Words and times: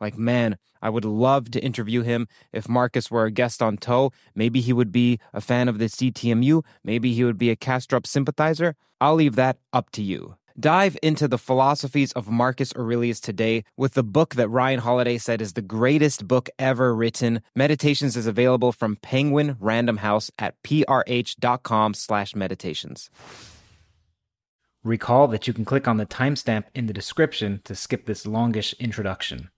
like, 0.00 0.16
man, 0.16 0.56
I 0.80 0.90
would 0.90 1.04
love 1.04 1.50
to 1.52 1.62
interview 1.62 2.02
him 2.02 2.28
if 2.52 2.68
Marcus 2.68 3.10
were 3.10 3.24
a 3.24 3.30
guest 3.30 3.62
on 3.62 3.76
Toe. 3.76 4.12
Maybe 4.34 4.60
he 4.60 4.72
would 4.72 4.92
be 4.92 5.18
a 5.32 5.40
fan 5.40 5.68
of 5.68 5.78
the 5.78 5.86
CTMU. 5.86 6.64
Maybe 6.84 7.12
he 7.14 7.24
would 7.24 7.38
be 7.38 7.50
a 7.50 7.56
Kastrup 7.56 8.06
sympathizer. 8.06 8.76
I'll 9.00 9.14
leave 9.14 9.34
that 9.36 9.58
up 9.72 9.90
to 9.92 10.02
you. 10.02 10.36
Dive 10.58 10.96
into 11.04 11.28
the 11.28 11.38
philosophies 11.38 12.10
of 12.12 12.28
Marcus 12.28 12.74
Aurelius 12.74 13.20
today 13.20 13.62
with 13.76 13.94
the 13.94 14.02
book 14.02 14.34
that 14.34 14.48
Ryan 14.48 14.80
Holiday 14.80 15.16
said 15.16 15.40
is 15.40 15.52
the 15.52 15.62
greatest 15.62 16.26
book 16.26 16.50
ever 16.58 16.96
written. 16.96 17.42
Meditations 17.54 18.16
is 18.16 18.26
available 18.26 18.72
from 18.72 18.96
Penguin 18.96 19.56
Random 19.60 19.98
House 19.98 20.32
at 20.36 20.60
prh.com 20.64 21.94
slash 21.94 22.34
meditations. 22.34 23.08
Recall 24.82 25.28
that 25.28 25.46
you 25.46 25.52
can 25.52 25.64
click 25.64 25.86
on 25.86 25.96
the 25.96 26.06
timestamp 26.06 26.64
in 26.74 26.86
the 26.86 26.92
description 26.92 27.60
to 27.62 27.76
skip 27.76 28.06
this 28.06 28.26
longish 28.26 28.72
introduction. 28.80 29.50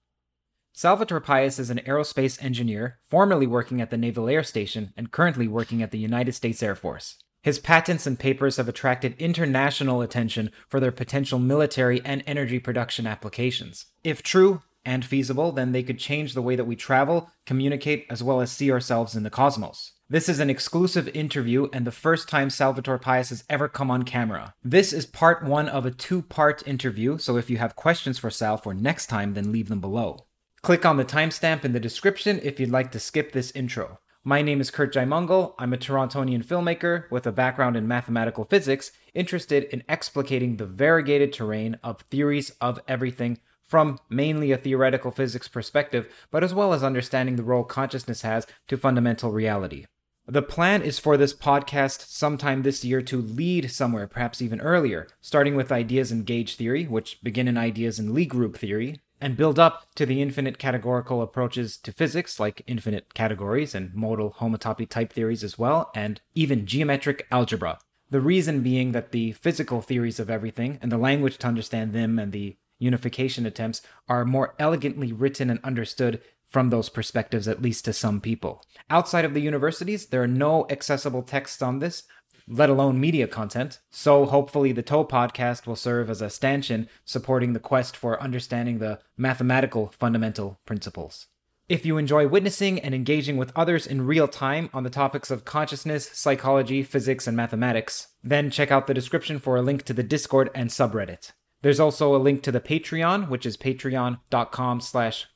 Salvatore 0.81 1.21
Pais 1.21 1.59
is 1.59 1.69
an 1.69 1.83
aerospace 1.87 2.43
engineer, 2.43 2.97
formerly 3.03 3.47
working 3.47 3.83
at 3.83 3.91
the 3.91 3.99
Naval 3.99 4.31
Air 4.31 4.43
Station 4.43 4.95
and 4.97 5.11
currently 5.11 5.47
working 5.47 5.83
at 5.83 5.91
the 5.91 5.99
United 5.99 6.33
States 6.33 6.63
Air 6.63 6.75
Force. 6.75 7.19
His 7.43 7.59
patents 7.59 8.07
and 8.07 8.19
papers 8.19 8.57
have 8.57 8.67
attracted 8.67 9.15
international 9.19 10.01
attention 10.01 10.51
for 10.71 10.81
their 10.81 10.91
potential 10.91 11.39
military 11.39 12.01
and 12.03 12.25
energy 12.27 12.59
production 12.59 13.07
applications. 13.07 13.89
If 14.03 14.23
true 14.23 14.63
and 14.83 15.05
feasible, 15.05 15.53
then 15.53 15.73
they 15.73 15.83
could 15.83 15.99
change 15.99 16.33
the 16.33 16.41
way 16.41 16.57
that 16.57 16.65
we 16.65 16.77
travel, 16.77 17.31
communicate, 17.45 18.07
as 18.09 18.23
well 18.23 18.41
as 18.41 18.51
see 18.51 18.73
ourselves 18.73 19.15
in 19.15 19.23
the 19.23 19.29
cosmos. 19.29 19.93
This 20.09 20.31
is 20.31 20.41
an 20.41 20.49
exclusive 20.49 21.09
interview 21.09 21.69
and 21.75 21.87
the 21.87 21.93
first 21.93 22.27
time 22.27 22.49
Salvatore 22.49 22.99
Pais 22.99 23.29
has 23.29 23.45
ever 23.51 23.69
come 23.69 23.91
on 23.91 24.05
camera. 24.05 24.55
This 24.65 24.95
is 24.95 25.05
part 25.05 25.45
one 25.45 25.69
of 25.69 25.85
a 25.85 25.91
two 25.91 26.23
part 26.23 26.67
interview, 26.67 27.19
so 27.19 27.37
if 27.37 27.51
you 27.51 27.59
have 27.59 27.77
questions 27.77 28.19
for 28.19 28.31
Sal 28.31 28.57
for 28.57 28.73
next 28.73 29.09
time, 29.09 29.35
then 29.35 29.53
leave 29.53 29.69
them 29.69 29.83
below. 29.83 30.25
Click 30.63 30.85
on 30.85 30.99
the 30.99 31.07
timestamp 31.07 31.65
in 31.65 31.73
the 31.73 31.81
description 31.81 32.39
if 32.43 32.61
you'd 32.61 32.69
like 32.69 32.93
to 32.93 33.01
skip 33.01 33.33
this 33.33 33.51
intro. 33.53 33.99
My 34.23 34.43
name 34.43 34.61
is 34.61 34.71
Curt 34.71 34.93
Jaimungal. 34.93 35.55
I'm 35.59 35.73
a 35.73 35.79
Torontonian 35.79 36.45
filmmaker 36.45 37.11
with 37.11 37.27
a 37.27 37.33
background 37.33 37.79
in 37.79 37.89
mathematical 37.89 38.45
physics, 38.45 38.93
interested 39.15 39.65
in 39.65 39.83
explicating 39.89 40.59
the 40.59 40.67
variegated 40.67 41.33
terrain 41.33 41.79
of 41.83 42.03
theories 42.11 42.51
of 42.61 42.79
everything 42.87 43.39
from 43.65 44.01
mainly 44.11 44.53
a 44.53 44.59
theoretical 44.59 45.11
physics 45.11 45.49
perspective, 45.49 46.13
but 46.31 46.45
as 46.45 46.53
well 46.53 46.75
as 46.75 46.85
understanding 46.85 47.37
the 47.37 47.43
role 47.43 47.65
consciousness 47.65 48.21
has 48.21 48.47
to 48.69 48.77
fundamental 48.77 49.33
reality. 49.33 49.87
The 50.27 50.43
plan 50.43 50.83
is 50.83 50.99
for 50.99 51.17
this 51.17 51.33
podcast 51.33 52.07
sometime 52.09 52.65
this 52.65 52.85
year 52.85 53.01
to 53.01 53.23
lead 53.23 53.71
somewhere, 53.71 54.07
perhaps 54.07 54.43
even 54.43 54.61
earlier, 54.61 55.09
starting 55.23 55.57
with 55.57 55.73
ideas 55.73 56.13
in 56.13 56.25
gauge 56.25 56.57
theory, 56.57 56.85
which 56.85 57.19
begin 57.23 57.49
in 57.49 57.57
ideas 57.57 57.99
in 57.99 58.15
Lie 58.15 58.25
group 58.25 58.59
theory, 58.59 59.01
and 59.21 59.37
build 59.37 59.59
up 59.59 59.87
to 59.95 60.07
the 60.07 60.23
infinite 60.23 60.59
categorical 60.59 61.23
approaches 61.23 61.77
to 61.79 61.93
physics, 61.93 62.41
like 62.41 62.63
infinite 62.67 63.15
categories 63.15 63.75
and 63.75 63.95
modal 63.95 64.37
homotopy 64.39 64.89
type 64.89 65.13
theories 65.13 65.45
as 65.45 65.59
well, 65.59 65.91
and 65.95 66.21
even 66.35 66.67
geometric 66.67 67.27
algebra. 67.31 67.79
The 68.11 68.21
reason 68.21 68.63
being 68.63 68.93
that 68.93 69.13
the 69.13 69.33
physical 69.33 69.83
theories 69.83 70.19
of 70.19 70.31
everything 70.31 70.79
and 70.83 70.91
the 70.91 70.99
language 70.99 71.39
to 71.39 71.47
understand 71.47 71.93
them 71.93 72.19
and 72.19 72.33
the 72.33 72.57
unification 72.79 73.47
attempts 73.47 73.83
are 74.09 74.25
more 74.25 74.55
elegantly 74.59 75.13
written 75.13 75.51
and 75.51 75.61
understood 75.63 76.21
from 76.49 76.71
those 76.71 76.89
perspectives, 76.89 77.47
at 77.47 77.63
least 77.63 77.85
to 77.85 77.93
some 77.93 78.21
people. 78.21 78.65
Outside 78.89 79.25
of 79.25 79.35
the 79.35 79.41
universities, 79.41 80.07
there 80.07 80.23
are 80.23 80.27
no 80.27 80.67
accessible 80.69 81.23
texts 81.23 81.63
on 81.63 81.79
this, 81.79 82.03
let 82.51 82.69
alone 82.69 83.01
media 83.01 83.29
content. 83.29 83.79
So 83.91 84.27
hopefully 84.27 84.73
the 84.73 84.83
Toe 84.83 85.05
podcast 85.05 85.67
will 85.67 85.77
serve 85.77 86.11
as 86.11 86.21
a 86.21 86.29
stanchion 86.29 86.89
supporting 87.05 87.53
the 87.53 87.61
quest 87.61 87.97
for 87.97 88.21
understanding 88.21 88.79
the 88.79 88.99
mathematical 89.17 89.95
fundamental 89.97 90.59
principles. 90.67 91.29
If 91.69 91.87
you 91.87 91.99
enjoy 91.99 92.27
witnessing 92.27 92.81
and 92.81 92.97
engaging 92.97 93.37
with 93.37 93.53
others 93.55 93.87
in 93.87 94.05
real 94.05 94.27
time 94.27 94.71
on 94.75 94.83
the 94.83 94.91
topics 94.91 95.31
of 95.31 95.45
consciousness, 95.45 96.11
psychology, 96.13 96.83
physics, 96.83 97.29
and 97.29 97.37
mathematics, 97.37 98.09
then 98.25 98.51
check 98.51 98.73
out 98.73 98.89
the 98.89 98.95
description 98.95 99.39
for 99.39 99.57
a 99.57 99.63
link 99.63 99.85
to 99.85 99.93
the 99.93 100.03
Discord 100.03 100.51
and 100.53 100.71
subreddit. 100.71 101.31
There's 101.63 101.79
also 101.79 102.17
a 102.17 102.19
link 102.19 102.43
to 102.43 102.53
the 102.53 102.61
Patreon, 102.61 103.29
which 103.29 103.47
is 103.47 103.57
patreon.com 103.57 104.81
slash 104.81 105.29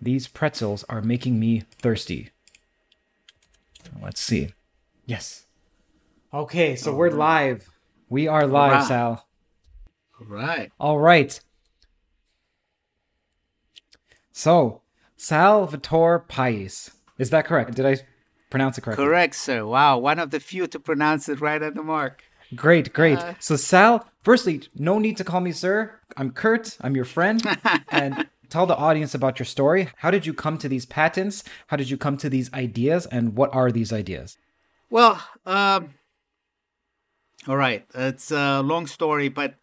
These 0.00 0.28
pretzels 0.28 0.84
are 0.88 1.02
making 1.02 1.38
me 1.38 1.64
thirsty. 1.78 2.30
Let's 4.02 4.20
see. 4.20 4.54
Yes. 5.04 5.46
Okay, 6.32 6.76
so 6.76 6.94
we're 6.94 7.10
live. 7.10 7.68
We 8.08 8.26
are 8.26 8.46
live, 8.46 8.72
right. 8.72 8.84
Sal. 8.84 9.26
All 10.18 10.26
right. 10.26 10.72
All 10.78 10.98
right. 10.98 11.40
So, 14.32 14.80
Salvatore 15.16 16.20
Pais. 16.20 16.92
Is 17.18 17.30
that 17.30 17.44
correct? 17.44 17.74
Did 17.74 17.84
I 17.84 17.96
pronounce 18.48 18.78
it 18.78 18.82
correctly? 18.82 19.04
Correct, 19.04 19.34
sir. 19.34 19.66
Wow, 19.66 19.98
one 19.98 20.18
of 20.18 20.30
the 20.30 20.40
few 20.40 20.66
to 20.68 20.80
pronounce 20.80 21.28
it 21.28 21.40
right 21.40 21.60
at 21.60 21.74
the 21.74 21.82
mark. 21.82 22.22
Great, 22.54 22.92
great. 22.92 23.18
Uh, 23.18 23.34
so, 23.38 23.56
Sal, 23.56 24.06
firstly, 24.22 24.62
no 24.74 24.98
need 24.98 25.16
to 25.18 25.24
call 25.24 25.40
me 25.40 25.52
sir. 25.52 26.00
I'm 26.16 26.30
Curt. 26.30 26.78
I'm 26.80 26.96
your 26.96 27.04
friend. 27.04 27.42
and 27.90 28.26
tell 28.50 28.66
the 28.66 28.76
audience 28.76 29.14
about 29.14 29.38
your 29.38 29.46
story. 29.46 29.88
How 29.96 30.10
did 30.10 30.26
you 30.26 30.34
come 30.34 30.58
to 30.58 30.68
these 30.68 30.86
patents? 30.86 31.44
How 31.68 31.76
did 31.76 31.90
you 31.90 31.96
come 31.96 32.16
to 32.18 32.28
these 32.28 32.52
ideas? 32.52 33.06
And 33.06 33.36
what 33.36 33.54
are 33.54 33.70
these 33.70 33.92
ideas? 33.92 34.36
Well, 34.90 35.22
um, 35.46 35.94
all 37.46 37.56
right. 37.56 37.86
It's 37.94 38.30
a 38.30 38.60
long 38.60 38.86
story, 38.86 39.28
but 39.28 39.54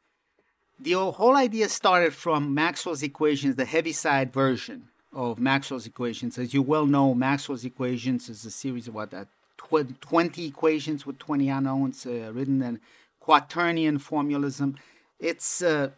the 0.80 0.94
whole 0.94 1.36
idea 1.36 1.70
started 1.70 2.14
from 2.14 2.54
Maxwell's 2.54 3.04
equations, 3.04 3.56
the 3.56 3.66
Heaviside 3.66 4.32
version 4.32 4.90
of 5.14 5.40
Maxwell's 5.40 5.86
equations. 5.86 6.38
As 6.38 6.54
you 6.54 6.62
well 6.62 6.86
know, 6.86 7.14
Maxwell's 7.14 7.66
equations 7.66 8.30
is 8.30 8.46
a 8.46 8.52
series 8.52 8.88
of 8.88 8.96
what 8.96 9.12
that 9.12 9.28
tw- 9.58 10.00
20 10.02 10.46
equations 10.46 11.06
with 11.06 11.18
20 11.20 11.50
unknowns 11.50 12.06
uh, 12.06 12.32
written 12.34 12.62
in 12.62 12.80
quaternion 13.22 14.00
formalism. 14.00 14.78
It's 15.20 15.62
uh, 15.62 15.90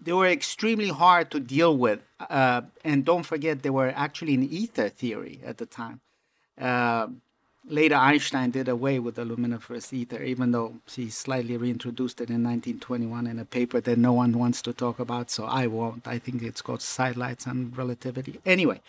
they 0.00 0.12
were 0.12 0.28
extremely 0.28 0.88
hard 0.88 1.30
to 1.30 1.40
deal 1.40 1.76
with, 1.76 2.00
uh, 2.30 2.62
and 2.84 3.04
don't 3.04 3.24
forget 3.24 3.62
they 3.62 3.70
were 3.70 3.92
actually 3.94 4.34
an 4.34 4.44
ether 4.44 4.88
theory 4.88 5.40
at 5.44 5.58
the 5.58 5.66
time. 5.66 6.00
Uh, 6.60 7.08
later, 7.68 7.94
Einstein 7.94 8.50
did 8.50 8.68
away 8.68 8.98
with 8.98 9.14
the 9.14 9.24
luminiferous 9.24 9.92
ether, 9.92 10.22
even 10.22 10.52
though 10.52 10.74
he 10.90 11.10
slightly 11.10 11.56
reintroduced 11.56 12.20
it 12.20 12.28
in 12.28 12.42
1921 12.42 13.26
in 13.26 13.38
a 13.38 13.44
paper 13.44 13.80
that 13.80 13.98
no 13.98 14.12
one 14.12 14.38
wants 14.38 14.62
to 14.62 14.72
talk 14.72 14.98
about, 14.98 15.30
so 15.30 15.44
I 15.44 15.66
won't. 15.66 16.06
I 16.06 16.18
think 16.18 16.42
it's 16.42 16.62
called 16.62 16.82
Sidelights 16.82 17.46
on 17.46 17.72
Relativity. 17.74 18.40
Anyway, 18.44 18.80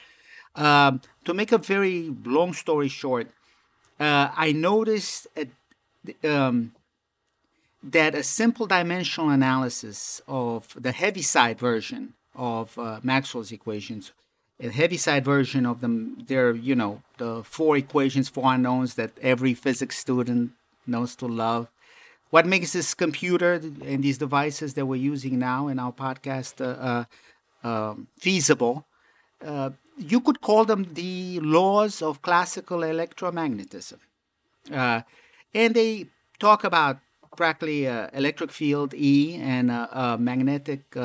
um, 0.56 1.02
to 1.24 1.34
make 1.34 1.52
a 1.52 1.58
very 1.58 2.14
long 2.24 2.54
story 2.54 2.88
short, 2.88 3.28
uh, 4.00 4.30
I 4.36 4.52
noticed 4.52 5.28
at, 5.36 5.48
um, 6.30 6.74
that 7.86 8.16
a 8.16 8.24
simple 8.24 8.66
dimensional 8.66 9.30
analysis 9.30 10.22
of 10.28 10.76
the 10.80 10.92
Heaviside 10.92 11.60
version 11.60 12.14
of 12.34 12.78
uh, 12.80 13.00
Maxwell's 13.04 13.52
equations, 13.52 14.12
a 14.60 14.70
Heaviside 14.70 15.24
version 15.24 15.66
of 15.66 15.82
them, 15.82 16.26
they're, 16.28 16.54
you 16.54 16.76
know, 16.76 17.04
the 17.18 17.44
four 17.44 17.78
equations, 17.78 18.28
four 18.28 18.52
unknowns 18.54 18.96
that 18.96 19.12
every 19.22 19.54
physics 19.54 19.98
student 19.98 20.52
knows 20.88 21.16
to 21.18 21.28
love. 21.28 21.68
What 22.32 22.48
makes 22.48 22.74
this 22.74 22.94
computer 22.96 23.54
and 23.54 24.04
these 24.04 24.18
devices 24.18 24.74
that 24.74 24.88
we're 24.88 24.96
using 24.96 25.38
now 25.38 25.68
in 25.68 25.78
our 25.78 25.92
podcast 25.92 26.60
uh, 26.60 27.06
uh, 27.64 27.68
um, 27.68 28.08
feasible? 28.18 28.86
Uh, 29.46 29.70
you 29.98 30.20
could 30.22 30.42
call 30.42 30.66
them 30.66 30.94
the 30.94 31.40
laws 31.42 32.02
of 32.02 32.22
classical 32.22 32.80
electromagnetism. 32.80 34.00
Uh, 34.72 35.02
and 35.54 35.76
they 35.76 36.08
talk 36.40 36.64
about 36.64 36.98
practically 37.36 37.88
uh, 37.88 38.10
electric 38.14 38.52
field 38.52 38.94
E 38.94 39.36
and 39.36 39.72
uh, 39.72 39.88
uh, 39.92 40.18
magnetic 40.20 40.96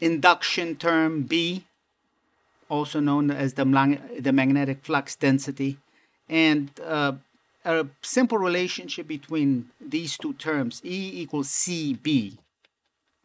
induction 0.00 0.74
term 0.76 1.22
B, 1.22 1.64
also 2.68 2.98
known 2.98 3.30
as 3.30 3.54
the, 3.54 3.64
the 4.18 4.32
magnetic 4.32 4.84
flux 4.84 5.14
density, 5.14 5.78
and 6.28 6.70
uh, 6.84 7.12
a 7.64 7.86
simple 8.02 8.38
relationship 8.38 9.06
between 9.06 9.70
these 9.80 10.18
two 10.18 10.32
terms, 10.34 10.80
E 10.84 11.22
equals 11.22 11.48
CB, 11.48 12.38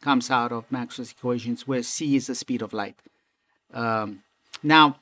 comes 0.01 0.29
out 0.29 0.51
of 0.51 0.71
Maxwell's 0.71 1.12
equations, 1.12 1.67
where 1.67 1.81
C 1.81 2.15
is 2.15 2.27
the 2.27 2.35
speed 2.35 2.62
of 2.62 2.73
light. 2.73 3.00
Um, 3.73 4.23
now, 4.62 4.97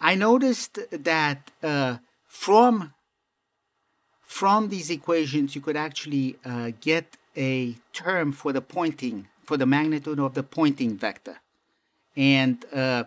I 0.00 0.14
noticed 0.14 0.78
that 0.90 1.50
uh, 1.62 1.96
from 2.34 2.92
from 4.22 4.68
these 4.68 4.90
equations, 4.90 5.54
you 5.54 5.60
could 5.60 5.76
actually 5.76 6.36
uh, 6.44 6.72
get 6.80 7.16
a 7.36 7.76
term 7.92 8.32
for 8.32 8.52
the 8.52 8.60
Poynting, 8.60 9.28
for 9.44 9.56
the 9.56 9.66
magnitude 9.66 10.18
of 10.18 10.34
the 10.34 10.42
Poynting 10.42 10.96
vector. 10.96 11.36
And 12.16 12.64
uh, 12.74 13.04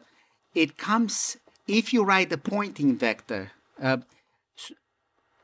it 0.56 0.78
comes, 0.78 1.38
if 1.68 1.92
you 1.92 2.04
write 2.04 2.30
the 2.30 2.38
Poynting 2.38 2.96
vector, 2.96 3.52
uh, 3.82 3.98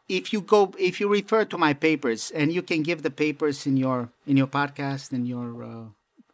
if 0.07 0.31
you 0.31 0.39
go, 0.39 0.73
if 0.79 1.01
you 1.01 1.09
refer 1.09 1.43
to 1.45 1.57
my 1.57 1.73
papers, 1.73 2.31
and 2.31 2.53
you 2.53 2.61
can 2.61 2.83
give 2.83 3.01
the 3.03 3.11
papers 3.11 3.67
in 3.67 3.75
your 3.75 4.09
in 4.25 4.37
your 4.37 4.47
podcast 4.47 5.11
in 5.11 5.25
your 5.25 5.63
uh, 5.63 5.85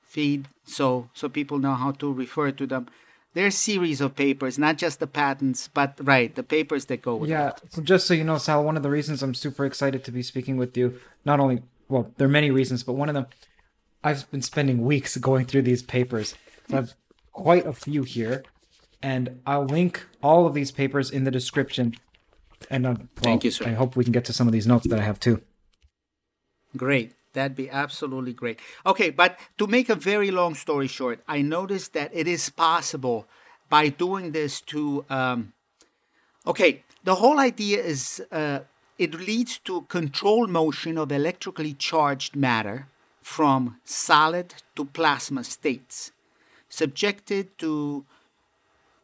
feed, 0.01 0.47
so 0.65 1.09
so 1.13 1.27
people 1.27 1.57
know 1.57 1.73
how 1.73 1.91
to 1.93 2.13
refer 2.13 2.51
to 2.51 2.67
them 2.67 2.87
there's 3.33 3.55
series 3.55 4.01
of 4.01 4.15
papers, 4.15 4.57
not 4.57 4.77
just 4.77 4.99
the 4.99 5.07
patents, 5.07 5.67
but 5.67 5.99
right, 6.01 6.33
the 6.33 6.43
papers 6.43 6.85
that 6.85 7.01
go 7.01 7.15
with 7.15 7.29
yeah, 7.29 7.49
it. 7.49 7.61
so 7.69 7.81
just 7.81 8.07
so 8.07 8.13
you 8.13 8.23
know, 8.23 8.37
Sal, 8.37 8.63
one 8.63 8.77
of 8.77 8.83
the 8.83 8.89
reasons 8.89 9.21
I'm 9.21 9.35
super 9.35 9.65
excited 9.65 10.03
to 10.03 10.11
be 10.11 10.23
speaking 10.23 10.57
with 10.57 10.75
you, 10.75 10.99
not 11.25 11.39
only 11.39 11.61
well, 11.87 12.11
there 12.17 12.27
are 12.27 12.31
many 12.31 12.51
reasons, 12.51 12.83
but 12.83 12.93
one 12.93 13.09
of 13.09 13.15
them 13.15 13.27
I've 14.03 14.29
been 14.31 14.41
spending 14.41 14.83
weeks 14.83 15.17
going 15.17 15.45
through 15.45 15.63
these 15.63 15.83
papers. 15.83 16.35
So 16.69 16.77
I've 16.77 16.93
quite 17.31 17.65
a 17.65 17.73
few 17.73 18.03
here, 18.03 18.43
and 19.01 19.41
I'll 19.45 19.65
link 19.65 20.05
all 20.23 20.45
of 20.45 20.53
these 20.53 20.71
papers 20.71 21.11
in 21.11 21.23
the 21.23 21.31
description. 21.31 21.95
And 22.69 22.85
uh, 22.85 22.95
well, 22.97 23.07
thank 23.15 23.43
you, 23.43 23.51
sir. 23.51 23.65
I 23.67 23.73
hope 23.73 23.95
we 23.95 24.03
can 24.03 24.13
get 24.13 24.25
to 24.25 24.33
some 24.33 24.47
of 24.47 24.53
these 24.53 24.67
notes 24.67 24.87
that 24.87 24.99
I 24.99 25.03
have 25.03 25.19
too. 25.19 25.41
Great. 26.77 27.13
That'd 27.33 27.55
be 27.55 27.69
absolutely 27.69 28.33
great. 28.33 28.59
Okay, 28.85 29.09
but 29.11 29.39
to 29.57 29.67
make 29.67 29.89
a 29.89 29.95
very 29.95 30.31
long 30.31 30.55
story 30.55 30.87
short, 30.87 31.21
I 31.27 31.41
noticed 31.41 31.93
that 31.93 32.11
it 32.13 32.27
is 32.27 32.49
possible 32.49 33.27
by 33.69 33.89
doing 33.89 34.31
this 34.31 34.61
to 34.61 35.05
um, 35.09 35.53
Okay, 36.47 36.83
the 37.03 37.15
whole 37.15 37.39
idea 37.39 37.79
is 37.79 38.23
uh, 38.31 38.61
it 38.97 39.13
leads 39.13 39.59
to 39.59 39.81
controlled 39.83 40.49
motion 40.49 40.97
of 40.97 41.11
electrically 41.11 41.73
charged 41.73 42.35
matter 42.35 42.87
from 43.21 43.79
solid 43.83 44.55
to 44.75 44.85
plasma 44.85 45.43
states, 45.43 46.11
subjected 46.69 47.57
to 47.59 48.05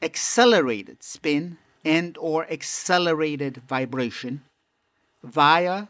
accelerated 0.02 1.04
spin 1.04 1.58
and 1.84 2.18
or 2.18 2.50
accelerated 2.50 3.58
vibration 3.68 4.42
via 5.24 5.88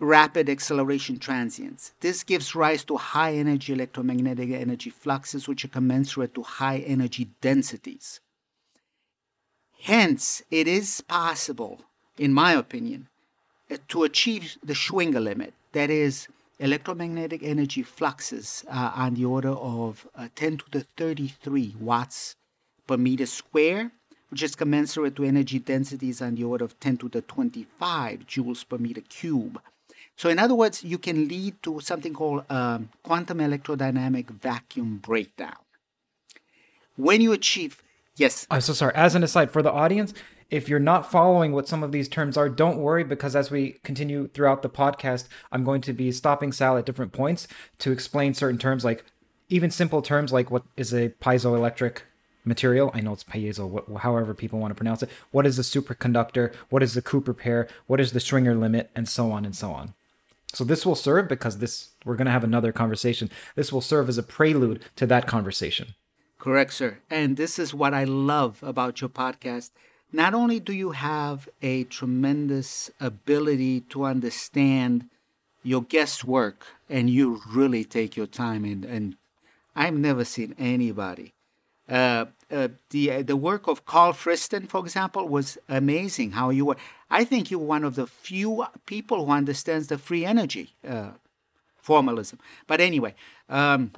rapid 0.00 0.48
acceleration 0.48 1.18
transients. 1.18 1.92
This 2.00 2.22
gives 2.22 2.54
rise 2.54 2.84
to 2.84 2.96
high 2.96 3.34
energy 3.34 3.72
electromagnetic 3.72 4.50
energy 4.50 4.90
fluxes, 4.90 5.48
which 5.48 5.64
are 5.64 5.68
commensurate 5.68 6.34
to 6.34 6.42
high 6.42 6.78
energy 6.78 7.28
densities. 7.40 8.20
Hence, 9.82 10.42
it 10.50 10.66
is 10.66 11.00
possible, 11.00 11.82
in 12.16 12.32
my 12.32 12.52
opinion, 12.52 13.08
uh, 13.70 13.76
to 13.88 14.04
achieve 14.04 14.56
the 14.62 14.72
Schwinger 14.72 15.22
limit, 15.22 15.54
that 15.72 15.90
is, 15.90 16.28
electromagnetic 16.58 17.42
energy 17.42 17.82
fluxes 17.82 18.64
uh, 18.68 18.92
on 18.94 19.14
the 19.14 19.24
order 19.24 19.50
of 19.50 20.08
uh, 20.16 20.28
10 20.34 20.58
to 20.58 20.64
the 20.72 20.80
33 20.96 21.76
watts 21.78 22.34
per 22.86 22.96
meter 22.96 23.26
square, 23.26 23.92
which 24.30 24.42
is 24.42 24.56
commensurate 24.56 25.14
to 25.16 25.24
energy 25.24 25.58
densities 25.58 26.20
on 26.20 26.34
the 26.34 26.44
order 26.44 26.64
of 26.64 26.78
10 26.80 26.98
to 26.98 27.08
the 27.08 27.22
25 27.22 28.26
joules 28.26 28.68
per 28.68 28.78
meter 28.78 29.00
cube. 29.00 29.60
So, 30.18 30.28
in 30.28 30.40
other 30.40 30.56
words, 30.56 30.82
you 30.82 30.98
can 30.98 31.28
lead 31.28 31.62
to 31.62 31.78
something 31.78 32.12
called 32.12 32.42
um, 32.50 32.88
quantum 33.04 33.38
electrodynamic 33.38 34.26
vacuum 34.30 34.96
breakdown. 34.96 35.54
When 36.96 37.20
you 37.20 37.30
achieve, 37.32 37.84
yes. 38.16 38.44
I'm 38.50 38.60
so 38.60 38.72
sorry. 38.72 38.96
As 38.96 39.14
an 39.14 39.22
aside, 39.22 39.52
for 39.52 39.62
the 39.62 39.70
audience, 39.70 40.12
if 40.50 40.68
you're 40.68 40.80
not 40.80 41.08
following 41.08 41.52
what 41.52 41.68
some 41.68 41.84
of 41.84 41.92
these 41.92 42.08
terms 42.08 42.36
are, 42.36 42.48
don't 42.48 42.78
worry 42.78 43.04
because 43.04 43.36
as 43.36 43.52
we 43.52 43.78
continue 43.84 44.26
throughout 44.26 44.62
the 44.62 44.68
podcast, 44.68 45.28
I'm 45.52 45.62
going 45.62 45.82
to 45.82 45.92
be 45.92 46.10
stopping 46.10 46.50
Sal 46.50 46.76
at 46.76 46.84
different 46.84 47.12
points 47.12 47.46
to 47.78 47.92
explain 47.92 48.34
certain 48.34 48.58
terms, 48.58 48.84
like 48.84 49.04
even 49.48 49.70
simple 49.70 50.02
terms 50.02 50.32
like 50.32 50.50
what 50.50 50.64
is 50.76 50.92
a 50.92 51.10
piezoelectric 51.10 51.98
material. 52.44 52.90
I 52.92 53.02
know 53.02 53.12
it's 53.12 53.22
piezo, 53.22 53.98
however 54.00 54.34
people 54.34 54.58
want 54.58 54.72
to 54.72 54.74
pronounce 54.74 55.04
it. 55.04 55.10
What 55.30 55.46
is 55.46 55.60
a 55.60 55.62
superconductor? 55.62 56.52
What 56.70 56.82
is 56.82 56.94
the 56.94 57.02
Cooper 57.02 57.34
pair? 57.34 57.68
What 57.86 58.00
is 58.00 58.10
the 58.10 58.18
Schwinger 58.18 58.58
limit? 58.58 58.90
And 58.96 59.08
so 59.08 59.30
on 59.30 59.44
and 59.44 59.54
so 59.54 59.70
on. 59.70 59.94
So 60.52 60.64
this 60.64 60.86
will 60.86 60.94
serve 60.94 61.28
because 61.28 61.58
this 61.58 61.90
we're 62.04 62.16
going 62.16 62.26
to 62.26 62.32
have 62.32 62.44
another 62.44 62.72
conversation. 62.72 63.30
This 63.54 63.72
will 63.72 63.80
serve 63.80 64.08
as 64.08 64.18
a 64.18 64.22
prelude 64.22 64.82
to 64.96 65.06
that 65.06 65.26
conversation. 65.26 65.94
Correct, 66.38 66.72
sir. 66.72 66.98
And 67.10 67.36
this 67.36 67.58
is 67.58 67.74
what 67.74 67.92
I 67.92 68.04
love 68.04 68.62
about 68.62 69.00
your 69.00 69.10
podcast. 69.10 69.70
Not 70.12 70.32
only 70.32 70.58
do 70.58 70.72
you 70.72 70.92
have 70.92 71.48
a 71.60 71.84
tremendous 71.84 72.90
ability 72.98 73.82
to 73.82 74.04
understand 74.04 75.08
your 75.62 75.82
guest's 75.82 76.24
work 76.24 76.66
and 76.88 77.10
you 77.10 77.42
really 77.46 77.84
take 77.84 78.16
your 78.16 78.26
time 78.26 78.64
and, 78.64 78.84
and 78.84 79.16
I've 79.76 79.94
never 79.94 80.24
seen 80.24 80.54
anybody 80.58 81.34
uh, 81.88 82.26
uh, 82.50 82.68
the 82.90 83.12
uh, 83.12 83.22
the 83.22 83.36
work 83.36 83.66
of 83.68 83.84
Carl 83.84 84.12
Friston, 84.12 84.66
for 84.68 84.80
example, 84.80 85.28
was 85.28 85.58
amazing. 85.68 86.32
How 86.32 86.50
you 86.50 86.64
were, 86.66 86.76
I 87.10 87.24
think 87.24 87.50
you're 87.50 87.60
one 87.60 87.84
of 87.84 87.94
the 87.94 88.06
few 88.06 88.66
people 88.86 89.26
who 89.26 89.32
understands 89.32 89.88
the 89.88 89.98
free 89.98 90.24
energy 90.24 90.74
uh, 90.86 91.10
formalism. 91.76 92.38
But 92.66 92.80
anyway, 92.80 93.14
um, 93.48 93.92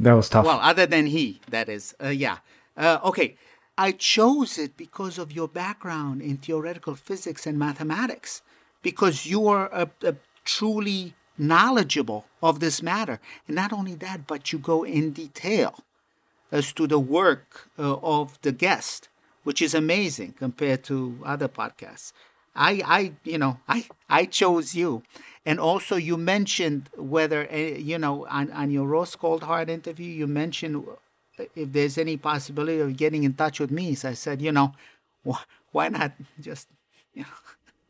that 0.00 0.12
was 0.14 0.28
tough. 0.28 0.46
Well, 0.46 0.60
other 0.60 0.86
than 0.86 1.06
he, 1.06 1.40
that 1.50 1.68
is, 1.68 1.94
uh, 2.02 2.08
yeah. 2.08 2.38
Uh, 2.76 2.98
okay, 3.04 3.36
I 3.76 3.92
chose 3.92 4.58
it 4.58 4.76
because 4.76 5.18
of 5.18 5.32
your 5.32 5.48
background 5.48 6.22
in 6.22 6.38
theoretical 6.38 6.94
physics 6.94 7.46
and 7.46 7.58
mathematics, 7.58 8.42
because 8.82 9.26
you 9.26 9.46
are 9.48 9.68
a, 9.72 9.90
a 10.02 10.14
truly 10.44 11.14
knowledgeable 11.36 12.24
of 12.42 12.60
this 12.60 12.82
matter, 12.82 13.20
and 13.46 13.56
not 13.56 13.72
only 13.72 13.94
that, 13.96 14.26
but 14.26 14.52
you 14.52 14.58
go 14.58 14.84
in 14.84 15.12
detail 15.12 15.84
as 16.52 16.72
to 16.74 16.86
the 16.86 17.00
work 17.00 17.68
uh, 17.78 17.96
of 18.02 18.38
the 18.42 18.52
guest, 18.52 19.08
which 19.42 19.60
is 19.62 19.74
amazing 19.74 20.34
compared 20.38 20.84
to 20.84 21.18
other 21.24 21.48
podcasts. 21.48 22.12
I, 22.54 22.82
I, 22.84 23.12
you 23.24 23.38
know, 23.38 23.58
I, 23.66 23.86
I 24.10 24.26
chose 24.26 24.74
you, 24.74 25.02
and 25.46 25.58
also 25.58 25.96
you 25.96 26.18
mentioned 26.18 26.90
whether, 26.96 27.50
uh, 27.50 27.56
you 27.56 27.98
know, 27.98 28.26
on, 28.28 28.52
on 28.52 28.70
your 28.70 28.86
Ross 28.86 29.16
Coulthart 29.16 29.68
interview, 29.70 30.10
you 30.12 30.26
mentioned 30.26 30.84
if 31.56 31.72
there's 31.72 31.96
any 31.98 32.16
possibility 32.18 32.80
of 32.80 32.96
getting 32.96 33.24
in 33.24 33.34
touch 33.34 33.58
with 33.58 33.70
me. 33.70 33.94
So 33.94 34.10
I 34.10 34.12
said, 34.12 34.42
you 34.42 34.52
know, 34.52 34.74
wh- 35.28 35.42
why 35.72 35.88
not 35.88 36.12
just, 36.40 36.68
you 37.14 37.22
know, 37.22 37.28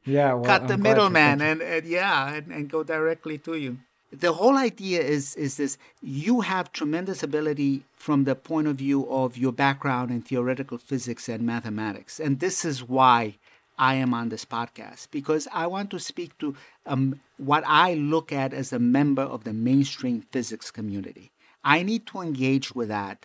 yeah, 0.07 0.33
well, 0.35 0.45
cut 0.45 0.69
the 0.69 0.79
middleman 0.79 1.41
and, 1.41 1.61
and, 1.61 1.87
yeah, 1.87 2.35
and, 2.35 2.53
and 2.53 2.71
go 2.71 2.85
directly 2.85 3.39
to 3.39 3.55
you 3.55 3.79
the 4.13 4.35
whole 4.35 4.57
idea 4.59 5.01
is 5.01 5.35
is 5.37 5.57
this 5.57 5.79
you 6.03 6.43
have 6.43 6.73
tremendous 6.73 7.23
ability 7.23 7.85
from 7.95 8.25
the 8.25 8.35
point 8.35 8.67
of 8.67 8.77
view 8.77 9.09
of 9.11 9.39
your 9.39 9.53
background 9.53 10.11
in 10.11 10.21
theoretical 10.21 10.77
physics 10.77 11.29
and 11.29 11.43
mathematics. 11.45 12.21
And 12.21 12.41
this 12.41 12.65
is 12.65 12.83
why 12.83 13.37
i 13.79 13.95
am 13.95 14.13
on 14.13 14.29
this 14.29 14.45
podcast 14.45 15.09
because 15.11 15.49
i 15.51 15.67
want 15.67 15.91
to 15.91 15.99
speak 15.99 16.37
to 16.37 16.55
um, 16.85 17.19
what 17.39 17.65
i 17.67 17.95
look 17.95 18.31
at 18.31 18.53
as 18.53 18.71
a 18.71 18.79
member 18.79 19.23
of 19.23 19.45
the 19.45 19.53
mainstream 19.55 20.21
physics 20.31 20.71
community. 20.71 21.33
I 21.65 21.83
need 21.83 22.07
to 22.09 22.21
engage 22.21 22.75
with 22.75 22.89
that 22.89 23.25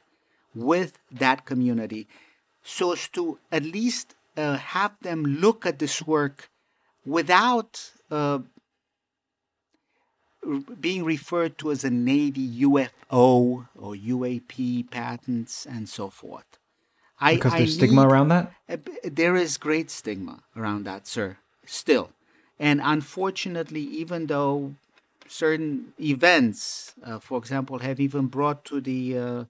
with 0.56 0.98
that 1.12 1.46
community 1.46 2.08
so 2.64 2.94
as 2.94 3.10
to 3.10 3.40
at 3.52 3.64
least 3.64 4.16
uh, 4.38 4.56
have 4.58 4.94
them 5.02 5.24
look 5.26 5.66
at 5.66 5.80
this 5.80 6.02
work 6.04 6.50
without 7.06 7.92
uh, 8.10 8.40
being 10.80 11.04
referred 11.04 11.58
to 11.60 11.72
as 11.72 11.84
a 11.84 11.90
Navy 11.90 12.48
UFO 12.62 13.68
or 13.76 13.94
UAP 13.94 14.90
patents 14.90 15.66
and 15.66 15.88
so 15.90 16.10
forth. 16.10 16.58
I, 17.20 17.36
because 17.36 17.54
there's 17.54 17.76
I 17.76 17.78
stigma 17.78 18.02
need, 18.04 18.12
around 18.12 18.28
that? 18.30 18.54
There 19.04 19.36
is 19.36 19.58
great 19.58 19.90
stigma 19.90 20.44
around 20.56 20.84
that, 20.86 21.08
sir, 21.08 21.38
still. 21.66 22.12
And 22.60 22.80
unfortunately, 22.84 23.82
even 23.82 24.28
though 24.28 24.76
certain 25.28 25.94
events, 26.00 26.94
uh, 27.04 27.20
for 27.20 27.38
example, 27.38 27.80
have 27.80 28.00
even 28.00 28.28
brought 28.28 28.66
to 28.66 28.82
the 28.82 29.18
uh, 29.18 29.44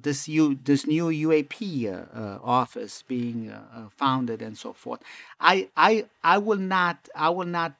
this 0.00 0.28
U, 0.28 0.58
this 0.64 0.86
new 0.86 1.06
UAP 1.06 1.86
uh, 1.86 2.18
uh, 2.18 2.38
office 2.42 3.02
being 3.06 3.50
uh, 3.50 3.62
uh, 3.74 3.88
founded 3.90 4.42
and 4.42 4.58
so 4.58 4.72
forth, 4.72 5.00
I, 5.40 5.68
I 5.76 6.06
I 6.22 6.38
will 6.38 6.58
not 6.58 7.08
I 7.14 7.30
will 7.30 7.46
not 7.46 7.74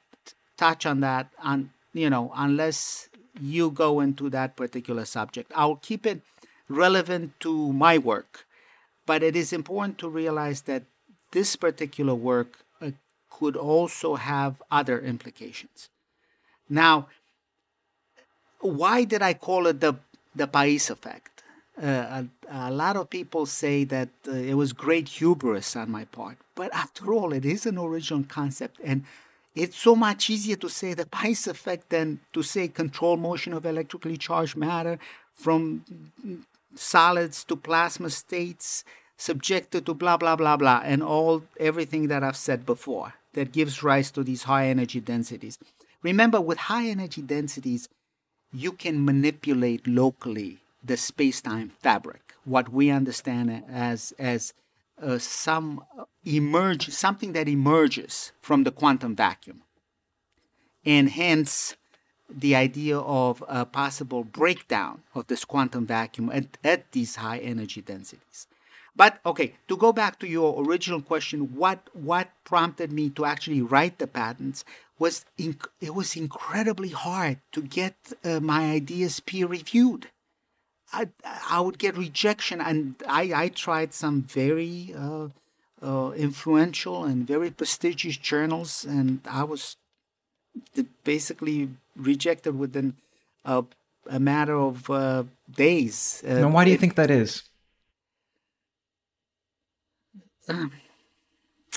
touch 0.57 0.85
on 0.85 1.01
that 1.01 1.27
on 1.43 1.71
you 1.95 2.09
know, 2.09 2.31
unless 2.35 3.09
you 3.41 3.71
go 3.71 4.01
into 4.01 4.29
that 4.29 4.55
particular 4.55 5.05
subject. 5.05 5.51
I'll 5.55 5.77
keep 5.77 6.05
it 6.05 6.21
relevant 6.67 7.39
to 7.39 7.71
my 7.73 7.97
work, 7.97 8.45
but 9.05 9.23
it 9.23 9.35
is 9.35 9.53
important 9.53 9.97
to 9.99 10.09
realize 10.09 10.61
that 10.63 10.83
this 11.31 11.55
particular 11.55 12.13
work 12.13 12.59
uh, 12.81 12.91
could 13.29 13.55
also 13.55 14.15
have 14.15 14.61
other 14.69 14.99
implications. 14.99 15.89
Now, 16.69 17.07
why 18.59 19.05
did 19.05 19.21
I 19.21 19.33
call 19.33 19.67
it 19.67 19.79
the 19.79 19.95
the 20.35 20.47
Pais 20.47 20.89
effect? 20.89 21.43
Uh, 21.81 22.23
a, 22.47 22.69
a, 22.69 22.71
lot 22.71 22.95
of 22.95 23.09
people 23.09 23.45
say 23.45 23.83
that 23.83 24.09
uh, 24.27 24.31
it 24.31 24.53
was 24.53 24.71
great 24.71 25.09
hubris 25.09 25.75
on 25.75 25.91
my 25.91 26.05
part, 26.05 26.37
but 26.55 26.73
after 26.73 27.13
all, 27.13 27.33
it 27.33 27.45
is 27.45 27.65
an 27.65 27.77
original 27.77 28.23
concept, 28.23 28.79
and 28.83 29.03
it's 29.55 29.77
so 29.77 29.95
much 29.95 30.29
easier 30.29 30.57
to 30.57 30.69
say 30.69 30.93
the 30.93 31.05
Pais 31.05 31.47
effect 31.47 31.89
than 31.89 32.19
to 32.33 32.43
say 32.43 32.67
control 32.67 33.17
motion 33.17 33.53
of 33.53 33.65
electrically 33.65 34.17
charged 34.17 34.57
matter 34.57 34.99
from 35.33 35.83
solids 36.75 37.43
to 37.45 37.55
plasma 37.55 38.09
states 38.09 38.83
subjected 39.17 39.85
to 39.85 39.93
blah 39.93 40.17
blah 40.17 40.35
blah 40.35 40.57
blah 40.57 40.81
and 40.83 41.01
all 41.01 41.43
everything 41.59 42.07
that 42.09 42.23
I've 42.23 42.35
said 42.35 42.65
before 42.65 43.13
that 43.33 43.53
gives 43.53 43.81
rise 43.81 44.11
to 44.11 44.23
these 44.23 44.43
high 44.43 44.67
energy 44.67 44.99
densities. 44.99 45.57
Remember 46.03 46.41
with 46.41 46.57
high 46.57 46.87
energy 46.87 47.21
densities 47.21 47.87
you 48.53 48.71
can 48.71 49.03
manipulate 49.03 49.87
locally 49.87 50.59
the 50.83 50.97
space-time 50.97 51.69
fabric 51.69 52.33
what 52.43 52.69
we 52.69 52.89
understand 52.89 53.63
as 53.69 54.13
as 54.19 54.53
uh, 55.01 55.17
some 55.17 55.83
emerge 56.23 56.89
something 56.89 57.33
that 57.33 57.47
emerges 57.47 58.31
from 58.41 58.63
the 58.63 58.71
quantum 58.71 59.15
vacuum. 59.15 59.61
And 60.85 61.09
hence 61.09 61.75
the 62.29 62.55
idea 62.55 62.97
of 62.97 63.43
a 63.47 63.65
possible 63.65 64.23
breakdown 64.23 65.03
of 65.13 65.27
this 65.27 65.45
quantum 65.45 65.85
vacuum 65.85 66.29
at, 66.31 66.57
at 66.63 66.91
these 66.91 67.17
high 67.17 67.39
energy 67.39 67.81
densities. 67.81 68.47
But 68.95 69.19
okay 69.25 69.55
to 69.67 69.75
go 69.75 69.91
back 69.91 70.19
to 70.19 70.27
your 70.27 70.63
original 70.63 71.01
question 71.01 71.55
what 71.55 71.89
what 71.93 72.29
prompted 72.45 72.91
me 72.91 73.09
to 73.11 73.25
actually 73.25 73.61
write 73.61 73.99
the 73.99 74.07
patents 74.07 74.63
was 74.97 75.25
inc- 75.37 75.67
it 75.81 75.93
was 75.93 76.15
incredibly 76.15 76.89
hard 76.89 77.39
to 77.51 77.61
get 77.61 77.95
uh, 78.23 78.39
my 78.39 78.71
ideas 78.71 79.19
peer 79.19 79.47
reviewed 79.47 80.07
I, 80.95 81.09
I 81.49 81.59
would 81.59 81.77
get 81.77 81.97
rejection, 81.97 82.61
and 82.61 82.95
I, 83.07 83.31
I 83.35 83.49
tried 83.49 83.93
some 83.93 84.21
very 84.21 84.95
uh, 84.97 85.27
uh, 85.81 86.11
influential 86.11 87.03
and 87.03 87.27
very 87.27 87.51
prestigious 87.51 88.15
journals, 88.15 88.85
and 88.85 89.19
I 89.29 89.43
was 89.43 89.75
basically 91.03 91.69
rejected 91.97 92.57
within 92.57 92.95
a, 93.43 93.65
a 94.09 94.19
matter 94.21 94.55
of 94.55 94.89
uh, 94.89 95.23
days. 95.53 96.23
Uh, 96.25 96.45
and 96.45 96.53
why 96.53 96.63
do 96.63 96.71
you 96.71 96.75
it, 96.75 96.79
think 96.79 96.95
that 96.95 97.11
is? 97.11 97.43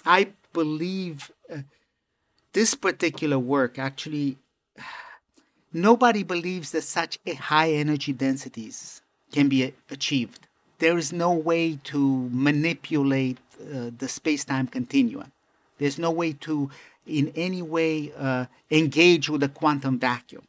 I 0.07 0.29
believe 0.53 1.33
uh, 1.53 1.63
this 2.53 2.77
particular 2.77 3.39
work 3.39 3.81
actually 3.81 4.37
nobody 5.73 6.23
believes 6.23 6.71
that 6.71 6.85
such 6.85 7.19
high 7.27 7.73
energy 7.73 8.13
densities 8.13 9.03
can 9.33 9.49
be 9.49 9.75
achieved. 9.91 10.47
There 10.79 10.97
is 10.97 11.13
no 11.13 11.33
way 11.33 11.79
to 11.85 12.29
manipulate 12.33 13.39
uh, 13.61 13.91
the 13.97 14.09
space 14.09 14.45
time 14.45 14.67
continuum. 14.67 15.33
There's 15.79 15.99
no 15.99 16.11
way 16.11 16.33
to, 16.41 16.71
in 17.07 17.33
any 17.35 17.63
way, 17.63 18.13
uh, 18.17 18.47
engage 18.71 19.29
with 19.29 19.41
the 19.41 19.49
quantum 19.49 19.99
vacuum. 19.99 20.47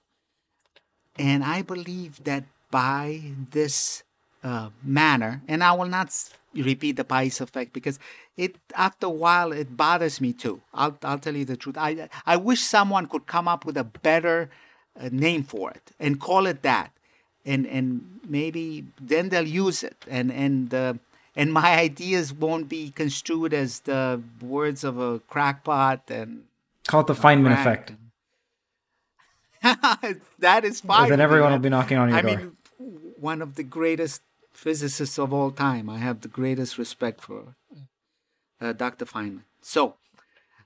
And 1.18 1.44
I 1.44 1.62
believe 1.62 2.24
that 2.24 2.46
by 2.72 3.22
this 3.52 4.04
uh, 4.44 4.70
manner, 4.84 5.42
and 5.48 5.64
I 5.64 5.74
will 5.74 5.88
not 5.88 6.14
repeat 6.54 6.96
the 6.96 7.04
Pais 7.04 7.42
effect 7.42 7.74
because 7.74 8.00
it 8.38 8.56
after 8.76 9.08
a 9.08 9.10
while 9.10 9.52
it 9.52 9.76
bothers 9.76 10.22
me 10.22 10.34
too. 10.34 10.62
I'll, 10.74 10.98
I'll 11.04 11.20
tell 11.20 11.36
you 11.36 11.46
the 11.46 11.58
truth. 11.58 11.78
I, 11.78 12.10
I 12.26 12.38
wish 12.38 12.62
someone 12.62 13.08
could 13.08 13.28
come 13.28 13.48
up 13.48 13.66
with 13.66 13.78
a 13.78 13.84
better 13.84 14.50
uh, 15.00 15.10
name 15.12 15.44
for 15.44 15.72
it 15.72 15.92
and 16.00 16.20
call 16.20 16.48
it 16.48 16.62
that 16.64 16.92
and 17.46 17.66
and 17.68 18.20
maybe 18.28 18.86
then 19.02 19.30
they'll 19.30 19.48
use 19.48 19.84
it 19.84 19.98
and 20.08 20.32
and 20.32 20.74
uh, 20.74 20.94
and 21.36 21.54
my 21.54 21.78
ideas 21.80 22.34
won't 22.34 22.68
be 22.70 22.90
construed 22.90 23.54
as 23.54 23.82
the 23.82 24.22
words 24.42 24.84
of 24.84 25.00
a 25.00 25.20
crackpot 25.20 26.10
and 26.10 26.44
call 26.88 27.02
it 27.02 27.08
the 27.08 27.14
Feynman 27.14 27.54
effect. 27.54 27.94
that 30.40 30.64
is 30.64 30.82
fine. 30.82 31.10
Then 31.10 31.20
everyone 31.20 31.52
will 31.52 31.60
be 31.60 31.70
knocking 31.70 31.98
on 31.98 32.10
your 32.10 32.18
I 32.18 32.22
door. 32.22 32.38
mean, 32.38 32.58
one 33.20 33.42
of 33.42 33.56
the 33.56 33.64
greatest 33.64 34.22
physicists 34.54 35.18
of 35.18 35.34
all 35.34 35.52
time. 35.52 35.90
I 35.90 35.98
have 35.98 36.22
the 36.22 36.28
greatest 36.28 36.78
respect 36.78 37.22
for 37.22 37.56
uh, 38.62 38.74
Dr. 38.74 39.06
Feynman. 39.06 39.44
So, 39.62 39.96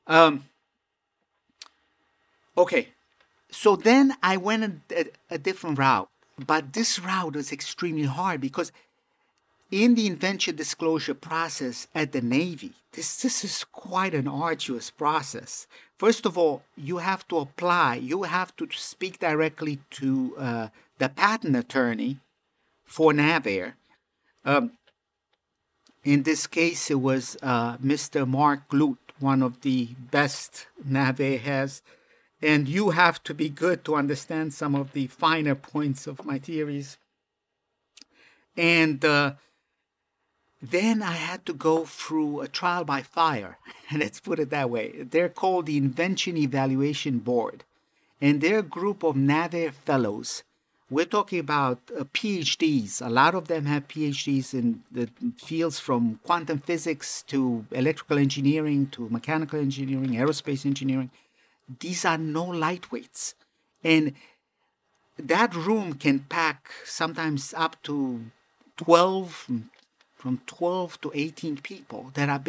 um, 0.07 0.45
okay. 2.57 2.89
So 3.51 3.75
then 3.75 4.15
I 4.23 4.37
went 4.37 4.81
a, 4.91 5.05
a 5.29 5.37
different 5.37 5.77
route. 5.77 6.09
But 6.37 6.73
this 6.73 6.99
route 6.99 7.35
was 7.35 7.51
extremely 7.51 8.03
hard 8.05 8.41
because 8.41 8.71
in 9.71 9.95
the 9.95 10.07
invention 10.07 10.55
disclosure 10.55 11.13
process 11.13 11.87
at 11.95 12.11
the 12.11 12.21
Navy, 12.21 12.73
this, 12.91 13.21
this 13.21 13.43
is 13.43 13.63
quite 13.63 14.13
an 14.13 14.27
arduous 14.27 14.91
process. 14.91 15.67
First 15.97 16.25
of 16.25 16.37
all, 16.37 16.63
you 16.75 16.97
have 16.97 17.27
to 17.29 17.37
apply, 17.37 17.95
you 17.95 18.23
have 18.23 18.55
to 18.57 18.67
speak 18.71 19.19
directly 19.19 19.79
to 19.91 20.35
uh, 20.37 20.67
the 20.99 21.09
patent 21.09 21.55
attorney 21.55 22.19
for 22.85 23.13
NAVAIR. 23.13 23.73
Um, 24.45 24.73
in 26.03 26.23
this 26.23 26.45
case, 26.47 26.91
it 26.91 27.01
was 27.01 27.37
uh, 27.41 27.77
Mr. 27.77 28.27
Mark 28.27 28.67
Glut, 28.67 28.97
one 29.19 29.41
of 29.41 29.61
the 29.61 29.89
best 30.11 30.67
NAVAIR 30.87 31.39
has 31.39 31.81
and 32.43 32.67
you 32.67 32.89
have 32.89 33.23
to 33.23 33.33
be 33.33 33.47
good 33.47 33.85
to 33.85 33.95
understand 33.95 34.53
some 34.53 34.75
of 34.75 34.91
the 34.91 35.07
finer 35.07 35.55
points 35.55 36.05
of 36.05 36.25
my 36.25 36.37
theories. 36.37 36.97
And 38.57 39.03
uh, 39.05 39.33
then 40.61 41.01
I 41.01 41.13
had 41.13 41.45
to 41.45 41.53
go 41.53 41.85
through 41.85 42.41
a 42.41 42.49
trial 42.49 42.83
by 42.83 43.01
fire. 43.01 43.57
Let's 43.95 44.19
put 44.19 44.39
it 44.39 44.49
that 44.49 44.69
way. 44.69 44.91
They're 45.09 45.29
called 45.29 45.67
the 45.67 45.77
Invention 45.77 46.35
Evaluation 46.35 47.19
Board, 47.19 47.63
and 48.19 48.41
they're 48.41 48.59
a 48.59 48.63
group 48.77 49.03
of 49.03 49.15
NAVAIR 49.15 49.71
fellows. 49.71 50.43
We're 50.89 51.05
talking 51.05 51.39
about 51.39 51.79
uh, 51.97 52.03
PhDs. 52.03 53.03
A 53.03 53.09
lot 53.09 53.35
of 53.35 53.47
them 53.47 53.65
have 53.65 53.87
PhDs 53.87 54.53
in 54.53 54.83
the 54.91 55.09
fields 55.37 55.79
from 55.79 56.19
quantum 56.23 56.59
physics 56.59 57.23
to 57.27 57.65
electrical 57.71 58.17
engineering 58.17 58.87
to 58.91 59.07
mechanical 59.09 59.59
engineering, 59.59 60.11
aerospace 60.11 60.65
engineering 60.65 61.09
these 61.79 62.05
are 62.05 62.17
no 62.17 62.45
lightweights. 62.45 63.33
And 63.83 64.13
that 65.17 65.55
room 65.55 65.93
can 65.93 66.19
pack 66.19 66.71
sometimes 66.85 67.53
up 67.55 67.81
to 67.83 68.25
12, 68.77 69.49
from 70.15 70.41
12 70.45 71.01
to 71.01 71.11
18 71.13 71.57
people 71.57 72.11
that 72.13 72.29
are 72.29 72.41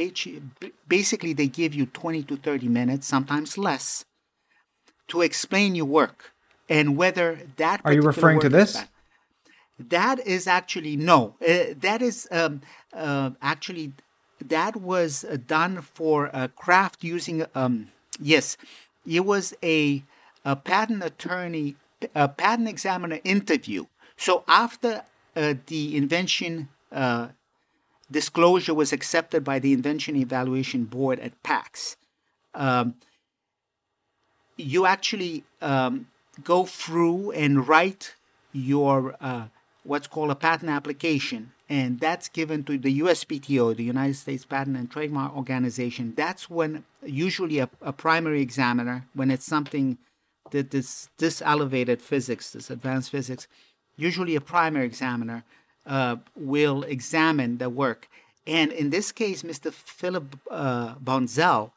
basically, 0.88 1.32
they 1.32 1.48
give 1.48 1.74
you 1.74 1.86
20 1.86 2.22
to 2.24 2.36
30 2.36 2.68
minutes, 2.68 3.06
sometimes 3.06 3.58
less, 3.58 4.04
to 5.08 5.20
explain 5.20 5.74
your 5.74 5.86
work 5.86 6.32
and 6.68 6.96
whether 6.96 7.40
that. 7.56 7.80
Are 7.84 7.92
you 7.92 8.02
referring 8.02 8.40
to 8.40 8.48
this? 8.48 8.82
That 9.78 10.24
is 10.24 10.46
actually 10.46 10.96
no. 10.96 11.34
Uh, 11.46 11.74
that 11.76 12.00
is 12.00 12.28
um, 12.30 12.60
uh, 12.92 13.30
actually 13.42 13.92
that 14.40 14.76
was 14.76 15.24
uh, 15.24 15.36
done 15.46 15.80
for 15.80 16.26
a 16.32 16.48
craft 16.48 17.02
using 17.02 17.44
um, 17.54 17.88
yes 18.20 18.56
it 19.06 19.24
was 19.24 19.54
a, 19.62 20.02
a 20.44 20.56
patent 20.56 21.02
attorney, 21.02 21.76
a 22.14 22.28
patent 22.28 22.68
examiner 22.68 23.20
interview. 23.24 23.86
So 24.16 24.44
after 24.46 25.04
uh, 25.36 25.54
the 25.66 25.96
invention 25.96 26.68
uh, 26.92 27.28
disclosure 28.10 28.74
was 28.74 28.92
accepted 28.92 29.44
by 29.44 29.58
the 29.58 29.72
Invention 29.72 30.16
Evaluation 30.16 30.84
Board 30.84 31.18
at 31.20 31.42
PAX, 31.42 31.96
um, 32.54 32.94
you 34.56 34.86
actually 34.86 35.44
um, 35.60 36.06
go 36.44 36.64
through 36.64 37.32
and 37.32 37.66
write 37.66 38.14
your 38.52 39.16
uh, 39.20 39.46
what's 39.82 40.06
called 40.06 40.30
a 40.30 40.34
patent 40.34 40.70
application, 40.70 41.52
and 41.68 41.98
that's 41.98 42.28
given 42.28 42.62
to 42.64 42.76
the 42.76 43.00
USPTO, 43.00 43.76
the 43.76 43.84
United 43.84 44.16
States 44.16 44.44
Patent 44.44 44.76
and 44.76 44.90
Trademark 44.90 45.34
Organization. 45.34 46.12
That's 46.14 46.50
when 46.50 46.84
usually 47.02 47.58
a, 47.58 47.70
a 47.80 47.92
primary 47.92 48.42
examiner, 48.42 49.06
when 49.14 49.30
it's 49.30 49.46
something 49.46 49.98
that 50.50 50.70
this 50.70 51.08
this 51.18 51.40
elevated 51.40 52.02
physics, 52.02 52.50
this 52.50 52.70
advanced 52.70 53.10
physics, 53.10 53.48
usually 53.96 54.36
a 54.36 54.40
primary 54.40 54.84
examiner 54.84 55.44
uh, 55.86 56.16
will 56.36 56.82
examine 56.82 57.58
the 57.58 57.70
work. 57.70 58.08
And 58.46 58.70
in 58.72 58.90
this 58.90 59.10
case, 59.10 59.42
Mr. 59.42 59.72
Philip 59.72 60.38
uh, 60.50 60.96
Bonzell 60.96 61.70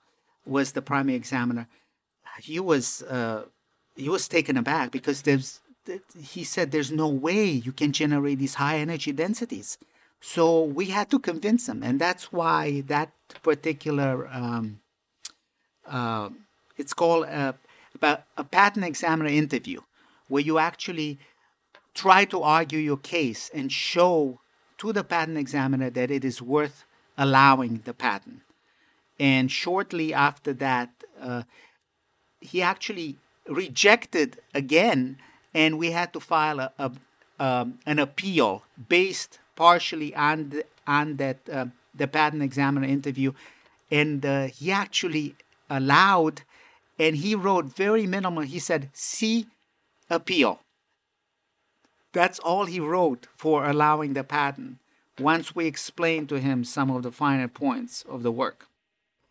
was 0.45 0.73
the 0.73 0.81
primary 0.81 1.15
examiner. 1.15 1.67
He 2.41 2.59
was 2.59 3.03
uh, 3.03 3.43
he 3.95 4.09
was 4.09 4.27
taken 4.27 4.57
aback 4.57 4.91
because 4.91 5.21
there's 5.21 5.61
he 6.19 6.43
said 6.43 6.71
there's 6.71 6.91
no 6.91 7.07
way 7.07 7.45
you 7.45 7.71
can 7.71 7.91
generate 7.91 8.39
these 8.39 8.55
high 8.55 8.77
energy 8.77 9.11
densities. 9.11 9.77
So 10.19 10.63
we 10.63 10.85
had 10.87 11.09
to 11.11 11.19
convince 11.19 11.69
him, 11.69 11.83
and 11.83 11.99
that's 11.99 12.31
why 12.31 12.81
that 12.87 13.11
particular 13.43 14.27
um, 14.31 14.79
uh, 15.85 16.29
it's 16.77 16.93
called 16.93 17.25
a, 17.25 17.55
a 18.01 18.43
patent 18.43 18.85
examiner 18.85 19.29
interview, 19.29 19.81
where 20.27 20.43
you 20.43 20.59
actually 20.59 21.19
try 21.93 22.25
to 22.25 22.43
argue 22.43 22.79
your 22.79 22.97
case 22.97 23.49
and 23.53 23.71
show 23.71 24.39
to 24.77 24.93
the 24.93 25.03
patent 25.03 25.37
examiner 25.37 25.89
that 25.89 26.11
it 26.11 26.23
is 26.23 26.41
worth 26.41 26.85
allowing 27.17 27.81
the 27.85 27.93
patent. 27.93 28.41
And 29.19 29.51
shortly 29.51 30.13
after 30.13 30.53
that, 30.53 30.91
uh, 31.19 31.43
he 32.39 32.61
actually 32.61 33.17
rejected 33.47 34.37
again 34.53 35.17
and 35.57 35.79
we 35.79 35.89
had 35.91 36.13
to 36.13 36.19
file 36.19 36.59
a, 36.59 36.71
a 36.77 36.91
um, 37.39 37.79
an 37.85 37.99
appeal 37.99 38.63
based 38.89 39.39
partially 39.55 40.15
on 40.15 40.49
the, 40.49 40.65
on 40.85 41.17
that 41.17 41.37
uh, 41.51 41.65
the 41.93 42.07
patent 42.07 42.43
examiner 42.43 42.87
interview, 42.87 43.31
and 43.91 44.25
uh, 44.25 44.47
he 44.47 44.71
actually 44.71 45.35
allowed, 45.69 46.41
and 46.97 47.17
he 47.17 47.35
wrote 47.35 47.65
very 47.65 48.05
minimal. 48.05 48.43
He 48.43 48.59
said, 48.59 48.89
"See 48.93 49.47
appeal." 50.09 50.61
That's 52.13 52.39
all 52.39 52.65
he 52.65 52.79
wrote 52.79 53.27
for 53.35 53.65
allowing 53.65 54.13
the 54.13 54.23
patent. 54.23 54.77
Once 55.19 55.55
we 55.55 55.65
explained 55.65 56.29
to 56.29 56.39
him 56.39 56.63
some 56.63 56.89
of 56.91 57.01
the 57.03 57.11
finer 57.11 57.47
points 57.47 58.03
of 58.07 58.21
the 58.21 58.31
work. 58.31 58.67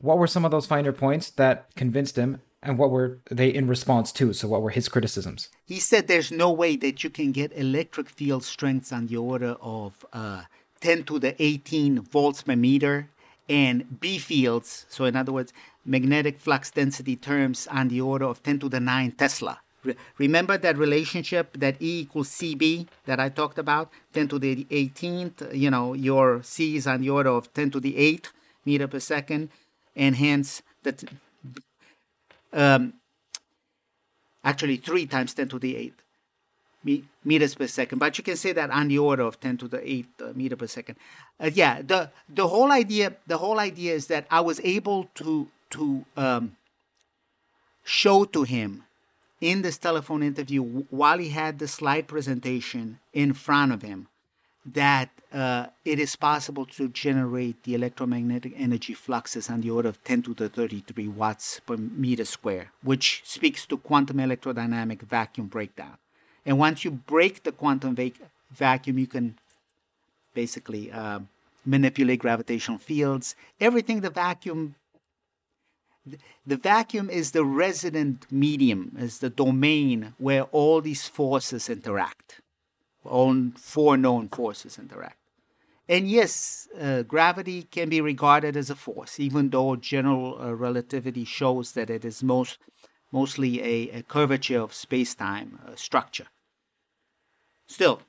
What 0.00 0.18
were 0.18 0.26
some 0.26 0.44
of 0.44 0.50
those 0.50 0.66
finer 0.66 0.92
points 0.92 1.30
that 1.30 1.66
convinced 1.74 2.16
him 2.16 2.40
and 2.66 2.78
what 2.78 2.90
were 2.90 3.18
they 3.30 3.48
in 3.48 3.68
response 3.68 4.12
to? 4.12 4.32
So, 4.32 4.48
what 4.48 4.62
were 4.62 4.70
his 4.70 4.88
criticisms? 4.88 5.48
He 5.64 5.78
said 5.78 6.08
there's 6.08 6.32
no 6.32 6.50
way 6.50 6.76
that 6.76 7.02
you 7.04 7.10
can 7.10 7.32
get 7.32 7.52
electric 7.56 8.08
field 8.08 8.44
strengths 8.44 8.92
on 8.92 9.06
the 9.06 9.16
order 9.16 9.56
of 9.60 10.04
uh, 10.12 10.42
10 10.80 11.04
to 11.04 11.18
the 11.18 11.40
18 11.42 12.00
volts 12.00 12.42
per 12.42 12.56
meter 12.56 13.08
and 13.48 14.00
B 14.00 14.18
fields, 14.18 14.86
so 14.88 15.04
in 15.04 15.14
other 15.14 15.32
words, 15.32 15.52
magnetic 15.84 16.40
flux 16.40 16.70
density 16.70 17.14
terms 17.14 17.68
on 17.70 17.88
the 17.88 18.00
order 18.00 18.24
of 18.24 18.42
10 18.42 18.58
to 18.58 18.68
the 18.68 18.80
9 18.80 19.12
Tesla, 19.12 19.60
Re- 19.86 19.96
remember 20.18 20.58
that 20.58 20.76
relationship 20.76 21.56
that 21.58 21.80
E 21.80 22.00
equals 22.00 22.28
CB 22.28 22.88
that 23.06 23.20
I 23.20 23.28
talked 23.28 23.58
about, 23.58 23.90
10 24.12 24.28
to 24.28 24.38
the 24.38 24.64
18th. 24.64 25.54
You 25.54 25.70
know, 25.70 25.94
your 25.94 26.42
C 26.42 26.76
is 26.76 26.86
on 26.86 27.00
the 27.00 27.10
order 27.10 27.30
of 27.30 27.52
10 27.54 27.70
to 27.70 27.80
the 27.80 27.94
8th 27.94 28.32
meter 28.64 28.88
per 28.88 28.98
second, 28.98 29.50
and 29.94 30.16
hence 30.16 30.62
that 30.82 31.04
um, 32.56 32.94
actually 34.42 34.76
3 34.76 35.06
times 35.06 35.34
10 35.34 35.48
to 35.48 35.58
the 35.58 35.74
8th 35.74 37.04
meters 37.24 37.54
per 37.54 37.66
second, 37.66 37.98
but 37.98 38.16
you 38.16 38.22
can 38.22 38.36
say 38.36 38.52
that 38.52 38.70
on 38.70 38.88
the 38.88 38.98
order 38.98 39.24
of 39.24 39.40
10 39.40 39.58
to 39.58 39.68
the 39.68 39.78
8th 39.78 40.06
uh, 40.20 40.32
meter 40.34 40.56
per 40.56 40.66
second. 40.66 40.96
Uh, 41.40 41.50
yeah, 41.52 41.82
the 41.82 42.10
the 42.28 42.46
whole 42.48 42.70
idea 42.70 43.14
the 43.26 43.38
whole 43.38 43.58
idea 43.58 43.92
is 43.94 44.06
that 44.06 44.26
I 44.30 44.40
was 44.40 44.60
able 44.60 45.10
to 45.16 45.48
to 45.70 46.04
um, 46.16 46.56
show 47.82 48.24
to 48.24 48.44
him 48.44 48.84
in 49.40 49.62
this 49.62 49.78
telephone 49.78 50.22
interview 50.22 50.62
while 50.62 51.18
he 51.18 51.30
had 51.30 51.58
the 51.58 51.68
slide 51.68 52.06
presentation 52.06 53.00
in 53.12 53.32
front 53.32 53.72
of 53.72 53.82
him 53.82 54.08
that 54.72 55.10
uh, 55.32 55.66
it 55.84 55.98
is 55.98 56.16
possible 56.16 56.66
to 56.66 56.88
generate 56.88 57.62
the 57.62 57.74
electromagnetic 57.74 58.52
energy 58.56 58.94
fluxes 58.94 59.48
on 59.48 59.60
the 59.60 59.70
order 59.70 59.88
of 59.88 60.02
10 60.04 60.22
to 60.22 60.34
the 60.34 60.48
33 60.48 61.08
watts 61.08 61.60
per 61.66 61.76
meter 61.76 62.24
square, 62.24 62.72
which 62.82 63.22
speaks 63.24 63.66
to 63.66 63.76
quantum 63.76 64.16
electrodynamic 64.18 65.02
vacuum 65.02 65.46
breakdown. 65.46 65.96
And 66.44 66.58
once 66.58 66.84
you 66.84 66.90
break 66.90 67.42
the 67.42 67.52
quantum 67.52 67.94
vac- 67.94 68.20
vacuum, 68.50 68.98
you 68.98 69.06
can 69.06 69.38
basically 70.34 70.90
uh, 70.90 71.20
manipulate 71.64 72.20
gravitational 72.20 72.78
fields. 72.78 73.34
Everything 73.60 74.00
the 74.00 74.10
vacuum 74.10 74.74
the 76.46 76.56
vacuum 76.56 77.10
is 77.10 77.32
the 77.32 77.44
resident 77.44 78.26
medium, 78.30 78.96
is 78.96 79.18
the 79.18 79.30
domain 79.30 80.14
where 80.18 80.44
all 80.44 80.80
these 80.80 81.08
forces 81.08 81.68
interact. 81.68 82.40
All 83.06 83.50
four 83.56 83.96
known 83.96 84.28
forces 84.28 84.78
interact. 84.78 85.16
And 85.88 86.08
yes, 86.08 86.68
uh, 86.80 87.02
gravity 87.02 87.62
can 87.64 87.88
be 87.88 88.00
regarded 88.00 88.56
as 88.56 88.70
a 88.70 88.74
force, 88.74 89.20
even 89.20 89.50
though 89.50 89.76
general 89.76 90.40
uh, 90.40 90.52
relativity 90.52 91.24
shows 91.24 91.72
that 91.72 91.90
it 91.90 92.04
is 92.04 92.22
most, 92.24 92.58
mostly 93.12 93.62
a, 93.62 93.98
a 93.98 94.02
curvature 94.02 94.60
of 94.60 94.74
space 94.74 95.14
time 95.14 95.60
uh, 95.64 95.76
structure. 95.76 96.26
Still, 97.68 98.02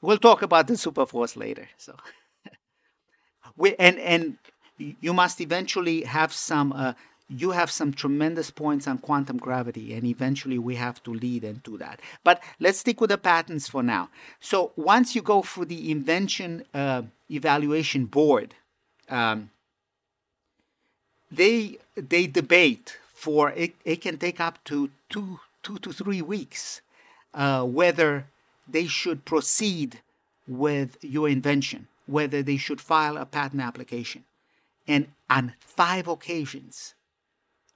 we'll 0.00 0.18
talk 0.18 0.42
about 0.42 0.68
the 0.68 0.74
superforce 0.74 1.36
later. 1.36 1.68
So, 1.76 1.96
we, 3.56 3.74
and, 3.76 3.98
and 3.98 4.38
you 4.78 5.12
must 5.12 5.40
eventually 5.40 6.02
have 6.02 6.32
some 6.32 6.72
uh, 6.72 6.92
you 7.28 7.50
have 7.50 7.70
some 7.70 7.92
tremendous 7.92 8.50
points 8.50 8.86
on 8.86 8.98
quantum 8.98 9.36
gravity, 9.36 9.94
and 9.94 10.04
eventually 10.06 10.58
we 10.58 10.76
have 10.76 11.02
to 11.02 11.12
lead 11.12 11.42
into 11.42 11.76
that. 11.78 12.00
But 12.22 12.42
let's 12.60 12.78
stick 12.78 13.00
with 13.00 13.10
the 13.10 13.18
patents 13.18 13.68
for 13.68 13.82
now. 13.82 14.10
So 14.40 14.72
once 14.76 15.14
you 15.16 15.22
go 15.22 15.42
through 15.42 15.66
the 15.66 15.90
invention 15.90 16.64
uh, 16.72 17.02
evaluation 17.30 18.06
board, 18.06 18.54
um, 19.08 19.50
they 21.30 21.78
they 21.96 22.26
debate 22.26 22.98
for 23.12 23.50
it. 23.50 23.74
It 23.84 24.00
can 24.02 24.18
take 24.18 24.40
up 24.40 24.62
to 24.64 24.90
two 25.08 25.40
two 25.62 25.78
to 25.78 25.92
three 25.92 26.22
weeks 26.22 26.80
uh, 27.36 27.64
whether 27.64 28.26
they 28.66 28.86
should 28.86 29.24
proceed 29.24 30.00
with 30.48 30.96
your 31.02 31.28
invention, 31.28 31.86
whether 32.06 32.42
they 32.42 32.56
should 32.56 32.80
file 32.80 33.16
a 33.16 33.26
patent 33.26 33.62
application. 33.62 34.24
And 34.88 35.08
on 35.28 35.54
five 35.58 36.08
occasions, 36.08 36.94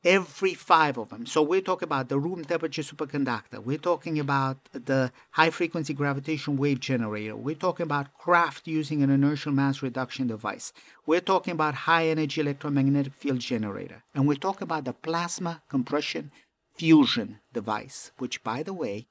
every 0.04 0.54
five 0.54 0.96
of 0.96 1.10
them. 1.10 1.26
So 1.26 1.42
we're 1.42 1.60
talking 1.60 1.86
about 1.86 2.08
the 2.08 2.18
room 2.18 2.44
temperature 2.44 2.82
superconductor. 2.82 3.62
We're 3.62 3.78
talking 3.78 4.18
about 4.18 4.56
the 4.72 5.12
high 5.32 5.50
frequency 5.50 5.92
gravitation 5.92 6.56
wave 6.56 6.80
generator. 6.80 7.36
We're 7.36 7.54
talking 7.54 7.84
about 7.84 8.16
craft 8.16 8.66
using 8.66 9.02
an 9.02 9.10
inertial 9.10 9.52
mass 9.52 9.82
reduction 9.82 10.26
device. 10.26 10.72
We're 11.06 11.20
talking 11.20 11.52
about 11.52 11.74
high 11.74 12.08
energy 12.08 12.40
electromagnetic 12.40 13.14
field 13.14 13.40
generator. 13.40 14.02
And 14.14 14.26
we're 14.26 14.34
talking 14.34 14.62
about 14.62 14.84
the 14.84 14.94
plasma 14.94 15.62
compression 15.68 16.30
fusion 16.74 17.40
device, 17.52 18.10
which 18.18 18.42
by 18.42 18.62
the 18.62 18.72
way, 18.72 19.06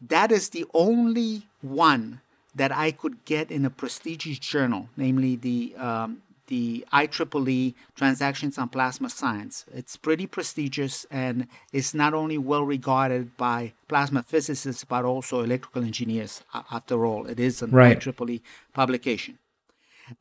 that 0.00 0.30
is 0.30 0.50
the 0.50 0.66
only 0.72 1.46
one 1.62 2.20
that 2.54 2.70
I 2.70 2.90
could 2.90 3.24
get 3.24 3.50
in 3.50 3.64
a 3.64 3.70
prestigious 3.70 4.38
journal, 4.38 4.88
namely 4.96 5.36
the 5.36 5.74
um, 5.76 6.22
the 6.46 6.84
IEEE 6.92 7.74
Transactions 7.94 8.58
on 8.58 8.68
Plasma 8.68 9.10
Science. 9.10 9.64
It's 9.72 9.96
pretty 9.96 10.26
prestigious 10.26 11.06
and 11.10 11.46
it's 11.72 11.94
not 11.94 12.14
only 12.14 12.38
well 12.38 12.64
regarded 12.64 13.36
by 13.36 13.72
plasma 13.88 14.22
physicists 14.22 14.84
but 14.84 15.04
also 15.04 15.42
electrical 15.42 15.82
engineers. 15.82 16.42
After 16.52 17.04
all, 17.06 17.26
it 17.26 17.40
is 17.40 17.62
an 17.62 17.70
right. 17.70 17.98
IEEE 17.98 18.40
publication. 18.72 19.38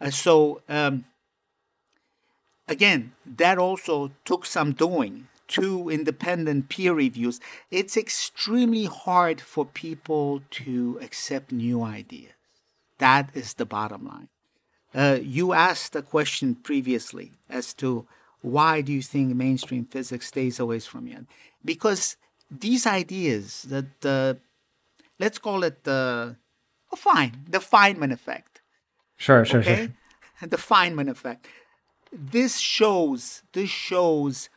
Uh, 0.02 0.10
so 0.10 0.62
um, 0.68 1.06
again, 2.68 3.14
that 3.26 3.58
also 3.58 4.12
took 4.24 4.46
some 4.46 4.74
doing. 4.74 5.28
Two 5.48 5.90
independent 5.90 6.70
peer 6.70 6.96
reviews. 6.96 7.40
It's 7.70 7.96
extremely 7.96 8.86
hard 8.86 9.40
for 9.40 9.64
people 9.64 10.42
to 10.52 10.98
accept 11.04 11.52
new 11.52 11.84
ideas. 11.84 12.32
That 12.98 13.30
is 13.36 13.54
the 13.54 13.66
bottom 13.66 14.08
line. 14.08 14.30
Uh, 14.96 15.20
you 15.22 15.52
asked 15.52 15.96
a 15.96 16.02
question 16.02 16.56
previously 16.56 17.34
as 17.50 17.74
to 17.74 18.08
why 18.42 18.80
do 18.80 18.94
you 18.94 19.02
think 19.02 19.36
mainstream 19.36 19.84
physics 19.86 20.28
stays 20.28 20.60
away 20.60 20.80
from 20.80 21.06
you? 21.08 21.26
Because 21.64 22.16
these 22.50 22.88
ideas 22.88 23.64
that 23.64 24.06
uh, 24.06 24.36
let's 25.20 25.38
call 25.38 25.64
it 25.64 25.84
the 25.84 26.36
oh, 26.94 26.96
fine 26.96 27.46
the 27.50 27.60
Feynman 27.60 28.14
effect. 28.14 28.62
Sure, 29.18 29.44
sure, 29.44 29.60
okay? 29.60 29.76
sure. 29.76 29.94
The 30.50 30.58
Feynman 30.58 31.10
effect. 31.10 31.48
This 32.12 32.60
shows 32.60 33.42
this 33.54 33.70
shows 33.70 34.50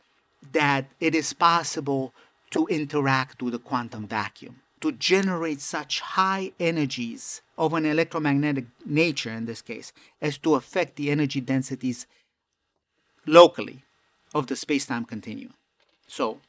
that 0.51 0.85
it 0.99 1.15
is 1.15 1.33
possible 1.33 2.13
to 2.51 2.67
interact 2.67 3.41
with 3.41 3.53
the 3.53 3.59
quantum 3.59 4.07
vacuum 4.07 4.61
to 4.81 4.91
generate 4.91 5.61
such 5.61 5.99
high 6.01 6.51
energies 6.59 7.41
of 7.57 7.73
an 7.73 7.85
electromagnetic 7.85 8.65
nature 8.85 9.31
in 9.31 9.45
this 9.45 9.61
case 9.61 9.91
as 10.21 10.37
to 10.39 10.55
affect 10.55 10.95
the 10.95 11.11
energy 11.11 11.41
densities 11.41 12.07
locally 13.25 13.83
of 14.33 14.47
the 14.47 14.55
space-time 14.55 15.05
continuum. 15.05 15.53
So 16.07 16.39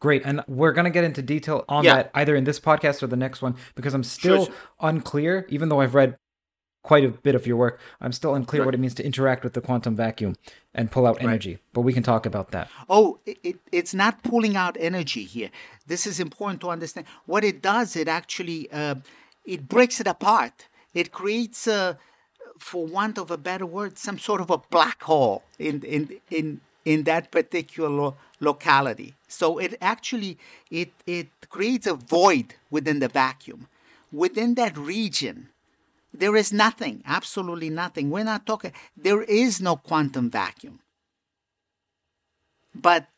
Great. 0.00 0.22
And 0.26 0.42
we're 0.46 0.72
going 0.72 0.84
to 0.84 0.90
get 0.90 1.04
into 1.04 1.22
detail 1.22 1.64
on 1.66 1.82
yeah. 1.82 1.94
that 1.94 2.10
either 2.14 2.36
in 2.36 2.44
this 2.44 2.60
podcast 2.60 3.02
or 3.02 3.06
the 3.06 3.16
next 3.16 3.40
one 3.40 3.56
because 3.74 3.94
I'm 3.94 4.04
still 4.04 4.44
sure, 4.44 4.46
sure. 4.46 4.54
unclear, 4.80 5.46
even 5.48 5.70
though 5.70 5.80
I've 5.80 5.94
read 5.94 6.18
quite 6.84 7.02
a 7.02 7.08
bit 7.08 7.34
of 7.34 7.46
your 7.46 7.56
work. 7.56 7.80
I'm 8.00 8.12
still 8.12 8.34
unclear 8.34 8.62
right. 8.62 8.66
what 8.66 8.74
it 8.74 8.78
means 8.78 8.94
to 8.94 9.04
interact 9.04 9.42
with 9.42 9.54
the 9.54 9.60
quantum 9.60 9.96
vacuum 9.96 10.36
and 10.74 10.92
pull 10.92 11.06
out 11.06 11.20
energy, 11.20 11.52
right. 11.54 11.60
but 11.72 11.80
we 11.80 11.92
can 11.92 12.04
talk 12.04 12.26
about 12.26 12.52
that. 12.52 12.68
Oh, 12.88 13.18
it, 13.26 13.56
it's 13.72 13.94
not 13.94 14.22
pulling 14.22 14.54
out 14.56 14.76
energy 14.78 15.24
here. 15.24 15.50
This 15.86 16.06
is 16.06 16.20
important 16.20 16.60
to 16.60 16.68
understand. 16.70 17.06
What 17.26 17.42
it 17.42 17.60
does, 17.60 17.96
it 17.96 18.06
actually 18.06 18.70
uh, 18.70 18.96
it 19.44 19.68
breaks 19.68 19.98
it 20.00 20.06
apart. 20.06 20.68
It 20.92 21.10
creates 21.10 21.66
a, 21.66 21.98
for 22.58 22.86
want 22.86 23.18
of 23.18 23.30
a 23.30 23.38
better 23.38 23.66
word, 23.66 23.98
some 23.98 24.18
sort 24.18 24.40
of 24.40 24.50
a 24.50 24.58
black 24.58 25.02
hole 25.02 25.42
in 25.58 25.82
in 25.82 26.20
in 26.30 26.60
in 26.84 27.04
that 27.04 27.30
particular 27.30 28.12
locality. 28.40 29.14
So 29.26 29.58
it 29.58 29.76
actually 29.80 30.38
it 30.70 30.92
it 31.06 31.28
creates 31.48 31.86
a 31.86 31.94
void 31.94 32.54
within 32.70 32.98
the 33.00 33.08
vacuum. 33.08 33.68
Within 34.12 34.54
that 34.54 34.76
region, 34.78 35.48
there 36.14 36.36
is 36.36 36.52
nothing, 36.52 37.02
absolutely 37.04 37.70
nothing. 37.70 38.08
We're 38.08 38.24
not 38.24 38.46
talking. 38.46 38.72
There 38.96 39.22
is 39.22 39.60
no 39.60 39.76
quantum 39.76 40.30
vacuum. 40.30 40.78
But 42.74 43.08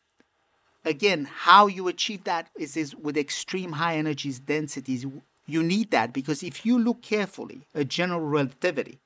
again, 0.83 1.29
how 1.31 1.67
you 1.67 1.87
achieve 1.87 2.23
that 2.23 2.49
is, 2.57 2.75
is 2.75 2.95
with 2.95 3.15
extreme 3.15 3.73
high 3.73 3.97
energies 3.97 4.39
densities 4.39 5.05
you 5.47 5.63
need 5.63 5.91
that 5.91 6.11
because 6.11 6.43
if 6.43 6.65
you 6.65 6.77
look 6.77 7.01
carefully 7.01 7.61
at 7.73 7.87
general 7.87 8.19
relativity, 8.19 8.99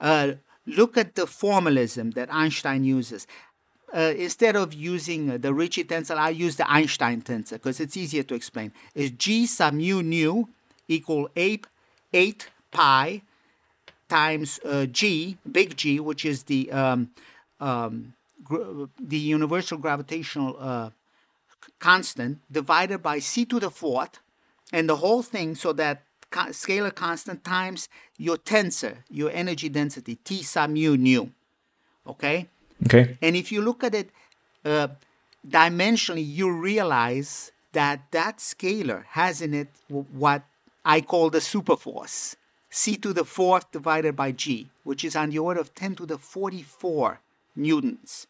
uh, 0.00 0.32
look 0.66 0.96
at 0.96 1.14
the 1.14 1.26
formalism 1.26 2.12
that 2.12 2.32
Einstein 2.32 2.82
uses. 2.84 3.26
Uh, 3.94 4.12
instead 4.18 4.56
of 4.56 4.74
using 4.74 5.30
uh, 5.30 5.38
the 5.38 5.54
Ricci 5.54 5.84
tensor, 5.84 6.16
I 6.16 6.30
use 6.30 6.56
the 6.56 6.70
Einstein 6.70 7.22
tensor 7.22 7.52
because 7.52 7.80
it's 7.80 7.96
easier 7.96 8.22
to 8.24 8.34
explain. 8.34 8.72
Is 8.94 9.12
G 9.12 9.46
sub 9.46 9.74
mu 9.74 10.02
nu 10.02 10.48
equal 10.88 11.30
8, 11.36 11.66
8 12.12 12.48
pi 12.70 13.22
times 14.08 14.58
uh, 14.64 14.86
G, 14.86 15.36
big 15.50 15.76
G, 15.76 16.00
which 16.00 16.24
is 16.24 16.44
the 16.44 16.70
um, 16.72 17.10
um, 17.60 18.14
the 18.98 19.18
universal 19.18 19.78
gravitational 19.78 20.56
uh, 20.58 20.90
constant, 21.78 22.38
divided 22.50 23.02
by 23.02 23.18
c 23.18 23.44
to 23.44 23.60
the 23.60 23.70
fourth, 23.70 24.18
and 24.72 24.88
the 24.88 24.96
whole 24.96 25.22
thing 25.22 25.54
so 25.54 25.72
that 25.72 26.02
scalar 26.30 26.94
constant 26.94 27.44
times 27.44 27.88
your 28.16 28.36
tensor, 28.36 28.98
your 29.10 29.30
energy 29.30 29.68
density, 29.68 30.16
T 30.16 30.42
sub 30.42 30.70
mu 30.70 30.96
nu. 30.96 31.30
Okay? 32.06 32.48
Okay. 32.84 33.18
And 33.20 33.36
if 33.36 33.50
you 33.52 33.60
look 33.60 33.82
at 33.84 33.94
it 33.94 34.10
uh, 34.64 34.88
dimensionally, 35.46 36.24
you 36.26 36.50
realize 36.50 37.52
that 37.72 38.10
that 38.12 38.38
scalar 38.38 39.04
has 39.10 39.42
in 39.42 39.54
it 39.54 39.68
what 39.88 40.42
I 40.84 41.00
call 41.00 41.30
the 41.30 41.38
superforce, 41.38 42.36
c 42.70 42.96
to 42.96 43.12
the 43.12 43.24
fourth 43.24 43.70
divided 43.72 44.14
by 44.14 44.32
g, 44.32 44.70
which 44.84 45.04
is 45.04 45.16
on 45.16 45.30
the 45.30 45.38
order 45.38 45.60
of 45.60 45.74
10 45.74 45.96
to 45.96 46.06
the 46.06 46.18
44 46.18 47.20
newtons. 47.56 48.26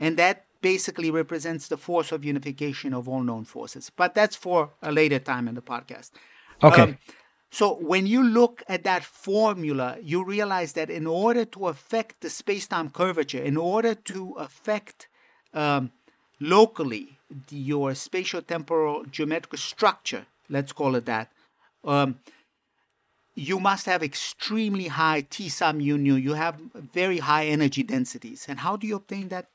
And 0.00 0.16
that 0.16 0.44
basically 0.60 1.10
represents 1.10 1.68
the 1.68 1.76
force 1.76 2.12
of 2.12 2.24
unification 2.24 2.92
of 2.94 3.08
all 3.08 3.22
known 3.22 3.44
forces. 3.44 3.90
But 3.94 4.14
that's 4.14 4.36
for 4.36 4.70
a 4.82 4.92
later 4.92 5.18
time 5.18 5.48
in 5.48 5.54
the 5.54 5.62
podcast. 5.62 6.10
Okay. 6.62 6.82
Um, 6.82 6.98
so 7.50 7.74
when 7.76 8.06
you 8.06 8.22
look 8.22 8.62
at 8.68 8.84
that 8.84 9.04
formula, 9.04 9.96
you 10.02 10.24
realize 10.24 10.74
that 10.74 10.90
in 10.90 11.06
order 11.06 11.44
to 11.46 11.68
affect 11.68 12.20
the 12.20 12.28
space-time 12.28 12.90
curvature, 12.90 13.42
in 13.42 13.56
order 13.56 13.94
to 13.94 14.34
affect 14.38 15.08
um, 15.54 15.92
locally 16.40 17.18
the, 17.48 17.56
your 17.56 17.94
spatial-temporal 17.94 19.04
geometric 19.06 19.58
structure, 19.58 20.26
let's 20.50 20.72
call 20.72 20.94
it 20.94 21.06
that, 21.06 21.32
um, 21.84 22.18
you 23.38 23.60
must 23.60 23.86
have 23.86 24.02
extremely 24.02 24.88
high 24.88 25.20
T 25.20 25.48
sub 25.48 25.76
mu 25.76 25.96
nu. 25.96 26.14
You 26.14 26.34
have 26.34 26.56
very 26.74 27.18
high 27.18 27.46
energy 27.46 27.84
densities. 27.84 28.46
And 28.48 28.58
how 28.58 28.76
do 28.76 28.86
you 28.86 28.96
obtain 28.96 29.28
that? 29.28 29.46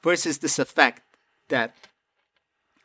Versus 0.00 0.38
this 0.38 0.60
effect 0.60 1.02
that 1.48 1.74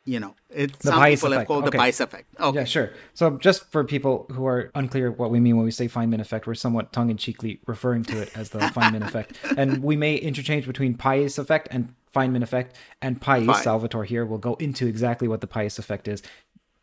you 0.04 0.20
know, 0.20 0.34
it's 0.50 0.76
the 0.78 0.88
some 0.88 1.02
people 1.02 1.28
effect. 1.28 1.38
have 1.38 1.46
called 1.46 1.64
okay. 1.64 1.78
the 1.78 1.78
Pais 1.78 2.00
effect. 2.00 2.26
Okay. 2.38 2.58
Yeah, 2.58 2.64
sure. 2.64 2.90
So 3.14 3.38
just 3.38 3.70
for 3.70 3.84
people 3.84 4.26
who 4.32 4.46
are 4.46 4.70
unclear 4.74 5.10
what 5.10 5.30
we 5.30 5.40
mean 5.40 5.56
when 5.56 5.64
we 5.64 5.70
say 5.70 5.88
Feynman 5.88 6.20
effect, 6.20 6.46
we're 6.46 6.54
somewhat 6.54 6.92
tongue-in-cheekly 6.92 7.60
referring 7.66 8.02
to 8.04 8.20
it 8.20 8.36
as 8.36 8.50
the 8.50 8.58
Feynman 8.76 9.02
effect. 9.02 9.38
And 9.56 9.82
we 9.82 9.96
may 9.96 10.16
interchange 10.16 10.66
between 10.66 10.94
Pais 10.94 11.38
effect 11.38 11.68
and 11.70 11.94
Feynman 12.14 12.42
effect. 12.42 12.76
And 13.00 13.18
Pais, 13.18 13.62
Salvatore 13.62 14.04
here, 14.04 14.26
will 14.26 14.36
go 14.36 14.54
into 14.56 14.86
exactly 14.86 15.26
what 15.26 15.40
the 15.40 15.46
Pais 15.46 15.78
effect 15.78 16.06
is 16.06 16.22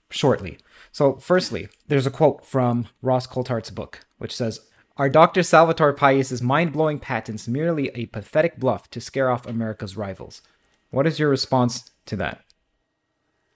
shortly. 0.09 0.57
So 0.91 1.15
firstly, 1.15 1.69
there's 1.87 2.07
a 2.07 2.11
quote 2.11 2.45
from 2.45 2.87
Ross 3.01 3.27
Coulthart's 3.27 3.69
book, 3.69 4.05
which 4.17 4.35
says, 4.35 4.59
are 4.97 5.09
Dr. 5.09 5.41
Salvatore 5.41 5.93
Pais' 5.93 6.41
mind 6.41 6.73
blowing 6.73 6.99
patents 6.99 7.47
merely 7.47 7.89
a 7.95 8.07
pathetic 8.07 8.59
bluff 8.59 8.89
to 8.91 8.99
scare 8.99 9.29
off 9.29 9.47
America's 9.47 9.95
rivals? 9.95 10.41
What 10.89 11.07
is 11.07 11.17
your 11.17 11.29
response 11.29 11.89
to 12.05 12.15
that? 12.17 12.43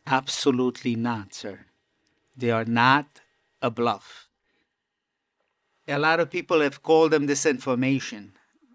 Absolutely 0.08 0.96
not, 0.96 1.34
sir. 1.34 1.66
They 2.38 2.52
are 2.52 2.66
not 2.66 3.22
a 3.62 3.70
bluff. 3.70 4.28
A 5.88 6.00
lot 6.00 6.20
of 6.20 6.32
people 6.32 6.62
have 6.62 6.82
called 6.82 7.12
them 7.12 7.28
disinformation. 7.28 8.30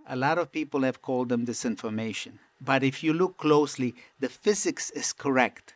A 0.07 0.17
lot 0.17 0.39
of 0.39 0.53
people 0.53 0.83
have 0.83 1.01
called 1.01 1.31
them 1.31 1.47
disinformation. 1.47 2.39
But 2.61 2.85
if 2.85 3.03
you 3.03 3.15
look 3.15 3.39
closely, 3.39 3.95
the 4.19 4.29
physics 4.29 4.91
is 4.91 5.13
correct. 5.13 5.75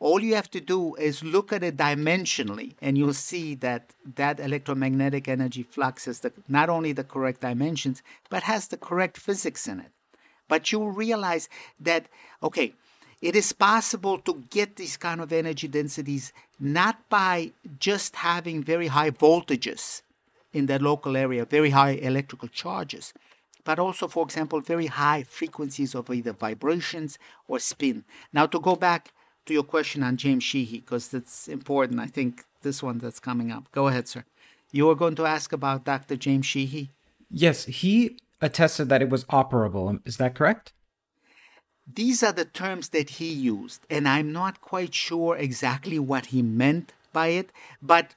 All 0.00 0.22
you 0.22 0.36
have 0.36 0.50
to 0.52 0.60
do 0.60 0.94
is 0.94 1.24
look 1.24 1.52
at 1.52 1.64
it 1.64 1.76
dimensionally, 1.76 2.74
and 2.80 2.96
you'll 2.96 3.14
see 3.14 3.56
that 3.56 3.94
that 4.14 4.38
electromagnetic 4.38 5.26
energy 5.26 5.64
flux 5.64 6.04
has 6.04 6.20
the, 6.20 6.32
not 6.48 6.68
only 6.68 6.92
the 6.92 7.02
correct 7.02 7.40
dimensions, 7.40 8.02
but 8.30 8.44
has 8.44 8.68
the 8.68 8.76
correct 8.76 9.16
physics 9.16 9.66
in 9.66 9.80
it. 9.80 9.90
But 10.46 10.70
you'll 10.70 10.92
realize 10.92 11.48
that, 11.80 12.06
okay, 12.42 12.74
it 13.20 13.34
is 13.34 13.52
possible 13.52 14.18
to 14.18 14.44
get 14.50 14.76
these 14.76 14.96
kind 14.96 15.20
of 15.20 15.32
energy 15.32 15.66
densities 15.66 16.32
not 16.60 17.08
by 17.08 17.50
just 17.80 18.16
having 18.16 18.62
very 18.62 18.86
high 18.86 19.10
voltages 19.10 20.02
in 20.52 20.66
that 20.66 20.80
local 20.80 21.16
area, 21.16 21.44
very 21.44 21.70
high 21.70 21.90
electrical 21.90 22.48
charges, 22.48 23.12
but 23.64 23.80
also, 23.80 24.06
for 24.06 24.24
example, 24.24 24.60
very 24.60 24.86
high 24.86 25.24
frequencies 25.24 25.94
of 25.94 26.08
either 26.08 26.32
vibrations 26.32 27.18
or 27.48 27.58
spin. 27.58 28.04
Now, 28.32 28.46
to 28.46 28.60
go 28.60 28.76
back 28.76 29.12
to 29.48 29.54
your 29.54 29.64
question 29.64 30.02
on 30.02 30.16
James 30.16 30.44
Sheehy, 30.44 30.78
because 30.78 31.08
that's 31.08 31.48
important, 31.48 32.00
I 32.00 32.06
think 32.06 32.44
this 32.62 32.82
one 32.82 32.98
that's 32.98 33.20
coming 33.20 33.50
up. 33.50 33.70
Go 33.72 33.88
ahead, 33.88 34.06
sir. 34.06 34.24
You 34.70 34.86
were 34.86 34.94
going 34.94 35.14
to 35.16 35.26
ask 35.26 35.52
about 35.52 35.84
Dr. 35.84 36.16
James 36.16 36.46
Sheehy? 36.46 36.90
Yes, 37.30 37.64
he 37.64 38.18
attested 38.40 38.88
that 38.88 39.02
it 39.02 39.10
was 39.10 39.24
operable. 39.24 40.00
Is 40.06 40.18
that 40.18 40.34
correct? 40.34 40.72
These 41.92 42.22
are 42.22 42.32
the 42.32 42.44
terms 42.44 42.90
that 42.90 43.10
he 43.10 43.32
used, 43.32 43.80
and 43.88 44.06
I'm 44.06 44.30
not 44.32 44.60
quite 44.60 44.94
sure 44.94 45.36
exactly 45.36 45.98
what 45.98 46.26
he 46.26 46.42
meant 46.42 46.92
by 47.14 47.28
it. 47.28 47.50
But 47.80 48.14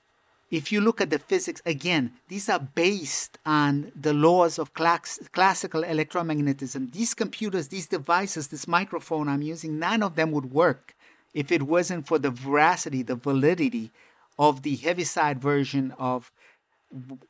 if 0.49 0.73
you 0.73 0.81
look 0.81 0.99
at 0.99 1.09
the 1.09 1.19
physics, 1.19 1.61
again, 1.65 2.11
these 2.27 2.49
are 2.49 2.59
based 2.59 3.37
on 3.45 3.93
the 3.95 4.13
laws 4.13 4.59
of 4.59 4.73
class- 4.73 5.19
classical 5.31 5.83
electromagnetism. 5.83 6.91
These 6.91 7.13
computers, 7.13 7.69
these 7.69 7.87
devices, 7.87 8.49
this 8.49 8.67
microphone 8.67 9.29
I'm 9.29 9.41
using, 9.41 9.79
none 9.79 10.03
of 10.03 10.15
them 10.15 10.31
would 10.33 10.51
work 10.51 10.93
if 11.33 11.51
it 11.51 11.63
wasn't 11.63 12.07
for 12.07 12.19
the 12.19 12.31
veracity, 12.31 13.01
the 13.03 13.15
validity 13.15 13.91
of 14.37 14.63
the 14.63 14.75
Heaviside 14.75 15.41
version 15.41 15.93
of 15.97 16.31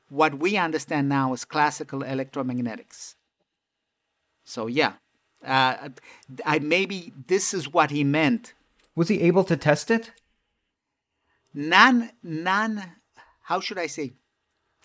what 0.10 0.40
we 0.40 0.58
understand 0.58 1.10
now 1.10 1.34
as 1.34 1.46
classical 1.46 2.00
electromagnetics. 2.00 3.16
So, 4.44 4.68
yeah, 4.68 4.94
uh, 5.46 5.90
I 6.46 6.60
maybe 6.60 7.14
this 7.28 7.54
is 7.54 7.72
what 7.72 7.92
he 7.92 8.04
meant. 8.04 8.54
Was 8.96 9.08
he 9.08 9.22
able 9.22 9.44
to 9.46 9.56
test 9.56 9.92
it? 9.92 10.12
None, 11.54 12.12
none. 12.24 12.84
How 13.44 13.60
should 13.60 13.78
I 13.78 13.88
say? 13.88 14.14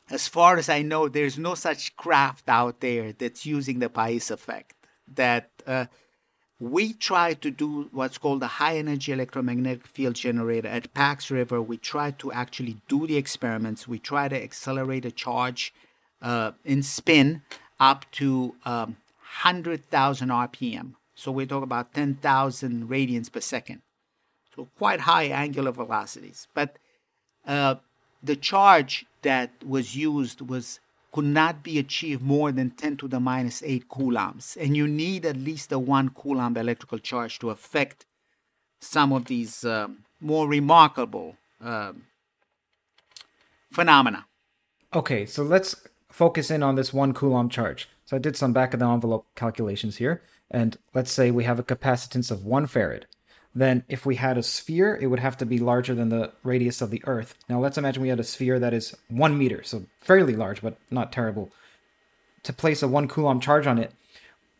As 0.08 0.28
far 0.28 0.56
as 0.56 0.68
I 0.68 0.82
know, 0.82 1.08
there's 1.08 1.38
no 1.38 1.54
such 1.54 1.96
craft 1.96 2.48
out 2.48 2.80
there 2.80 3.12
that's 3.12 3.44
using 3.44 3.80
the 3.80 3.88
Pais 3.88 4.30
effect. 4.30 4.74
That 5.12 5.50
uh, 5.66 5.86
we 6.58 6.94
try 6.94 7.34
to 7.34 7.50
do 7.50 7.88
what's 7.92 8.18
called 8.18 8.42
a 8.42 8.46
high 8.46 8.78
energy 8.78 9.12
electromagnetic 9.12 9.86
field 9.86 10.14
generator 10.14 10.68
at 10.68 10.92
Pax 10.94 11.30
River. 11.30 11.60
We 11.60 11.76
try 11.76 12.12
to 12.12 12.32
actually 12.32 12.78
do 12.88 13.06
the 13.06 13.16
experiments. 13.16 13.86
We 13.86 13.98
try 13.98 14.28
to 14.28 14.42
accelerate 14.42 15.04
a 15.04 15.10
charge 15.10 15.74
uh, 16.22 16.52
in 16.64 16.82
spin 16.82 17.42
up 17.78 18.06
to 18.12 18.54
um, 18.64 18.96
100,000 19.42 20.28
RPM. 20.28 20.94
So 21.14 21.30
we 21.30 21.44
talk 21.44 21.62
about 21.62 21.92
10,000 21.92 22.88
radians 22.88 23.30
per 23.30 23.40
second. 23.40 23.82
So 24.54 24.68
quite 24.78 25.00
high 25.00 25.24
angular 25.24 25.72
velocities. 25.72 26.48
But 26.54 26.78
uh, 27.46 27.76
the 28.22 28.36
charge 28.36 29.04
that 29.22 29.50
was 29.64 29.94
used 29.94 30.40
was 30.40 30.80
could 31.16 31.24
not 31.24 31.62
be 31.62 31.78
achieved 31.78 32.20
more 32.20 32.52
than 32.52 32.68
10 32.68 32.98
to 32.98 33.08
the 33.08 33.18
minus 33.18 33.62
8 33.62 33.88
coulombs. 33.88 34.54
And 34.60 34.76
you 34.76 34.86
need 34.86 35.24
at 35.24 35.38
least 35.38 35.72
a 35.72 35.78
1 35.78 36.10
coulomb 36.10 36.58
electrical 36.58 36.98
charge 36.98 37.38
to 37.38 37.48
affect 37.48 38.04
some 38.82 39.14
of 39.14 39.24
these 39.24 39.64
uh, 39.64 39.88
more 40.20 40.46
remarkable 40.46 41.36
uh, 41.64 41.94
phenomena. 43.72 44.26
Okay, 44.92 45.24
so 45.24 45.42
let's 45.42 45.74
focus 46.10 46.50
in 46.50 46.62
on 46.62 46.74
this 46.74 46.92
1 46.92 47.14
coulomb 47.14 47.48
charge. 47.48 47.88
So 48.04 48.16
I 48.16 48.20
did 48.20 48.36
some 48.36 48.52
back 48.52 48.74
of 48.74 48.80
the 48.80 48.86
envelope 48.86 49.24
calculations 49.34 49.96
here. 49.96 50.20
And 50.50 50.76
let's 50.92 51.10
say 51.10 51.30
we 51.30 51.44
have 51.44 51.58
a 51.58 51.62
capacitance 51.62 52.30
of 52.30 52.44
one 52.44 52.66
farad. 52.66 53.04
Then 53.56 53.84
if 53.88 54.04
we 54.04 54.16
had 54.16 54.36
a 54.36 54.42
sphere, 54.42 54.98
it 55.00 55.06
would 55.06 55.18
have 55.18 55.38
to 55.38 55.46
be 55.46 55.58
larger 55.58 55.94
than 55.94 56.10
the 56.10 56.30
radius 56.44 56.82
of 56.82 56.90
the 56.90 57.02
Earth. 57.06 57.34
Now 57.48 57.58
let's 57.58 57.78
imagine 57.78 58.02
we 58.02 58.10
had 58.10 58.20
a 58.20 58.24
sphere 58.24 58.58
that 58.58 58.74
is 58.74 58.94
one 59.08 59.38
meter, 59.38 59.62
so 59.62 59.86
fairly 60.02 60.36
large, 60.36 60.60
but 60.60 60.76
not 60.90 61.10
terrible. 61.10 61.50
To 62.42 62.52
place 62.52 62.82
a 62.82 62.88
one 62.88 63.08
coulomb 63.08 63.40
charge 63.40 63.66
on 63.66 63.78
it, 63.78 63.94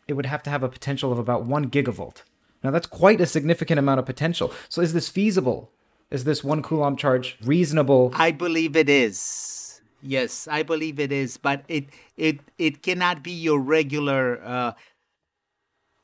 it 0.07 0.13
would 0.13 0.25
have 0.25 0.41
to 0.43 0.49
have 0.49 0.63
a 0.63 0.67
potential 0.67 1.11
of 1.11 1.19
about 1.19 1.45
one 1.45 1.69
gigavolt. 1.69 2.23
Now 2.63 2.71
that's 2.71 2.87
quite 2.87 3.21
a 3.21 3.27
significant 3.27 3.77
amount 3.77 3.99
of 3.99 4.07
potential. 4.07 4.51
So 4.67 4.81
is 4.81 4.93
this 4.93 5.09
feasible? 5.09 5.69
Is 6.09 6.23
this 6.23 6.43
one 6.43 6.63
coulomb 6.63 6.95
charge 6.95 7.37
reasonable? 7.43 8.11
I 8.15 8.31
believe 8.31 8.75
it 8.75 8.89
is. 8.89 9.79
Yes, 10.01 10.47
I 10.47 10.63
believe 10.63 10.99
it 10.99 11.11
is, 11.11 11.37
but 11.37 11.63
it 11.67 11.85
it 12.17 12.39
it 12.57 12.81
cannot 12.81 13.21
be 13.21 13.31
your 13.31 13.59
regular. 13.59 14.41
Uh, 14.43 14.71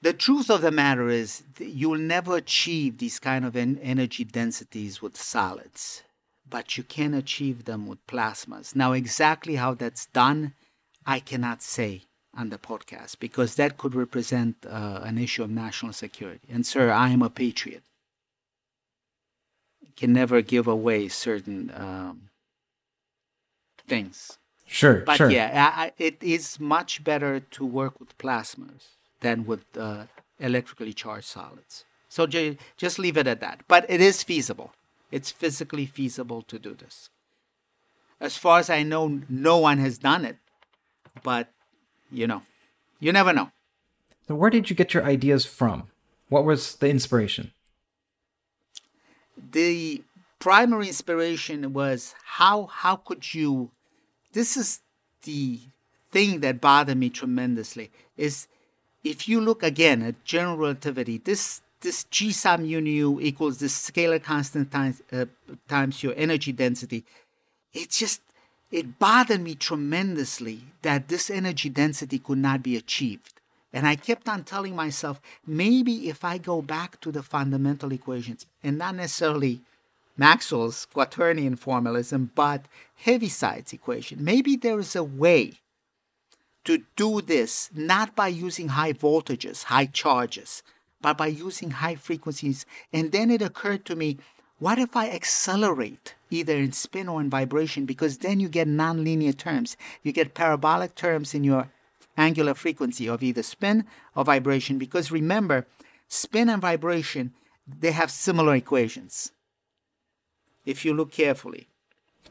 the 0.04 0.13
truth 0.13 0.50
of 0.50 0.62
the 0.62 0.72
matter 0.72 1.10
is, 1.10 1.44
you'll 1.58 1.98
never 1.98 2.36
achieve 2.36 2.98
these 2.98 3.20
kind 3.20 3.46
of 3.46 3.56
en- 3.56 3.80
energy 3.82 4.26
densities 4.26 5.02
with 5.02 5.16
solids, 5.16 6.04
but 6.50 6.78
you 6.78 6.84
can 6.84 7.13
achieve 7.13 7.63
them 7.63 7.88
with 7.88 8.06
plasmas. 8.06 8.76
Now, 8.76 8.92
exactly 8.92 9.56
how 9.56 9.74
that's 9.74 10.08
done, 10.08 10.54
I 11.06 11.20
cannot 11.20 11.63
say 11.63 12.04
on 12.36 12.50
the 12.50 12.58
podcast 12.58 13.20
because 13.20 13.56
that 13.56 13.78
could 13.78 13.96
represent 13.96 14.58
uh, 14.66 15.00
an 15.04 15.18
issue 15.18 15.44
of 15.44 15.50
national 15.50 15.94
security. 15.94 16.48
And, 16.52 16.66
sir, 16.66 16.92
I 16.92 17.10
am 17.10 17.22
a 17.22 17.30
patriot. 17.30 17.84
Can 19.96 20.12
never 20.12 20.42
give 20.42 20.68
away 20.68 21.08
certain. 21.08 21.72
Um, 21.74 22.30
things. 23.88 24.38
Sure, 24.66 25.04
but 25.06 25.18
sure. 25.18 25.30
yeah, 25.30 25.72
I, 25.76 25.92
it 25.98 26.18
is 26.22 26.60
much 26.60 27.04
better 27.04 27.39
to 27.39 27.66
work 27.66 28.00
with 28.00 28.18
plasmas 28.18 28.96
than 29.24 29.46
with 29.46 29.66
uh, 29.78 30.06
electrically 30.40 30.94
charged 30.94 31.28
solids. 31.28 31.86
So 32.10 32.28
j- 32.28 32.58
just 32.78 33.00
leave 33.00 33.18
it 33.18 33.28
at 33.28 33.40
that. 33.40 33.64
But 33.68 33.86
it 33.90 34.02
is 34.02 34.22
feasible. 34.22 34.72
It's 35.12 35.32
physically 35.32 35.88
feasible 35.88 36.44
to 36.44 36.60
do 36.60 36.76
this. 36.76 37.10
As 38.20 38.38
far 38.38 38.60
as 38.60 38.70
I 38.70 38.84
know, 38.84 39.22
no 39.28 39.58
one 39.58 39.80
has 39.80 39.98
done 39.98 40.24
it. 40.26 40.38
But 41.24 41.50
you 42.12 42.28
know, 42.28 42.44
you 43.00 43.12
never 43.12 43.34
know. 43.34 43.52
So 44.28 44.36
where 44.36 44.50
did 44.50 44.70
you 44.70 44.76
get 44.76 44.94
your 44.94 45.04
ideas 45.04 45.46
from? 45.46 45.90
What 46.30 46.46
was 46.46 46.76
the 46.76 46.90
inspiration? 46.90 47.52
the 49.52 50.04
primary 50.40 50.88
inspiration 50.88 51.74
was 51.74 52.16
how 52.24 52.66
how 52.66 52.96
could 52.96 53.34
you 53.34 53.72
this 54.34 54.58
is 54.58 54.82
the 55.24 55.60
thing 56.12 56.42
that 56.42 56.60
bothered 56.62 56.98
me 56.98 57.10
tremendously 57.10 57.92
is 58.18 58.48
if 59.04 59.28
you 59.28 59.42
look 59.42 59.63
again 59.63 60.02
at 60.02 60.24
general 60.24 60.58
relativity 60.58 61.18
this 61.18 61.62
this 61.82 62.06
g 62.06 62.32
sub 62.32 62.60
mu 62.60 62.80
nu 62.82 63.20
equals 63.22 63.58
the 63.60 63.68
scalar 63.68 64.22
constant 64.22 64.72
times 64.72 65.02
uh, 65.12 65.26
times 65.68 66.02
your 66.04 66.13
energy 66.16 66.52
density 66.52 67.04
it 67.74 67.89
just 67.89 68.22
it 68.74 68.98
bothered 68.98 69.39
me 69.42 69.54
tremendously 69.54 70.62
that 70.82 71.08
this 71.08 71.30
energy 71.30 71.70
density 71.70 72.18
could 72.18 72.39
not 72.39 72.63
be 72.63 72.76
achieved. 72.76 73.39
And 73.72 73.88
I 73.88 73.96
kept 73.96 74.28
on 74.28 74.44
telling 74.44 74.76
myself, 74.76 75.22
maybe 75.46 76.10
if 76.10 76.24
I 76.24 76.39
go 76.39 76.63
back 76.63 77.00
to 77.02 77.12
the 77.12 77.22
fundamental 77.22 77.92
equations 77.92 78.48
and 78.63 78.80
not 78.80 78.96
necessarily 78.96 79.62
Maxwell's 80.18 80.88
quaternion 80.94 81.58
formalism, 81.58 82.32
but 82.34 82.66
Heaviside's 82.96 83.74
equation, 83.74 84.24
maybe 84.24 84.56
there 84.56 84.80
is 84.80 84.96
a 84.96 85.04
way 85.04 85.60
to 86.65 86.84
do 86.95 87.21
this 87.21 87.69
not 87.73 88.15
by 88.15 88.28
using 88.28 88.69
high 88.69 88.93
voltages, 88.93 89.63
high 89.65 89.86
charges, 89.86 90.63
but 91.02 91.17
by 91.17 91.28
using 91.28 91.71
high 91.71 91.95
frequencies. 91.95 92.65
And 92.91 93.12
then 93.12 93.30
it 93.30 93.41
occurred 93.41 93.86
to 93.86 93.95
me, 93.95 94.17
what 94.60 94.80
if 94.80 94.95
I 94.95 95.10
accelerate 95.10 96.15
either 96.30 96.56
in 96.56 96.71
spin 96.71 97.10
or 97.10 97.19
in 97.19 97.30
vibration? 97.30 97.86
Because 97.86 98.19
then 98.19 98.39
you 98.39 98.47
get 98.47 98.67
nonlinear 98.67 99.38
terms. 99.38 99.76
You 100.04 100.13
get 100.13 100.34
parabolic 100.34 100.95
terms 100.95 101.34
in 101.34 101.43
your 101.43 101.69
angular 102.15 102.54
frequency 102.54 103.08
of 103.08 103.21
either 103.23 103.43
spin 103.43 103.86
or 104.15 104.23
vibration 104.23 104.78
because 104.78 105.12
remember, 105.12 105.67
spin 106.08 106.47
and 106.47 106.62
vibration, 106.62 107.34
they 107.67 107.91
have 107.91 108.12
similar 108.12 108.56
equations. 108.56 109.32
If 110.65 110.86
you 110.86 110.93
look 110.93 111.12
carefully. 111.12 111.67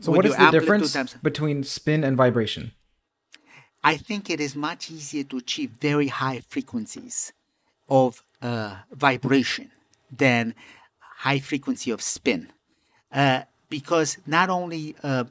So, 0.00 0.12
what 0.12 0.24
is 0.24 0.36
the 0.36 0.50
difference 0.50 0.94
times, 0.94 1.14
between 1.22 1.64
spin 1.64 2.02
and 2.02 2.16
vibration? 2.16 2.72
I 3.84 3.96
think 3.96 4.30
it 4.30 4.40
is 4.40 4.54
much 4.54 4.90
easier 4.90 5.24
to 5.24 5.38
achieve 5.38 5.70
very 5.80 6.08
high 6.08 6.40
frequencies 6.48 7.32
of 7.88 8.22
uh, 8.40 8.76
vibration 8.92 9.70
than 10.10 10.54
high 10.98 11.40
frequency 11.40 11.90
of 11.90 12.00
spin. 12.00 12.52
Uh, 13.12 13.42
because 13.68 14.18
not 14.26 14.50
only 14.50 14.94
uh, 15.02 15.24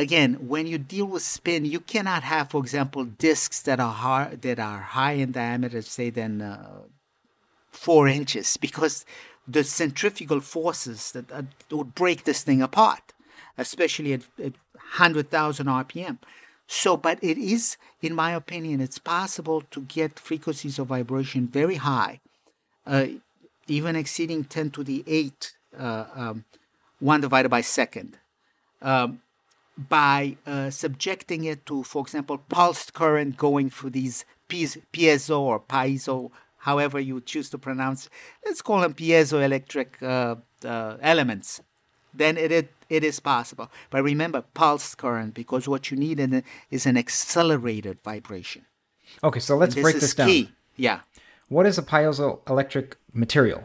again, 0.00 0.34
when 0.48 0.66
you 0.66 0.78
deal 0.78 1.06
with 1.06 1.22
spin, 1.22 1.64
you 1.64 1.80
cannot 1.80 2.22
have, 2.22 2.50
for 2.50 2.60
example, 2.60 3.04
disks 3.04 3.60
that 3.62 3.78
are 3.78 3.92
hard, 3.92 4.42
that 4.42 4.58
are 4.58 4.80
high 4.80 5.12
in 5.12 5.32
diameter, 5.32 5.82
say 5.82 6.10
than 6.10 6.40
uh, 6.40 6.80
four 7.70 8.08
inches, 8.08 8.56
because 8.56 9.04
the 9.46 9.64
centrifugal 9.64 10.40
forces 10.40 11.12
that, 11.12 11.46
would 11.70 11.94
break 11.94 12.24
this 12.24 12.42
thing 12.42 12.62
apart, 12.62 13.12
especially 13.58 14.12
at, 14.12 14.22
at 14.38 14.54
100,000 14.98 15.66
RPM. 15.66 16.18
So, 16.72 16.96
but 16.96 17.18
it 17.20 17.36
is, 17.36 17.76
in 18.00 18.14
my 18.14 18.30
opinion, 18.30 18.80
it's 18.80 19.00
possible 19.00 19.60
to 19.72 19.80
get 19.80 20.20
frequencies 20.20 20.78
of 20.78 20.86
vibration 20.86 21.48
very 21.48 21.74
high, 21.74 22.20
uh, 22.86 23.06
even 23.66 23.96
exceeding 23.96 24.44
10 24.44 24.70
to 24.70 24.84
the 24.84 25.02
8, 25.04 25.52
uh, 25.76 26.04
um, 26.14 26.44
1 27.00 27.22
divided 27.22 27.48
by 27.48 27.60
second. 27.60 28.18
Um, 28.80 29.20
by 29.76 30.36
uh, 30.46 30.70
subjecting 30.70 31.42
it 31.42 31.66
to, 31.66 31.82
for 31.82 32.02
example, 32.02 32.38
pulsed 32.38 32.94
current 32.94 33.36
going 33.36 33.68
through 33.68 33.90
these 33.90 34.24
piezo 34.48 35.40
or 35.40 35.58
piezo, 35.58 36.30
however 36.58 37.00
you 37.00 37.20
choose 37.20 37.50
to 37.50 37.58
pronounce. 37.58 38.08
Let's 38.46 38.62
call 38.62 38.82
them 38.82 38.94
piezoelectric 38.94 40.00
uh, 40.02 40.36
uh, 40.64 40.98
elements. 41.02 41.62
Then 42.14 42.36
it, 42.36 42.52
it 42.52 42.72
it 42.88 43.04
is 43.04 43.20
possible. 43.20 43.70
But 43.90 44.02
remember, 44.02 44.42
pulsed 44.54 44.98
current 44.98 45.34
because 45.34 45.68
what 45.68 45.90
you 45.90 45.96
need 45.96 46.18
in 46.18 46.42
is 46.70 46.86
an 46.86 46.96
accelerated 46.96 48.00
vibration. 48.02 48.66
Okay, 49.22 49.40
so 49.40 49.56
let's 49.56 49.74
this 49.74 49.82
break 49.82 50.00
this 50.00 50.14
down. 50.14 50.28
Key. 50.28 50.50
Yeah. 50.76 51.00
What 51.48 51.66
is 51.66 51.78
a 51.78 51.82
piezoelectric 51.82 52.94
material? 53.12 53.64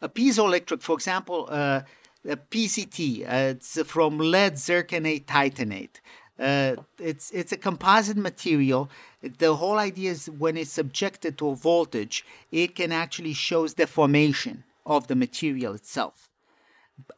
A 0.00 0.08
piezoelectric, 0.08 0.82
for 0.82 0.94
example, 0.94 1.46
uh, 1.50 1.82
uh, 2.28 2.36
PZT. 2.50 3.22
Uh, 3.22 3.54
it's 3.56 3.80
from 3.82 4.18
lead 4.18 4.54
zirconate 4.54 5.26
titanate. 5.26 6.00
Uh, 6.38 6.76
it's 7.00 7.30
it's 7.32 7.52
a 7.52 7.56
composite 7.56 8.16
material. 8.16 8.88
The 9.22 9.56
whole 9.56 9.78
idea 9.78 10.12
is 10.12 10.30
when 10.30 10.56
it's 10.56 10.70
subjected 10.70 11.36
to 11.38 11.48
a 11.48 11.56
voltage, 11.56 12.24
it 12.52 12.76
can 12.76 12.92
actually 12.92 13.34
shows 13.34 13.74
deformation 13.74 14.62
of 14.86 15.08
the 15.08 15.16
material 15.16 15.74
itself. 15.74 16.27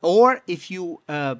Or 0.02 0.42
if 0.46 0.70
you 0.70 1.00
uh, 1.08 1.36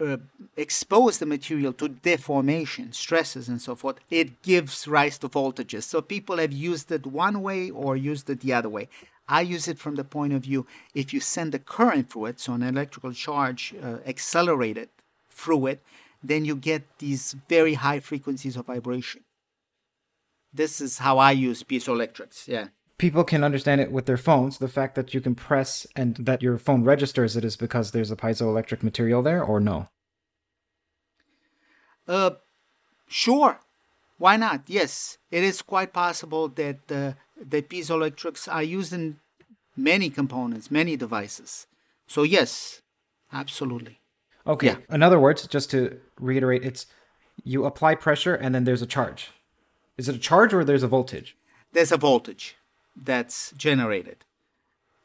uh, 0.00 0.16
expose 0.56 1.18
the 1.18 1.26
material 1.26 1.72
to 1.74 1.88
deformation, 1.88 2.92
stresses, 2.92 3.48
and 3.48 3.60
so 3.60 3.74
forth, 3.74 3.98
it 4.10 4.42
gives 4.42 4.86
rise 4.86 5.18
to 5.18 5.28
voltages. 5.28 5.84
So 5.84 6.02
people 6.02 6.38
have 6.38 6.52
used 6.52 6.90
it 6.92 7.06
one 7.06 7.42
way 7.42 7.70
or 7.70 7.96
used 7.96 8.28
it 8.30 8.40
the 8.40 8.52
other 8.52 8.68
way. 8.68 8.88
I 9.28 9.40
use 9.40 9.66
it 9.66 9.78
from 9.78 9.96
the 9.96 10.04
point 10.04 10.32
of 10.32 10.42
view 10.42 10.66
if 10.94 11.12
you 11.12 11.20
send 11.20 11.54
a 11.54 11.58
current 11.58 12.10
through 12.10 12.26
it, 12.26 12.40
so 12.40 12.52
an 12.52 12.62
electrical 12.62 13.12
charge 13.12 13.74
uh, 13.82 13.98
accelerated 14.06 14.88
through 15.30 15.66
it, 15.66 15.82
then 16.22 16.44
you 16.44 16.56
get 16.56 16.82
these 16.98 17.34
very 17.48 17.74
high 17.74 18.00
frequencies 18.00 18.56
of 18.56 18.66
vibration. 18.66 19.22
This 20.52 20.80
is 20.80 20.98
how 20.98 21.18
I 21.18 21.32
use 21.32 21.62
piezoelectrics. 21.62 22.48
Yeah. 22.48 22.68
People 22.98 23.24
can 23.24 23.44
understand 23.44 23.80
it 23.80 23.92
with 23.92 24.06
their 24.06 24.16
phones. 24.16 24.58
The 24.58 24.68
fact 24.68 24.94
that 24.94 25.12
you 25.12 25.20
can 25.20 25.34
press 25.34 25.86
and 25.94 26.16
that 26.16 26.42
your 26.42 26.56
phone 26.56 26.82
registers 26.82 27.36
it 27.36 27.44
is 27.44 27.56
because 27.56 27.90
there's 27.90 28.10
a 28.10 28.16
piezoelectric 28.16 28.82
material 28.82 29.22
there, 29.22 29.42
or 29.42 29.60
no? 29.60 29.88
Uh, 32.08 32.30
sure. 33.06 33.60
Why 34.18 34.36
not? 34.36 34.62
Yes, 34.66 35.18
it 35.30 35.44
is 35.44 35.60
quite 35.60 35.92
possible 35.92 36.48
that 36.48 36.90
uh, 36.90 37.12
the 37.38 37.60
piezoelectrics 37.60 38.50
are 38.50 38.62
used 38.62 38.94
in 38.94 39.18
many 39.76 40.08
components, 40.08 40.70
many 40.70 40.96
devices. 40.96 41.66
So 42.06 42.22
yes, 42.22 42.80
absolutely. 43.30 44.00
Okay. 44.46 44.68
Yeah. 44.68 44.76
In 44.88 45.02
other 45.02 45.20
words, 45.20 45.46
just 45.46 45.70
to 45.72 46.00
reiterate, 46.18 46.64
it's 46.64 46.86
you 47.44 47.66
apply 47.66 47.96
pressure 47.96 48.34
and 48.34 48.54
then 48.54 48.64
there's 48.64 48.80
a 48.80 48.86
charge. 48.86 49.32
Is 49.98 50.08
it 50.08 50.14
a 50.14 50.18
charge 50.18 50.54
or 50.54 50.64
there's 50.64 50.82
a 50.82 50.88
voltage? 50.88 51.36
There's 51.72 51.92
a 51.92 51.98
voltage 51.98 52.56
that's 52.96 53.52
generated. 53.56 54.24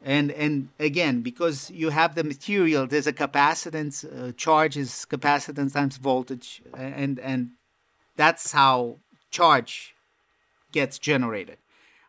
And 0.04 0.32
and 0.32 0.70
again, 0.80 1.22
because 1.22 1.70
you 1.70 1.90
have 1.90 2.16
the 2.16 2.24
material, 2.24 2.88
there's 2.88 3.06
a 3.06 3.14
capacitance. 3.14 4.04
Uh, 4.04 4.32
charge 4.32 4.76
is 4.76 5.06
capacitance 5.08 5.74
times 5.74 5.98
voltage, 5.98 6.62
and 6.74 7.20
and 7.20 7.52
that's 8.16 8.52
how 8.52 8.98
charge 9.30 9.94
gets 10.72 10.98
generated. 10.98 11.58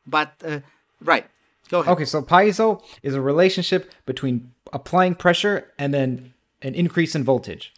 But 0.07 0.33
uh, 0.43 0.61
right, 1.03 1.27
go 1.69 1.81
ahead. 1.81 1.93
Okay, 1.93 2.07
so 2.07 2.23
piezo 2.23 2.83
is 3.03 3.15
a 3.15 3.21
relationship 3.21 3.93
between 4.07 4.53
applying 4.73 5.15
pressure 5.15 5.71
and 5.79 5.93
then 5.93 6.33
an 6.63 6.75
increase 6.75 7.15
in 7.15 7.25
voltage. 7.25 7.75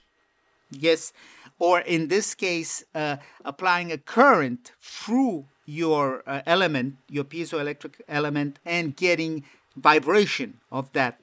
Yes, 0.71 1.13
or 1.59 1.81
in 1.81 2.07
this 2.09 2.35
case, 2.35 2.85
uh, 2.95 3.17
applying 3.45 3.91
a 3.91 3.99
current 3.99 4.73
through 4.81 5.47
your 5.67 6.23
uh, 6.27 6.43
element, 6.47 6.97
your 7.09 7.25
piezoelectric 7.25 8.01
element, 8.09 8.59
and 8.65 8.97
getting 8.97 9.45
vibration 9.77 10.61
of 10.71 10.93
that 10.93 11.21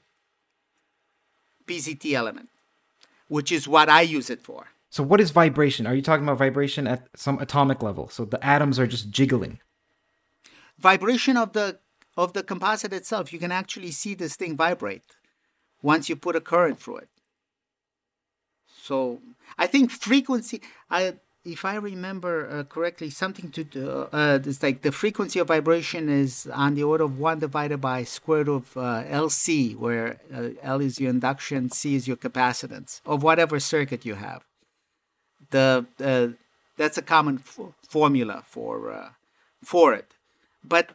PZT 1.67 2.13
element, 2.13 2.49
which 3.27 3.51
is 3.51 3.67
what 3.67 3.89
I 3.89 4.01
use 4.01 4.29
it 4.29 4.41
for. 4.41 4.67
So, 4.89 5.03
what 5.03 5.21
is 5.21 5.31
vibration? 5.31 5.87
Are 5.87 5.95
you 5.95 6.01
talking 6.01 6.25
about 6.25 6.37
vibration 6.37 6.85
at 6.87 7.07
some 7.15 7.39
atomic 7.39 7.81
level? 7.81 8.09
So 8.09 8.25
the 8.25 8.43
atoms 8.45 8.77
are 8.77 8.87
just 8.87 9.09
jiggling 9.09 9.59
vibration 10.81 11.37
of 11.37 11.53
the 11.53 11.79
of 12.17 12.33
the 12.33 12.43
composite 12.43 12.91
itself. 12.91 13.31
You 13.31 13.39
can 13.39 13.51
actually 13.51 13.91
see 13.91 14.13
this 14.15 14.35
thing 14.35 14.57
vibrate 14.57 15.03
once 15.81 16.09
you 16.09 16.15
put 16.15 16.35
a 16.35 16.41
current 16.41 16.81
through 16.81 16.97
it. 16.97 17.09
So 18.81 19.21
I 19.57 19.67
think 19.67 19.91
frequency. 19.91 20.61
I 20.89 21.15
if 21.43 21.65
I 21.65 21.75
remember 21.75 22.47
uh, 22.49 22.63
correctly, 22.63 23.09
something 23.09 23.49
to 23.51 23.63
do, 23.63 24.07
uh, 24.11 24.39
it's 24.43 24.61
like 24.61 24.83
the 24.83 24.91
frequency 24.91 25.39
of 25.39 25.47
vibration 25.47 26.07
is 26.07 26.47
on 26.53 26.75
the 26.75 26.83
order 26.83 27.05
of 27.05 27.17
one 27.17 27.39
divided 27.39 27.79
by 27.81 28.03
square 28.03 28.43
root 28.43 28.57
of 28.57 28.77
uh, 28.77 29.03
LC, 29.03 29.75
where 29.75 30.19
uh, 30.33 30.49
L 30.61 30.81
is 30.81 30.99
your 30.99 31.09
induction, 31.09 31.71
C 31.71 31.95
is 31.95 32.07
your 32.07 32.17
capacitance 32.17 33.01
of 33.05 33.23
whatever 33.23 33.59
circuit 33.59 34.05
you 34.05 34.15
have. 34.15 34.43
The 35.49 35.85
uh, 35.99 36.37
that's 36.77 36.97
a 36.97 37.01
common 37.01 37.37
f- 37.37 37.73
formula 37.87 38.43
for 38.45 38.91
uh, 38.91 39.09
for 39.63 39.93
it. 39.93 40.13
But 40.63 40.91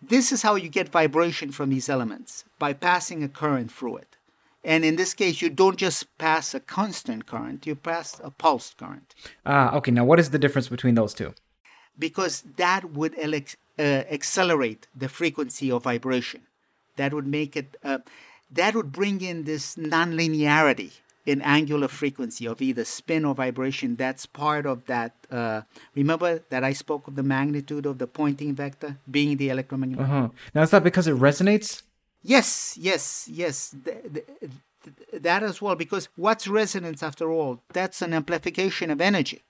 this 0.00 0.32
is 0.32 0.42
how 0.42 0.54
you 0.54 0.70
get 0.70 0.88
vibration 0.88 1.52
from 1.52 1.68
these 1.68 1.88
elements 1.90 2.44
by 2.58 2.72
passing 2.72 3.22
a 3.22 3.28
current 3.28 3.70
through 3.70 3.98
it. 3.98 4.16
And 4.64 4.84
in 4.84 4.96
this 4.96 5.12
case, 5.12 5.42
you 5.42 5.50
don't 5.50 5.76
just 5.76 6.16
pass 6.16 6.54
a 6.54 6.60
constant 6.60 7.26
current, 7.26 7.66
you 7.66 7.74
pass 7.74 8.20
a 8.24 8.30
pulsed 8.30 8.78
current. 8.78 9.14
Ah, 9.44 9.74
okay. 9.76 9.90
Now, 9.90 10.04
what 10.04 10.18
is 10.18 10.30
the 10.30 10.38
difference 10.38 10.68
between 10.68 10.94
those 10.94 11.12
two? 11.12 11.34
Because 11.98 12.42
that 12.56 12.92
would 12.92 13.14
uh, 13.18 13.82
accelerate 13.82 14.86
the 14.96 15.08
frequency 15.08 15.70
of 15.70 15.82
vibration. 15.82 16.42
That 16.96 17.12
would 17.12 17.26
make 17.26 17.56
it. 17.56 17.76
Uh, 17.84 17.98
that 18.50 18.74
would 18.74 18.92
bring 18.92 19.20
in 19.20 19.44
this 19.44 19.74
nonlinearity 19.76 20.92
in 21.26 21.40
angular 21.42 21.88
frequency 21.88 22.46
of 22.46 22.60
either 22.60 22.84
spin 22.84 23.24
or 23.24 23.34
vibration. 23.34 23.96
That's 23.96 24.26
part 24.26 24.66
of 24.66 24.86
that. 24.86 25.14
Uh, 25.30 25.62
remember 25.94 26.40
that 26.50 26.62
I 26.62 26.72
spoke 26.72 27.08
of 27.08 27.16
the 27.16 27.22
magnitude 27.22 27.86
of 27.86 27.98
the 27.98 28.06
Poynting 28.06 28.54
vector 28.54 28.98
being 29.10 29.36
the 29.36 29.48
electromagnetic. 29.48 30.04
Uh-huh. 30.04 30.28
Now, 30.54 30.62
is 30.62 30.70
that 30.70 30.84
because 30.84 31.06
it 31.06 31.16
resonates? 31.16 31.82
Yes, 32.24 32.76
yes, 32.80 33.28
yes. 33.30 33.76
Th- 33.84 34.02
th- 34.12 34.26
that 35.12 35.42
as 35.42 35.62
well, 35.62 35.76
because 35.76 36.08
what's 36.16 36.48
resonance 36.48 37.02
after 37.02 37.30
all? 37.30 37.60
That's 37.72 38.02
an 38.02 38.12
amplification 38.12 38.90
of 38.90 39.00
energy. 39.00 39.42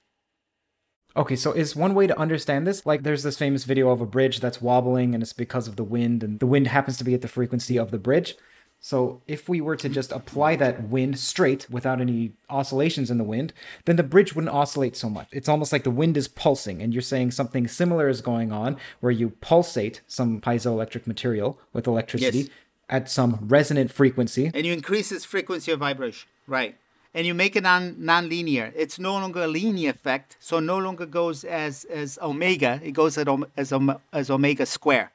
Okay, 1.17 1.37
so 1.37 1.53
is 1.53 1.77
one 1.77 1.95
way 1.95 2.09
to 2.09 2.19
understand 2.19 2.67
this 2.67 2.85
like 2.85 3.05
there's 3.05 3.23
this 3.23 3.39
famous 3.39 3.63
video 3.65 3.91
of 3.91 4.01
a 4.01 4.07
bridge 4.07 4.41
that's 4.41 4.61
wobbling 4.61 5.15
and 5.15 5.23
it's 5.23 5.33
because 5.33 5.69
of 5.69 5.77
the 5.77 5.85
wind, 5.85 6.25
and 6.25 6.41
the 6.41 6.47
wind 6.47 6.67
happens 6.67 6.97
to 6.99 7.05
be 7.05 7.15
at 7.15 7.23
the 7.23 7.29
frequency 7.29 7.79
of 7.79 7.93
the 7.93 7.99
bridge. 7.99 8.35
So 8.81 9.23
if 9.27 9.49
we 9.49 9.63
were 9.63 9.77
to 9.77 9.89
just 9.89 10.13
apply 10.13 10.57
that 10.57 10.91
wind 10.91 11.19
straight 11.19 11.71
without 11.71 12.03
any 12.03 12.33
oscillations 12.51 13.11
in 13.11 13.17
the 13.17 13.25
wind, 13.25 13.55
then 13.87 13.97
the 13.97 14.03
bridge 14.03 14.35
wouldn't 14.35 14.55
oscillate 14.55 14.95
so 14.95 15.09
much. 15.09 15.27
It's 15.33 15.49
almost 15.49 15.73
like 15.73 15.85
the 15.85 15.91
wind 15.91 16.19
is 16.19 16.29
pulsing, 16.29 16.83
and 16.83 16.93
you're 16.93 17.01
saying 17.01 17.31
something 17.31 17.67
similar 17.67 18.11
is 18.11 18.21
going 18.21 18.53
on 18.53 18.77
where 19.01 19.13
you 19.13 19.31
pulsate 19.31 20.03
some 20.07 20.39
piezoelectric 20.39 21.07
material 21.07 21.59
with 21.73 21.87
electricity 21.87 22.39
Yes. 22.41 22.49
At 22.89 23.11
some 23.11 23.39
resonant 23.49 23.91
frequency. 23.91 24.51
and 24.55 24.67
you 24.67 24.73
increase 24.73 25.11
its 25.11 25.25
frequency 25.25 25.73
of 25.73 25.79
vibration, 25.81 26.29
right? 26.47 26.77
And 27.15 27.27
you 27.27 27.35
make 27.35 27.57
it 27.57 27.63
non 27.63 27.95
non-linear. 27.99 28.73
It's 28.77 28.99
no 28.99 29.15
longer 29.15 29.43
a 29.45 29.47
linear 29.47 29.91
effect, 29.91 30.37
so 30.41 30.61
no 30.61 30.79
longer 30.79 31.07
goes 31.07 31.45
as 31.45 31.85
as 31.85 32.19
omega. 32.21 32.81
It 32.83 32.93
goes 32.93 33.17
at, 33.19 33.29
om- 33.29 33.47
as 33.57 33.73
om- 33.73 33.99
as 34.13 34.31
omega 34.31 34.67
square, 34.67 35.13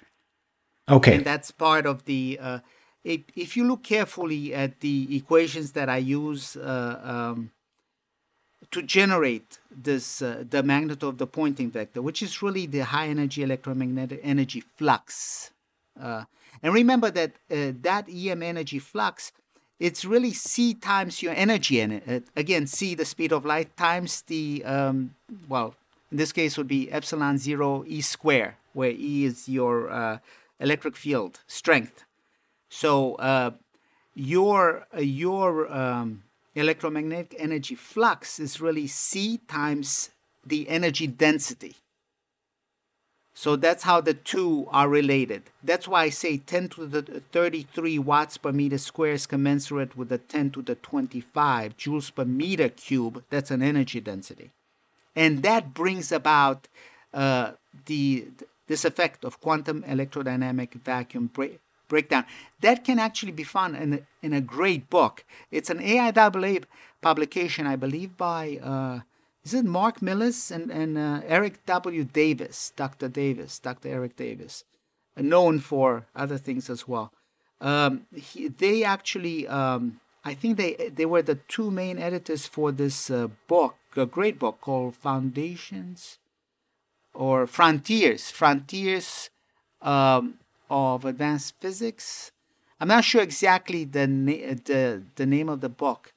Okay. 0.87 1.15
and 1.15 1.25
that's 1.25 1.51
part 1.51 1.85
of 1.85 2.05
the. 2.05 2.39
Uh, 2.41 2.59
if, 3.03 3.21
if 3.35 3.55
you 3.57 3.65
look 3.67 3.83
carefully 3.83 4.53
at 4.53 4.79
the 4.81 5.15
equations 5.15 5.71
that 5.73 5.89
I 5.89 5.97
use 5.97 6.55
uh, 6.57 6.99
um, 7.03 7.51
to 8.71 8.81
generate 8.81 9.59
this 9.69 10.21
uh, 10.21 10.43
the 10.49 10.63
magnitude 10.63 11.03
of 11.03 11.17
the 11.17 11.27
Poynting 11.27 11.71
vector, 11.71 12.01
which 12.01 12.21
is 12.23 12.41
really 12.41 12.65
the 12.65 12.79
high 12.85 13.07
energy 13.07 13.41
electromagnetic 13.43 14.19
energy 14.23 14.63
flux. 14.77 15.51
Uh, 15.99 16.23
and 16.61 16.73
remember 16.73 17.11
that 17.11 17.31
uh, 17.51 17.73
that 17.81 18.07
EM 18.09 18.43
energy 18.43 18.79
flux, 18.79 19.31
it's 19.79 20.03
really 20.03 20.33
c 20.33 20.73
times 20.73 21.21
your 21.21 21.33
energy 21.33 21.79
And. 21.79 22.01
Uh, 22.07 22.19
again, 22.35 22.67
c 22.67 22.95
the 22.95 23.05
speed 23.05 23.31
of 23.31 23.45
light 23.45 23.75
times 23.77 24.21
the 24.23 24.63
um, 24.65 25.15
well, 25.47 25.75
in 26.11 26.17
this 26.17 26.31
case 26.31 26.57
would 26.57 26.67
be 26.67 26.91
epsilon 26.91 27.37
zero 27.37 27.83
e 27.87 28.01
square, 28.01 28.57
where 28.73 28.91
e 28.91 29.25
is 29.25 29.47
your 29.47 29.89
uh, 29.89 30.17
electric 30.59 30.95
field 30.95 31.39
strength. 31.47 32.03
So 32.69 33.15
uh, 33.15 33.51
your 34.13 34.87
your 34.97 35.71
um, 35.71 36.23
electromagnetic 36.55 37.35
energy 37.39 37.75
flux 37.75 38.39
is 38.39 38.61
really 38.61 38.87
c 38.87 39.39
times 39.47 40.11
the 40.45 40.67
energy 40.69 41.07
density. 41.07 41.75
So 43.39 43.55
that's 43.55 43.83
how 43.83 44.01
the 44.01 44.13
two 44.13 44.67
are 44.69 44.89
related. 44.89 45.43
That's 45.63 45.87
why 45.87 46.03
I 46.03 46.09
say 46.09 46.39
10 46.39 46.67
to 46.75 46.85
the 46.85 47.21
33 47.31 47.97
watts 47.97 48.35
per 48.35 48.51
meter 48.51 48.77
square 48.77 49.13
is 49.13 49.25
commensurate 49.25 49.95
with 49.95 50.09
the 50.09 50.17
10 50.17 50.51
to 50.51 50.61
the 50.61 50.75
25 50.75 51.77
joules 51.77 52.13
per 52.13 52.25
meter 52.25 52.67
cube. 52.67 53.23
That's 53.29 53.49
an 53.49 53.61
energy 53.61 54.01
density. 54.01 54.51
And 55.15 55.41
that 55.43 55.73
brings 55.73 56.11
about 56.11 56.67
uh, 57.13 57.53
the 57.85 58.27
this 58.67 58.83
effect 58.83 59.23
of 59.23 59.39
quantum 59.39 59.83
electrodynamic 59.83 60.73
vacuum 60.73 61.27
break, 61.27 61.61
breakdown. 61.87 62.25
That 62.59 62.83
can 62.83 62.99
actually 62.99 63.31
be 63.31 63.45
found 63.45 63.77
in 63.77 63.93
a, 63.93 63.99
in 64.21 64.33
a 64.33 64.41
great 64.41 64.89
book. 64.89 65.23
It's 65.49 65.69
an 65.69 65.79
AIAA 65.79 66.65
publication, 67.01 67.65
I 67.65 67.77
believe, 67.77 68.17
by 68.17 68.59
uh, 68.61 68.99
is 69.43 69.53
it 69.53 69.65
Mark 69.65 69.99
Millis 69.99 70.51
and, 70.51 70.69
and 70.69 70.97
uh, 70.97 71.21
Eric 71.25 71.65
W. 71.65 72.03
Davis, 72.03 72.73
Dr. 72.75 73.07
Davis, 73.07 73.59
Dr. 73.59 73.89
Eric 73.89 74.15
Davis, 74.15 74.63
uh, 75.17 75.21
known 75.21 75.59
for 75.59 76.05
other 76.15 76.37
things 76.37 76.69
as 76.69 76.87
well. 76.87 77.11
Um, 77.61 78.05
he, 78.15 78.47
they 78.47 78.83
actually, 78.83 79.47
um, 79.47 79.99
I 80.23 80.33
think 80.33 80.57
they 80.57 80.91
they 80.93 81.05
were 81.05 81.21
the 81.21 81.39
two 81.47 81.71
main 81.71 81.97
editors 81.97 82.45
for 82.45 82.71
this 82.71 83.09
uh, 83.09 83.27
book, 83.47 83.75
a 83.95 84.05
great 84.05 84.39
book 84.39 84.61
called 84.61 84.95
Foundations 84.95 86.19
or 87.13 87.47
Frontiers, 87.47 88.31
Frontiers 88.31 89.29
um, 89.81 90.35
of 90.69 91.05
Advanced 91.05 91.55
Physics. 91.59 92.31
I'm 92.79 92.87
not 92.87 93.03
sure 93.03 93.21
exactly 93.21 93.83
the 93.83 94.07
na- 94.07 94.55
the 94.63 95.03
the 95.15 95.25
name 95.25 95.49
of 95.49 95.59
the 95.59 95.69
book, 95.69 96.13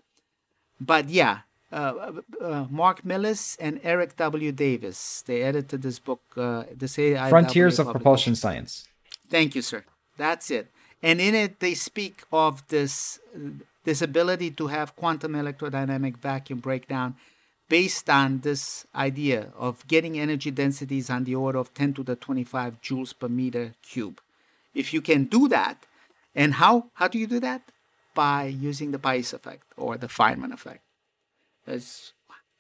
but 0.81 1.09
yeah, 1.09 1.41
uh, 1.73 2.13
uh, 2.41 2.67
Mark 2.71 3.03
Millis 3.03 3.57
and 3.59 3.81
Eric 3.83 4.17
W. 4.17 4.53
Davis. 4.53 5.23
They 5.27 5.43
edited 5.43 5.83
this 5.83 5.99
book. 5.99 6.21
Uh, 6.37 6.65
this 6.75 6.97
AIAA 6.97 7.29
Frontiers 7.29 7.79
of. 7.79 7.91
Propulsion 7.91 8.35
Science. 8.35 8.89
Thank 9.31 9.55
you, 9.55 9.63
sir. 9.63 9.85
That's 10.17 10.51
it. 10.51 10.69
And 11.03 11.21
in 11.21 11.35
it, 11.35 11.61
they 11.61 11.75
speak 11.75 12.23
of 12.33 12.67
this 12.69 13.19
this 13.85 14.03
ability 14.03 14.51
to 14.53 14.69
have 14.69 14.95
quantum 14.95 15.33
electrodynamic 15.33 16.17
vacuum 16.19 16.61
breakdown 16.61 17.17
based 17.69 18.09
on 18.09 18.41
this 18.41 18.87
idea 18.95 19.49
of 19.57 19.87
getting 19.89 20.21
energy 20.21 20.51
densities 20.51 21.09
on 21.11 21.25
the 21.25 21.35
order 21.35 21.59
of 21.59 21.73
10 21.75 21.95
to 21.95 22.03
the 22.03 22.15
25 22.15 22.81
joules 22.83 23.19
per 23.19 23.29
meter 23.29 23.75
cube. 23.83 24.21
If 24.75 24.93
you 24.93 25.01
can 25.01 25.25
do 25.25 25.49
that, 25.49 25.87
and 26.35 26.55
how 26.55 26.91
how 26.95 27.09
do 27.09 27.19
you 27.19 27.27
do 27.27 27.41
that? 27.41 27.63
By 28.15 28.45
using 28.45 28.91
the 28.91 28.99
Pais 28.99 29.33
effect 29.33 29.65
or 29.77 29.97
the 29.97 30.07
Feynman 30.07 30.53
effect. 30.53 30.83
That's 31.67 32.13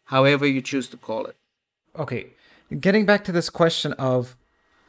however 0.05 0.47
you 0.47 0.61
choose 0.63 0.89
to 0.89 0.97
call 0.97 1.27
it. 1.27 1.37
Okay. 1.99 2.27
Getting 2.81 3.05
back 3.07 3.25
to 3.25 3.33
this 3.33 3.51
question 3.51 3.93
of 3.95 4.37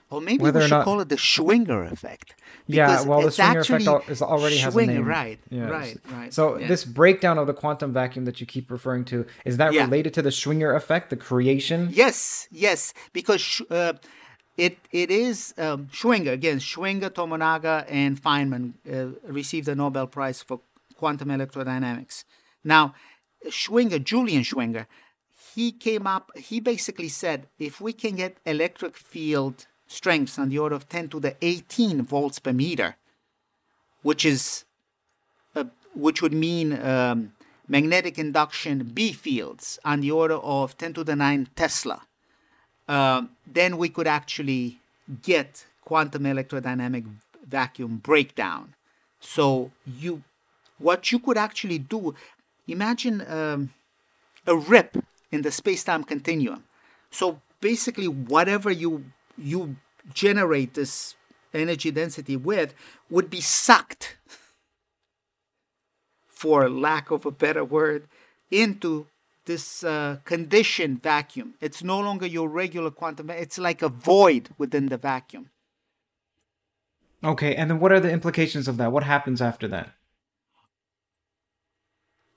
Or 0.10 0.22
maybe 0.22 0.44
Whether 0.44 0.60
we 0.60 0.66
should 0.66 0.72
not- 0.78 0.86
call 0.86 1.00
it 1.02 1.10
the 1.10 1.16
Schwinger 1.16 1.92
effect. 1.92 2.36
yeah, 2.68 3.02
well, 3.02 3.22
the 3.22 3.30
Schwinger 3.30 3.62
effect 3.62 3.88
al- 3.88 4.04
is 4.08 4.22
already 4.22 4.58
has 4.58 4.76
a 4.76 4.86
name. 4.86 5.06
Right, 5.06 5.40
Yes. 5.50 5.70
right, 5.72 5.98
right. 6.12 6.32
So 6.34 6.60
yeah. 6.60 6.68
this 6.68 6.86
breakdown 6.86 7.38
of 7.40 7.48
the 7.48 7.54
quantum 7.54 7.92
vacuum 7.92 8.26
that 8.26 8.40
you 8.40 8.46
keep 8.46 8.70
referring 8.70 9.06
to 9.06 9.26
is 9.44 9.58
that 9.58 9.74
Yeah. 9.74 9.86
related 9.86 10.14
to 10.14 10.22
the 10.22 10.30
Schwinger 10.30 10.76
effect, 10.76 11.10
the 11.10 11.18
creation? 11.18 11.90
Yes, 11.92 12.48
yes, 12.52 12.94
because 13.12 13.44
uh, 13.72 13.94
it 14.56 14.78
it 14.92 15.10
is 15.10 15.54
um, 15.58 15.88
Schwinger 15.92 16.32
again. 16.32 16.60
Schwinger, 16.60 17.10
Tomonaga, 17.10 17.84
and 17.90 18.22
Feynman 18.22 18.64
uh, 18.88 19.18
received 19.40 19.66
the 19.66 19.76
Nobel 19.76 20.06
Prize 20.06 20.44
for 20.44 20.60
quantum 20.96 21.30
electrodynamics. 21.30 22.24
Now, 22.64 22.94
Schwinger, 23.48 24.04
Julian 24.04 24.44
Schwinger, 24.44 24.86
he 25.54 25.72
came 25.72 26.08
up. 26.08 26.32
He 26.38 26.60
basically 26.60 27.10
said, 27.10 27.48
if 27.60 27.80
we 27.80 27.94
can 27.94 28.16
get 28.16 28.38
electric 28.46 28.98
field 28.98 29.68
strengths 29.88 30.40
on 30.40 30.50
the 30.50 30.58
order 30.60 30.76
of 30.76 30.90
10 30.90 31.10
to 31.10 31.20
the 31.20 31.36
18 31.42 32.02
volts 32.04 32.40
per 32.40 32.54
meter, 32.54 32.96
which 34.02 34.26
is 34.26 34.66
uh, 35.56 35.66
which 35.94 36.22
would 36.22 36.34
mean 36.34 36.74
um, 36.82 37.34
magnetic 37.68 38.18
induction 38.18 38.84
B 38.84 39.14
fields 39.14 39.80
on 39.86 40.02
the 40.02 40.12
order 40.12 40.36
of 40.36 40.78
10 40.78 40.94
to 40.96 41.04
the 41.04 41.16
9 41.16 41.50
Tesla, 41.56 42.02
um, 42.88 43.30
then 43.46 43.78
we 43.78 43.90
could 43.90 44.08
actually 44.08 44.80
get 45.22 45.66
quantum 45.86 46.24
electrodynamic 46.24 47.06
vacuum 47.48 47.98
breakdown. 47.98 48.74
So 49.20 49.72
you, 49.86 50.24
what 50.78 51.12
you 51.12 51.20
could 51.20 51.38
actually 51.38 51.80
do, 51.80 52.16
imagine 52.68 53.26
um, 53.28 53.74
a 54.46 54.56
rip 54.56 54.98
in 55.32 55.42
the 55.42 55.52
space-time 55.52 56.04
continuum. 56.04 56.64
So 57.12 57.42
basically, 57.62 58.08
whatever 58.08 58.72
you 58.72 59.06
you 59.38 59.78
generate 60.14 60.74
this 60.74 61.16
energy 61.54 61.92
density 61.92 62.36
with 62.36 62.74
would 63.10 63.30
be 63.30 63.42
sucked 63.42 64.18
for 66.28 66.70
lack 66.70 67.10
of 67.10 67.26
a 67.26 67.32
better 67.32 67.64
word, 67.64 68.06
into 68.52 69.08
this 69.46 69.84
uh, 69.84 70.18
conditioned 70.26 71.02
vacuum. 71.02 71.54
It's 71.62 71.82
no 71.82 72.00
longer 72.00 72.26
your 72.26 72.50
regular 72.50 72.92
quantum, 72.92 73.30
it's 73.30 73.58
like 73.58 73.82
a 73.82 73.90
void 73.90 74.50
within 74.58 74.88
the 74.88 74.98
vacuum. 74.98 75.50
Okay, 77.24 77.56
and 77.56 77.70
then 77.70 77.80
what 77.80 77.94
are 77.94 78.02
the 78.02 78.12
implications 78.12 78.68
of 78.68 78.76
that? 78.78 78.92
What 78.92 79.04
happens 79.04 79.42
after 79.42 79.70
that? 79.70 79.94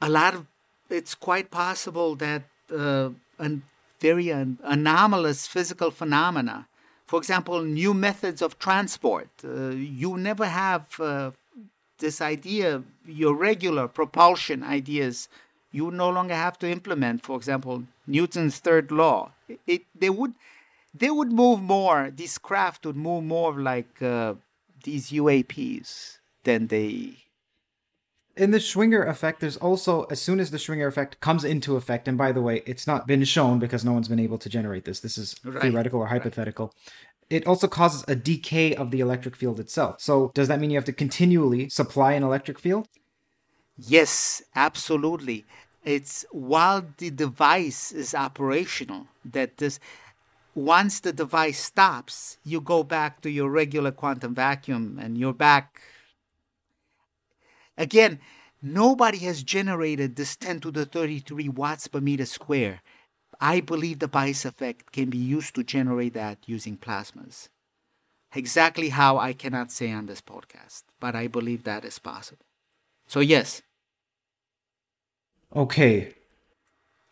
A 0.01 0.09
lot 0.09 0.35
of 0.35 0.47
it's 0.89 1.15
quite 1.15 1.51
possible 1.51 2.15
that 2.17 2.43
uh, 2.75 3.11
very 4.01 4.31
an 4.31 4.59
anomalous 4.63 5.47
physical 5.47 5.91
phenomena, 5.91 6.69
for 7.07 7.19
example, 7.19 7.63
new 7.63 7.95
methods 7.95 8.43
of 8.43 8.59
transport, 8.59 9.29
uh, 9.45 9.71
you 9.71 10.17
never 10.17 10.47
have 10.47 11.01
uh, 11.01 11.31
this 11.99 12.21
idea, 12.21 12.83
your 13.07 13.35
regular 13.35 13.89
propulsion 13.89 14.63
ideas, 14.63 15.29
you 15.73 15.91
no 15.91 16.09
longer 16.11 16.35
have 16.35 16.59
to 16.59 16.69
implement, 16.69 17.25
for 17.25 17.37
example, 17.37 17.85
Newton's 18.07 18.59
third 18.59 18.91
law. 18.91 19.33
It, 19.49 19.61
it 19.67 19.83
they 19.95 20.11
would 20.11 20.35
they 20.95 21.11
would 21.11 21.33
move 21.33 21.61
more. 21.63 22.11
These 22.15 22.39
craft 22.39 22.87
would 22.87 22.97
move 22.97 23.25
more 23.25 23.53
like 23.55 24.01
uh, 24.03 24.35
these 24.85 25.11
UAPs 25.11 26.19
than 26.45 26.69
they 26.69 27.17
in 28.37 28.51
the 28.51 28.59
Schwinger 28.59 29.07
effect, 29.09 29.41
there's 29.41 29.57
also, 29.57 30.05
as 30.05 30.21
soon 30.21 30.41
as 30.41 30.51
the 30.51 30.59
Schwinger 30.59 30.87
effect 30.87 31.21
comes 31.21 31.45
into 31.45 31.77
effect, 31.77 32.07
and 32.07 32.19
by 32.19 32.33
the 32.33 32.43
way, 32.43 32.63
it's 32.67 32.87
not 32.87 33.07
been 33.07 33.25
shown 33.25 33.59
because 33.59 33.85
no 33.85 33.93
one's 33.93 34.09
been 34.09 34.21
able 34.21 34.39
to 34.39 34.49
generate 34.49 34.85
this, 34.85 35.01
this 35.01 35.17
is 35.17 35.37
Right, 35.43 35.63
theoretical 35.63 36.01
or 36.01 36.07
hypothetical. 36.07 36.75
It 37.31 37.47
also 37.47 37.67
causes 37.67 38.05
a 38.07 38.15
decay 38.15 38.75
of 38.75 38.91
the 38.91 39.01
electric 39.01 39.35
field 39.35 39.59
itself. 39.59 40.01
So, 40.01 40.31
does 40.35 40.49
that 40.49 40.61
mean 40.61 40.71
you 40.71 40.77
have 40.77 40.85
to 40.85 40.93
continually 40.93 41.69
supply 41.69 42.13
an 42.13 42.23
electric 42.23 42.59
field? 42.59 42.89
Yes, 43.77 44.43
absolutely. 44.55 45.45
It's 45.85 46.25
while 46.31 46.85
the 46.99 47.11
device 47.11 47.93
is 47.93 48.15
operational 48.15 49.07
that 49.25 49.59
this 49.59 49.79
once 50.55 51.01
the 51.01 51.13
device 51.13 51.59
stops, 51.59 52.39
you 52.43 52.61
go 52.61 52.83
back 52.83 53.21
to 53.21 53.31
your 53.31 53.51
regular 53.51 53.93
quantum 53.93 54.35
vacuum 54.35 54.99
and 55.01 55.19
you're 55.19 55.35
back. 55.35 55.81
Again, 57.79 58.21
nobody 58.63 59.19
has 59.19 59.43
generated 59.43 60.17
this 60.17 60.37
10 60.37 60.61
to 60.61 60.71
the 60.71 60.87
33 60.87 61.49
watts 61.49 61.87
per 61.89 62.01
meter 62.01 62.27
square. 62.27 62.81
I 63.41 63.61
believe 63.61 63.99
the 63.99 64.09
Pais 64.09 64.45
effect 64.45 64.93
can 64.93 65.11
be 65.11 65.19
used 65.19 65.55
to 65.57 65.63
generate 65.63 66.15
that 66.15 66.39
using 66.47 66.77
plasmas. 66.79 67.49
Exactly 68.35 68.91
how 68.91 69.19
I 69.19 69.33
cannot 69.33 69.71
say 69.71 69.93
on 69.93 70.07
this 70.07 70.21
podcast, 70.21 70.85
but 71.01 71.15
I 71.15 71.27
believe 71.27 71.65
that 71.65 71.85
is 71.85 71.99
possible. 71.99 72.45
So, 73.07 73.21
yes, 73.21 73.63
Okay. 75.55 76.15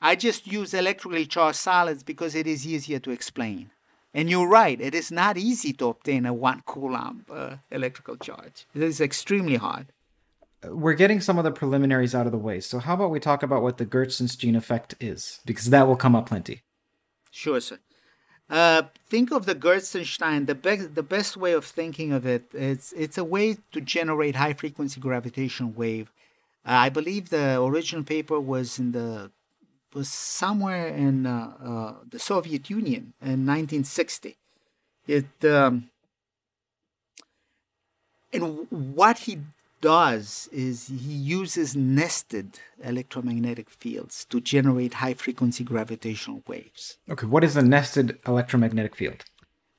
I 0.01 0.17
just 0.17 0.47
use 0.47 0.75
electrically 0.75 1.25
charged 1.25 1.59
solids 1.59 2.03
because 2.03 2.35
it 2.35 2.47
is 2.47 2.67
easier 2.67 2.99
to 2.99 3.11
explain. 3.11 3.71
And 4.13 4.29
you're 4.29 4.49
right, 4.49 4.79
it 4.81 4.95
is 4.95 5.11
not 5.11 5.39
easy 5.39 5.73
to 5.75 5.89
obtain 5.89 6.27
a 6.27 6.33
one 6.35 6.63
coulomb 6.67 7.25
uh, 7.31 7.57
electrical 7.71 8.17
charge. 8.17 8.67
It 8.75 8.83
is 8.83 9.01
extremely 9.01 9.57
hard. 9.57 9.87
We're 10.69 10.95
getting 10.95 11.21
some 11.21 11.39
of 11.39 11.45
the 11.45 11.51
preliminaries 11.51 12.15
out 12.15 12.27
of 12.27 12.33
the 12.33 12.39
way. 12.39 12.61
So, 12.61 12.79
how 12.79 12.95
about 12.95 13.11
we 13.11 13.21
talk 13.21 13.43
about 13.43 13.63
what 13.63 13.79
the 13.79 13.87
Gertsenshtein 13.87 14.57
effect 14.57 14.95
is? 15.01 15.41
Because 15.45 15.71
that 15.71 15.87
will 15.87 15.97
come 15.97 16.15
up 16.15 16.27
plenty. 16.27 16.63
Sure, 17.31 17.61
sir. 17.61 17.79
Uh, 18.49 18.83
think 19.07 19.33
of 19.33 19.47
the 19.47 19.55
Gertsenshtein. 19.55 20.47
The 20.47 20.55
best, 20.55 20.95
the 20.95 21.03
best 21.03 21.37
way 21.37 21.53
of 21.53 21.65
thinking 21.65 22.13
of 22.13 22.27
it 22.27 22.51
it 22.53 22.61
is 22.61 22.95
it's 22.97 23.19
a 23.19 23.25
way 23.25 23.57
to 23.73 23.81
generate 23.81 24.37
high 24.37 24.53
frequency 24.53 25.01
gravitational 25.01 25.71
wave. 25.73 26.13
Uh, 26.67 26.73
I 26.73 26.89
believe 26.89 27.31
the 27.31 27.61
original 27.61 28.05
paper 28.05 28.39
was 28.39 28.79
in 28.79 28.93
the 28.93 29.31
was 29.95 30.09
somewhere 30.09 30.89
in 30.89 31.27
uh, 31.27 31.53
uh, 31.65 31.95
the 32.11 32.19
Soviet 32.19 32.69
Union 32.69 33.15
in 33.23 33.47
1960. 33.47 34.37
It 35.07 35.45
um, 35.45 35.91
and 38.33 38.67
what 38.71 39.19
he 39.19 39.39
does 39.85 40.49
is 40.51 40.87
he 40.89 41.13
uses 41.13 41.77
nested 41.77 42.59
electromagnetic 42.83 43.69
fields 43.69 44.25
to 44.31 44.41
generate 44.41 44.95
high 44.95 45.13
frequency 45.13 45.63
gravitational 45.63 46.43
waves. 46.47 46.97
Okay, 47.11 47.27
what 47.27 47.45
is 47.45 47.55
a 47.55 47.63
nested 47.63 48.19
electromagnetic 48.27 48.97
field? 48.97 49.25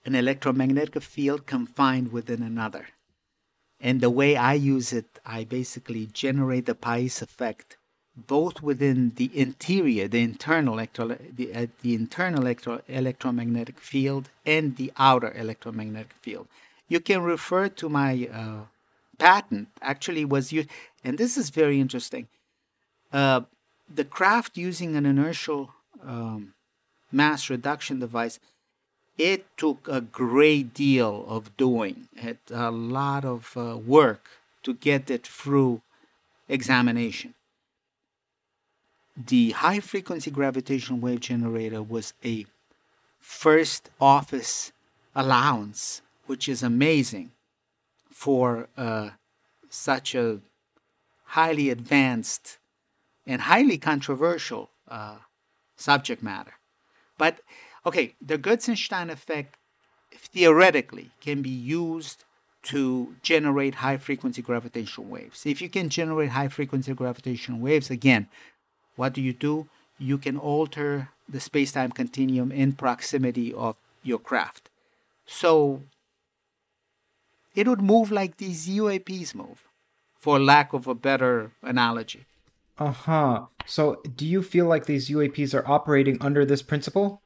An 0.06 0.14
electromagnetic 0.14 1.01
field 1.01 1.47
confined 1.47 2.12
within 2.12 2.43
another. 2.43 2.86
And 3.80 3.99
the 3.99 4.12
way 4.12 4.38
I 4.38 4.53
use 4.53 4.93
it, 4.93 5.20
I 5.26 5.43
basically 5.43 6.06
generate 6.06 6.68
the 6.68 6.76
Pais 6.76 7.24
effect 7.24 7.78
both 8.16 8.62
within 8.62 9.14
the 9.16 9.32
interior, 9.34 10.08
the 10.08 10.22
internal 10.22 10.76
electro, 10.76 11.18
the, 11.39 11.53
uh, 11.53 11.68
the 11.82 11.95
internal 11.95 12.43
electro, 12.43 12.82
electromagnetic 12.88 13.80
field, 13.80 14.30
and 14.45 14.78
the 14.78 14.93
outer 14.97 15.34
electromagnetic 15.36 16.14
field. 16.14 16.47
You 16.88 16.99
can 16.99 17.24
refer 17.24 17.68
to 17.70 17.89
my 17.89 18.30
uh, 18.32 18.66
patent. 19.18 19.70
Actually, 19.82 20.26
was 20.26 20.51
used, 20.51 20.70
and 21.03 21.18
this 21.18 21.38
is 21.38 21.49
very 21.49 21.80
interesting. 21.80 22.28
Uh, 23.11 23.41
the 23.93 24.05
craft 24.05 24.57
using 24.57 24.95
an 24.95 25.05
inertial 25.05 25.72
um, 26.03 26.53
mass 27.11 27.49
reduction 27.49 27.99
device 27.99 28.39
it 29.18 29.45
took 29.57 29.88
a 29.88 30.01
great 30.01 30.74
deal 30.74 31.26
of 31.28 31.55
doing, 31.55 32.07
it, 32.16 32.39
a 32.51 32.72
lot 32.72 33.24
of 33.24 33.55
uh, 33.55 33.78
work 33.78 34.28
to 34.63 34.74
get 34.74 35.09
it 35.09 35.26
through 35.26 35.82
examination. 36.49 37.34
The 39.16 39.51
high 39.51 39.80
frequency 39.80 40.32
gravitational 40.32 40.99
wave 40.99 41.22
generator 41.22 41.82
was 41.82 42.13
a 42.24 42.45
first 43.20 43.89
office 44.01 44.74
allowance, 45.16 46.01
which 46.26 46.49
is 46.49 46.61
amazing 46.61 47.32
for 48.16 48.70
uh, 48.78 49.09
such 49.70 50.16
a 50.16 50.39
highly 51.26 51.70
advanced 51.70 52.57
and 53.28 53.41
highly 53.41 53.78
controversial 53.78 54.70
uh, 54.88 55.18
subject 55.76 56.24
matter. 56.24 56.53
But 57.18 57.41
okay, 57.86 58.16
the 58.26 58.38
Gertsenshtein 58.38 59.11
effect 59.11 59.57
theoretically 60.13 61.11
can 61.20 61.41
be 61.41 61.49
used 61.49 62.24
to 62.63 63.16
generate 63.22 63.76
high 63.76 63.97
frequency 63.97 64.41
gravitational 64.41 65.07
waves. 65.07 65.45
If 65.45 65.61
you 65.61 65.68
can 65.68 65.89
generate 65.89 66.30
high 66.30 66.47
frequency 66.47 66.93
gravitational 66.93 67.59
waves, 67.59 67.89
again, 67.89 68.28
what 68.95 69.11
do 69.11 69.22
you 69.22 69.34
do? 69.34 69.68
You 69.99 70.18
can 70.18 70.38
alter 70.38 71.09
the 71.28 71.41
space 71.41 71.74
time 71.74 71.91
continuum 71.91 72.53
in 72.53 72.74
proximity 72.74 73.53
of 73.53 73.76
your 74.03 74.20
craft. 74.20 74.70
So 75.26 75.82
it 77.56 77.68
would 77.68 77.82
move 77.82 78.12
like 78.12 78.38
these 78.38 78.68
UAPs 78.68 79.34
move, 79.34 79.68
for 80.20 80.39
lack 80.39 80.74
of 80.74 80.88
a 80.88 80.95
better 80.95 81.51
analogy. 81.62 82.26
Uh 82.78 82.91
huh. 82.91 83.45
So, 83.66 84.01
do 84.16 84.26
you 84.26 84.43
feel 84.43 84.66
like 84.66 84.86
these 84.86 85.10
UAPs 85.10 85.53
are 85.53 85.68
operating 85.68 86.18
under 86.22 86.45
this 86.45 86.62
principle? 86.62 87.22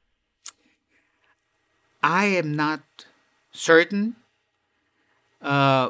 I 2.01 2.25
am 2.25 2.55
not 2.55 2.81
certain, 3.51 4.15
uh, 5.41 5.89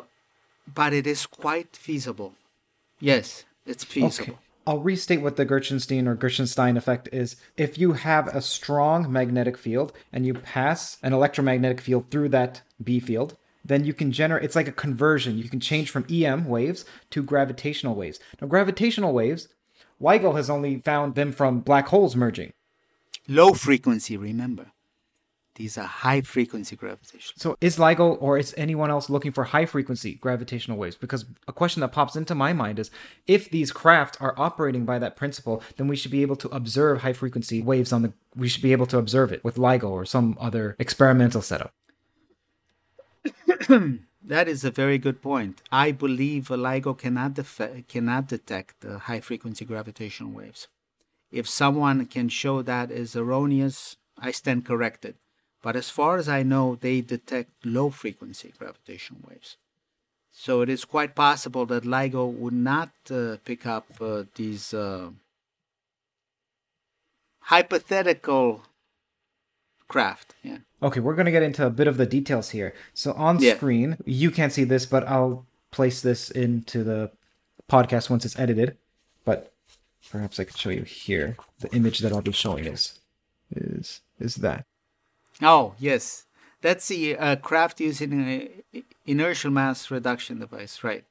but 0.73 0.93
it 0.93 1.05
is 1.05 1.25
quite 1.25 1.75
feasible. 1.75 2.33
Yes, 2.99 3.45
it's 3.65 3.83
feasible. 3.83 4.33
Okay. 4.33 4.39
I'll 4.65 4.79
restate 4.79 5.21
what 5.21 5.35
the 5.35 5.45
Gertsenshtein 5.45 6.05
or 6.05 6.15
Gertsenshtein 6.15 6.77
effect 6.77 7.09
is. 7.11 7.35
If 7.57 7.77
you 7.77 7.93
have 7.93 8.27
a 8.27 8.41
strong 8.41 9.11
magnetic 9.11 9.57
field 9.57 9.93
and 10.13 10.25
you 10.25 10.35
pass 10.35 10.97
an 11.01 11.11
electromagnetic 11.11 11.81
field 11.81 12.11
through 12.11 12.29
that 12.29 12.61
B 12.83 12.99
field, 12.99 13.35
then 13.69 13.85
you 13.85 13.93
can 13.93 14.11
generate 14.11 14.43
it's 14.43 14.55
like 14.55 14.67
a 14.67 14.73
conversion. 14.73 15.37
You 15.37 15.47
can 15.47 15.59
change 15.59 15.89
from 15.89 16.05
EM 16.11 16.45
waves 16.45 16.83
to 17.11 17.23
gravitational 17.23 17.95
waves. 17.95 18.19
Now 18.41 18.47
gravitational 18.47 19.13
waves, 19.13 19.47
LIGO 20.01 20.35
has 20.35 20.49
only 20.49 20.79
found 20.79 21.15
them 21.15 21.31
from 21.31 21.61
black 21.61 21.87
holes 21.87 22.15
merging. 22.15 22.51
Low 23.27 23.53
frequency, 23.53 24.17
remember. 24.17 24.71
These 25.59 25.77
are 25.77 25.83
high 25.83 26.21
frequency 26.21 26.77
gravitational. 26.77 27.33
So 27.35 27.57
is 27.59 27.77
LIGO 27.77 28.17
or 28.21 28.37
is 28.37 28.53
anyone 28.57 28.89
else 28.89 29.09
looking 29.09 29.33
for 29.33 29.43
high 29.43 29.65
frequency 29.65 30.15
gravitational 30.15 30.77
waves? 30.77 30.95
Because 30.95 31.25
a 31.49 31.53
question 31.53 31.81
that 31.81 31.91
pops 31.91 32.15
into 32.15 32.33
my 32.33 32.53
mind 32.53 32.79
is 32.79 32.89
if 33.27 33.51
these 33.51 33.73
craft 33.73 34.17
are 34.21 34.33
operating 34.37 34.85
by 34.85 34.99
that 34.99 35.17
principle, 35.17 35.61
then 35.75 35.89
we 35.89 35.97
should 35.97 36.11
be 36.11 36.21
able 36.21 36.37
to 36.37 36.47
observe 36.49 37.01
high 37.01 37.11
frequency 37.11 37.61
waves 37.61 37.91
on 37.91 38.03
the 38.03 38.13
we 38.35 38.47
should 38.47 38.63
be 38.63 38.71
able 38.71 38.85
to 38.85 38.97
observe 38.97 39.33
it 39.33 39.43
with 39.43 39.57
LIGO 39.57 39.89
or 39.89 40.05
some 40.05 40.37
other 40.39 40.77
experimental 40.79 41.41
setup. 41.41 41.73
That 44.21 44.47
is 44.47 44.63
a 44.63 44.71
very 44.71 44.97
good 44.97 45.21
point. 45.21 45.61
I 45.71 45.91
believe 45.91 46.49
LIGO 46.49 46.97
cannot, 46.97 47.35
def- 47.35 47.87
cannot 47.87 48.27
detect 48.27 48.83
high 48.83 49.21
frequency 49.21 49.65
gravitational 49.65 50.31
waves. 50.31 50.67
If 51.31 51.47
someone 51.47 52.05
can 52.05 52.29
show 52.29 52.61
that 52.61 52.91
is 52.91 53.15
erroneous, 53.15 53.97
I 54.17 54.31
stand 54.31 54.65
corrected. 54.65 55.15
But 55.61 55.75
as 55.75 55.89
far 55.89 56.17
as 56.17 56.27
I 56.27 56.43
know, 56.43 56.75
they 56.75 57.01
detect 57.01 57.65
low 57.65 57.89
frequency 57.89 58.53
gravitational 58.57 59.21
waves. 59.27 59.57
So 60.31 60.61
it 60.61 60.69
is 60.69 60.85
quite 60.85 61.15
possible 61.15 61.65
that 61.67 61.83
LIGO 61.83 62.25
would 62.31 62.53
not 62.53 62.91
uh, 63.11 63.37
pick 63.43 63.65
up 63.65 63.87
uh, 63.99 64.23
these 64.35 64.73
uh, 64.73 65.11
hypothetical 67.41 68.63
craft. 69.89 70.35
Yeah. 70.41 70.59
Okay, 70.81 71.01
we're 71.01 71.15
going 71.15 71.25
to 71.25 71.31
get 71.31 71.43
into 71.43 71.65
a 71.65 71.69
bit 71.69 71.87
of 71.87 71.97
the 71.97 72.05
details 72.05 72.51
here. 72.51 72.73
So 72.93 73.11
on 73.13 73.39
Yeah. 73.39 73.55
screen, 73.57 73.97
you 74.05 74.31
can't 74.31 74.53
see 74.53 74.63
this, 74.63 74.85
but 74.85 75.05
I'll 75.05 75.45
place 75.71 76.01
this 76.01 76.31
into 76.31 76.83
the 76.85 77.11
podcast 77.67 78.09
once 78.09 78.23
it's 78.23 78.39
edited. 78.39 78.77
But 79.25 79.51
perhaps 80.09 80.39
I 80.39 80.45
could 80.45 80.57
show 80.57 80.69
you 80.69 80.83
here. 80.83 81.35
The 81.59 81.69
image 81.75 81.99
that 81.99 82.13
I'll 82.13 82.21
be 82.21 82.31
showing 82.31 82.65
is 82.65 82.99
is 83.53 83.99
is 84.19 84.35
that. 84.35 84.65
Oh, 85.41 85.73
yes. 85.79 86.25
That's 86.61 86.87
the 86.87 87.17
uh, 87.17 87.35
craft 87.37 87.79
using 87.79 88.11
an 88.13 88.83
inertial 89.05 89.51
mass 89.51 89.89
reduction 89.91 90.39
device, 90.39 90.83
right? 90.83 91.05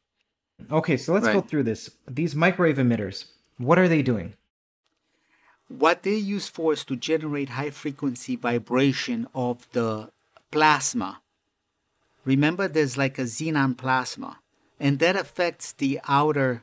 Okay, 0.70 0.96
so 0.96 1.12
let's 1.14 1.26
go 1.26 1.40
through 1.40 1.62
this. 1.62 1.90
These 2.06 2.34
microwave 2.34 2.76
emitters, 2.76 3.26
what 3.58 3.78
are 3.78 3.88
they 3.88 4.02
doing? 4.02 4.34
What 5.68 6.02
they 6.02 6.16
use 6.16 6.48
for 6.48 6.72
is 6.72 6.84
to 6.86 6.96
generate 6.96 7.50
high 7.50 7.70
frequency 7.70 8.36
vibration 8.36 9.28
of 9.34 9.70
the 9.72 10.10
plasma. 10.50 11.20
Remember, 12.24 12.68
there's 12.68 12.96
like 12.96 13.18
a 13.18 13.22
xenon 13.22 13.76
plasma, 13.76 14.38
and 14.80 14.98
that 14.98 15.16
affects 15.16 15.72
the 15.72 16.00
outer 16.08 16.62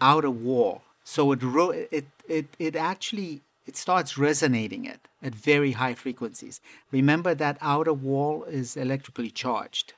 outer 0.00 0.30
wall. 0.30 0.82
So 1.04 1.32
it 1.32 1.42
it 1.90 2.06
it 2.28 2.46
it 2.58 2.76
actually 2.76 3.42
it 3.66 3.76
starts 3.76 4.18
resonating 4.18 4.84
it 4.84 5.08
at 5.22 5.34
very 5.34 5.72
high 5.72 5.94
frequencies. 5.94 6.60
Remember 6.90 7.34
that 7.34 7.58
outer 7.60 7.92
wall 7.92 8.44
is 8.44 8.76
electrically 8.76 9.30
charged, 9.30 9.94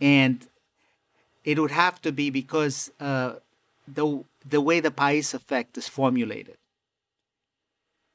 and 0.00 0.46
it 1.44 1.58
would 1.58 1.72
have 1.72 2.00
to 2.02 2.12
be 2.12 2.30
because 2.30 2.90
uh, 3.00 3.34
the 3.86 4.24
the 4.44 4.60
way 4.60 4.80
the 4.80 4.90
Pais 4.90 5.34
effect 5.34 5.76
is 5.78 5.88
formulated. 5.88 6.56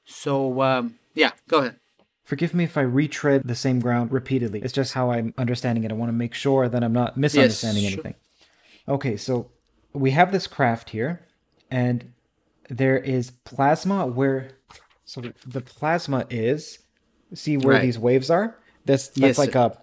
So 0.05 0.61
um, 0.61 0.95
yeah, 1.13 1.31
go 1.47 1.59
ahead. 1.59 1.79
Forgive 2.23 2.53
me 2.53 2.65
if 2.65 2.77
I 2.77 2.81
retread 2.81 3.43
the 3.45 3.55
same 3.55 3.79
ground 3.79 4.11
repeatedly. 4.11 4.61
It's 4.61 4.73
just 4.73 4.93
how 4.93 5.11
I'm 5.11 5.33
understanding 5.37 5.85
it. 5.85 5.91
I 5.91 5.95
want 5.95 6.09
to 6.09 6.13
make 6.13 6.33
sure 6.33 6.67
that 6.67 6.83
I'm 6.83 6.91
not 6.91 7.15
misunderstanding 7.15 7.83
yes, 7.83 7.93
anything. 7.93 8.15
Sure. 8.85 8.95
Okay, 8.95 9.15
so 9.15 9.49
we 9.93 10.11
have 10.11 10.31
this 10.31 10.45
craft 10.45 10.89
here, 10.89 11.25
and 11.71 12.13
there 12.69 12.97
is 12.97 13.31
plasma 13.31 14.05
where 14.05 14.51
so 15.05 15.21
the 15.45 15.61
plasma 15.61 16.25
is 16.29 16.79
see 17.33 17.57
where 17.57 17.75
right. 17.75 17.81
these 17.81 17.97
waves 17.97 18.29
are. 18.29 18.57
This 18.85 19.07
that's 19.07 19.17
yes, 19.17 19.37
like 19.37 19.55
a 19.55 19.77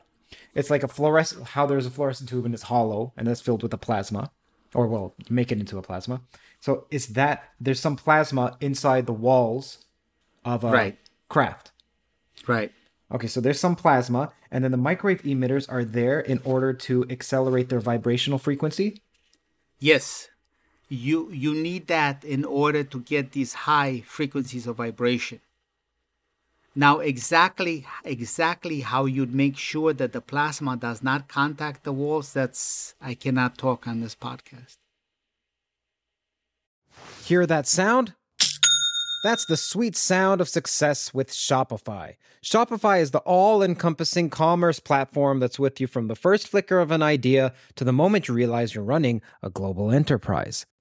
it's 0.55 0.71
like 0.71 0.83
a 0.83 0.89
fluorescent 0.89 1.45
how 1.49 1.67
there's 1.67 1.87
a 1.87 1.91
fluorescent 1.91 2.29
tube 2.29 2.45
and 2.45 2.55
it's 2.55 2.65
hollow 2.65 3.13
and 3.17 3.27
that's 3.27 3.41
filled 3.41 3.63
with 3.63 3.73
a 3.73 3.79
plasma. 3.79 4.31
Or 4.75 4.87
well, 4.87 5.15
make 5.31 5.53
it 5.53 5.59
into 5.59 5.79
a 5.79 5.83
plasma. 5.83 6.21
So 6.61 6.87
it's 6.91 7.07
that 7.07 7.45
there's 7.61 7.81
some 7.81 7.97
plasma 7.97 8.57
inside 8.61 9.07
the 9.07 9.13
walls 9.13 9.85
of 10.45 10.65
a 10.65 10.71
right. 10.71 10.99
craft. 11.29 11.71
Right. 12.47 12.73
Okay, 13.13 13.27
so 13.27 13.41
there's 13.41 13.61
some 13.61 13.77
plasma, 13.77 14.33
and 14.51 14.65
then 14.65 14.71
the 14.71 14.77
microwave 14.77 15.23
emitters 15.23 15.71
are 15.71 15.85
there 15.85 16.21
in 16.21 16.41
order 16.45 16.73
to 16.73 17.07
accelerate 17.11 17.69
their 17.69 17.81
vibrational 17.81 18.39
frequency. 18.39 19.01
Yes, 19.79 20.29
you 20.89 21.31
you 21.31 21.55
need 21.55 21.87
that 21.89 22.25
in 22.25 22.45
order 22.45 22.83
to 22.83 23.01
get 23.01 23.33
these 23.33 23.55
high 23.69 24.03
frequencies 24.07 24.67
of 24.67 24.77
vibration. 24.77 25.41
Now, 26.77 26.99
exactly 26.99 27.87
exactly 28.05 28.81
how 28.81 29.05
you'd 29.05 29.35
make 29.35 29.57
sure 29.57 29.93
that 29.93 30.13
the 30.13 30.21
plasma 30.21 30.77
does 30.77 31.03
not 31.03 31.29
contact 31.29 31.85
the 31.85 31.93
walls, 31.93 32.33
that's 32.33 32.95
I 33.01 33.15
cannot 33.15 33.57
talk 33.57 33.87
on 33.87 34.01
this 34.01 34.17
podcast. 34.17 34.77
Hear 37.23 37.47
that 37.47 37.67
sound? 37.67 38.15
That's 39.23 39.47
the 39.47 39.57
sweet 39.57 39.97
sound 39.97 40.43
of 40.43 40.51
success 40.51 41.15
with 41.15 41.31
Shopify. 41.31 42.17
Shopify 42.45 43.01
is 43.01 43.13
the 43.13 43.21
all 43.21 43.63
encompassing 43.63 44.29
commerce 44.29 44.81
platform 44.81 45.39
that's 45.39 45.59
with 45.59 45.81
you 45.81 45.87
from 45.87 46.09
the 46.09 46.15
first 46.15 46.47
flicker 46.47 46.79
of 46.79 46.91
an 46.91 47.03
idea 47.03 47.55
to 47.77 47.85
the 47.85 47.93
moment 47.93 48.29
you 48.29 48.35
realize 48.35 48.75
you're 48.75 48.85
running 48.85 49.23
a 49.43 49.49
global 49.49 49.91
enterprise. 49.91 50.67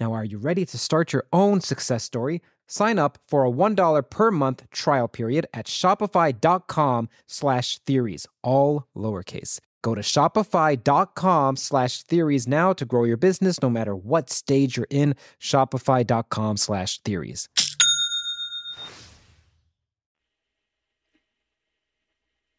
Now, 0.00 0.12
are 0.12 0.24
you 0.24 0.38
ready 0.38 0.64
to 0.66 0.78
start 0.78 1.12
your 1.12 1.24
own 1.32 1.60
success 1.60 2.02
story? 2.02 2.42
Sign 2.66 2.98
up 2.98 3.18
for 3.28 3.44
a 3.44 3.50
$1 3.50 4.10
per 4.10 4.30
month 4.30 4.68
trial 4.70 5.06
period 5.06 5.46
at 5.54 5.66
shopify.com 5.66 7.08
slash 7.26 7.78
theories, 7.80 8.26
all 8.42 8.86
lowercase. 8.96 9.60
Go 9.82 9.94
to 9.94 10.00
shopify.com 10.00 11.56
slash 11.56 12.02
theories 12.02 12.48
now 12.48 12.72
to 12.72 12.84
grow 12.86 13.04
your 13.04 13.18
business 13.18 13.60
no 13.60 13.68
matter 13.68 13.94
what 13.94 14.30
stage 14.30 14.76
you're 14.78 14.86
in. 14.88 15.14
Shopify.com 15.38 16.56
slash 16.56 17.00
theories. 17.00 17.48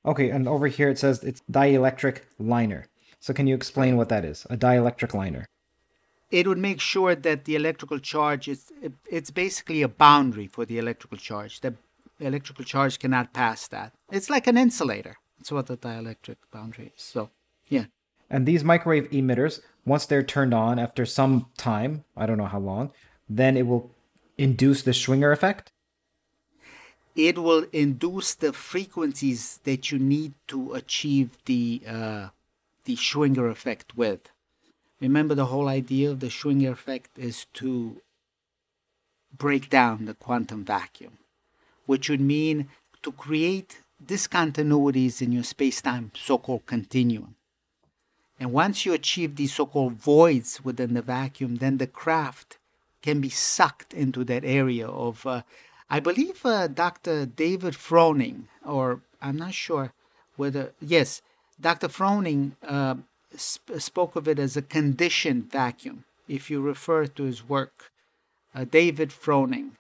Okay, 0.06 0.30
and 0.30 0.48
over 0.48 0.68
here 0.68 0.90
it 0.90 1.00
says 1.00 1.24
it's 1.24 1.42
dielectric 1.52 2.20
liner. 2.38 2.86
So 3.20 3.34
can 3.34 3.48
you 3.48 3.56
explain 3.56 3.98
what 3.98 4.10
that 4.10 4.24
is? 4.24 4.46
A 4.52 4.56
dielectric 4.56 5.16
liner 5.16 5.48
it 6.32 6.48
would 6.48 6.58
make 6.58 6.82
sure 6.82 7.16
that 7.16 7.46
the 7.46 7.56
electrical 7.56 8.00
charge 8.00 8.48
is 8.48 8.72
it's 9.10 9.32
basically 9.32 9.82
a 9.82 9.88
boundary 9.88 10.48
for 10.48 10.66
the 10.66 10.78
electrical 10.78 11.18
charge. 11.18 11.62
The 11.62 11.76
electrical 12.20 12.66
charge 12.66 13.00
cannot 13.00 13.34
pass 13.34 13.68
that. 13.68 13.94
It's 14.12 14.30
like 14.30 14.48
an 14.48 14.58
insulator. 14.58 15.18
That's 15.38 15.52
what 15.52 15.68
the 15.68 15.78
dielectric 15.78 16.38
boundary 16.52 16.94
is. 16.96 17.04
So, 17.04 17.30
yeah. 17.68 17.86
And 18.30 18.46
these 18.46 18.64
microwave 18.64 19.10
emitters, 19.12 19.62
once 19.86 20.06
they're 20.06 20.24
turned 20.24 20.54
on 20.54 20.80
after 20.80 21.06
some 21.06 21.48
time, 21.58 22.06
I 22.18 22.26
don't 22.26 22.38
know 22.38 22.46
how 22.46 22.60
long, 22.60 22.92
then 23.30 23.56
it 23.56 23.68
will 23.68 23.92
induce 24.38 24.82
the 24.82 24.92
Schwinger 24.92 25.32
effect? 25.32 25.72
It 27.16 27.38
will 27.38 27.66
induce 27.72 28.36
the 28.36 28.52
frequencies 28.52 29.60
that 29.64 29.92
you 29.92 30.00
need 30.00 30.34
to 30.48 30.74
achieve 30.74 31.38
the 31.46 31.82
uh, 31.88 32.28
the 32.84 32.96
Schwinger 32.96 33.50
effect 33.50 33.96
with. 33.96 34.30
Remember, 35.02 35.36
the 35.36 35.48
whole 35.48 35.68
idea 35.68 36.10
of 36.10 36.20
the 36.20 36.28
Schwinger 36.28 36.72
effect 36.72 37.18
is 37.18 37.46
to 37.56 38.02
break 39.38 39.70
down 39.70 40.06
the 40.06 40.14
quantum 40.14 40.64
vacuum, 40.64 41.18
which 41.86 42.10
would 42.10 42.22
mean 42.22 42.70
to 43.04 43.12
create 43.12 43.82
discontinuities 44.04 45.22
in 45.22 45.32
your 45.32 45.44
space 45.44 45.82
time 45.82 46.12
so 46.16 46.38
called 46.38 46.66
continuum. 46.66 47.36
And 48.40 48.52
once 48.52 48.86
you 48.86 48.94
achieve 48.94 49.36
these 49.36 49.54
so 49.54 49.66
called 49.66 49.94
voids 49.94 50.64
within 50.64 50.94
the 50.94 51.02
vacuum, 51.02 51.58
then 51.58 51.78
the 51.78 51.88
craft 51.88 52.58
can 53.02 53.22
be 53.22 53.30
sucked 53.30 53.94
into 53.94 54.24
that 54.26 54.44
area 54.44 54.88
of, 54.88 55.26
uh, 55.26 55.44
I 55.90 56.00
believe, 56.00 56.46
uh, 56.46 56.68
Dr. 56.68 57.26
David 57.26 57.76
Froning, 57.76 58.48
or 58.66 59.02
I'm 59.22 59.38
not 59.38 59.54
sure 59.54 59.94
whether, 60.36 60.74
yes, 60.82 61.22
Dr. 61.62 61.88
Froning 61.88 62.54
uh, 62.68 62.96
sp- 63.38 63.80
spoke 63.80 64.16
of 64.16 64.28
it 64.28 64.40
as 64.40 64.56
a 64.58 64.62
conditioned 64.62 65.52
vacuum. 65.52 66.06
If 66.28 66.50
you 66.50 66.62
refer 66.62 67.06
to 67.06 67.24
his 67.24 67.48
work, 67.48 67.92
uh, 68.54 68.66
David 68.66 69.10
Froning, 69.10 69.72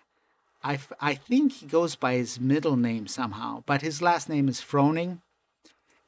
I, 0.63 0.75
f- 0.75 0.93
I 0.99 1.15
think 1.15 1.53
he 1.53 1.65
goes 1.65 1.95
by 1.95 2.15
his 2.15 2.39
middle 2.39 2.75
name 2.75 3.07
somehow, 3.07 3.63
but 3.65 3.81
his 3.81 4.01
last 4.01 4.29
name 4.29 4.47
is 4.47 4.61
Froning, 4.61 5.21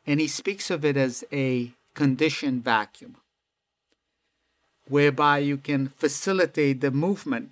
and 0.05 0.19
he 0.19 0.27
speaks 0.27 0.69
of 0.69 0.83
it 0.85 0.97
as 0.97 1.23
a 1.31 1.71
conditioned 1.93 2.63
vacuum, 2.63 3.17
whereby 4.87 5.39
you 5.39 5.57
can 5.57 5.89
facilitate 5.89 6.81
the 6.81 6.91
movement 6.91 7.51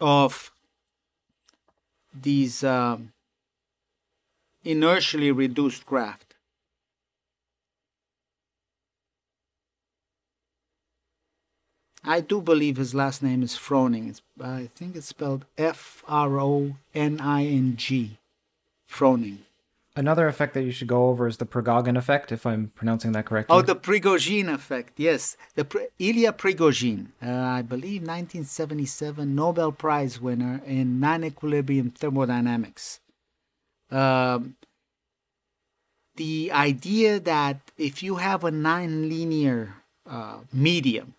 of 0.00 0.50
these 2.14 2.62
um, 2.64 3.12
inertially 4.64 5.30
reduced 5.30 5.86
craft. 5.86 6.31
I 12.04 12.20
do 12.20 12.40
believe 12.40 12.76
his 12.76 12.94
last 12.94 13.22
name 13.22 13.42
is 13.42 13.54
Froning. 13.54 14.08
It's, 14.08 14.22
I 14.40 14.68
think 14.74 14.96
it's 14.96 15.06
spelled 15.06 15.44
F 15.56 16.02
R 16.08 16.40
O 16.40 16.76
N 16.94 17.20
I 17.20 17.44
N 17.44 17.76
G. 17.76 18.18
Froning. 18.90 19.38
Another 19.94 20.26
effect 20.26 20.54
that 20.54 20.62
you 20.62 20.72
should 20.72 20.88
go 20.88 21.08
over 21.08 21.26
is 21.28 21.36
the 21.36 21.44
Prigogine 21.44 21.98
effect, 21.98 22.32
if 22.32 22.46
I'm 22.46 22.72
pronouncing 22.74 23.12
that 23.12 23.26
correctly. 23.26 23.54
Oh, 23.54 23.60
the 23.60 23.76
Prigogine 23.76 24.48
effect, 24.48 24.94
yes. 24.96 25.36
The 25.54 25.66
Pri- 25.66 25.88
Ilya 25.98 26.32
Prigogine, 26.32 27.08
uh, 27.22 27.30
I 27.30 27.60
believe 27.60 28.00
1977 28.00 29.34
Nobel 29.34 29.70
Prize 29.70 30.18
winner 30.18 30.62
in 30.64 30.98
non 30.98 31.24
equilibrium 31.24 31.90
thermodynamics. 31.90 33.00
Um, 33.90 34.56
the 36.16 36.50
idea 36.52 37.20
that 37.20 37.60
if 37.76 38.02
you 38.02 38.16
have 38.16 38.44
a 38.44 38.50
non-linear 38.50 39.74
uh, 40.08 40.38
medium, 40.52 41.14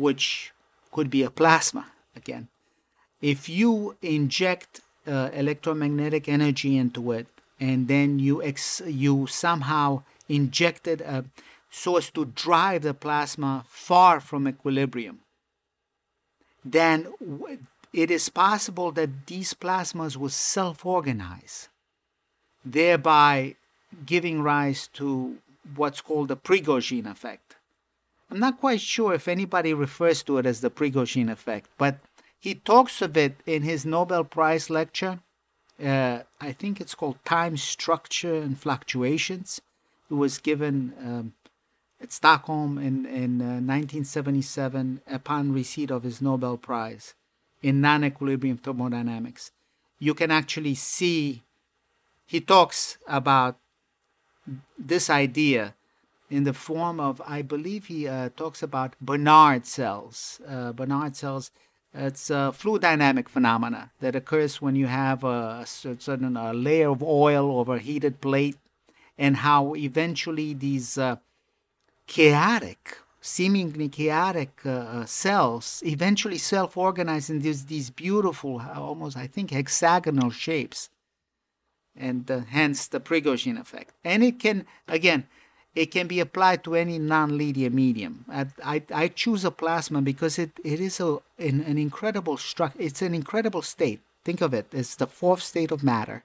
which 0.00 0.52
could 0.92 1.10
be 1.10 1.22
a 1.22 1.30
plasma 1.30 1.86
again, 2.16 2.48
if 3.20 3.48
you 3.48 3.96
inject 4.02 4.80
uh, 5.06 5.30
electromagnetic 5.32 6.28
energy 6.28 6.76
into 6.76 7.12
it 7.12 7.26
and 7.58 7.88
then 7.88 8.18
you 8.18 8.42
ex- 8.42 8.82
you 8.86 9.26
somehow 9.26 10.02
injected 10.28 11.00
a 11.00 11.24
so 11.70 11.96
as 11.96 12.10
to 12.10 12.24
drive 12.24 12.82
the 12.82 12.94
plasma 12.94 13.64
far 13.68 14.20
from 14.20 14.48
equilibrium 14.48 15.20
then 16.64 17.06
w- 17.20 17.58
it 17.92 18.10
is 18.10 18.28
possible 18.28 18.92
that 18.92 19.26
these 19.26 19.54
plasmas 19.54 20.16
will 20.16 20.28
self-organize 20.28 21.68
thereby 22.64 23.54
giving 24.06 24.42
rise 24.42 24.88
to 24.88 25.38
what's 25.74 26.00
called 26.00 26.28
the 26.28 26.36
Prigogine 26.36 27.06
effect. 27.06 27.49
I'm 28.30 28.38
not 28.38 28.60
quite 28.60 28.80
sure 28.80 29.12
if 29.12 29.26
anybody 29.26 29.74
refers 29.74 30.22
to 30.24 30.38
it 30.38 30.46
as 30.46 30.60
the 30.60 30.70
Prigogine 30.70 31.30
effect, 31.30 31.68
but 31.76 31.98
he 32.38 32.54
talks 32.54 33.02
of 33.02 33.16
it 33.16 33.36
in 33.44 33.62
his 33.62 33.84
Nobel 33.84 34.24
Prize 34.24 34.70
lecture. 34.70 35.20
Uh, 35.82 36.20
I 36.40 36.52
think 36.52 36.80
it's 36.80 36.94
called 36.94 37.24
Time 37.24 37.56
Structure 37.56 38.34
and 38.34 38.58
Fluctuations. 38.58 39.60
It 40.10 40.14
was 40.14 40.38
given 40.38 40.94
um, 41.00 41.32
at 42.00 42.12
Stockholm 42.12 42.78
in, 42.78 43.04
in 43.04 43.40
uh, 43.40 43.58
1977 43.60 45.02
upon 45.10 45.52
receipt 45.52 45.90
of 45.90 46.04
his 46.04 46.22
Nobel 46.22 46.56
Prize 46.56 47.14
in 47.62 47.80
non 47.80 48.04
equilibrium 48.04 48.58
thermodynamics. 48.58 49.50
You 49.98 50.14
can 50.14 50.30
actually 50.30 50.76
see, 50.76 51.42
he 52.26 52.40
talks 52.40 52.96
about 53.06 53.58
this 54.78 55.10
idea 55.10 55.74
in 56.30 56.44
the 56.44 56.52
form 56.52 57.00
of, 57.00 57.20
I 57.26 57.42
believe 57.42 57.86
he 57.86 58.06
uh, 58.06 58.30
talks 58.36 58.62
about 58.62 58.94
Bernard 59.00 59.66
cells. 59.66 60.40
Uh, 60.46 60.72
Barnard 60.72 61.16
cells, 61.16 61.50
it's 61.92 62.30
a 62.30 62.52
fluid 62.52 62.82
dynamic 62.82 63.28
phenomena 63.28 63.90
that 63.98 64.14
occurs 64.14 64.62
when 64.62 64.76
you 64.76 64.86
have 64.86 65.24
a, 65.24 65.64
certain 65.66 66.36
a 66.36 66.52
layer 66.52 66.90
of 66.90 67.02
oil 67.02 67.58
over 67.58 67.76
a 67.76 67.80
heated 67.80 68.20
plate, 68.20 68.56
and 69.18 69.38
how 69.38 69.74
eventually 69.74 70.54
these 70.54 70.96
uh, 70.96 71.16
chaotic, 72.06 72.96
seemingly 73.20 73.88
chaotic 73.88 74.60
uh, 74.64 74.70
uh, 74.70 75.04
cells 75.04 75.82
eventually 75.84 76.38
self-organize 76.38 77.28
in 77.28 77.40
these, 77.40 77.66
these 77.66 77.90
beautiful, 77.90 78.62
almost 78.74 79.16
I 79.16 79.26
think 79.26 79.50
hexagonal 79.50 80.30
shapes 80.30 80.90
and 81.96 82.30
uh, 82.30 82.40
hence 82.48 82.86
the 82.86 83.00
Prigogine 83.00 83.58
effect. 83.60 83.92
And 84.04 84.22
it 84.22 84.38
can, 84.38 84.64
again, 84.88 85.26
it 85.74 85.86
can 85.86 86.06
be 86.06 86.20
applied 86.20 86.64
to 86.64 86.74
any 86.74 86.98
non-linear 86.98 87.70
medium. 87.70 88.24
I, 88.28 88.82
I, 88.92 89.08
choose 89.08 89.44
a 89.44 89.50
plasma 89.50 90.02
because 90.02 90.38
it, 90.38 90.50
it 90.64 90.80
is 90.80 90.98
a, 90.98 91.18
an, 91.38 91.60
an 91.62 91.78
incredible 91.78 92.36
structure. 92.36 92.80
It's 92.80 93.02
an 93.02 93.14
incredible 93.14 93.62
state. 93.62 94.00
Think 94.24 94.40
of 94.40 94.52
it. 94.52 94.66
It's 94.72 94.96
the 94.96 95.06
fourth 95.06 95.42
state 95.42 95.70
of 95.70 95.84
matter. 95.84 96.24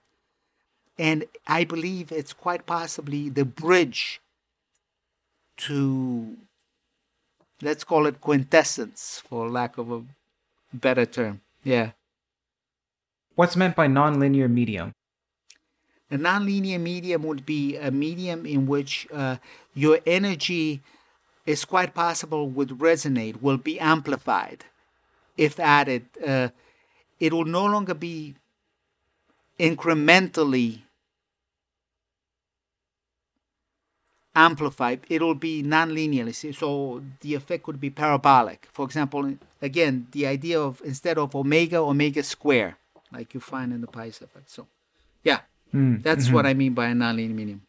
And 0.97 1.25
I 1.47 1.63
believe 1.63 2.11
it's 2.11 2.33
quite 2.33 2.65
possibly 2.65 3.29
the 3.29 3.45
bridge 3.45 4.21
to, 5.57 6.37
let's 7.61 7.83
call 7.83 8.07
it 8.07 8.21
quintessence, 8.21 9.21
for 9.27 9.49
lack 9.49 9.77
of 9.77 9.91
a 9.91 10.03
better 10.73 11.05
term. 11.05 11.41
Yeah. 11.63 11.91
What's 13.35 13.55
meant 13.55 13.75
by 13.75 13.87
nonlinear 13.87 14.49
medium? 14.49 14.93
A 16.11 16.17
nonlinear 16.17 16.79
medium 16.79 17.23
would 17.23 17.45
be 17.45 17.77
a 17.77 17.89
medium 17.89 18.45
in 18.45 18.67
which 18.67 19.07
uh, 19.11 19.37
your 19.73 19.99
energy 20.05 20.81
is 21.45 21.65
quite 21.65 21.93
possible 21.93 22.47
would 22.49 22.69
resonate, 22.69 23.41
will 23.41 23.57
be 23.57 23.79
amplified 23.79 24.65
if 25.37 25.59
added. 25.59 26.05
Uh, 26.25 26.49
it 27.19 27.33
will 27.33 27.45
no 27.45 27.65
longer 27.65 27.93
be 27.93 28.35
incrementally 29.59 30.81
amplified. 34.35 34.99
It 35.09 35.21
will 35.21 35.35
be 35.35 35.63
nonlinearly. 35.63 36.53
So 36.53 37.01
the 37.21 37.35
effect 37.35 37.67
would 37.67 37.79
be 37.79 37.89
parabolic. 37.89 38.67
For 38.71 38.85
example, 38.85 39.37
again, 39.61 40.07
the 40.11 40.27
idea 40.27 40.59
of 40.59 40.81
instead 40.83 41.17
of 41.17 41.35
omega, 41.35 41.77
omega 41.77 42.21
square, 42.21 42.77
like 43.11 43.33
you 43.33 43.39
find 43.39 43.71
in 43.73 43.81
the 43.81 43.87
Pais 43.87 44.21
effect. 44.21 44.49
So, 44.49 44.67
yeah. 45.23 45.39
Mm, 45.73 46.03
that's 46.03 46.25
mm-hmm. 46.25 46.35
what 46.35 46.45
I 46.45 46.53
mean 46.53 46.73
by 46.73 46.87
a 46.87 46.93
nonlinear 46.93 47.35
medium. 47.35 47.61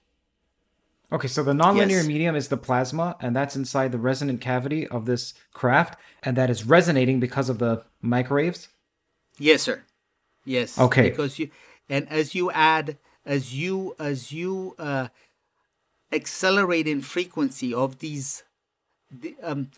Okay, 1.12 1.28
so 1.28 1.44
the 1.44 1.53
nonlinear 1.53 2.03
yes. 2.03 2.07
medium 2.07 2.34
is 2.34 2.49
the 2.49 2.57
plasma, 2.57 3.16
and 3.20 3.34
that's 3.34 3.55
inside 3.55 3.92
the 3.92 3.99
resonant 3.99 4.40
cavity 4.40 4.88
of 4.88 5.07
this 5.07 5.34
craft, 5.53 5.99
and 6.22 6.36
that 6.36 6.51
is 6.51 6.64
resonating 6.64 7.20
because 7.20 7.49
of 7.49 7.59
the 7.59 7.84
microwaves. 8.03 8.68
Yes, 9.38 9.62
sir. 9.62 9.82
Yes. 10.44 10.78
Okay. 10.78 11.11
Because 11.11 11.38
you, 11.38 11.51
and 11.88 12.09
as 12.11 12.34
you 12.34 12.51
add, 12.51 12.97
as 13.24 13.55
you 13.55 13.94
as 13.99 14.32
you 14.32 14.74
uh, 14.78 15.09
accelerate 16.12 16.88
in 16.88 17.03
frequency 17.03 17.72
of 17.72 18.01
these, 18.01 18.42
the, 19.11 19.36
um, 19.42 19.70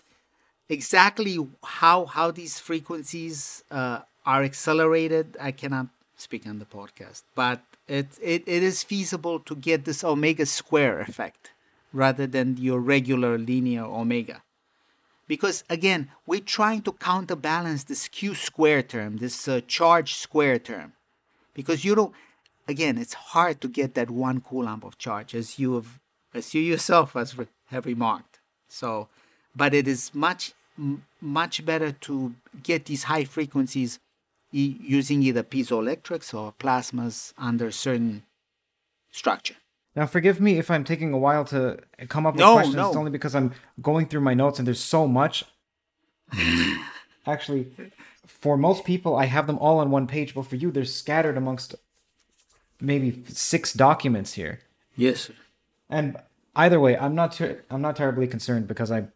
exactly 0.68 1.38
how 1.62 2.06
how 2.06 2.30
these 2.30 2.58
frequencies 2.58 3.64
uh, 3.70 4.00
are 4.24 4.42
accelerated, 4.42 5.36
I 5.40 5.52
cannot 5.52 5.88
speak 6.16 6.46
on 6.46 6.58
the 6.58 6.64
podcast, 6.64 7.22
but 7.34 7.60
it, 7.88 8.06
it, 8.20 8.44
it 8.46 8.62
is 8.62 8.82
feasible 8.82 9.40
to 9.40 9.56
get 9.56 9.84
this 9.84 10.04
omega 10.04 10.46
square 10.46 11.00
effect 11.00 11.52
rather 11.92 12.26
than 12.26 12.56
your 12.58 12.80
regular 12.80 13.38
linear 13.38 13.84
omega. 13.84 14.42
Because 15.26 15.64
again, 15.68 16.10
we're 16.26 16.40
trying 16.40 16.82
to 16.82 16.92
counterbalance 16.92 17.84
this 17.84 18.08
q 18.08 18.34
square 18.34 18.82
term, 18.82 19.18
this 19.18 19.48
uh, 19.48 19.60
charge 19.66 20.14
square 20.14 20.58
term. 20.58 20.92
Because 21.54 21.84
you 21.84 21.94
don't, 21.94 22.14
again, 22.66 22.98
it's 22.98 23.14
hard 23.14 23.60
to 23.62 23.68
get 23.68 23.94
that 23.94 24.10
one 24.10 24.40
coulomb 24.40 24.82
of 24.84 24.96
charge 24.98 25.34
as 25.34 25.58
you 25.58 25.74
have, 25.74 25.98
as 26.32 26.54
you 26.54 26.62
yourself 26.62 27.14
has 27.14 27.36
re- 27.36 27.46
have 27.66 27.84
remarked. 27.84 28.38
So, 28.68 29.08
but 29.56 29.74
it 29.74 29.88
is 29.88 30.14
much, 30.14 30.52
m- 30.78 31.04
much 31.20 31.64
better 31.64 31.92
to 31.92 32.34
get 32.62 32.86
these 32.86 33.04
high 33.04 33.24
frequencies 33.24 33.98
using 34.50 35.22
either 35.22 35.42
piezoelectrics 35.42 36.32
or 36.32 36.52
plasmas 36.52 37.32
under 37.36 37.70
certain 37.70 38.22
structure. 39.10 39.56
Now, 39.94 40.06
forgive 40.06 40.40
me 40.40 40.58
if 40.58 40.70
I'm 40.70 40.84
taking 40.84 41.12
a 41.12 41.18
while 41.18 41.44
to 41.46 41.78
come 42.08 42.26
up 42.26 42.34
with 42.34 42.40
no, 42.40 42.54
questions. 42.54 42.76
No. 42.76 42.88
It's 42.88 42.96
only 42.96 43.10
because 43.10 43.34
I'm 43.34 43.52
going 43.82 44.06
through 44.06 44.20
my 44.20 44.34
notes 44.34 44.58
and 44.58 44.66
there's 44.66 44.82
so 44.82 45.08
much. 45.08 45.44
Actually, 47.26 47.72
for 48.26 48.56
most 48.56 48.84
people, 48.84 49.16
I 49.16 49.24
have 49.24 49.46
them 49.46 49.58
all 49.58 49.78
on 49.78 49.90
one 49.90 50.06
page, 50.06 50.34
but 50.34 50.46
for 50.46 50.56
you, 50.56 50.70
they're 50.70 50.84
scattered 50.84 51.36
amongst 51.36 51.74
maybe 52.80 53.24
six 53.28 53.72
documents 53.72 54.34
here. 54.34 54.60
Yes. 54.96 55.30
And 55.90 56.16
either 56.54 56.78
way, 56.78 56.96
I'm 56.96 57.14
not 57.14 57.32
ter- 57.32 57.64
I'm 57.70 57.82
not 57.82 57.96
terribly 57.96 58.28
concerned 58.28 58.68
because 58.68 58.92
I 58.92 59.08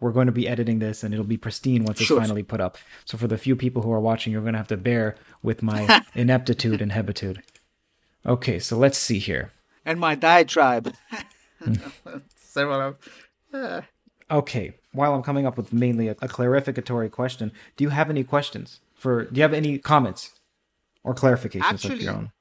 we're 0.00 0.12
going 0.12 0.26
to 0.26 0.32
be 0.32 0.48
editing 0.48 0.78
this 0.78 1.04
and 1.04 1.14
it'll 1.14 1.24
be 1.24 1.36
pristine 1.36 1.84
once 1.84 2.00
sure. 2.00 2.16
it's 2.16 2.26
finally 2.26 2.42
put 2.42 2.60
up. 2.60 2.78
So 3.04 3.16
for 3.18 3.28
the 3.28 3.38
few 3.38 3.54
people 3.54 3.82
who 3.82 3.92
are 3.92 4.00
watching, 4.00 4.32
you're 4.32 4.42
going 4.42 4.54
to 4.54 4.58
have 4.58 4.68
to 4.68 4.76
bear 4.76 5.16
with 5.42 5.62
my 5.62 6.02
ineptitude 6.14 6.80
and 6.80 6.92
hebitude. 6.92 7.42
Okay, 8.26 8.58
so 8.58 8.76
let's 8.76 8.98
see 8.98 9.18
here. 9.18 9.52
And 9.84 10.00
my 10.00 10.14
diatribe. 10.14 10.94
Several. 12.36 12.96
Uh. 13.52 13.82
Okay, 14.32 14.74
while 14.92 15.12
I'm 15.12 15.24
coming 15.24 15.44
up 15.44 15.56
with 15.56 15.72
mainly 15.72 16.06
a, 16.06 16.12
a 16.12 16.28
clarificatory 16.28 17.10
question, 17.10 17.50
do 17.76 17.82
you 17.82 17.90
have 17.90 18.08
any 18.08 18.22
questions 18.22 18.78
for? 18.94 19.24
Do 19.24 19.34
you 19.34 19.42
have 19.42 19.52
any 19.52 19.76
comments 19.76 20.38
or 21.02 21.16
clarifications 21.16 21.62
Actually, 21.62 21.94
of 21.94 22.02
your 22.02 22.12
own? 22.14 22.32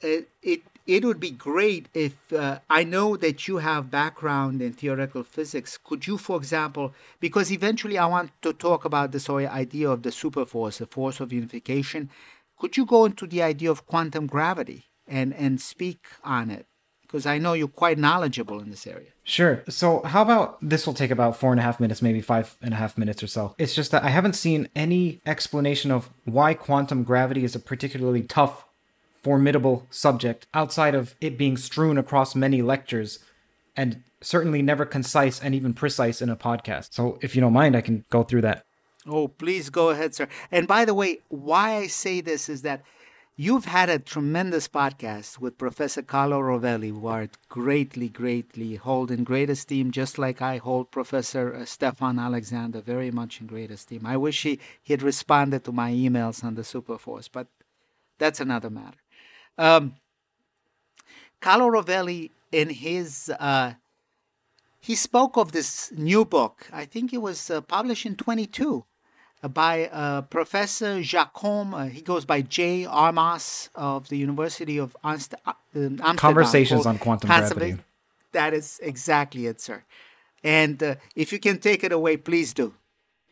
It, 0.00 0.28
it 0.42 0.62
it 0.88 1.04
would 1.04 1.20
be 1.20 1.30
great 1.30 1.88
if 1.92 2.32
uh, 2.32 2.60
I 2.70 2.82
know 2.82 3.14
that 3.18 3.46
you 3.46 3.58
have 3.58 3.90
background 3.90 4.62
in 4.62 4.72
theoretical 4.72 5.22
physics. 5.22 5.78
Could 5.78 6.06
you, 6.06 6.16
for 6.16 6.38
example, 6.38 6.94
because 7.20 7.52
eventually 7.52 7.98
I 7.98 8.06
want 8.06 8.30
to 8.40 8.54
talk 8.54 8.86
about 8.86 9.12
this 9.12 9.28
idea 9.28 9.90
of 9.90 10.02
the 10.02 10.08
superforce, 10.08 10.78
the 10.78 10.86
force 10.86 11.20
of 11.20 11.30
unification. 11.30 12.08
Could 12.58 12.78
you 12.78 12.86
go 12.86 13.04
into 13.04 13.26
the 13.26 13.42
idea 13.42 13.70
of 13.70 13.86
quantum 13.86 14.26
gravity 14.26 14.86
and 15.06 15.34
and 15.34 15.60
speak 15.60 16.06
on 16.24 16.50
it? 16.50 16.64
Because 17.02 17.26
I 17.26 17.38
know 17.38 17.52
you're 17.52 17.68
quite 17.68 17.98
knowledgeable 17.98 18.58
in 18.60 18.70
this 18.70 18.86
area. 18.86 19.10
Sure. 19.24 19.64
So, 19.68 20.02
how 20.02 20.22
about 20.22 20.58
this 20.62 20.86
will 20.86 20.94
take 20.94 21.10
about 21.10 21.36
four 21.36 21.52
and 21.52 21.60
a 21.60 21.62
half 21.62 21.80
minutes, 21.80 22.00
maybe 22.00 22.22
five 22.22 22.56
and 22.62 22.72
a 22.72 22.76
half 22.76 22.96
minutes 22.96 23.22
or 23.22 23.26
so. 23.26 23.54
It's 23.58 23.74
just 23.74 23.90
that 23.90 24.04
I 24.04 24.08
haven't 24.08 24.34
seen 24.34 24.68
any 24.74 25.20
explanation 25.26 25.90
of 25.90 26.10
why 26.24 26.54
quantum 26.54 27.04
gravity 27.04 27.44
is 27.44 27.54
a 27.54 27.60
particularly 27.60 28.22
tough 28.22 28.64
formidable 29.28 29.86
subject 29.90 30.46
outside 30.54 30.94
of 30.94 31.14
it 31.20 31.36
being 31.36 31.54
strewn 31.58 31.98
across 31.98 32.34
many 32.34 32.62
lectures 32.62 33.18
and 33.76 34.02
certainly 34.22 34.62
never 34.62 34.86
concise 34.86 35.38
and 35.38 35.54
even 35.54 35.74
precise 35.74 36.22
in 36.22 36.30
a 36.30 36.34
podcast. 36.34 36.94
So 36.94 37.18
if 37.20 37.34
you 37.34 37.42
don't 37.42 37.52
mind, 37.52 37.76
I 37.76 37.82
can 37.82 38.06
go 38.08 38.22
through 38.22 38.40
that. 38.40 38.64
Oh, 39.06 39.28
please 39.28 39.68
go 39.68 39.90
ahead, 39.90 40.14
sir. 40.14 40.28
And 40.50 40.66
by 40.66 40.86
the 40.86 40.94
way, 40.94 41.18
why 41.28 41.76
I 41.76 41.88
say 41.88 42.22
this 42.22 42.48
is 42.48 42.62
that 42.62 42.82
You've 43.40 43.66
had 43.66 43.88
a 43.88 44.00
tremendous 44.00 44.66
podcast 44.66 45.38
with 45.38 45.58
Professor 45.58 46.02
Carlo 46.02 46.40
Rovelli, 46.40 46.90
who 46.90 47.06
are 47.06 47.28
greatly, 47.48 48.08
greatly 48.08 48.74
hold 48.74 49.12
in 49.12 49.22
great 49.22 49.48
esteem, 49.48 49.92
just 49.92 50.18
like 50.18 50.42
I 50.42 50.56
hold 50.56 50.90
Professor 50.90 51.54
uh, 51.54 51.58
Stephon 51.60 52.18
Alexander 52.18 52.80
very 52.80 53.12
much 53.12 53.40
in 53.40 53.46
great 53.46 53.70
esteem. 53.70 54.04
I 54.04 54.16
wish 54.16 54.42
he, 54.42 54.58
he 54.82 54.92
had 54.92 55.04
responded 55.04 55.62
to 55.64 55.70
my 55.70 55.92
emails 55.92 56.42
on 56.42 56.56
the 56.56 56.62
Superforce, 56.62 57.28
but 57.30 57.46
that's 58.18 58.40
another 58.40 58.70
matter. 58.70 58.98
Um, 59.58 59.96
Carlo 61.40 61.68
Rovelli, 61.68 62.30
in 62.50 62.70
his, 62.70 63.30
uh, 63.38 63.74
he 64.80 64.94
spoke 64.94 65.36
of 65.36 65.52
this 65.52 65.92
new 65.92 66.24
book. 66.24 66.68
I 66.72 66.84
think 66.84 67.12
it 67.12 67.18
was 67.18 67.50
uh, 67.50 67.60
published 67.60 68.06
in 68.06 68.16
22 68.16 68.84
by 69.52 69.88
uh, 69.88 70.22
Professor 70.22 71.00
Jacome. 71.00 71.74
Uh, 71.74 71.84
he 71.86 72.00
goes 72.00 72.24
by 72.24 72.42
J. 72.42 72.86
Armas 72.86 73.70
of 73.74 74.08
the 74.08 74.16
University 74.16 74.78
of 74.78 74.96
Amst- 75.04 75.34
uh, 75.46 75.52
Amsterdam. 75.74 76.16
Conversations 76.16 76.86
on 76.86 76.98
Quantum 76.98 77.28
Gravity. 77.28 77.76
That 78.32 78.54
is 78.54 78.80
exactly 78.82 79.46
it, 79.46 79.60
sir. 79.60 79.84
And 80.42 80.82
uh, 80.82 80.94
if 81.14 81.32
you 81.32 81.38
can 81.38 81.58
take 81.58 81.82
it 81.84 81.92
away, 81.92 82.16
please 82.16 82.52
do. 82.52 82.74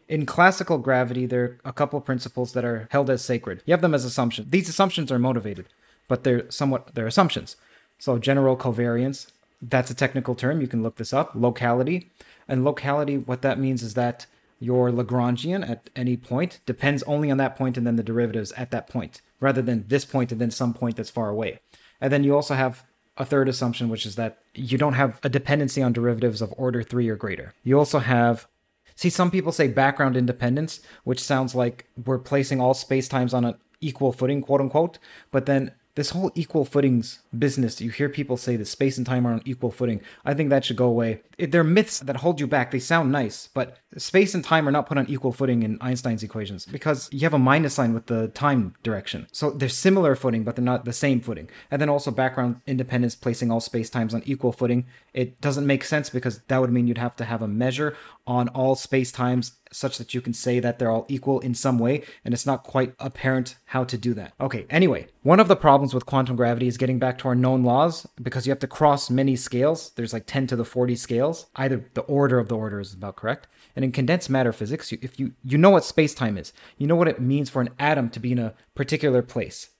In 0.08 0.24
classical 0.24 0.78
gravity, 0.78 1.26
there 1.26 1.42
are 1.42 1.58
a 1.64 1.72
couple 1.72 2.00
principles 2.00 2.52
that 2.52 2.64
are 2.64 2.88
held 2.90 3.10
as 3.10 3.24
sacred. 3.24 3.62
You 3.66 3.72
have 3.72 3.80
them 3.80 3.94
as 3.94 4.04
assumptions. 4.04 4.50
These 4.50 4.68
assumptions 4.68 5.10
are 5.10 5.18
motivated, 5.18 5.66
but 6.08 6.24
they're 6.24 6.50
somewhat 6.50 6.94
they're 6.94 7.06
assumptions. 7.06 7.56
So 7.98 8.18
general 8.18 8.56
covariance, 8.56 9.28
that's 9.62 9.90
a 9.90 9.94
technical 9.94 10.34
term. 10.34 10.60
You 10.60 10.68
can 10.68 10.82
look 10.82 10.96
this 10.96 11.12
up. 11.12 11.32
Locality, 11.34 12.10
and 12.48 12.64
locality, 12.64 13.16
what 13.16 13.42
that 13.42 13.58
means 13.58 13.82
is 13.82 13.94
that 13.94 14.26
your 14.58 14.90
Lagrangian 14.90 15.68
at 15.68 15.90
any 15.94 16.16
point 16.16 16.60
depends 16.64 17.02
only 17.02 17.30
on 17.30 17.36
that 17.38 17.56
point 17.56 17.76
and 17.76 17.86
then 17.86 17.96
the 17.96 18.02
derivatives 18.02 18.52
at 18.52 18.70
that 18.70 18.88
point, 18.88 19.20
rather 19.40 19.60
than 19.60 19.84
this 19.88 20.04
point 20.04 20.32
and 20.32 20.40
then 20.40 20.50
some 20.50 20.72
point 20.72 20.96
that's 20.96 21.10
far 21.10 21.28
away. 21.28 21.60
And 22.00 22.12
then 22.12 22.24
you 22.24 22.34
also 22.34 22.54
have 22.54 22.84
a 23.16 23.24
third 23.24 23.48
assumption, 23.48 23.88
which 23.88 24.06
is 24.06 24.16
that 24.16 24.38
you 24.54 24.78
don't 24.78 24.94
have 24.94 25.18
a 25.22 25.28
dependency 25.28 25.82
on 25.82 25.92
derivatives 25.92 26.42
of 26.42 26.54
order 26.56 26.82
three 26.82 27.08
or 27.08 27.16
greater. 27.16 27.54
You 27.64 27.78
also 27.78 27.98
have, 27.98 28.46
see, 28.94 29.10
some 29.10 29.30
people 29.30 29.52
say 29.52 29.68
background 29.68 30.16
independence, 30.16 30.80
which 31.04 31.22
sounds 31.22 31.54
like 31.54 31.86
we're 32.04 32.18
placing 32.18 32.60
all 32.60 32.74
space 32.74 33.08
times 33.08 33.34
on 33.34 33.44
an 33.44 33.54
equal 33.80 34.12
footing, 34.12 34.42
quote 34.42 34.60
unquote. 34.60 34.98
But 35.30 35.46
then 35.46 35.72
this 35.96 36.10
whole 36.10 36.30
equal 36.34 36.64
footings 36.64 37.20
business, 37.36 37.80
you 37.80 37.90
hear 37.90 38.08
people 38.08 38.36
say 38.36 38.54
that 38.56 38.66
space 38.66 38.98
and 38.98 39.06
time 39.06 39.26
are 39.26 39.32
on 39.32 39.42
equal 39.44 39.70
footing. 39.70 40.00
I 40.24 40.34
think 40.34 40.50
that 40.50 40.64
should 40.64 40.76
go 40.76 40.86
away. 40.86 41.22
They're 41.38 41.64
myths 41.64 42.00
that 42.00 42.18
hold 42.18 42.38
you 42.38 42.46
back. 42.46 42.70
They 42.70 42.78
sound 42.78 43.10
nice, 43.10 43.48
but 43.52 43.78
space 43.96 44.34
and 44.34 44.44
time 44.44 44.68
are 44.68 44.72
not 44.72 44.86
put 44.86 44.98
on 44.98 45.06
equal 45.08 45.32
footing 45.32 45.62
in 45.62 45.78
Einstein's 45.80 46.22
equations 46.22 46.66
because 46.66 47.08
you 47.12 47.20
have 47.20 47.34
a 47.34 47.38
minus 47.38 47.74
sign 47.74 47.94
with 47.94 48.06
the 48.06 48.28
time 48.28 48.74
direction. 48.82 49.26
So 49.32 49.50
they're 49.50 49.70
similar 49.70 50.14
footing, 50.14 50.44
but 50.44 50.54
they're 50.54 50.64
not 50.64 50.84
the 50.84 50.92
same 50.92 51.20
footing. 51.20 51.48
And 51.70 51.80
then 51.80 51.88
also 51.88 52.10
background 52.10 52.60
independence, 52.66 53.14
placing 53.14 53.50
all 53.50 53.60
space 53.60 53.88
times 53.88 54.14
on 54.14 54.22
equal 54.26 54.52
footing. 54.52 54.86
It 55.16 55.40
doesn't 55.40 55.66
make 55.66 55.82
sense 55.82 56.10
because 56.10 56.42
that 56.48 56.60
would 56.60 56.70
mean 56.70 56.86
you'd 56.86 56.98
have 56.98 57.16
to 57.16 57.24
have 57.24 57.40
a 57.40 57.48
measure 57.48 57.96
on 58.26 58.48
all 58.50 58.74
space 58.74 59.10
times 59.10 59.52
such 59.72 59.96
that 59.96 60.12
you 60.12 60.20
can 60.20 60.34
say 60.34 60.60
that 60.60 60.78
they're 60.78 60.90
all 60.90 61.06
equal 61.08 61.40
in 61.40 61.54
some 61.54 61.78
way, 61.78 62.02
and 62.22 62.34
it's 62.34 62.44
not 62.44 62.64
quite 62.64 62.94
apparent 63.00 63.56
how 63.64 63.82
to 63.84 63.96
do 63.96 64.12
that. 64.12 64.34
Okay, 64.38 64.66
anyway, 64.68 65.06
one 65.22 65.40
of 65.40 65.48
the 65.48 65.56
problems 65.56 65.94
with 65.94 66.04
quantum 66.04 66.36
gravity 66.36 66.66
is 66.66 66.76
getting 66.76 66.98
back 66.98 67.16
to 67.18 67.28
our 67.28 67.34
known 67.34 67.64
laws 67.64 68.06
because 68.22 68.46
you 68.46 68.50
have 68.50 68.58
to 68.58 68.68
cross 68.68 69.08
many 69.08 69.36
scales. 69.36 69.90
There's 69.96 70.12
like 70.12 70.26
10 70.26 70.48
to 70.48 70.56
the 70.56 70.66
40 70.66 70.94
scales. 70.96 71.46
Either 71.56 71.88
the 71.94 72.02
order 72.02 72.38
of 72.38 72.48
the 72.48 72.56
order 72.56 72.78
is 72.78 72.92
about 72.92 73.16
correct. 73.16 73.48
And 73.74 73.86
in 73.86 73.92
condensed 73.92 74.28
matter 74.28 74.52
physics, 74.52 74.92
if 74.92 75.18
you 75.18 75.32
you 75.42 75.56
know 75.56 75.70
what 75.70 75.84
space-time 75.84 76.36
is, 76.36 76.52
you 76.76 76.86
know 76.86 76.96
what 76.96 77.08
it 77.08 77.22
means 77.22 77.48
for 77.48 77.62
an 77.62 77.70
atom 77.78 78.10
to 78.10 78.20
be 78.20 78.32
in 78.32 78.38
a 78.38 78.54
particular 78.74 79.22
place. 79.22 79.70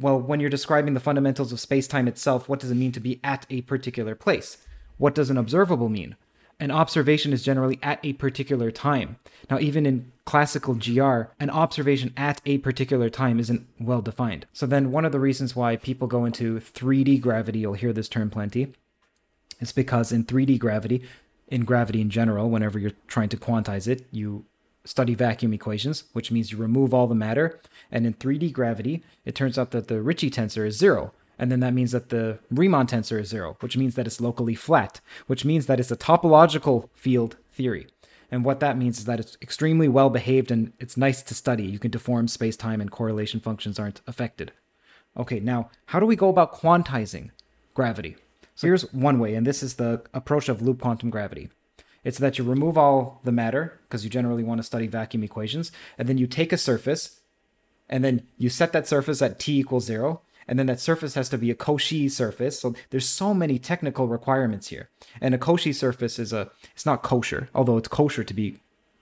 Well, 0.00 0.20
when 0.20 0.40
you're 0.40 0.50
describing 0.50 0.94
the 0.94 1.00
fundamentals 1.00 1.52
of 1.52 1.60
space-time 1.60 2.08
itself, 2.08 2.48
what 2.48 2.58
does 2.58 2.70
it 2.70 2.76
mean 2.76 2.92
to 2.92 3.00
be 3.00 3.20
at 3.22 3.46
a 3.50 3.60
particular 3.62 4.14
place? 4.14 4.58
What 4.96 5.14
does 5.14 5.30
an 5.30 5.38
observable 5.38 5.88
mean? 5.88 6.16
an 6.60 6.70
observation 6.70 7.32
is 7.32 7.42
generally 7.42 7.78
at 7.82 7.98
a 8.04 8.12
particular 8.12 8.70
time. 8.70 9.16
Now, 9.50 9.58
even 9.58 9.86
in 9.86 10.12
classical 10.26 10.74
GR, 10.74 11.32
an 11.40 11.50
observation 11.50 12.12
at 12.16 12.42
a 12.44 12.58
particular 12.58 13.08
time 13.08 13.40
isn't 13.40 13.66
well 13.80 14.02
defined. 14.02 14.46
So, 14.52 14.66
then 14.66 14.92
one 14.92 15.06
of 15.06 15.12
the 15.12 15.18
reasons 15.18 15.56
why 15.56 15.76
people 15.76 16.06
go 16.06 16.26
into 16.26 16.60
3D 16.60 17.20
gravity, 17.20 17.60
you'll 17.60 17.72
hear 17.72 17.94
this 17.94 18.08
term 18.08 18.28
plenty, 18.28 18.74
is 19.58 19.72
because 19.72 20.12
in 20.12 20.24
3D 20.24 20.58
gravity, 20.58 21.02
in 21.48 21.64
gravity 21.64 22.00
in 22.00 22.10
general, 22.10 22.50
whenever 22.50 22.78
you're 22.78 22.92
trying 23.08 23.30
to 23.30 23.36
quantize 23.38 23.88
it, 23.88 24.06
you 24.12 24.44
study 24.84 25.14
vacuum 25.14 25.52
equations, 25.52 26.04
which 26.12 26.30
means 26.30 26.52
you 26.52 26.58
remove 26.58 26.94
all 26.94 27.06
the 27.06 27.14
matter. 27.14 27.60
And 27.90 28.06
in 28.06 28.14
3D 28.14 28.52
gravity, 28.52 29.02
it 29.24 29.34
turns 29.34 29.58
out 29.58 29.70
that 29.72 29.88
the 29.88 30.00
Ricci 30.00 30.30
tensor 30.30 30.66
is 30.66 30.76
zero. 30.76 31.12
And 31.38 31.50
then 31.50 31.60
that 31.60 31.74
means 31.74 31.92
that 31.92 32.10
the 32.10 32.38
Riemann 32.50 32.86
tensor 32.86 33.18
is 33.20 33.28
zero, 33.28 33.56
which 33.60 33.76
means 33.76 33.94
that 33.94 34.06
it's 34.06 34.20
locally 34.20 34.54
flat, 34.54 35.00
which 35.26 35.44
means 35.44 35.66
that 35.66 35.80
it's 35.80 35.90
a 35.90 35.96
topological 35.96 36.88
field 36.94 37.36
theory. 37.52 37.86
And 38.30 38.44
what 38.44 38.60
that 38.60 38.78
means 38.78 38.98
is 38.98 39.04
that 39.06 39.20
it's 39.20 39.36
extremely 39.42 39.88
well 39.88 40.10
behaved 40.10 40.50
and 40.50 40.72
it's 40.78 40.96
nice 40.96 41.22
to 41.22 41.34
study. 41.34 41.64
You 41.64 41.78
can 41.78 41.90
deform 41.90 42.28
space 42.28 42.56
time 42.56 42.80
and 42.80 42.90
correlation 42.90 43.40
functions 43.40 43.78
aren't 43.78 44.02
affected. 44.06 44.52
Okay, 45.16 45.40
now, 45.40 45.70
how 45.86 45.98
do 45.98 46.06
we 46.06 46.14
go 46.14 46.28
about 46.28 46.54
quantizing 46.54 47.30
gravity? 47.74 48.16
So 48.54 48.66
here's 48.66 48.92
one 48.92 49.18
way, 49.18 49.34
and 49.34 49.46
this 49.46 49.62
is 49.62 49.74
the 49.74 50.02
approach 50.12 50.48
of 50.48 50.62
loop 50.62 50.80
quantum 50.82 51.10
gravity. 51.10 51.48
It's 52.04 52.18
that 52.18 52.38
you 52.38 52.44
remove 52.44 52.78
all 52.78 53.20
the 53.24 53.32
matter, 53.32 53.78
because 53.82 54.04
you 54.04 54.10
generally 54.10 54.42
want 54.42 54.58
to 54.58 54.62
study 54.62 54.86
vacuum 54.86 55.22
equations, 55.22 55.70
and 55.98 56.08
then 56.08 56.18
you 56.18 56.26
take 56.26 56.52
a 56.52 56.58
surface, 56.58 57.20
and 57.88 58.04
then 58.04 58.22
you 58.38 58.48
set 58.48 58.72
that 58.72 58.86
surface 58.86 59.20
at 59.20 59.38
t 59.38 59.58
equals 59.58 59.84
zero, 59.84 60.22
and 60.48 60.58
then 60.58 60.66
that 60.66 60.80
surface 60.80 61.14
has 61.14 61.28
to 61.28 61.38
be 61.38 61.50
a 61.50 61.54
Cauchy 61.54 62.10
surface. 62.10 62.58
So 62.58 62.74
there's 62.90 63.06
so 63.06 63.34
many 63.34 63.58
technical 63.58 64.08
requirements 64.08 64.68
here. 64.68 64.88
And 65.20 65.34
a 65.34 65.38
Cauchy 65.38 65.72
surface 65.72 66.18
is 66.18 66.32
a 66.32 66.50
it's 66.72 66.86
not 66.86 67.02
kosher, 67.02 67.48
although 67.54 67.76
it's 67.76 67.88
kosher 67.88 68.24
to 68.24 68.34
be 68.34 68.58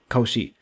Cauchy. 0.09 0.53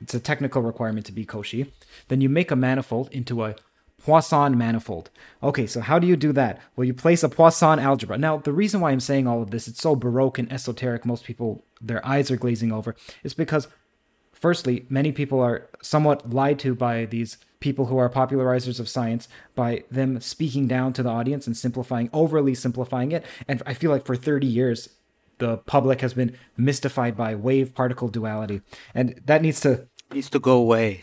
It's 0.00 0.14
a 0.14 0.20
technical 0.20 0.62
requirement 0.62 1.06
to 1.06 1.12
be 1.12 1.24
Cauchy. 1.24 1.72
Then 2.08 2.20
you 2.20 2.28
make 2.28 2.50
a 2.50 2.56
manifold 2.56 3.08
into 3.10 3.44
a 3.44 3.56
Poisson 4.04 4.56
manifold. 4.56 5.10
Okay, 5.42 5.66
so 5.66 5.80
how 5.80 5.98
do 5.98 6.06
you 6.06 6.16
do 6.16 6.32
that? 6.32 6.60
Well, 6.76 6.84
you 6.84 6.94
place 6.94 7.22
a 7.22 7.28
Poisson 7.28 7.78
algebra. 7.78 8.16
Now, 8.16 8.36
the 8.36 8.52
reason 8.52 8.80
why 8.80 8.92
I'm 8.92 9.00
saying 9.00 9.26
all 9.26 9.42
of 9.42 9.50
this, 9.50 9.66
it's 9.66 9.80
so 9.80 9.96
baroque 9.96 10.38
and 10.38 10.50
esoteric, 10.52 11.04
most 11.04 11.24
people, 11.24 11.64
their 11.80 12.04
eyes 12.06 12.30
are 12.30 12.36
glazing 12.36 12.72
over, 12.72 12.94
is 13.22 13.34
because, 13.34 13.68
firstly, 14.32 14.86
many 14.88 15.12
people 15.12 15.40
are 15.40 15.68
somewhat 15.82 16.30
lied 16.30 16.58
to 16.60 16.74
by 16.74 17.04
these 17.04 17.38
people 17.60 17.86
who 17.86 17.98
are 17.98 18.08
popularizers 18.08 18.78
of 18.78 18.88
science 18.88 19.28
by 19.54 19.82
them 19.90 20.20
speaking 20.20 20.68
down 20.68 20.92
to 20.92 21.02
the 21.02 21.08
audience 21.08 21.46
and 21.46 21.56
simplifying, 21.56 22.08
overly 22.12 22.54
simplifying 22.54 23.12
it. 23.12 23.24
And 23.48 23.62
I 23.66 23.74
feel 23.74 23.90
like 23.90 24.06
for 24.06 24.16
30 24.16 24.46
years, 24.46 24.90
the 25.38 25.56
public 25.58 26.00
has 26.00 26.14
been 26.14 26.36
mystified 26.56 27.16
by 27.16 27.34
wave 27.34 27.74
particle 27.74 28.08
duality. 28.08 28.60
And 28.94 29.20
that 29.26 29.42
needs 29.42 29.60
to 29.60 29.88
needs 30.12 30.30
to 30.30 30.38
go 30.38 30.56
away. 30.56 31.02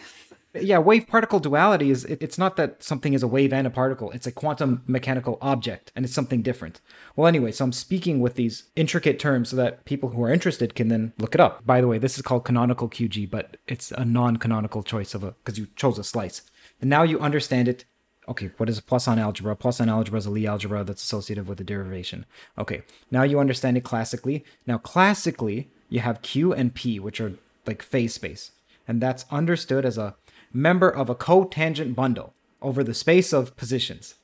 Yeah, 0.61 0.79
wave 0.79 1.07
particle 1.07 1.39
duality 1.39 1.89
is 1.91 2.05
it, 2.05 2.21
it's 2.21 2.37
not 2.37 2.55
that 2.57 2.83
something 2.83 3.13
is 3.13 3.23
a 3.23 3.27
wave 3.27 3.53
and 3.53 3.67
a 3.67 3.69
particle. 3.69 4.11
It's 4.11 4.27
a 4.27 4.31
quantum 4.31 4.83
mechanical 4.87 5.37
object 5.41 5.91
and 5.95 6.05
it's 6.05 6.13
something 6.13 6.41
different. 6.41 6.81
Well, 7.15 7.27
anyway, 7.27 7.51
so 7.51 7.65
I'm 7.65 7.71
speaking 7.71 8.19
with 8.19 8.35
these 8.35 8.63
intricate 8.75 9.19
terms 9.19 9.49
so 9.49 9.55
that 9.57 9.85
people 9.85 10.09
who 10.09 10.23
are 10.23 10.31
interested 10.31 10.75
can 10.75 10.87
then 10.87 11.13
look 11.17 11.35
it 11.35 11.41
up. 11.41 11.65
By 11.65 11.81
the 11.81 11.87
way, 11.87 11.97
this 11.97 12.17
is 12.17 12.21
called 12.21 12.45
canonical 12.45 12.89
QG, 12.89 13.29
but 13.29 13.57
it's 13.67 13.91
a 13.91 14.05
non-canonical 14.05 14.83
choice 14.83 15.13
of 15.13 15.23
a 15.23 15.31
because 15.43 15.57
you 15.57 15.67
chose 15.75 15.99
a 15.99 16.03
slice. 16.03 16.41
And 16.81 16.89
now 16.89 17.03
you 17.03 17.19
understand 17.19 17.67
it 17.67 17.85
okay, 18.27 18.51
what 18.57 18.69
is 18.69 18.79
a 18.79 18.83
Poisson 18.83 19.19
algebra? 19.19 19.55
Poisson 19.55 19.89
algebra 19.89 20.17
is 20.17 20.25
a 20.25 20.31
Lie 20.31 20.45
algebra 20.45 20.83
that's 20.83 21.03
associated 21.03 21.47
with 21.47 21.59
a 21.61 21.63
derivation. 21.63 22.25
Okay, 22.57 22.83
now 23.11 23.23
you 23.23 23.39
understand 23.39 23.77
it 23.77 23.83
classically. 23.83 24.43
Now, 24.65 24.77
classically, 24.77 25.69
you 25.89 25.99
have 25.99 26.21
Q 26.21 26.53
and 26.53 26.73
P, 26.73 26.99
which 26.99 27.21
are 27.21 27.33
like 27.65 27.81
phase 27.81 28.13
space. 28.13 28.51
And 28.87 29.01
that's 29.01 29.25
understood 29.31 29.85
as 29.85 29.97
a 29.97 30.15
member 30.55 30.89
of 30.89 31.09
a 31.09 31.15
cotangent 31.15 31.95
bundle 31.95 32.33
over 32.61 32.83
the 32.83 32.93
space 32.93 33.33
of 33.33 33.55
positions. 33.57 34.15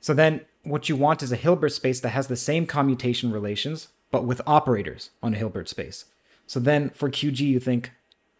So 0.00 0.14
then 0.14 0.42
what 0.62 0.88
you 0.88 0.96
want 0.96 1.22
is 1.22 1.32
a 1.32 1.36
Hilbert 1.36 1.70
space 1.70 2.00
that 2.00 2.10
has 2.10 2.28
the 2.28 2.36
same 2.36 2.66
commutation 2.66 3.32
relations, 3.32 3.88
but 4.10 4.24
with 4.24 4.40
operators 4.46 5.10
on 5.22 5.34
a 5.34 5.36
Hilbert 5.36 5.68
space. 5.68 6.06
So 6.46 6.60
then 6.60 6.90
for 6.90 7.10
QG, 7.10 7.40
you 7.40 7.58
think, 7.58 7.90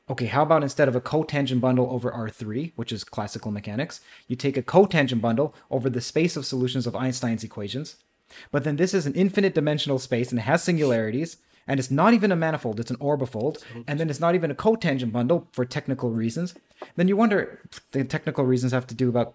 okay, 0.08 0.26
how 0.26 0.42
about 0.42 0.62
instead 0.62 0.88
of 0.88 0.94
a 0.94 1.00
cotangent 1.00 1.60
bundle 1.60 1.88
over 1.90 2.10
R3, 2.10 2.72
which 2.76 2.92
is 2.92 3.02
classical 3.02 3.50
mechanics, 3.50 4.00
you 4.28 4.36
take 4.36 4.56
a 4.56 4.62
cotangent 4.62 5.20
bundle 5.20 5.54
over 5.70 5.90
the 5.90 6.00
space 6.00 6.36
of 6.36 6.46
solutions 6.46 6.86
of 6.86 6.94
Einstein's 6.94 7.44
equations. 7.44 7.96
But 8.50 8.64
then 8.64 8.76
this 8.76 8.94
is 8.94 9.06
an 9.06 9.14
infinite 9.14 9.54
dimensional 9.54 9.98
space 9.98 10.30
and 10.30 10.38
it 10.38 10.42
has 10.42 10.62
singularities, 10.62 11.38
and 11.66 11.80
it's 11.80 11.90
not 11.90 12.14
even 12.14 12.32
a 12.32 12.36
manifold, 12.36 12.80
it's 12.80 12.90
an 12.90 12.96
orbifold, 12.98 13.62
and 13.86 13.98
then 13.98 14.10
it's 14.10 14.20
not 14.20 14.34
even 14.34 14.50
a 14.50 14.54
cotangent 14.54 15.12
bundle 15.12 15.48
for 15.52 15.64
technical 15.64 16.10
reasons, 16.10 16.54
then 16.96 17.08
you 17.08 17.16
wonder 17.16 17.60
the 17.92 18.04
technical 18.04 18.44
reasons 18.44 18.72
have 18.72 18.86
to 18.86 18.94
do 18.94 19.08
about 19.08 19.34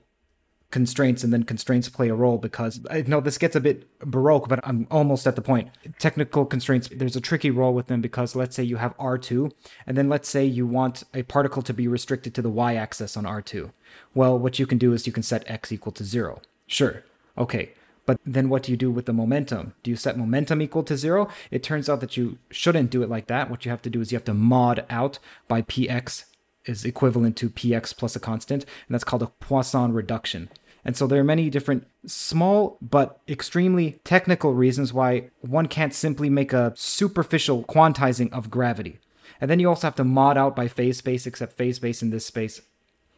constraints 0.71 1.23
and 1.23 1.33
then 1.33 1.43
constraints 1.43 1.89
play 1.89 2.09
a 2.09 2.13
role 2.13 2.37
because 2.37 2.79
uh, 2.89 2.93
I 2.93 3.01
know 3.01 3.21
this 3.21 3.37
gets 3.37 3.55
a 3.55 3.59
bit 3.59 3.87
baroque, 3.99 4.47
but 4.47 4.59
I'm 4.63 4.87
almost 4.91 5.25
at 5.25 5.35
the 5.35 5.41
point. 5.41 5.69
Technical 5.97 6.45
constraints, 6.45 6.89
there's 6.89 7.15
a 7.15 7.21
tricky 7.21 7.49
role 7.49 7.73
with 7.73 7.87
them 7.87 8.01
because 8.01 8.35
let's 8.35 8.55
say 8.55 8.63
you 8.63 8.77
have 8.77 8.95
R2, 8.97 9.51
and 9.87 9.97
then 9.97 10.09
let's 10.09 10.29
say 10.29 10.45
you 10.45 10.67
want 10.67 11.03
a 11.13 11.23
particle 11.23 11.61
to 11.63 11.73
be 11.73 11.87
restricted 11.87 12.35
to 12.35 12.41
the 12.41 12.49
y 12.49 12.75
axis 12.75 13.17
on 13.17 13.23
R2. 13.23 13.71
Well, 14.13 14.37
what 14.37 14.59
you 14.59 14.67
can 14.67 14.77
do 14.77 14.93
is 14.93 15.07
you 15.07 15.13
can 15.13 15.23
set 15.23 15.49
x 15.49 15.71
equal 15.71 15.91
to 15.93 16.03
zero. 16.03 16.41
Sure. 16.67 17.03
Okay. 17.37 17.73
But 18.09 18.19
then 18.25 18.49
what 18.49 18.63
do 18.63 18.71
you 18.71 18.75
do 18.75 18.89
with 18.89 19.05
the 19.05 19.13
momentum? 19.13 19.75
Do 19.83 19.91
you 19.91 19.95
set 19.95 20.17
momentum 20.17 20.63
equal 20.63 20.81
to 20.81 20.97
zero? 20.97 21.27
It 21.51 21.61
turns 21.61 21.87
out 21.87 21.99
that 22.01 22.17
you 22.17 22.39
shouldn't 22.49 22.89
do 22.89 23.03
it 23.03 23.09
like 23.09 23.27
that. 23.27 23.51
What 23.51 23.65
you 23.65 23.69
have 23.69 23.83
to 23.83 23.89
do 23.91 24.01
is 24.01 24.11
you 24.11 24.15
have 24.15 24.25
to 24.25 24.33
mod 24.33 24.83
out 24.89 25.19
by 25.47 25.61
px 25.61 26.23
is 26.65 26.85
equivalent 26.85 27.37
to 27.37 27.51
px 27.51 27.95
plus 27.95 28.15
a 28.15 28.19
constant, 28.19 28.63
and 28.63 28.95
that's 28.95 29.03
called 29.03 29.21
a 29.21 29.27
Poisson 29.27 29.93
reduction. 29.93 30.49
And 30.83 30.97
so 30.97 31.05
there 31.05 31.21
are 31.21 31.23
many 31.23 31.51
different 31.51 31.85
small 32.07 32.79
but 32.81 33.19
extremely 33.27 33.99
technical 34.03 34.55
reasons 34.55 34.91
why 34.91 35.29
one 35.41 35.67
can't 35.67 35.93
simply 35.93 36.31
make 36.31 36.51
a 36.51 36.73
superficial 36.75 37.63
quantizing 37.65 38.33
of 38.33 38.49
gravity. 38.49 38.97
And 39.39 39.51
then 39.51 39.59
you 39.59 39.69
also 39.69 39.85
have 39.85 39.95
to 39.97 40.03
mod 40.03 40.35
out 40.35 40.55
by 40.55 40.67
phase 40.67 40.97
space, 40.97 41.27
except 41.27 41.57
phase 41.57 41.75
space 41.75 42.01
in 42.01 42.09
this 42.09 42.25
space 42.25 42.59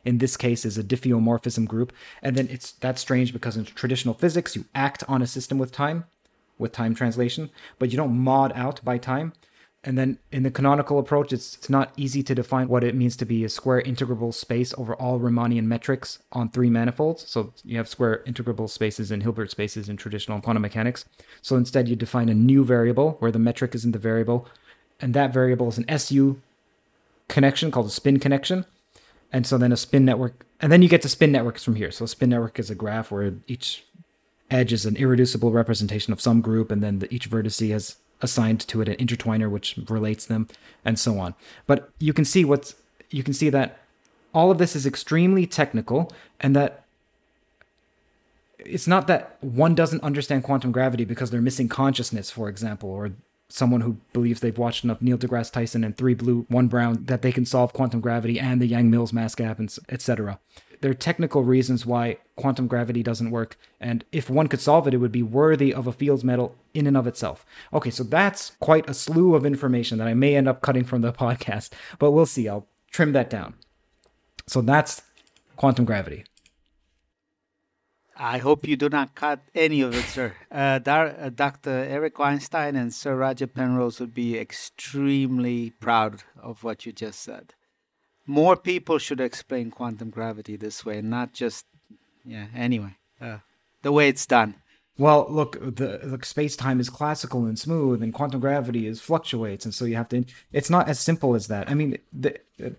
in 0.06 0.18
this 0.18 0.38
case 0.38 0.66
is 0.66 0.78
a 0.78 0.84
diffeomorphism 0.84 1.68
group. 1.68 1.94
And 2.22 2.36
then 2.36 2.48
it's 2.50 2.74
that's 2.74 3.02
strange 3.02 3.34
because 3.34 3.58
in 3.58 3.66
traditional 3.66 4.14
physics 4.14 4.56
you 4.56 4.66
act 4.74 5.04
on 5.08 5.22
a 5.22 5.28
system 5.28 5.58
with 5.58 5.72
time, 5.72 6.06
with 6.58 6.72
time 6.72 6.96
translation, 6.96 7.50
but 7.80 7.92
you 7.92 7.98
don't 7.98 8.18
mod 8.18 8.52
out 8.56 8.84
by 8.84 8.98
time. 8.98 9.34
And 9.84 9.98
then 9.98 10.20
in 10.32 10.44
the 10.44 10.52
canonical 10.52 11.00
approach, 11.00 11.34
it's, 11.34 11.56
it's 11.56 11.70
not 11.70 11.92
easy 11.98 12.22
to 12.24 12.36
define 12.36 12.68
what 12.68 12.84
it 12.84 12.94
means 12.94 13.16
to 13.18 13.26
be 13.26 13.44
a 13.44 13.50
square 13.50 13.82
integrable 13.82 14.32
space 14.32 14.76
over 14.78 14.94
all 14.94 15.20
Riemannian 15.20 15.64
metrics 15.64 16.20
on 16.32 16.50
three 16.50 16.70
manifolds. 16.70 17.28
So 17.28 17.54
you 17.66 17.78
have 17.78 17.88
square 17.88 18.22
integrable 18.28 18.70
spaces 18.70 19.10
and 19.10 19.24
Hilbert 19.24 19.50
spaces 19.50 19.90
in 19.90 19.98
traditional 19.98 20.40
quantum 20.40 20.62
mechanics. 20.62 21.06
So 21.42 21.56
instead, 21.56 21.88
you 21.90 21.96
define 21.96 22.30
a 22.30 22.36
new 22.36 22.64
variable 22.64 23.16
where 23.20 23.32
the 23.32 23.40
metric 23.40 23.74
isn't 23.74 23.92
the 23.92 23.98
variable, 23.98 24.48
and 25.00 25.16
that 25.16 25.34
variable 25.34 25.70
is 25.70 25.80
an 25.80 25.90
SU 25.90 26.40
connection 27.28 27.72
called 27.72 27.88
a 27.88 27.90
spin 27.90 28.20
connection. 28.20 28.66
And 29.32 29.48
so 29.48 29.58
then 29.58 29.72
a 29.72 29.78
spin 29.78 30.06
network, 30.06 30.46
and 30.60 30.72
then 30.72 30.82
you 30.82 30.90
get 30.90 31.02
to 31.04 31.10
spin 31.10 31.32
networks 31.32 31.64
from 31.64 31.76
here. 31.76 31.92
So 31.92 32.06
a 32.06 32.08
spin 32.08 32.30
network 32.30 32.60
is 32.60 32.70
a 32.70 32.76
graph 32.76 33.12
where 33.12 33.34
each 33.48 33.86
edge 34.50 34.74
is 34.74 34.86
an 34.86 34.98
irreducible 34.98 35.52
representation 35.52 36.12
of 36.12 36.20
some 36.20 36.42
group, 36.42 36.72
and 36.72 36.84
then 36.84 37.00
the, 37.00 37.14
each 37.14 37.30
vertice 37.30 37.72
has 37.72 37.96
assigned 38.22 38.60
to 38.62 38.82
it 38.82 38.88
an 38.88 38.96
intertwiner 38.96 39.50
which 39.50 39.78
relates 39.88 40.26
them 40.26 40.48
and 40.86 41.00
so 41.00 41.20
on 41.20 41.34
but 41.66 41.90
you 42.00 42.14
can 42.14 42.26
see 42.26 42.46
what's 42.46 42.76
you 43.10 43.24
can 43.24 43.34
see 43.34 43.50
that 43.50 43.80
all 44.34 44.52
of 44.52 44.58
this 44.58 44.76
is 44.76 44.86
extremely 44.86 45.46
technical 45.46 46.12
and 46.40 46.56
that 46.56 46.86
it's 48.60 48.88
not 48.88 49.08
that 49.08 49.38
one 49.42 49.74
doesn't 49.74 50.04
understand 50.04 50.44
quantum 50.44 50.72
gravity 50.72 51.04
because 51.04 51.32
they're 51.32 51.42
missing 51.42 51.68
consciousness 51.68 52.30
for 52.30 52.48
example 52.48 52.90
or 52.90 53.12
someone 53.52 53.82
who 53.82 53.98
believes 54.14 54.40
they've 54.40 54.58
watched 54.58 54.84
enough 54.84 55.02
Neil 55.02 55.18
deGrasse 55.18 55.52
Tyson 55.52 55.84
and 55.84 55.98
three 55.98 56.14
blue, 56.14 56.46
one 56.50 56.68
brown 56.68 57.06
that 57.06 57.22
they 57.22 57.32
can 57.32 57.46
solve 57.46 57.74
quantum 57.74 58.02
gravity 58.02 58.40
and 58.40 58.62
the 58.62 58.68
Yang 58.68 58.90
Mills 58.90 59.14
mass 59.14 59.36
gap, 59.36 59.60
etc 59.90 60.40
there 60.82 60.92
are 60.92 60.96
technical 60.96 61.44
reasons 61.44 61.86
why 61.86 62.18
quantum 62.36 62.68
gravity 62.68 63.04
doesn't 63.04 63.30
work, 63.30 63.58
and 63.80 64.04
if 64.12 64.30
one 64.30 64.48
could 64.48 64.60
solve 64.60 64.88
it, 64.88 64.94
it 64.94 64.98
would 64.98 65.12
be 65.12 65.24
worthy 65.24 65.74
of 65.74 65.86
a 65.88 65.94
Fields 65.94 66.24
medal 66.24 66.56
in 66.74 66.88
and 66.88 66.98
of 66.98 67.08
itself. 67.08 67.46
Okay, 67.72 67.92
so 67.92 68.04
that's 68.04 68.52
quite 68.60 68.90
a 68.90 68.94
slew 68.94 69.36
of 69.36 69.46
information 69.46 70.00
that 70.00 70.08
I 70.08 70.16
may 70.16 70.36
end 70.36 70.48
up 70.48 70.62
cutting 70.62 70.84
from 70.84 71.02
the 71.02 71.14
podcast, 71.14 71.70
but 72.00 72.12
we'll 72.12 72.26
see. 72.26 72.50
I'll 72.50 72.68
trim 72.90 73.14
that 73.14 73.30
down. 73.30 73.54
So 74.48 74.62
that's 74.62 75.04
quantum 75.56 75.86
gravity. 75.86 76.26
I 78.18 78.38
hope 78.40 78.68
you 78.68 78.76
do 78.76 78.90
not 78.90 79.16
cut 79.16 79.40
any 79.56 79.82
of 79.82 79.96
it, 79.96 80.06
sir. 80.06 80.34
Uh, 80.52 80.80
Dar- 80.80 81.16
uh, 81.18 81.30
Dr. 81.30 81.70
Eric 81.70 82.20
Weinstein 82.20 82.76
and 82.76 82.94
Sir 82.94 83.16
Roger 83.16 83.48
Penrose 83.48 84.00
would 84.00 84.14
be 84.14 84.38
extremely 84.38 85.72
proud 85.80 86.24
of 86.42 86.64
what 86.64 86.86
you 86.86 86.92
just 86.92 87.22
said 87.22 87.54
more 88.32 88.56
people 88.56 88.98
should 88.98 89.20
explain 89.20 89.72
quantum 89.72 90.10
gravity 90.10 90.56
this 90.56 90.86
way, 90.86 91.02
not 91.02 91.34
just 91.34 91.66
yeah. 92.24 92.48
Anyway, 92.56 92.96
uh, 93.20 93.40
the 93.82 93.92
way 93.92 94.08
it's 94.08 94.26
done. 94.26 94.56
Well, 94.98 95.26
look, 95.30 95.54
the, 95.60 96.00
the 96.04 96.20
space 96.24 96.56
time 96.56 96.80
is 96.80 96.90
classical 96.90 97.46
and 97.46 97.58
smooth, 97.58 98.04
and 98.04 98.14
quantum 98.14 98.40
gravity 98.40 98.86
is 98.86 99.02
fluctuates, 99.02 99.66
and 99.66 99.74
so 99.74 99.86
you 99.86 99.96
have 99.96 100.10
to. 100.10 100.24
It's 100.52 100.70
not 100.70 100.88
as 100.88 101.00
simple 101.00 101.36
as 101.36 101.48
that. 101.48 101.70
I 101.70 101.74
mean, 101.74 101.98
the, 102.14 102.38
uh, 102.64 102.70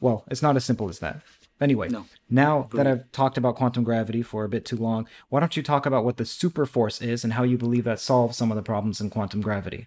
well, 0.00 0.24
it's 0.30 0.42
not 0.42 0.56
as 0.56 0.64
simple 0.64 0.88
as 0.88 0.98
that. 0.98 1.22
Anyway, 1.62 1.88
no. 1.88 2.06
now 2.28 2.68
that 2.72 2.88
I've 2.88 3.10
talked 3.12 3.38
about 3.38 3.54
quantum 3.54 3.84
gravity 3.84 4.20
for 4.20 4.42
a 4.42 4.48
bit 4.48 4.64
too 4.64 4.76
long, 4.76 5.06
why 5.28 5.38
don't 5.38 5.56
you 5.56 5.62
talk 5.62 5.86
about 5.86 6.04
what 6.04 6.16
the 6.16 6.24
superforce 6.24 7.00
is 7.00 7.22
and 7.22 7.34
how 7.34 7.44
you 7.44 7.56
believe 7.56 7.84
that 7.84 8.00
solves 8.00 8.36
some 8.36 8.50
of 8.50 8.56
the 8.56 8.62
problems 8.62 9.00
in 9.00 9.10
quantum 9.10 9.40
gravity? 9.40 9.86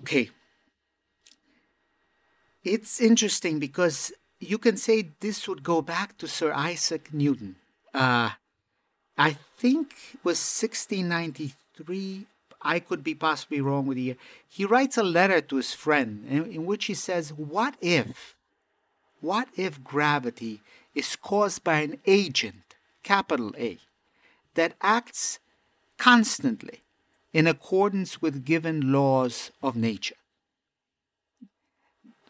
Okay. 0.00 0.30
It's 2.64 3.00
interesting 3.00 3.60
because 3.60 4.12
you 4.40 4.58
can 4.58 4.76
say 4.76 5.10
this 5.20 5.46
would 5.46 5.62
go 5.62 5.82
back 5.82 6.18
to 6.18 6.26
Sir 6.26 6.52
Isaac 6.52 7.14
Newton. 7.14 7.54
Uh, 7.94 8.30
I 9.16 9.36
think 9.56 9.94
it 10.14 10.24
was 10.24 10.38
1693. 10.38 12.26
I 12.60 12.80
could 12.80 13.04
be 13.04 13.14
possibly 13.14 13.60
wrong 13.60 13.86
with 13.86 13.96
the 13.96 14.02
year. 14.02 14.16
He 14.48 14.64
writes 14.64 14.98
a 14.98 15.04
letter 15.04 15.40
to 15.40 15.56
his 15.56 15.74
friend 15.74 16.26
in, 16.28 16.44
in 16.50 16.66
which 16.66 16.86
he 16.86 16.94
says, 16.94 17.32
What 17.32 17.76
if, 17.80 18.34
what 19.20 19.48
if 19.56 19.84
gravity 19.84 20.60
is 20.94 21.16
caused 21.16 21.64
by 21.64 21.80
an 21.80 21.98
agent, 22.06 22.76
capital 23.02 23.54
A, 23.58 23.78
that 24.54 24.74
acts 24.80 25.38
constantly 25.96 26.80
in 27.32 27.46
accordance 27.46 28.20
with 28.22 28.44
given 28.44 28.92
laws 28.92 29.50
of 29.62 29.76
nature? 29.76 30.16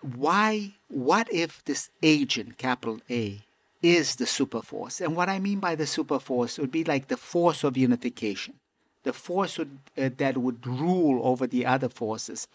why, 0.00 0.72
what 0.88 1.32
if 1.32 1.64
this 1.64 1.90
agent, 2.02 2.58
capital 2.58 3.00
A, 3.10 3.40
is 3.82 4.16
the 4.16 4.24
superforce? 4.24 5.00
And 5.00 5.16
what 5.16 5.28
I 5.28 5.38
mean 5.38 5.60
by 5.60 5.74
the 5.74 5.84
superforce 5.84 6.58
would 6.58 6.70
be 6.70 6.84
like 6.84 7.08
the 7.08 7.16
force 7.16 7.64
of 7.64 7.76
unification, 7.76 8.54
the 9.02 9.12
force 9.12 9.58
would, 9.58 9.78
uh, 9.96 10.10
that 10.16 10.38
would 10.38 10.66
rule 10.66 11.26
over 11.26 11.46
the 11.46 11.66
other 11.66 11.88
forces 11.88 12.48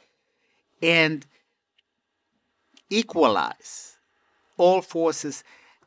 and 0.82 1.26
equalize 2.90 3.98
all 4.58 4.82
forces. 4.82 5.44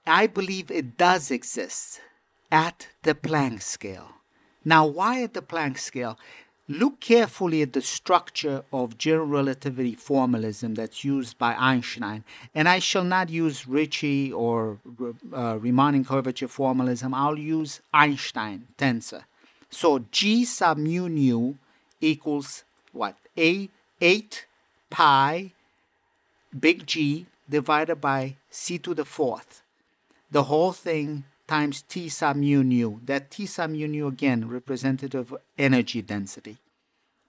I 0.06 0.26
believe 0.26 0.70
it 0.70 0.96
does 0.96 1.30
exist 1.30 2.00
at 2.52 2.88
the 3.02 3.14
Planck 3.14 3.62
scale. 3.62 4.10
Now, 4.64 4.86
why 4.86 5.22
at 5.22 5.34
the 5.34 5.42
Planck 5.42 5.78
scale? 5.78 6.18
Look 6.68 7.00
carefully 7.00 7.62
at 7.62 7.72
the 7.72 7.80
structure 7.80 8.64
of 8.72 8.98
general 8.98 9.26
relativity 9.26 9.94
formalism 9.94 10.74
that's 10.74 11.04
used 11.04 11.38
by 11.38 11.54
Einstein. 11.54 12.24
And 12.54 12.68
I 12.68 12.80
shall 12.80 13.04
not 13.04 13.30
use 13.30 13.68
Ricci 13.68 14.32
or 14.32 14.78
uh, 15.32 15.58
Riemannian 15.58 16.04
curvature 16.04 16.48
formalism. 16.48 17.14
I'll 17.14 17.38
use 17.38 17.80
Einstein 17.94 18.66
tensor. 18.76 19.22
So 19.70 20.04
G 20.10 20.44
sub 20.44 20.78
mu 20.78 21.08
nu 21.08 21.56
equals 22.00 22.64
what? 22.92 23.16
A 23.36 23.68
8 24.00 24.46
pi 24.90 25.52
big 26.58 26.86
G 26.86 27.26
divided 27.48 28.00
by 28.00 28.36
c 28.50 28.78
to 28.78 28.94
the 28.94 29.04
fourth. 29.04 29.62
The 30.30 30.44
whole 30.44 30.72
thing 30.72 31.24
times 31.46 31.82
T 31.82 32.08
sub 32.08 32.36
mu 32.36 32.62
nu. 32.62 33.00
That 33.04 33.30
T 33.30 33.46
sub 33.46 33.70
mu 33.70 33.86
nu 33.86 34.06
again 34.06 34.48
representative 34.48 35.32
of 35.32 35.40
energy 35.58 36.02
density. 36.02 36.58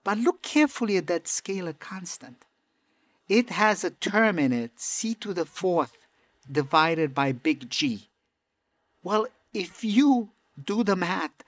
But 0.03 0.17
look 0.17 0.41
carefully 0.41 0.97
at 0.97 1.07
that 1.07 1.25
scalar 1.25 1.77
constant. 1.77 2.45
It 3.27 3.49
has 3.49 3.83
a 3.83 3.91
term 3.91 4.39
in 4.39 4.53
it, 4.53 4.71
c 4.77 5.13
to 5.15 5.33
the 5.33 5.45
fourth 5.45 5.97
divided 6.49 7.13
by 7.13 7.33
big 7.33 7.69
G. 7.69 8.07
Well, 9.03 9.27
if 9.53 9.83
you 9.83 10.29
do 10.63 10.83
the 10.83 10.95
math, 10.95 11.43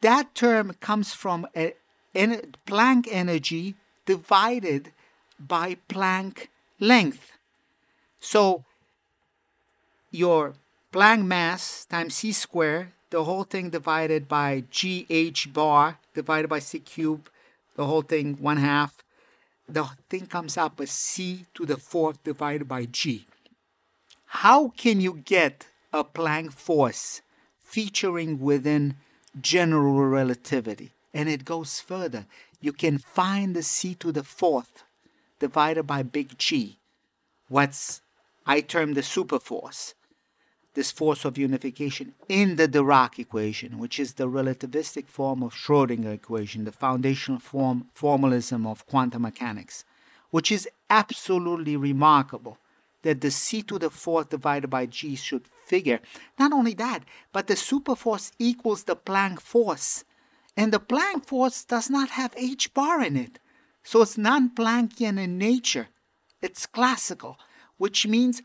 that 0.00 0.34
term 0.34 0.74
comes 0.80 1.12
from 1.12 1.46
a, 1.56 1.74
Planck 2.14 3.06
energy 3.10 3.74
divided 4.06 4.92
by 5.38 5.76
Planck 5.88 6.48
length. 6.78 7.32
So 8.18 8.64
your 10.10 10.54
Planck 10.92 11.24
mass 11.24 11.84
times 11.84 12.16
c 12.16 12.32
squared, 12.32 12.88
the 13.10 13.22
whole 13.22 13.44
thing 13.44 13.70
divided 13.70 14.26
by 14.26 14.62
gh 14.72 15.52
bar 15.52 15.98
divided 16.14 16.48
by 16.48 16.58
c 16.58 16.80
cubed, 16.80 17.30
the 17.76 17.86
whole 17.86 18.02
thing 18.02 18.36
one 18.40 18.56
half. 18.56 18.98
The 19.68 19.88
thing 20.08 20.26
comes 20.26 20.56
up 20.56 20.80
as 20.80 20.90
c 20.90 21.46
to 21.54 21.64
the 21.64 21.76
fourth 21.76 22.24
divided 22.24 22.66
by 22.66 22.86
g. 22.86 23.26
How 24.42 24.70
can 24.70 25.00
you 25.00 25.22
get 25.24 25.68
a 25.92 26.02
Planck 26.02 26.52
force 26.52 27.22
featuring 27.60 28.40
within 28.40 28.96
general 29.40 30.04
relativity? 30.06 30.90
And 31.14 31.28
it 31.28 31.44
goes 31.44 31.78
further. 31.78 32.26
You 32.60 32.72
can 32.72 32.98
find 32.98 33.54
the 33.54 33.62
c 33.62 33.94
to 33.96 34.10
the 34.10 34.24
fourth 34.24 34.82
divided 35.38 35.84
by 35.84 36.02
big 36.02 36.36
G. 36.36 36.78
What's 37.48 38.02
I 38.44 38.60
term 38.60 38.94
the 38.94 39.02
superforce 39.02 39.94
this 40.74 40.92
force 40.92 41.24
of 41.24 41.36
unification 41.36 42.14
in 42.28 42.56
the 42.56 42.68
Dirac 42.68 43.18
equation, 43.18 43.78
which 43.78 43.98
is 43.98 44.14
the 44.14 44.28
relativistic 44.28 45.08
form 45.08 45.42
of 45.42 45.54
Schrodinger 45.54 46.14
equation, 46.14 46.64
the 46.64 46.72
foundational 46.72 47.40
form 47.40 47.88
formalism 47.92 48.66
of 48.66 48.86
quantum 48.86 49.22
mechanics, 49.22 49.84
which 50.30 50.52
is 50.52 50.68
absolutely 50.88 51.76
remarkable 51.76 52.58
that 53.02 53.20
the 53.20 53.30
c 53.30 53.62
to 53.62 53.78
the 53.78 53.90
fourth 53.90 54.28
divided 54.28 54.68
by 54.68 54.86
g 54.86 55.16
should 55.16 55.46
figure. 55.66 56.00
Not 56.38 56.52
only 56.52 56.74
that, 56.74 57.04
but 57.32 57.46
the 57.46 57.54
superforce 57.54 58.30
equals 58.38 58.84
the 58.84 58.96
Planck 58.96 59.40
force. 59.40 60.04
And 60.56 60.72
the 60.72 60.80
Planck 60.80 61.26
force 61.26 61.64
does 61.64 61.88
not 61.88 62.10
have 62.10 62.34
h 62.36 62.74
bar 62.74 63.02
in 63.02 63.16
it. 63.16 63.38
So 63.82 64.02
it's 64.02 64.18
non 64.18 64.50
Planckian 64.50 65.18
in 65.18 65.38
nature. 65.38 65.88
It's 66.42 66.66
classical, 66.66 67.38
which 67.78 68.06
means 68.06 68.42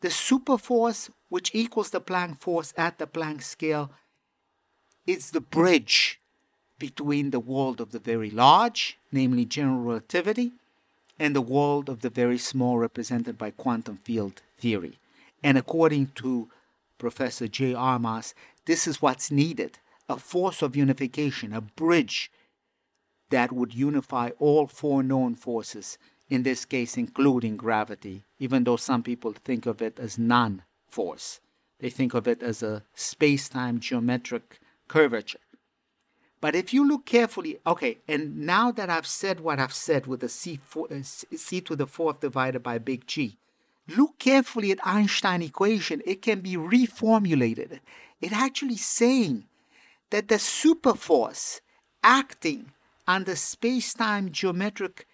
the 0.00 0.08
superforce, 0.08 1.10
which 1.28 1.54
equals 1.54 1.90
the 1.90 2.00
Planck 2.00 2.38
force 2.38 2.72
at 2.76 2.98
the 2.98 3.06
Planck 3.06 3.42
scale, 3.42 3.90
is 5.06 5.30
the 5.30 5.40
bridge 5.40 6.20
between 6.78 7.30
the 7.30 7.40
world 7.40 7.80
of 7.80 7.92
the 7.92 7.98
very 7.98 8.30
large, 8.30 8.98
namely 9.10 9.44
general 9.44 9.80
relativity, 9.80 10.52
and 11.18 11.34
the 11.34 11.40
world 11.40 11.88
of 11.88 12.00
the 12.00 12.10
very 12.10 12.38
small, 12.38 12.78
represented 12.78 13.36
by 13.36 13.50
quantum 13.50 13.96
field 13.96 14.42
theory. 14.58 14.98
And 15.42 15.58
according 15.58 16.08
to 16.16 16.48
Professor 16.98 17.48
J. 17.48 17.74
Armas, 17.74 18.34
this 18.66 18.86
is 18.86 19.02
what's 19.02 19.30
needed 19.30 19.78
a 20.08 20.16
force 20.16 20.62
of 20.62 20.74
unification, 20.74 21.52
a 21.52 21.60
bridge 21.60 22.30
that 23.30 23.52
would 23.52 23.74
unify 23.74 24.30
all 24.38 24.66
four 24.66 25.02
known 25.02 25.34
forces, 25.34 25.98
in 26.30 26.42
this 26.42 26.64
case, 26.64 26.96
including 26.96 27.56
gravity, 27.56 28.24
even 28.38 28.64
though 28.64 28.76
some 28.76 29.02
people 29.02 29.32
think 29.32 29.66
of 29.66 29.82
it 29.82 29.98
as 29.98 30.18
non 30.18 30.62
force. 30.88 31.40
They 31.80 31.90
think 31.90 32.14
of 32.14 32.26
it 32.26 32.42
as 32.42 32.62
a 32.62 32.82
space 32.94 33.48
time 33.48 33.78
geometric 33.78 34.58
curvature. 34.88 35.38
But 36.40 36.54
if 36.54 36.72
you 36.72 36.86
look 36.86 37.04
carefully, 37.04 37.58
okay, 37.66 37.98
and 38.06 38.46
now 38.46 38.70
that 38.70 38.88
I've 38.88 39.06
said 39.06 39.40
what 39.40 39.58
I've 39.58 39.74
said 39.74 40.06
with 40.06 40.20
the 40.20 40.28
c, 40.28 40.60
four, 40.62 40.86
uh, 40.90 41.02
c 41.02 41.60
to 41.62 41.74
the 41.74 41.86
fourth 41.86 42.20
divided 42.20 42.62
by 42.62 42.78
big 42.78 43.06
G, 43.06 43.36
look 43.88 44.18
carefully 44.18 44.70
at 44.70 44.86
Einstein 44.86 45.42
equation. 45.42 46.00
It 46.04 46.22
can 46.22 46.40
be 46.40 46.56
reformulated. 46.56 47.80
It 48.20 48.32
actually 48.32 48.76
saying 48.76 49.44
that 50.10 50.28
the 50.28 50.36
superforce 50.36 51.60
acting 52.04 52.72
on 53.06 53.24
the 53.24 53.36
space-time 53.36 54.30
geometric 54.30 55.06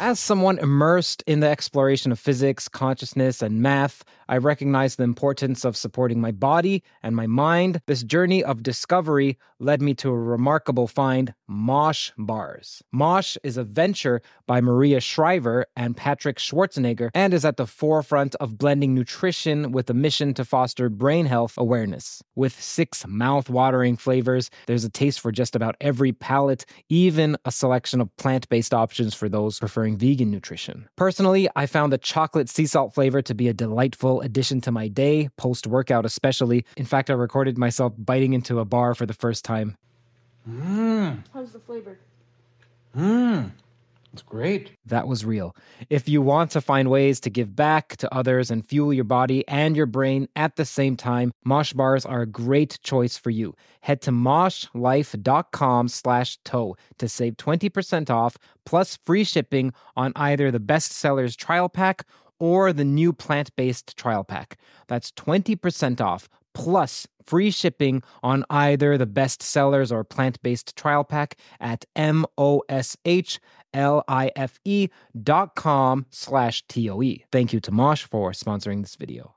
as 0.00 0.20
someone 0.20 0.58
immersed 0.58 1.22
in 1.26 1.40
the 1.40 1.48
exploration 1.48 2.12
of 2.12 2.18
physics, 2.18 2.68
consciousness, 2.68 3.40
and 3.40 3.62
math, 3.62 4.04
I 4.32 4.38
recognize 4.38 4.96
the 4.96 5.04
importance 5.04 5.62
of 5.62 5.76
supporting 5.76 6.18
my 6.18 6.30
body 6.30 6.82
and 7.02 7.14
my 7.14 7.26
mind. 7.26 7.82
This 7.84 8.02
journey 8.02 8.42
of 8.42 8.62
discovery 8.62 9.36
led 9.58 9.82
me 9.82 9.92
to 9.96 10.08
a 10.08 10.18
remarkable 10.18 10.86
find 10.86 11.34
Mosh 11.46 12.12
Bars. 12.16 12.82
Mosh 12.92 13.36
is 13.44 13.58
a 13.58 13.62
venture 13.62 14.22
by 14.46 14.62
Maria 14.62 15.00
Shriver 15.00 15.66
and 15.76 15.94
Patrick 15.94 16.38
Schwarzenegger 16.38 17.10
and 17.12 17.34
is 17.34 17.44
at 17.44 17.58
the 17.58 17.66
forefront 17.66 18.34
of 18.36 18.56
blending 18.56 18.94
nutrition 18.94 19.70
with 19.70 19.90
a 19.90 19.94
mission 19.94 20.32
to 20.32 20.46
foster 20.46 20.88
brain 20.88 21.26
health 21.26 21.58
awareness. 21.58 22.22
With 22.34 22.58
six 22.58 23.06
mouth 23.06 23.50
watering 23.50 23.98
flavors, 23.98 24.48
there's 24.66 24.84
a 24.84 24.90
taste 24.90 25.20
for 25.20 25.30
just 25.30 25.54
about 25.54 25.76
every 25.78 26.12
palate, 26.12 26.64
even 26.88 27.36
a 27.44 27.52
selection 27.52 28.00
of 28.00 28.16
plant 28.16 28.48
based 28.48 28.72
options 28.72 29.12
for 29.12 29.28
those 29.28 29.58
preferring 29.58 29.98
vegan 29.98 30.30
nutrition. 30.30 30.88
Personally, 30.96 31.50
I 31.54 31.66
found 31.66 31.92
the 31.92 31.98
chocolate 31.98 32.48
sea 32.48 32.64
salt 32.64 32.94
flavor 32.94 33.20
to 33.20 33.34
be 33.34 33.48
a 33.48 33.52
delightful 33.52 34.21
addition 34.22 34.60
to 34.62 34.72
my 34.72 34.88
day, 34.88 35.28
post 35.36 35.66
workout 35.66 36.06
especially. 36.06 36.64
In 36.76 36.86
fact, 36.86 37.10
I 37.10 37.14
recorded 37.14 37.58
myself 37.58 37.92
biting 37.98 38.32
into 38.32 38.58
a 38.58 38.64
bar 38.64 38.94
for 38.94 39.06
the 39.06 39.14
first 39.14 39.44
time. 39.44 39.76
Mmm. 40.48 41.22
How's 41.32 41.52
the 41.52 41.60
flavor? 41.60 41.98
Mmm. 42.96 43.50
It's 44.12 44.22
great. 44.22 44.72
That 44.84 45.08
was 45.08 45.24
real. 45.24 45.56
If 45.88 46.06
you 46.06 46.20
want 46.20 46.50
to 46.50 46.60
find 46.60 46.90
ways 46.90 47.18
to 47.20 47.30
give 47.30 47.56
back 47.56 47.96
to 47.96 48.14
others 48.14 48.50
and 48.50 48.66
fuel 48.66 48.92
your 48.92 49.04
body 49.04 49.46
and 49.48 49.74
your 49.74 49.86
brain 49.86 50.28
at 50.36 50.56
the 50.56 50.66
same 50.66 50.96
time, 50.96 51.32
Mosh 51.46 51.72
bars 51.72 52.04
are 52.04 52.20
a 52.20 52.26
great 52.26 52.78
choice 52.82 53.16
for 53.16 53.30
you. 53.30 53.54
Head 53.80 54.02
to 54.02 54.10
moshlife.com 54.10 55.88
slash 55.88 56.36
toe 56.44 56.76
to 56.98 57.08
save 57.08 57.38
20% 57.38 58.10
off 58.10 58.36
plus 58.66 58.98
free 59.06 59.24
shipping 59.24 59.72
on 59.96 60.12
either 60.16 60.50
the 60.50 60.60
bestsellers 60.60 61.34
trial 61.34 61.70
pack 61.70 62.06
or 62.42 62.72
the 62.72 62.84
new 62.84 63.12
plant 63.12 63.54
based 63.54 63.96
trial 63.96 64.24
pack. 64.24 64.58
That's 64.88 65.12
20% 65.12 66.00
off 66.00 66.28
plus 66.54 67.06
free 67.24 67.52
shipping 67.52 68.02
on 68.24 68.44
either 68.50 68.98
the 68.98 69.06
best 69.06 69.44
sellers 69.44 69.92
or 69.92 70.02
plant 70.02 70.42
based 70.42 70.74
trial 70.74 71.04
pack 71.04 71.36
at 71.60 71.84
M-O-S-H-L-I-F-E 71.94 72.58
dot 75.22 75.54
com 75.54 76.06
slash 76.10 76.64
T-O-E. 76.66 77.24
Thank 77.30 77.52
you 77.52 77.60
to 77.60 77.70
Mosh 77.70 78.02
for 78.02 78.32
sponsoring 78.32 78.82
this 78.82 78.96
video. 78.96 79.36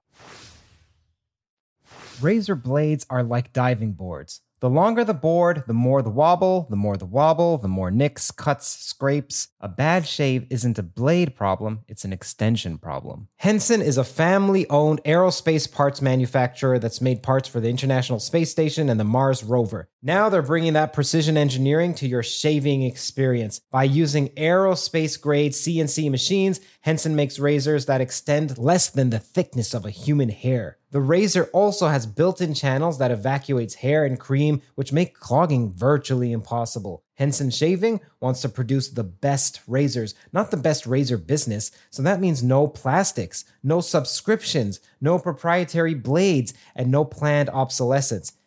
Razor 2.20 2.56
blades 2.56 3.06
are 3.12 3.22
like 3.22 3.54
diving 3.54 3.92
boards. 3.92 4.42
The 4.62 4.70
longer 4.70 5.04
the 5.04 5.14
board, 5.14 5.64
the 5.68 5.74
more 5.74 6.02
the 6.02 6.10
wobble, 6.10 6.68
the 6.70 6.78
more 6.78 6.96
the 6.96 7.06
wobble, 7.06 7.58
the 7.58 7.68
more 7.68 7.92
nicks, 7.92 8.32
cuts, 8.32 8.68
scrapes. 8.68 9.50
A 9.60 9.68
bad 9.68 10.08
shave 10.08 10.48
isn't 10.50 10.80
a 10.80 10.84
blade 10.84 11.36
problem, 11.36 11.82
it's 11.90 12.06
an 12.06 12.14
extension 12.14 12.78
problem. 12.78 13.28
Henson 13.36 13.82
is 13.82 13.98
a 13.98 14.04
family 14.06 14.68
owned 14.70 15.04
aerospace 15.04 15.70
parts 15.70 16.02
manufacturer 16.02 16.80
that's 16.80 17.02
made 17.02 17.22
parts 17.22 17.50
for 17.50 17.60
the 17.60 17.70
International 17.70 18.20
Space 18.20 18.50
Station 18.50 18.90
and 18.90 18.98
the 18.98 19.04
Mars 19.04 19.44
rover. 19.44 19.90
Now 20.06 20.30
they're 20.30 20.44
bringing 20.44 20.74
that 20.74 20.94
precision 20.94 21.36
engineering 21.36 21.96
to 21.96 22.08
your 22.08 22.22
shaving 22.22 22.84
experience. 22.84 23.60
By 23.72 23.86
using 23.86 24.30
aerospace 24.38 25.20
grade 25.20 25.54
CNC 25.54 26.12
machines, 26.12 26.60
Henson 26.82 27.16
makes 27.16 27.40
razors 27.40 27.88
that 27.88 28.02
extend 28.02 28.60
less 28.60 28.88
than 28.88 29.10
the 29.10 29.18
thickness 29.18 29.74
of 29.74 29.84
a 29.84 29.90
human 29.90 30.30
hair. 30.30 30.78
The 30.92 31.02
razor 31.02 31.46
also 31.54 31.88
has 31.88 32.06
built 32.06 32.40
in 32.40 32.54
channels 32.54 33.00
that 33.00 33.10
evacuates 33.10 33.74
hair 33.74 34.06
and 34.06 34.20
cream, 34.20 34.62
which 34.76 34.94
make 34.94 35.16
clogging 35.16 35.74
virtually 35.74 36.32
impossible. 36.32 37.04
Henson 37.16 37.50
Shaving 37.50 38.00
wants 38.20 38.42
to 38.42 38.50
produce 38.50 38.90
the 38.90 39.04
best 39.04 39.62
razors, 39.68 40.14
not 40.32 40.52
the 40.52 40.58
best 40.58 40.86
razor 40.86 41.18
business. 41.18 41.72
So 41.90 42.04
that 42.04 42.22
means 42.22 42.44
no 42.44 42.68
plastics, 42.68 43.44
no 43.64 43.82
subscriptions, 43.82 44.82
no 45.02 45.18
proprietary 45.18 45.96
blades, 45.96 46.54
and 46.76 46.92
no 46.92 47.06
planned 47.06 47.50
obsolescence. 47.50 48.34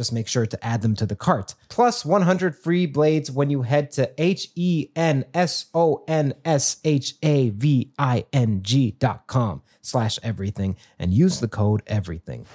Just 0.00 0.14
make 0.14 0.28
sure 0.28 0.46
to 0.46 0.64
add 0.64 0.80
them 0.80 0.96
to 0.96 1.04
the 1.04 1.14
cart. 1.14 1.54
Plus 1.68 2.06
100 2.06 2.56
free 2.56 2.86
blades 2.86 3.30
when 3.30 3.50
you 3.50 3.60
head 3.60 3.90
to 3.90 4.10
H 4.16 4.48
E 4.54 4.88
N 4.96 5.26
S 5.34 5.66
O 5.74 6.04
N 6.08 6.32
S 6.42 6.78
H 6.84 7.16
A 7.22 7.50
V 7.50 7.92
I 7.98 8.24
N 8.32 8.62
G 8.62 8.92
dot 8.92 9.26
com 9.26 9.60
slash 9.82 10.18
everything 10.22 10.78
and 10.98 11.12
use 11.12 11.40
the 11.40 11.48
code 11.48 11.82
everything. 11.86 12.46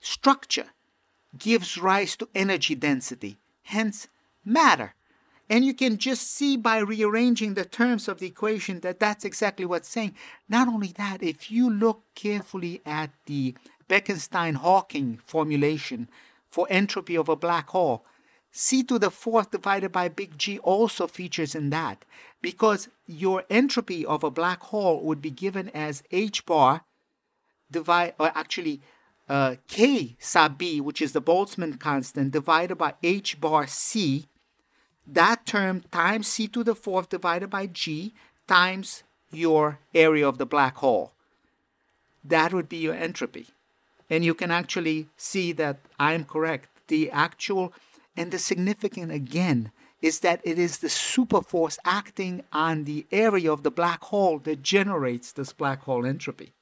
Structure 0.00 0.66
gives 1.38 1.78
rise 1.78 2.16
to 2.16 2.28
energy 2.34 2.74
density, 2.74 3.36
hence 3.62 4.08
matter. 4.44 4.96
And 5.48 5.64
you 5.64 5.74
can 5.74 5.98
just 5.98 6.28
see 6.28 6.56
by 6.56 6.78
rearranging 6.78 7.54
the 7.54 7.64
terms 7.64 8.08
of 8.08 8.18
the 8.18 8.26
equation 8.26 8.80
that 8.80 8.98
that's 8.98 9.24
exactly 9.24 9.64
what's 9.64 9.88
saying. 9.88 10.16
Not 10.48 10.66
only 10.66 10.88
that, 10.96 11.22
if 11.22 11.52
you 11.52 11.70
look 11.70 12.02
carefully 12.16 12.80
at 12.84 13.10
the 13.26 13.54
Bekenstein 13.88 14.56
Hawking 14.56 15.18
formulation 15.24 16.08
for 16.50 16.66
entropy 16.70 17.16
of 17.16 17.28
a 17.28 17.36
black 17.36 17.68
hole, 17.70 18.04
c 18.50 18.82
to 18.84 18.98
the 18.98 19.10
fourth 19.10 19.50
divided 19.50 19.90
by 19.90 20.08
big 20.08 20.38
G 20.38 20.58
also 20.60 21.06
features 21.06 21.54
in 21.54 21.70
that 21.70 22.04
because 22.40 22.88
your 23.06 23.44
entropy 23.50 24.06
of 24.06 24.22
a 24.22 24.30
black 24.30 24.60
hole 24.62 25.02
would 25.02 25.20
be 25.20 25.30
given 25.30 25.68
as 25.70 26.02
h 26.12 26.46
bar 26.46 26.84
divide 27.70 28.14
or 28.18 28.30
actually 28.34 28.80
uh, 29.28 29.56
k 29.66 30.16
sub 30.20 30.56
b, 30.58 30.80
which 30.80 31.02
is 31.02 31.12
the 31.12 31.22
Boltzmann 31.22 31.80
constant, 31.80 32.30
divided 32.30 32.76
by 32.76 32.94
h 33.02 33.40
bar 33.40 33.66
c 33.66 34.26
that 35.06 35.44
term 35.44 35.82
times 35.90 36.28
c 36.28 36.46
to 36.48 36.62
the 36.62 36.74
fourth 36.74 37.08
divided 37.08 37.50
by 37.50 37.66
g 37.66 38.14
times 38.46 39.02
your 39.32 39.80
area 39.94 40.26
of 40.28 40.38
the 40.38 40.46
black 40.46 40.76
hole. 40.76 41.12
That 42.22 42.54
would 42.54 42.68
be 42.68 42.78
your 42.78 42.94
entropy. 42.94 43.48
And 44.10 44.24
you 44.24 44.34
can 44.34 44.50
actually 44.50 45.08
see 45.16 45.52
that 45.52 45.78
I'm 45.98 46.24
correct. 46.24 46.68
The 46.88 47.10
actual 47.10 47.72
and 48.16 48.30
the 48.30 48.38
significant 48.38 49.10
again 49.10 49.72
is 50.02 50.20
that 50.20 50.40
it 50.44 50.58
is 50.58 50.78
the 50.78 50.88
superforce 50.88 51.78
acting 51.84 52.42
on 52.52 52.84
the 52.84 53.06
area 53.10 53.50
of 53.50 53.62
the 53.62 53.70
black 53.70 54.02
hole 54.04 54.38
that 54.40 54.62
generates 54.62 55.32
this 55.32 55.52
black 55.52 55.82
hole 55.82 56.04
entropy. 56.04 56.52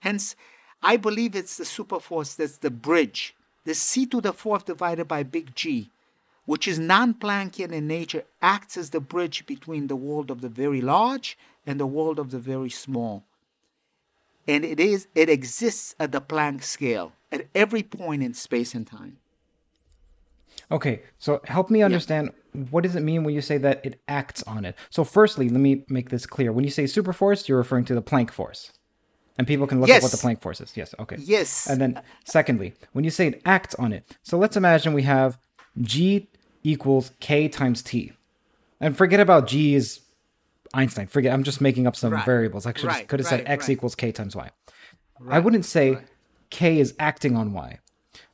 Hence, 0.00 0.36
I 0.82 0.96
believe 0.96 1.34
it's 1.34 1.56
the 1.56 1.64
superforce 1.64 2.36
that's 2.36 2.58
the 2.58 2.70
bridge. 2.70 3.34
The 3.64 3.74
c 3.74 4.06
to 4.06 4.20
the 4.20 4.32
fourth 4.32 4.66
divided 4.66 5.08
by 5.08 5.24
big 5.24 5.54
G, 5.54 5.90
which 6.46 6.68
is 6.68 6.78
non 6.78 7.14
Planckian 7.14 7.72
in 7.72 7.88
nature, 7.88 8.24
acts 8.40 8.76
as 8.76 8.90
the 8.90 9.00
bridge 9.00 9.44
between 9.44 9.88
the 9.88 9.96
world 9.96 10.30
of 10.30 10.40
the 10.40 10.48
very 10.48 10.80
large 10.80 11.36
and 11.66 11.78
the 11.80 11.86
world 11.86 12.18
of 12.18 12.30
the 12.30 12.38
very 12.38 12.70
small. 12.70 13.24
And 14.48 14.64
it 14.64 14.80
is 14.80 15.06
it 15.14 15.28
exists 15.28 15.94
at 16.00 16.10
the 16.10 16.20
Planck 16.20 16.64
scale, 16.64 17.12
at 17.30 17.46
every 17.54 17.82
point 17.82 18.22
in 18.22 18.32
space 18.34 18.74
and 18.74 18.86
time. 18.86 19.18
Okay, 20.70 21.02
so 21.18 21.40
help 21.44 21.70
me 21.70 21.82
understand 21.82 22.32
what 22.70 22.82
does 22.82 22.96
it 22.96 23.02
mean 23.02 23.24
when 23.24 23.34
you 23.34 23.40
say 23.40 23.58
that 23.58 23.84
it 23.84 24.00
acts 24.08 24.42
on 24.42 24.64
it? 24.64 24.74
So 24.90 25.04
firstly, 25.04 25.48
let 25.48 25.60
me 25.60 25.84
make 25.88 26.10
this 26.10 26.26
clear. 26.26 26.52
When 26.52 26.64
you 26.64 26.70
say 26.70 26.84
superforce, 26.84 27.46
you're 27.46 27.58
referring 27.58 27.84
to 27.86 27.94
the 27.94 28.02
Planck 28.02 28.30
force. 28.30 28.72
And 29.38 29.46
people 29.46 29.66
can 29.66 29.80
look 29.80 29.88
Yes. 29.88 29.98
up 29.98 30.02
what 30.02 30.12
the 30.12 30.18
Planck 30.18 30.42
force 30.42 30.60
is. 30.60 30.76
Yes, 30.76 30.94
okay. 30.98 31.16
Yes. 31.20 31.68
And 31.68 31.80
then 31.80 32.02
secondly, 32.24 32.74
when 32.92 33.04
you 33.04 33.10
say 33.10 33.28
it 33.28 33.42
acts 33.44 33.74
on 33.76 33.92
it. 33.92 34.16
So 34.22 34.36
let's 34.36 34.56
imagine 34.56 34.94
we 34.94 35.04
have 35.04 35.38
G 35.80 36.28
equals 36.64 37.12
K 37.20 37.48
times 37.48 37.82
T. 37.82 38.12
And 38.80 38.96
forget 38.96 39.20
about 39.20 39.46
G 39.46 39.74
is 39.74 40.00
Einstein. 40.74 41.06
Forget 41.06 41.32
I'm 41.32 41.42
just 41.44 41.60
making 41.60 41.86
up 41.86 41.96
some 41.96 42.12
Right. 42.12 42.24
variables. 42.24 42.66
I 42.66 42.72
should 42.74 42.84
Right, 42.86 43.06
could 43.08 43.20
have 43.20 43.26
said 43.28 43.44
X 43.46 43.64
right. 43.64 43.70
equals 43.72 43.94
K 43.94 44.12
times 44.12 44.34
Y. 44.36 44.50
I 45.28 45.38
wouldn't 45.40 45.64
say 45.64 45.98
K 46.50 46.78
is 46.78 46.94
acting 46.98 47.36
on 47.36 47.52
Y, 47.52 47.78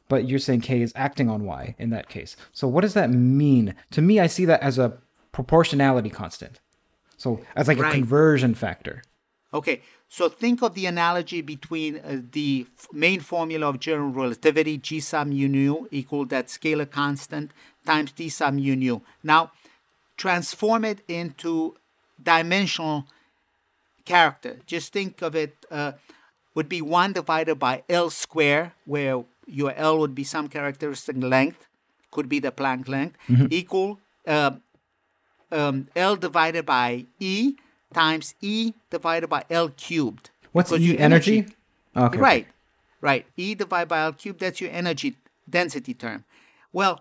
but 0.08 0.28
you're 0.28 0.38
saying 0.38 0.60
K 0.60 0.82
is 0.82 0.92
acting 0.94 1.28
on 1.30 1.44
Y 1.44 1.74
in 1.78 1.90
that 1.90 2.08
case. 2.08 2.36
So 2.52 2.68
what 2.68 2.82
does 2.82 2.94
that 2.94 3.10
mean? 3.10 3.74
To 3.92 4.02
me, 4.02 4.20
I 4.20 4.26
see 4.26 4.44
that 4.44 4.60
as 4.62 4.78
a 4.78 4.98
proportionality 5.32 6.10
constant. 6.10 6.60
So 7.16 7.40
as 7.56 7.68
like 7.68 7.78
a 7.78 7.90
conversion 7.90 8.54
factor. 8.54 9.02
Okay, 9.52 9.82
so 10.08 10.28
think 10.28 10.62
of 10.62 10.74
the 10.74 10.84
analogy 10.86 11.40
between 11.40 11.98
uh, 11.98 12.20
the 12.32 12.66
f- 12.76 12.88
main 12.92 13.20
formula 13.20 13.68
of 13.68 13.78
general 13.78 14.10
relativity, 14.10 14.76
G 14.78 14.98
sub 15.00 15.28
mu 15.28 15.46
nu, 15.48 15.88
equal 15.92 16.26
that 16.26 16.48
scalar 16.48 16.90
constant 16.90 17.52
times 17.86 18.10
D 18.12 18.28
sub 18.28 18.54
mu 18.54 18.74
nu. 18.74 19.00
Now, 19.22 19.52
transform 20.16 20.84
it 20.84 21.00
into 21.08 21.76
dimensional 22.24 23.06
character. 24.04 24.60
Just 24.66 24.92
think 24.92 25.22
of 25.22 25.34
it 25.34 25.54
uh, 25.70 25.92
would 26.54 26.68
be 26.68 26.82
1 26.82 27.12
divided 27.12 27.56
by 27.56 27.82
L 27.88 28.10
square, 28.10 28.74
where 28.84 29.24
your 29.46 29.72
L 29.76 29.98
would 29.98 30.14
be 30.14 30.24
some 30.24 30.48
characteristic 30.48 31.16
length, 31.18 31.66
could 32.10 32.28
be 32.28 32.38
the 32.38 32.52
Planck 32.52 32.88
length, 32.88 33.16
equal 33.50 33.98
uh, 34.26 34.52
um, 35.50 35.88
L 35.96 36.16
divided 36.16 36.64
by 36.66 37.06
E 37.18 37.54
times 37.92 38.34
E 38.40 38.72
divided 38.90 39.28
by 39.28 39.44
L 39.50 39.68
cubed. 39.68 40.30
What's 40.52 40.70
Because 40.70 40.84
E 40.84 40.90
your 40.90 41.00
energy? 41.00 41.46
Okay. 41.96 42.18
Right, 42.18 42.46
right. 43.00 43.26
E 43.36 43.54
divided 43.54 43.88
by 43.88 44.00
L 44.00 44.12
cubed, 44.12 44.40
that's 44.40 44.60
your 44.60 44.70
energy 44.70 45.16
density 45.48 45.94
term. 45.94 46.24
Well, 46.72 47.00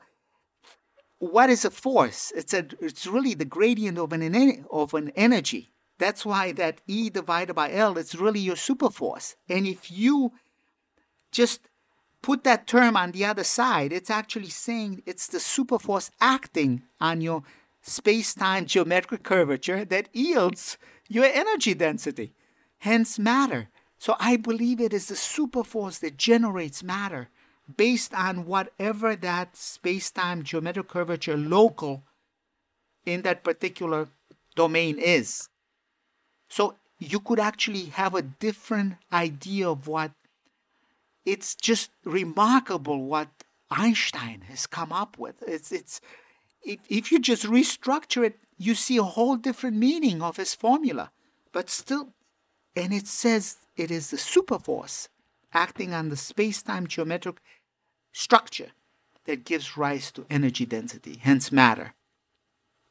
what 1.31 1.49
is 1.49 1.63
a 1.63 1.71
force? 1.71 2.31
It's 2.35 2.53
a 2.53 2.65
it's 2.79 3.07
really 3.07 3.33
the 3.33 3.45
gradient 3.45 3.97
of 3.97 4.11
an 4.13 4.65
of 4.69 4.93
an 4.93 5.11
energy. 5.15 5.71
That's 5.97 6.25
why 6.25 6.51
that 6.53 6.81
E 6.87 7.09
divided 7.09 7.53
by 7.53 7.71
L 7.71 7.97
is 7.97 8.15
really 8.15 8.39
your 8.39 8.55
superforce. 8.55 9.35
And 9.47 9.65
if 9.65 9.91
you 9.91 10.33
just 11.31 11.69
put 12.21 12.43
that 12.43 12.67
term 12.67 12.97
on 12.97 13.11
the 13.11 13.25
other 13.25 13.43
side, 13.43 13.93
it's 13.93 14.09
actually 14.09 14.49
saying 14.49 15.03
it's 15.05 15.27
the 15.27 15.37
superforce 15.37 16.09
acting 16.19 16.83
on 16.99 17.21
your 17.21 17.43
space-time 17.81 18.65
geometric 18.65 19.23
curvature 19.23 19.85
that 19.85 20.09
yields 20.13 20.77
your 21.07 21.25
energy 21.25 21.73
density, 21.73 22.33
hence 22.79 23.19
matter. 23.19 23.69
So 23.97 24.15
I 24.19 24.37
believe 24.37 24.81
it 24.81 24.93
is 24.93 25.07
the 25.07 25.15
superforce 25.15 25.99
that 25.99 26.17
generates 26.17 26.83
matter 26.83 27.29
based 27.77 28.13
on 28.13 28.45
whatever 28.45 29.15
that 29.15 29.55
space-time 29.55 30.43
geometric 30.43 30.87
curvature 30.87 31.37
local 31.37 32.03
in 33.05 33.21
that 33.21 33.43
particular 33.43 34.07
domain 34.55 34.99
is. 34.99 35.49
So 36.49 36.75
you 36.99 37.19
could 37.19 37.39
actually 37.39 37.85
have 37.85 38.15
a 38.15 38.21
different 38.21 38.95
idea 39.11 39.69
of 39.69 39.87
what 39.87 40.11
it's 41.25 41.55
just 41.55 41.91
remarkable 42.03 43.05
what 43.05 43.29
Einstein 43.71 44.41
has 44.49 44.67
come 44.67 44.91
up 44.91 45.17
with. 45.17 45.41
It's 45.47 45.71
it's 45.71 46.01
if, 46.63 46.79
if 46.89 47.11
you 47.11 47.19
just 47.19 47.43
restructure 47.43 48.25
it, 48.25 48.39
you 48.57 48.75
see 48.75 48.97
a 48.97 49.03
whole 49.03 49.35
different 49.35 49.77
meaning 49.77 50.21
of 50.21 50.37
his 50.37 50.53
formula. 50.53 51.11
But 51.51 51.69
still, 51.69 52.09
and 52.75 52.93
it 52.93 53.07
says 53.07 53.57
it 53.75 53.89
is 53.91 54.11
the 54.11 54.17
superforce 54.17 55.07
acting 55.53 55.93
on 55.93 56.09
the 56.09 56.17
space-time 56.17 56.87
geometric 56.87 57.37
structure 58.11 58.71
that 59.25 59.45
gives 59.45 59.77
rise 59.77 60.11
to 60.11 60.25
energy 60.29 60.65
density, 60.65 61.17
hence 61.21 61.51
matter. 61.51 61.93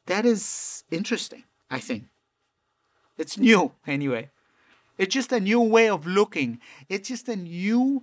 That 0.06 0.24
is 0.24 0.84
interesting, 0.90 1.44
I 1.70 1.78
think. 1.78 2.04
It's 3.18 3.38
new, 3.38 3.72
anyway. 3.86 4.30
It's 4.98 5.14
just 5.14 5.32
a 5.32 5.40
new 5.40 5.60
way 5.60 5.88
of 5.88 6.06
looking. 6.06 6.60
It's 6.88 7.08
just 7.08 7.28
a 7.28 7.36
new 7.36 8.02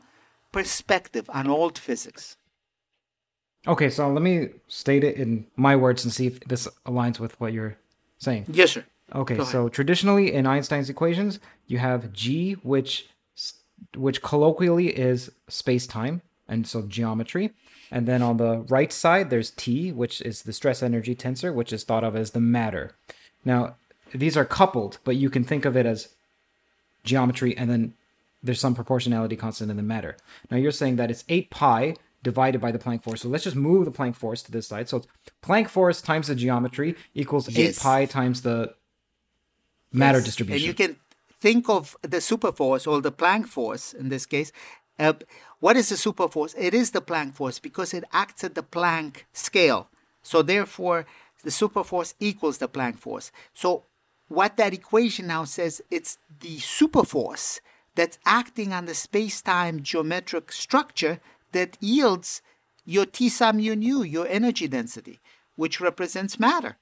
perspective 0.52 1.30
on 1.34 1.48
old 1.48 1.78
physics. 1.78 2.38
Okay, 3.68 3.90
so 3.90 4.10
let 4.12 4.22
me 4.22 4.50
state 4.68 5.04
it 5.04 5.18
in 5.18 5.46
my 5.56 5.76
words 5.76 6.04
and 6.04 6.14
see 6.14 6.28
if 6.28 6.40
this 6.42 6.68
aligns 6.86 7.20
with 7.20 7.40
what 7.40 7.52
you're 7.52 7.76
saying. 8.18 8.46
Yes, 8.48 8.72
sir. 8.72 8.86
Okay, 9.14 9.44
so 9.44 9.70
traditionally 9.70 10.34
in 10.34 10.46
Einstein's 10.46 10.90
equations, 10.90 11.40
you 11.68 11.80
have 11.80 12.14
G, 12.14 12.54
which 12.54 13.10
which 13.96 14.22
colloquially 14.22 14.90
is 14.90 15.32
space-time, 15.48 16.22
and 16.48 16.68
so 16.68 16.82
geometry. 16.84 17.52
And 17.92 18.08
then 18.08 18.22
on 18.22 18.38
the 18.38 18.60
right 18.70 18.92
side, 18.94 19.30
there's 19.30 19.52
T, 19.52 19.92
which 19.92 20.22
is 20.22 20.44
the 20.44 20.54
stress 20.54 20.84
energy 20.84 21.16
tensor, 21.16 21.54
which 21.54 21.74
is 21.74 21.84
thought 21.84 22.04
of 22.04 22.16
as 22.16 22.32
the 22.32 22.40
matter. 22.40 22.96
Now, 23.44 23.76
these 24.14 24.38
are 24.38 24.46
coupled, 24.46 25.00
but 25.04 25.16
you 25.16 25.30
can 25.30 25.44
think 25.44 25.66
of 25.66 25.76
it 25.76 25.86
as 25.86 26.10
geometry 27.04 27.56
and 27.58 27.70
then 27.70 27.94
there's 28.42 28.60
some 28.60 28.76
proportionality 28.76 29.36
constant 29.36 29.72
in 29.72 29.78
the 29.78 29.84
matter. 29.84 30.16
Now 30.50 30.58
you're 30.58 30.72
saying 30.72 30.96
that 30.98 31.12
it's 31.12 31.24
8 31.28 31.50
pi 31.50 31.96
divided 32.24 32.62
by 32.62 32.72
the 32.72 32.80
Planck 32.80 33.04
force. 33.04 33.22
So 33.22 33.30
let's 33.30 33.44
just 33.44 33.56
move 33.56 33.86
the 33.86 33.92
Planck 33.92 34.16
force 34.16 34.42
to 34.44 34.52
this 34.52 34.68
side. 34.68 34.90
So 34.90 34.98
it's 34.98 35.08
Planck 35.42 35.70
force 35.70 36.02
times 36.02 36.28
the 36.28 36.36
geometry 36.36 36.96
equals 37.14 37.56
8 37.58 37.78
pi 37.78 38.06
times 38.06 38.42
the 38.42 38.74
matter 39.92 40.20
Yes. 40.20 40.26
distribution. 40.26 40.70
And 40.70 40.80
you 40.80 40.88
can 40.88 40.96
think 41.40 41.70
of 41.70 41.96
the 42.02 42.18
superforce 42.18 42.86
or 42.90 43.02
the 43.02 43.12
Planck 43.12 43.48
force 43.48 43.94
in 43.94 44.10
this 44.10 44.26
case. 44.26 44.52
Uh, 44.98 45.14
what 45.60 45.78
is 45.78 45.90
the 45.90 45.96
superforce? 45.96 46.54
It 46.58 46.74
is 46.74 46.92
the 46.92 47.02
Planck 47.02 47.34
force 47.34 47.60
because 47.60 47.94
it 47.94 48.04
acts 48.12 48.44
at 48.44 48.56
the 48.56 48.64
Planck 48.64 49.24
scale. 49.34 49.88
So 50.22 50.42
therefore, 50.42 51.06
the 51.44 51.50
superforce 51.50 52.14
equals 52.20 52.58
the 52.58 52.68
Planck 52.68 52.98
force. 53.00 53.32
So 53.54 53.86
what 54.28 54.58
that 54.58 54.74
equation 54.74 55.28
now 55.28 55.46
says, 55.46 55.82
it's 55.90 56.18
the 56.40 56.58
superforce 56.58 57.60
that's 57.96 58.20
acting 58.26 58.74
on 58.74 58.86
the 58.86 58.94
space-time 58.94 59.82
geometric 59.82 60.52
structure 60.52 61.20
that 61.52 61.78
yields 61.80 62.42
your 62.86 63.06
T 63.06 63.30
sub 63.30 63.56
mu 63.56 63.76
nu, 63.76 64.04
your 64.04 64.28
energy 64.28 64.68
density, 64.68 65.20
which 65.56 65.82
represents 65.82 66.40
matter. 66.40 66.78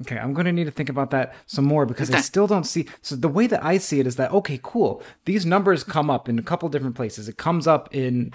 Okay, 0.00 0.18
I'm 0.18 0.34
going 0.34 0.46
to 0.46 0.52
need 0.52 0.64
to 0.64 0.72
think 0.72 0.88
about 0.88 1.10
that 1.10 1.34
some 1.46 1.64
more 1.64 1.86
because 1.86 2.10
I 2.10 2.20
still 2.20 2.48
don't 2.48 2.64
see. 2.64 2.86
So 3.00 3.14
the 3.14 3.28
way 3.28 3.46
that 3.46 3.64
I 3.64 3.78
see 3.78 4.00
it 4.00 4.06
is 4.06 4.16
that 4.16 4.32
okay, 4.32 4.58
cool. 4.62 5.02
These 5.24 5.46
numbers 5.46 5.84
come 5.84 6.10
up 6.10 6.28
in 6.28 6.38
a 6.38 6.42
couple 6.42 6.68
different 6.68 6.96
places. 6.96 7.28
It 7.28 7.36
comes 7.36 7.66
up 7.68 7.94
in 7.94 8.34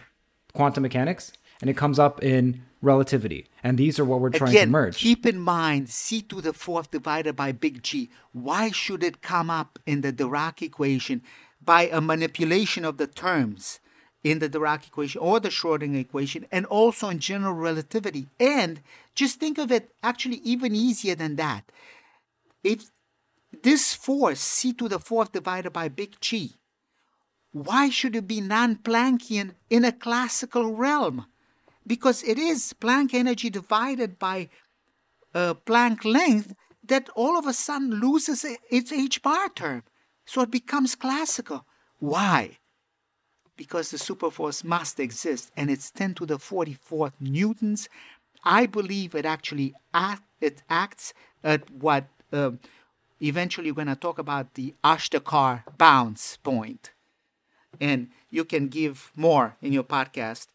quantum 0.53 0.83
mechanics 0.83 1.33
and 1.59 1.69
it 1.69 1.75
comes 1.75 1.99
up 1.99 2.23
in 2.23 2.63
relativity, 2.81 3.45
and 3.61 3.77
these 3.77 3.99
are 3.99 4.05
what 4.05 4.21
we're 4.21 4.29
trying 4.29 4.51
Again, 4.51 4.67
to 4.67 4.71
merge. 4.71 4.95
keep 4.97 5.25
in 5.25 5.37
mind 5.37 5.89
c 5.89 6.21
to 6.21 6.39
the 6.39 6.53
fourth 6.53 6.91
divided 6.91 7.35
by 7.35 7.51
big 7.51 7.83
G. 7.83 8.09
Why 8.31 8.71
should 8.71 9.03
it 9.03 9.21
come 9.21 9.49
up 9.49 9.77
in 9.85 9.99
the 9.99 10.13
Dirac 10.13 10.61
equation 10.61 11.21
by 11.61 11.89
a 11.89 11.99
manipulation 11.99 12.85
of 12.85 12.95
the 12.95 13.07
terms 13.07 13.81
in 14.23 14.39
the 14.39 14.49
Dirac 14.49 14.87
equation 14.87 15.21
or 15.21 15.39
the 15.39 15.49
Schrodinger 15.49 15.99
equation, 15.99 16.45
and 16.51 16.65
also 16.65 17.09
in 17.09 17.19
general 17.19 17.53
relativity? 17.53 18.27
And 18.39 18.81
just 19.15 19.39
think 19.39 19.57
of 19.57 19.71
it 19.71 19.91
actually 20.03 20.41
even 20.43 20.75
easier 20.75 21.15
than 21.15 21.35
that. 21.37 21.71
If 22.63 22.91
this 23.63 23.93
force 23.93 24.39
c 24.39 24.73
to 24.73 24.87
the 24.87 24.99
fourth 24.99 25.31
divided 25.31 25.71
by 25.71 25.87
big 25.89 26.19
G, 26.21 26.55
why 27.51 27.89
should 27.89 28.15
it 28.15 28.27
be 28.27 28.41
non-Planckian 28.41 29.55
in 29.69 29.83
a 29.83 29.91
classical 29.91 30.75
realm? 30.75 31.25
because 31.89 32.23
it 32.23 32.37
is 32.37 32.73
Planck 32.79 33.13
energy 33.13 33.49
divided 33.49 34.19
by 34.19 34.49
uh, 35.33 35.55
Planck 35.65 36.05
length 36.05 36.53
that 36.85 37.09
all 37.15 37.37
of 37.37 37.47
a 37.47 37.53
sudden 37.53 37.99
loses 37.99 38.45
its 38.69 38.91
h 38.91 39.21
bar 39.21 39.49
term. 39.49 39.83
So 40.25 40.41
it 40.41 40.51
becomes 40.51 40.95
classical. 40.95 41.65
Why? 41.97 42.59
Because 43.59 43.91
the 43.91 43.97
superforce 43.97 44.63
must 44.63 45.01
exist 45.01 45.51
and 45.57 45.69
it's 45.69 45.91
10 45.91 46.13
to 46.15 46.25
the 46.25 46.37
44th 46.37 47.11
newtons 47.19 47.89
I 48.43 48.65
believe 48.65 49.15
it 49.15 49.25
actually 49.25 49.73
act, 49.93 50.23
it 50.39 50.63
acts 50.69 51.13
at 51.43 51.69
what 51.69 52.05
uh, 52.31 52.51
eventually 53.21 53.71
we're 53.71 53.83
going 53.83 53.87
to 53.87 53.95
talk 53.95 54.17
about 54.17 54.53
the 54.53 54.75
Ashtekar 54.83 55.63
bounce 55.77 56.37
point, 56.37 56.91
and 57.79 58.09
you 58.29 58.45
can 58.45 58.67
give 58.67 59.11
more 59.15 59.57
in 59.61 59.73
your 59.73 59.83
podcast. 59.83 60.47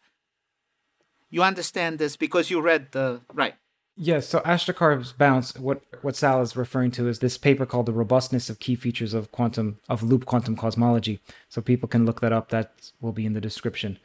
You 1.29 1.43
understand 1.43 1.99
this 1.99 2.15
because 2.15 2.49
you 2.49 2.61
read 2.61 2.91
the 2.91 3.21
right. 3.33 3.55
Yes, 3.97 4.27
so 4.27 4.41
Ashtekar's 4.41 5.13
bounce, 5.13 5.55
what 5.57 5.81
what 6.01 6.17
Sal 6.17 6.41
is 6.41 6.57
referring 6.57 6.91
to 6.91 7.07
is 7.07 7.19
this 7.19 7.37
paper 7.37 7.65
called 7.65 7.85
The 7.85 7.93
Robustness 7.93 8.49
of 8.49 8.59
Key 8.59 8.75
Features 8.75 9.13
of 9.13 9.31
Quantum 9.31 9.79
of 9.87 10.03
Loop 10.03 10.25
Quantum 10.25 10.57
Cosmology. 10.57 11.21
So 11.47 11.61
people 11.61 11.87
can 11.87 12.05
look 12.05 12.19
that 12.19 12.33
up. 12.33 12.49
That 12.49 12.91
will 12.99 13.13
be 13.13 13.25
in 13.25 13.33
the 13.33 13.41
description. 13.41 13.97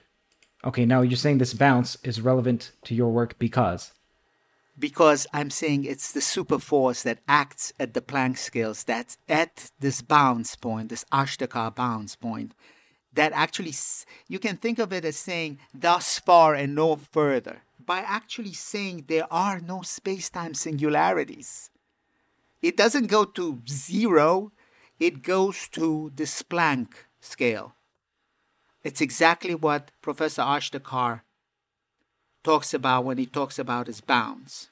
Okay, 0.65 0.87
now 0.87 1.01
you're 1.01 1.17
saying 1.17 1.39
this 1.39 1.55
bounce 1.55 1.97
is 2.05 2.21
relevant 2.21 2.71
to 2.85 2.95
your 2.95 3.11
work 3.11 3.37
because 3.39 3.93
because 4.79 5.27
I'm 5.33 5.51
saying 5.51 5.85
it's 5.85 6.13
the 6.13 6.21
super 6.21 6.61
force 6.61 7.03
that 7.03 7.19
acts 7.27 7.73
at 7.81 7.93
the 7.93 8.01
Planck 8.01 8.39
scales 8.39 8.85
that's 8.85 9.19
at 9.29 9.73
this 9.81 10.03
bounce 10.03 10.55
point, 10.55 10.89
this 10.89 11.05
Ashtekar 11.13 11.75
bounce 11.75 12.15
point, 12.15 12.55
that 13.13 13.33
actually 13.33 13.75
you 14.29 14.39
can 14.39 14.57
think 14.57 14.79
of 14.79 14.93
it 14.93 15.05
as 15.05 15.17
saying 15.17 15.59
thus 15.75 16.21
far 16.21 16.55
and 16.55 16.77
no 16.77 16.95
further 16.95 17.63
by 17.91 17.99
actually 18.07 18.53
saying 18.53 19.07
there 19.09 19.27
are 19.33 19.59
no 19.59 19.83
space-time 19.83 20.55
singularities. 20.55 21.71
It 22.63 22.77
doesn't 22.77 23.09
go 23.09 23.25
to 23.25 23.63
zero, 23.69 24.53
it 25.01 25.25
goes 25.25 25.69
to 25.71 26.13
this 26.15 26.41
Planck 26.45 26.93
scale. 27.21 27.75
It's 28.85 29.01
exactly 29.01 29.57
what 29.57 29.91
Professor 30.03 30.43
Ashtekar 30.43 31.23
talks 32.45 32.73
about 32.73 33.07
when 33.07 33.19
he 33.19 33.27
talks 33.27 33.59
about 33.59 33.89
his 33.89 34.01
bounds. 34.01 34.71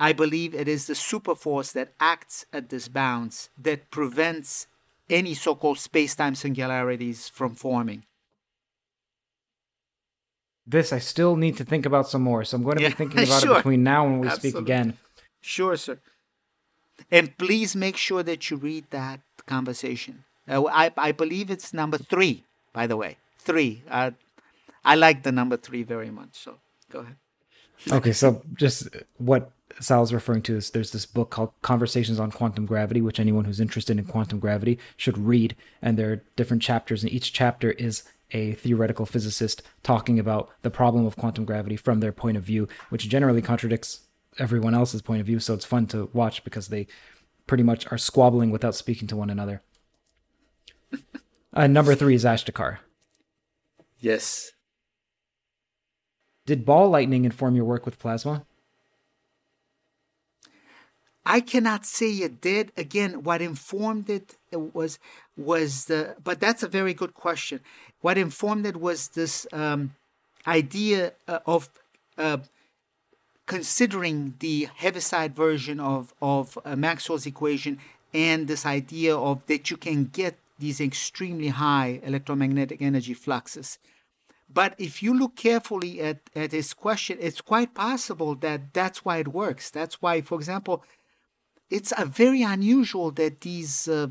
I 0.00 0.14
believe 0.14 0.54
it 0.54 0.68
is 0.68 0.86
the 0.86 0.94
superforce 0.94 1.74
that 1.74 1.92
acts 2.00 2.46
at 2.54 2.70
this 2.70 2.88
bounds 2.88 3.50
that 3.58 3.90
prevents 3.90 4.66
any 5.10 5.34
so 5.34 5.54
called 5.54 5.78
space 5.78 6.14
time 6.14 6.36
singularities 6.36 7.28
from 7.28 7.54
forming. 7.54 8.04
This 10.66 10.92
I 10.92 10.98
still 10.98 11.36
need 11.36 11.56
to 11.58 11.64
think 11.64 11.86
about 11.86 12.08
some 12.08 12.22
more, 12.22 12.44
so 12.44 12.56
I'm 12.56 12.64
going 12.64 12.76
to 12.78 12.82
yeah, 12.82 12.88
be 12.88 12.94
thinking 13.02 13.22
about 13.22 13.42
sure. 13.42 13.52
it 13.52 13.56
between 13.58 13.82
now 13.82 14.04
and 14.04 14.12
when 14.12 14.20
we 14.22 14.28
Absolutely. 14.28 14.50
speak 14.50 14.62
again. 14.62 14.98
Sure, 15.40 15.76
sir. 15.76 15.98
And 17.10 17.36
please 17.38 17.76
make 17.76 17.96
sure 17.96 18.22
that 18.22 18.50
you 18.50 18.56
read 18.56 18.86
that 18.90 19.20
conversation. 19.46 20.24
Uh, 20.48 20.64
I, 20.66 20.92
I 20.96 21.12
believe 21.12 21.50
it's 21.50 21.72
number 21.72 21.98
three, 21.98 22.44
by 22.72 22.86
the 22.86 22.96
way. 22.96 23.18
Three. 23.38 23.82
Uh, 23.88 24.12
I 24.84 24.94
like 24.94 25.22
the 25.22 25.32
number 25.32 25.56
three 25.56 25.82
very 25.82 26.10
much, 26.10 26.30
so 26.32 26.58
go 26.90 27.00
ahead. 27.00 27.16
okay, 27.92 28.12
so 28.12 28.42
just 28.56 28.88
what 29.18 29.50
Sal's 29.80 30.12
referring 30.12 30.42
to 30.42 30.56
is 30.56 30.70
there's 30.70 30.92
this 30.92 31.06
book 31.06 31.30
called 31.30 31.50
Conversations 31.62 32.18
on 32.18 32.30
Quantum 32.30 32.66
Gravity, 32.66 33.00
which 33.00 33.20
anyone 33.20 33.44
who's 33.44 33.60
interested 33.60 33.98
in 33.98 34.04
quantum 34.04 34.38
gravity 34.38 34.78
should 34.96 35.18
read. 35.18 35.54
And 35.82 35.98
there 35.98 36.12
are 36.12 36.22
different 36.36 36.62
chapters, 36.62 37.02
and 37.02 37.12
each 37.12 37.32
chapter 37.32 37.72
is 37.72 38.04
a 38.32 38.52
theoretical 38.54 39.06
physicist 39.06 39.62
talking 39.82 40.18
about 40.18 40.50
the 40.62 40.70
problem 40.70 41.06
of 41.06 41.16
quantum 41.16 41.44
gravity 41.44 41.76
from 41.76 42.00
their 42.00 42.12
point 42.12 42.36
of 42.36 42.42
view, 42.42 42.68
which 42.88 43.08
generally 43.08 43.42
contradicts 43.42 44.00
everyone 44.38 44.74
else's 44.74 45.02
point 45.02 45.20
of 45.20 45.26
view. 45.26 45.38
So 45.38 45.54
it's 45.54 45.64
fun 45.64 45.86
to 45.88 46.10
watch 46.12 46.44
because 46.44 46.68
they 46.68 46.86
pretty 47.46 47.62
much 47.62 47.90
are 47.90 47.98
squabbling 47.98 48.50
without 48.50 48.74
speaking 48.74 49.08
to 49.08 49.16
one 49.16 49.30
another. 49.30 49.62
uh, 51.52 51.66
number 51.66 51.94
three 51.94 52.14
is 52.14 52.24
Ashtekar. 52.24 52.78
Yes. 54.00 54.52
Did 56.44 56.64
ball 56.64 56.88
lightning 56.90 57.24
inform 57.24 57.56
your 57.56 57.64
work 57.64 57.86
with 57.86 57.98
plasma? 57.98 58.44
I 61.26 61.40
cannot 61.40 61.84
say 61.84 62.12
it 62.12 62.40
did. 62.40 62.70
Again, 62.76 63.24
what 63.24 63.42
informed 63.42 64.08
it 64.08 64.36
was 64.52 65.00
was 65.36 65.86
the. 65.86 66.14
But 66.22 66.40
that's 66.40 66.62
a 66.62 66.68
very 66.68 66.94
good 66.94 67.14
question. 67.14 67.60
What 68.00 68.16
informed 68.16 68.64
it 68.64 68.76
was 68.76 69.08
this 69.08 69.46
um, 69.52 69.96
idea 70.46 71.12
uh, 71.26 71.40
of 71.44 71.68
uh, 72.16 72.38
considering 73.46 74.34
the 74.38 74.68
heaviside 74.76 75.34
version 75.34 75.80
of 75.80 76.14
of 76.22 76.56
uh, 76.64 76.76
Maxwell's 76.76 77.26
equation 77.26 77.78
and 78.14 78.46
this 78.46 78.64
idea 78.64 79.16
of 79.16 79.44
that 79.46 79.68
you 79.70 79.76
can 79.76 80.04
get 80.04 80.38
these 80.58 80.80
extremely 80.80 81.48
high 81.48 82.00
electromagnetic 82.04 82.80
energy 82.80 83.14
fluxes. 83.14 83.78
But 84.48 84.74
if 84.78 85.02
you 85.02 85.12
look 85.12 85.34
carefully 85.36 86.00
at, 86.00 86.18
at 86.34 86.52
his 86.52 86.72
question, 86.72 87.18
it's 87.20 87.40
quite 87.40 87.74
possible 87.74 88.36
that 88.36 88.72
that's 88.72 89.04
why 89.04 89.18
it 89.18 89.28
works. 89.28 89.70
That's 89.70 90.00
why, 90.00 90.22
for 90.22 90.36
example, 90.36 90.84
it's 91.70 91.92
very 92.04 92.42
unusual 92.42 93.10
that 93.12 93.40
these 93.40 93.88
uh, 93.88 94.08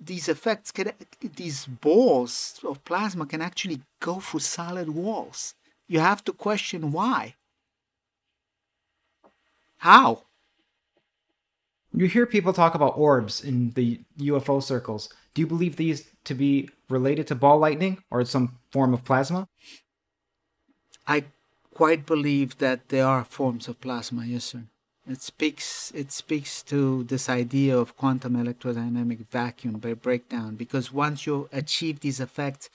these 0.00 0.28
effects 0.28 0.70
can 0.72 0.92
these 1.36 1.66
balls 1.66 2.60
of 2.64 2.84
plasma 2.84 3.26
can 3.26 3.40
actually 3.40 3.80
go 4.00 4.20
through 4.20 4.40
solid 4.40 4.90
walls. 4.90 5.54
You 5.88 6.00
have 6.00 6.24
to 6.24 6.32
question 6.32 6.92
why. 6.92 7.34
How? 9.78 10.24
You 11.94 12.06
hear 12.06 12.24
people 12.24 12.52
talk 12.52 12.74
about 12.74 12.96
orbs 12.96 13.44
in 13.44 13.70
the 13.70 14.00
UFO 14.18 14.62
circles. 14.62 15.10
Do 15.34 15.42
you 15.42 15.46
believe 15.46 15.76
these 15.76 16.08
to 16.24 16.34
be 16.34 16.70
related 16.88 17.26
to 17.26 17.34
ball 17.34 17.58
lightning 17.58 18.02
or 18.10 18.24
some 18.24 18.58
form 18.70 18.94
of 18.94 19.04
plasma? 19.04 19.48
I 21.06 21.24
quite 21.74 22.06
believe 22.06 22.58
that 22.58 22.88
there 22.88 23.06
are 23.06 23.24
forms 23.24 23.68
of 23.68 23.80
plasma, 23.80 24.24
yes, 24.24 24.44
sir. 24.44 24.64
It 25.08 25.20
speaks 25.20 25.90
it 25.94 26.12
speaks 26.12 26.62
to 26.64 27.02
this 27.04 27.28
idea 27.28 27.76
of 27.76 27.96
quantum 27.96 28.34
electrodynamic 28.36 29.26
vacuum 29.30 29.78
by 29.78 29.94
breakdown 29.94 30.54
because 30.54 30.92
once 30.92 31.26
you 31.26 31.48
achieve 31.52 32.00
these 32.00 32.20
effects, 32.20 32.70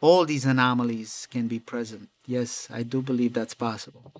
all 0.00 0.24
these 0.24 0.44
anomalies 0.44 1.26
can 1.30 1.48
be 1.48 1.58
present. 1.58 2.10
Yes, 2.26 2.68
I 2.72 2.84
do 2.84 3.02
believe 3.02 3.32
that's 3.32 3.54
possible. 3.54 4.12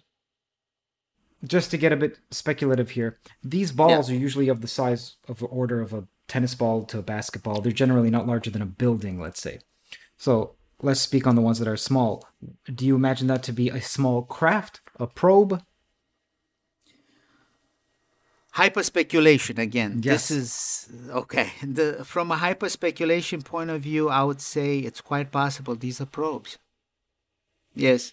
Just 1.47 1.71
to 1.71 1.77
get 1.77 1.93
a 1.93 1.97
bit 1.97 2.19
speculative 2.31 2.91
here, 2.91 3.19
these 3.43 3.71
balls 3.71 4.09
yeah. 4.09 4.17
are 4.17 4.19
usually 4.19 4.49
of 4.49 4.61
the 4.61 4.69
size 4.69 5.17
of 5.29 5.39
the 5.39 5.47
order 5.47 5.81
of 5.81 5.93
a 5.93 6.09
tennis 6.27 6.55
ball 6.55 6.85
to 6.87 6.99
a 6.99 7.03
basketball. 7.03 7.61
They're 7.61 7.71
generally 7.71 8.11
not 8.11 8.27
larger 8.27 8.51
than 8.51 8.63
a 8.63 8.67
building, 8.67 9.21
let's 9.21 9.41
say. 9.41 9.61
So 10.17 10.55
let's 10.83 11.01
speak 11.01 11.27
on 11.27 11.37
the 11.37 11.43
ones 11.43 11.59
that 11.59 11.69
are 11.69 11.77
small. 11.77 12.27
Do 12.73 12.87
you 12.87 12.97
imagine 12.97 13.27
that 13.29 13.43
to 13.45 13.53
be 13.53 13.69
a 13.69 13.81
small 13.81 14.23
craft, 14.23 14.81
a 14.99 15.07
probe, 15.07 15.63
hyperspeculation 18.57 19.59
again 19.59 20.01
yes. 20.03 20.29
this 20.29 20.31
is 20.31 20.89
okay 21.11 21.51
the, 21.63 22.05
from 22.05 22.31
a 22.31 22.37
hyperspeculation 22.37 23.45
point 23.45 23.71
of 23.71 23.81
view 23.81 24.09
i 24.09 24.23
would 24.23 24.41
say 24.41 24.79
it's 24.79 25.01
quite 25.01 25.31
possible 25.31 25.75
these 25.75 26.01
are 26.01 26.07
probes. 26.07 26.59
Yes. 27.75 28.13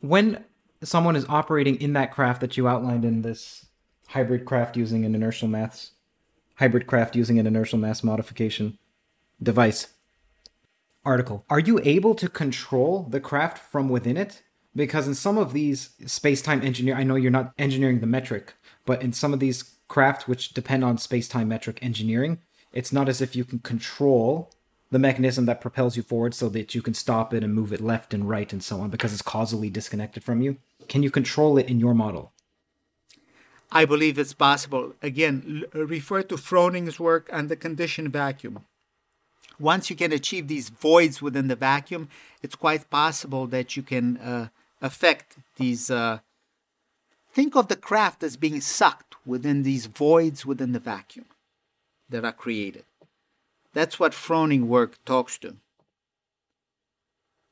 When 0.00 0.44
someone 0.82 1.16
is 1.16 1.26
operating 1.28 1.80
in 1.80 1.92
that 1.94 2.12
craft 2.12 2.40
that 2.40 2.56
you 2.56 2.68
outlined 2.68 3.04
in 3.04 3.22
this 3.22 3.66
hybrid 4.08 4.44
craft 4.44 4.76
using 4.76 5.04
an 5.04 5.14
inertial 5.14 5.48
mass 5.48 5.92
hybrid 6.56 6.86
craft 6.86 7.16
using 7.16 7.38
an 7.38 7.46
inertial 7.46 7.78
mass 7.78 8.02
modification 8.02 8.78
device 9.42 9.88
article 11.04 11.44
are 11.48 11.60
you 11.60 11.80
able 11.84 12.14
to 12.14 12.28
control 12.28 13.06
the 13.08 13.20
craft 13.20 13.56
from 13.58 13.88
within 13.88 14.16
it 14.16 14.42
because 14.74 15.08
in 15.08 15.14
some 15.14 15.38
of 15.38 15.52
these 15.52 15.90
space-time 16.06 16.62
engineer 16.62 16.94
i 16.94 17.02
know 17.02 17.16
you're 17.16 17.30
not 17.30 17.52
engineering 17.58 18.00
the 18.00 18.06
metric 18.06 18.54
but 18.86 19.02
in 19.02 19.12
some 19.12 19.32
of 19.32 19.40
these 19.40 19.76
craft 19.88 20.28
which 20.28 20.54
depend 20.54 20.84
on 20.84 20.96
space-time 20.96 21.48
metric 21.48 21.78
engineering 21.82 22.38
it's 22.72 22.92
not 22.92 23.08
as 23.08 23.20
if 23.20 23.34
you 23.34 23.44
can 23.44 23.58
control 23.58 24.50
the 24.90 24.98
mechanism 24.98 25.46
that 25.46 25.60
propels 25.60 25.96
you 25.96 26.02
forward 26.02 26.34
so 26.34 26.48
that 26.48 26.74
you 26.74 26.82
can 26.82 26.94
stop 26.94 27.32
it 27.32 27.44
and 27.44 27.54
move 27.54 27.72
it 27.72 27.80
left 27.80 28.12
and 28.12 28.28
right 28.28 28.52
and 28.52 28.62
so 28.62 28.80
on 28.80 28.90
because 28.90 29.12
it's 29.12 29.22
causally 29.22 29.70
disconnected 29.70 30.24
from 30.24 30.42
you. 30.42 30.56
Can 30.88 31.02
you 31.02 31.10
control 31.10 31.58
it 31.58 31.68
in 31.68 31.78
your 31.78 31.94
model? 31.94 32.32
I 33.70 33.84
believe 33.84 34.18
it's 34.18 34.34
possible. 34.34 34.94
Again 35.00 35.64
refer 35.72 36.22
to 36.24 36.36
froning's 36.36 36.98
work 36.98 37.28
and 37.32 37.48
the 37.48 37.56
conditioned 37.56 38.12
vacuum. 38.12 38.64
Once 39.60 39.90
you 39.90 39.96
can 39.96 40.10
achieve 40.10 40.48
these 40.48 40.70
voids 40.70 41.22
within 41.22 41.48
the 41.48 41.56
vacuum 41.56 42.08
it's 42.42 42.56
quite 42.56 42.90
possible 42.90 43.46
that 43.46 43.76
you 43.76 43.82
can 43.82 44.16
uh, 44.16 44.48
affect 44.80 45.36
these. 45.56 45.90
Uh, 45.90 46.20
think 47.32 47.56
of 47.56 47.68
the 47.68 47.76
craft 47.76 48.22
as 48.22 48.36
being 48.36 48.60
sucked 48.60 49.14
within 49.26 49.62
these 49.62 49.86
voids 49.86 50.44
within 50.44 50.72
the 50.72 50.78
vacuum 50.78 51.26
that 52.08 52.24
are 52.24 52.32
created. 52.32 52.84
That's 53.72 54.00
what 54.00 54.12
Froning 54.12 54.66
work 54.66 55.02
talks 55.04 55.38
to. 55.38 55.56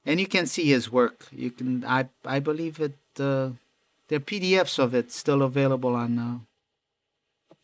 And 0.04 0.18
you 0.18 0.26
can 0.26 0.46
see 0.46 0.64
his 0.64 0.90
work. 0.90 1.26
You 1.30 1.50
can, 1.50 1.84
I, 1.84 2.08
I 2.24 2.40
believe 2.40 2.80
it. 2.80 2.96
Uh, 3.18 3.50
there 4.08 4.16
are 4.16 4.20
PDFs 4.20 4.78
of 4.78 4.94
it 4.94 5.12
still 5.12 5.42
available 5.42 5.94
on. 5.94 6.18
Uh, 6.18 6.38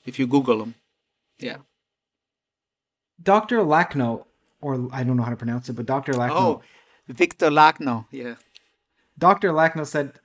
if 0.04 0.18
you 0.18 0.26
Google 0.26 0.58
them, 0.58 0.74
yeah. 1.38 1.58
Dr. 3.22 3.58
Lakhno, 3.58 4.24
or 4.60 4.88
I 4.92 5.04
don't 5.04 5.16
know 5.16 5.22
how 5.22 5.30
to 5.30 5.36
pronounce 5.36 5.68
it, 5.68 5.72
but 5.72 5.86
Dr. 5.86 6.12
Lakhno. 6.12 6.30
Oh, 6.32 6.62
Victor 7.08 7.48
Lakhno, 7.50 8.06
yeah. 8.10 8.34
Dr. 9.18 9.52
Lakhno 9.52 9.86
said, 9.86 10.18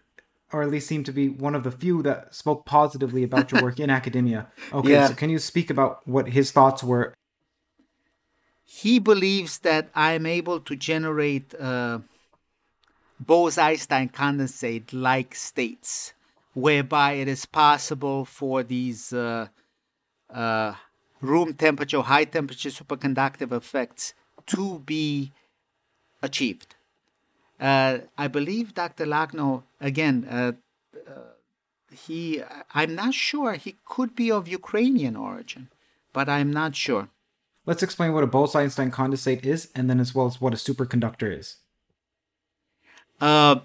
or 0.52 0.61
at 0.64 0.70
least 0.70 0.88
seemed 0.88 1.06
to 1.06 1.11
be 1.11 1.30
one 1.30 1.56
of 1.56 1.64
the 1.64 1.72
few 1.72 2.02
that 2.03 2.34
spoke 2.34 2.66
positively 2.66 3.24
about 3.24 3.52
your 3.52 3.61
work 3.61 3.80
in 3.86 3.90
academia. 3.90 4.48
Okay, 4.74 4.90
Yeah. 4.90 5.07
so 5.07 5.14
can 5.14 5.30
you 5.30 5.40
speak 5.40 5.70
about 5.70 6.07
what 6.07 6.30
his 6.30 6.52
thoughts 6.52 6.84
were? 6.84 7.14
he 8.72 8.99
believes 8.99 9.60
that 9.60 9.90
I 9.95 10.14
am 10.14 10.28
able 10.28 10.60
to 10.60 10.76
generate 10.76 11.56
uh, 11.60 11.99
Bose-Einstein 13.20 14.10
condensate-like 14.10 15.34
states, 15.34 16.14
whereby 16.53 17.14
it 17.14 17.28
is 17.28 17.45
possible 17.48 18.26
for 18.26 18.61
these 18.61 19.11
uh, 19.11 19.48
uh, 20.30 20.76
room 21.20 21.53
temperature, 21.56 22.02
high 22.02 22.26
temperature 22.26 22.70
superconductive 22.70 23.52
effects 23.52 24.14
to 24.45 24.80
be 24.86 25.32
achieved. 26.22 26.76
Uh, 27.60 27.99
I 28.18 28.27
believe 28.27 28.73
Dr. 28.73 29.06
Lakhno, 29.06 29.64
again, 29.81 30.26
uh, 30.30 30.53
uh, 31.07 31.11
he, 31.91 32.41
I'm 32.73 32.95
not 32.95 33.14
sure, 33.14 33.53
he 33.53 33.77
could 33.86 34.15
be 34.15 34.31
of 34.31 34.48
Ukrainian 34.48 35.15
origin, 35.15 35.69
but 36.14 36.30
I'm 36.30 36.52
not 36.52 36.76
sure. 36.76 37.10
Let's 37.65 37.84
explain 37.84 38.14
what 38.14 38.23
a 38.23 38.27
Bose-Einstein 38.27 38.91
condensate 38.91 39.45
is, 39.45 39.69
and 39.76 39.90
then 39.90 39.99
as 39.99 40.15
well 40.15 40.27
as 40.27 40.40
what 40.40 40.53
a 40.53 40.57
superconductor 40.57 41.38
is. 41.38 41.57
Uh, 43.19 43.57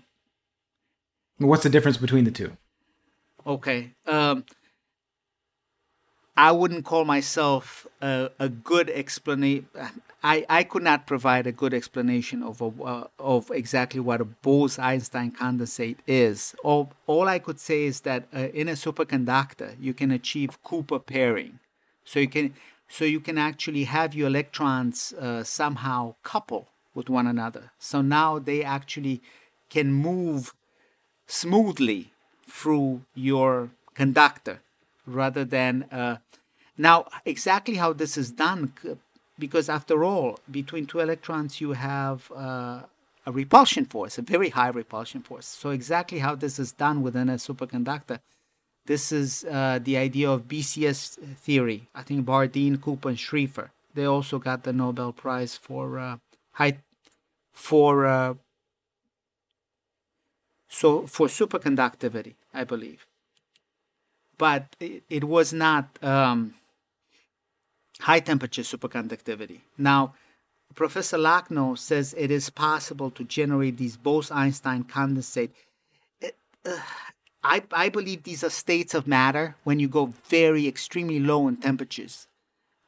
What's 1.39 1.62
the 1.62 1.71
difference 1.71 1.97
between 1.97 2.25
the 2.25 2.31
two? 2.31 2.57
Okay. 3.47 3.91
Um, 4.07 4.45
I 6.37 6.53
wouldn't 6.53 6.85
call 6.85 7.05
myself 7.05 7.87
a, 8.01 8.31
a 8.39 8.49
good 8.49 8.89
explanation. 8.91 9.69
I, 10.25 10.47
I 10.49 10.65
could 10.65 10.83
not 10.83 11.07
provide 11.07 11.47
a 11.47 11.53
good 11.53 11.75
explanation 11.75 12.43
of 12.43 12.63
a, 12.63 12.83
uh, 12.83 13.07
of 13.19 13.51
exactly 13.51 14.01
what 14.01 14.23
a 14.23 14.25
Bose-Einstein 14.25 15.33
condensate 15.33 15.99
is. 16.07 16.55
All, 16.65 16.93
all 17.07 17.29
I 17.29 17.39
could 17.39 17.61
say 17.61 17.85
is 17.85 18.01
that 18.01 18.25
uh, 18.35 18.49
in 18.55 18.67
a 18.69 18.73
superconductor 18.73 19.77
you 19.79 19.93
can 19.93 20.11
achieve 20.11 20.63
Cooper 20.65 20.99
pairing, 20.99 21.59
so 22.07 22.21
you 22.21 22.29
can 22.29 22.55
so 22.89 23.05
you 23.05 23.21
can 23.21 23.37
actually 23.37 23.85
have 23.85 24.15
your 24.15 24.29
electrons 24.29 25.13
uh, 25.21 25.43
somehow 25.45 26.15
couple 26.23 26.69
with 26.95 27.11
one 27.11 27.27
another. 27.27 27.73
So 27.79 28.01
now 28.01 28.39
they 28.39 28.63
actually 28.63 29.21
can 29.69 29.93
move 29.93 30.55
smoothly 31.27 32.13
through 32.49 33.03
your 33.15 33.71
conductor 33.95 34.61
rather 35.07 35.45
than 35.45 35.85
uh, 35.91 36.17
now 36.79 37.07
exactly 37.25 37.75
how 37.75 37.93
this 37.93 38.17
is 38.17 38.31
done 38.31 38.73
because 39.39 39.69
after 39.69 40.05
all 40.05 40.39
between 40.51 40.86
two 40.86 41.01
electrons 41.01 41.61
you 41.61 41.73
have 41.73 42.31
uh, 42.32 42.81
a 43.27 43.32
repulsion 43.32 43.85
force 43.85 44.19
a 44.19 44.23
very 44.23 44.51
high 44.51 44.69
repulsion 44.69 45.20
force 45.23 45.47
so 45.47 45.70
exactly 45.70 46.19
how 46.19 46.35
this 46.35 46.59
is 46.59 46.73
done 46.73 47.02
within 47.02 47.28
a 47.28 47.35
superconductor 47.35 48.19
this 48.86 49.11
is 49.12 49.44
uh, 49.51 49.78
the 49.82 49.97
idea 49.97 50.31
of 50.31 50.48
bcs 50.48 51.19
theory 51.36 51.89
i 51.94 52.02
think 52.02 52.24
bardeen 52.24 52.81
cooper 52.81 53.09
and 53.09 53.19
schrieffer 53.19 53.70
they 53.94 54.05
also 54.05 54.39
got 54.39 54.65
the 54.65 54.73
nobel 54.73 55.12
prize 55.12 55.56
for 55.56 55.98
uh, 55.98 56.16
high 56.52 56.78
for 57.52 58.06
uh, 58.06 58.35
so 60.74 61.06
for 61.06 61.28
superconductivity, 61.28 62.35
I 62.52 62.65
believe. 62.65 63.06
But 64.36 64.74
it, 64.81 65.05
it 65.09 65.23
was 65.23 65.52
not 65.52 65.86
um, 66.02 66.55
high 68.01 68.21
temperature 68.21 68.62
superconductivity. 68.62 69.61
Now, 69.79 70.15
Professor 70.75 71.16
Lakhno 71.19 71.79
says 71.79 72.15
it 72.19 72.31
is 72.31 72.51
possible 72.51 73.11
to 73.12 73.25
generate 73.25 73.77
these 73.77 73.97
Bose-Einstein 73.97 74.85
condensate. 74.85 75.51
It, 76.21 76.37
uh, 76.66 76.79
I, 77.45 77.62
I 77.73 77.89
believe 77.91 78.23
these 78.23 78.43
are 78.43 78.51
states 78.51 78.95
of 78.95 79.07
matter 79.07 79.55
when 79.65 79.79
you 79.79 79.87
go 79.87 80.12
very 80.29 80.66
extremely 80.66 81.21
low 81.21 81.47
in 81.47 81.59
temperatures. 81.59 82.27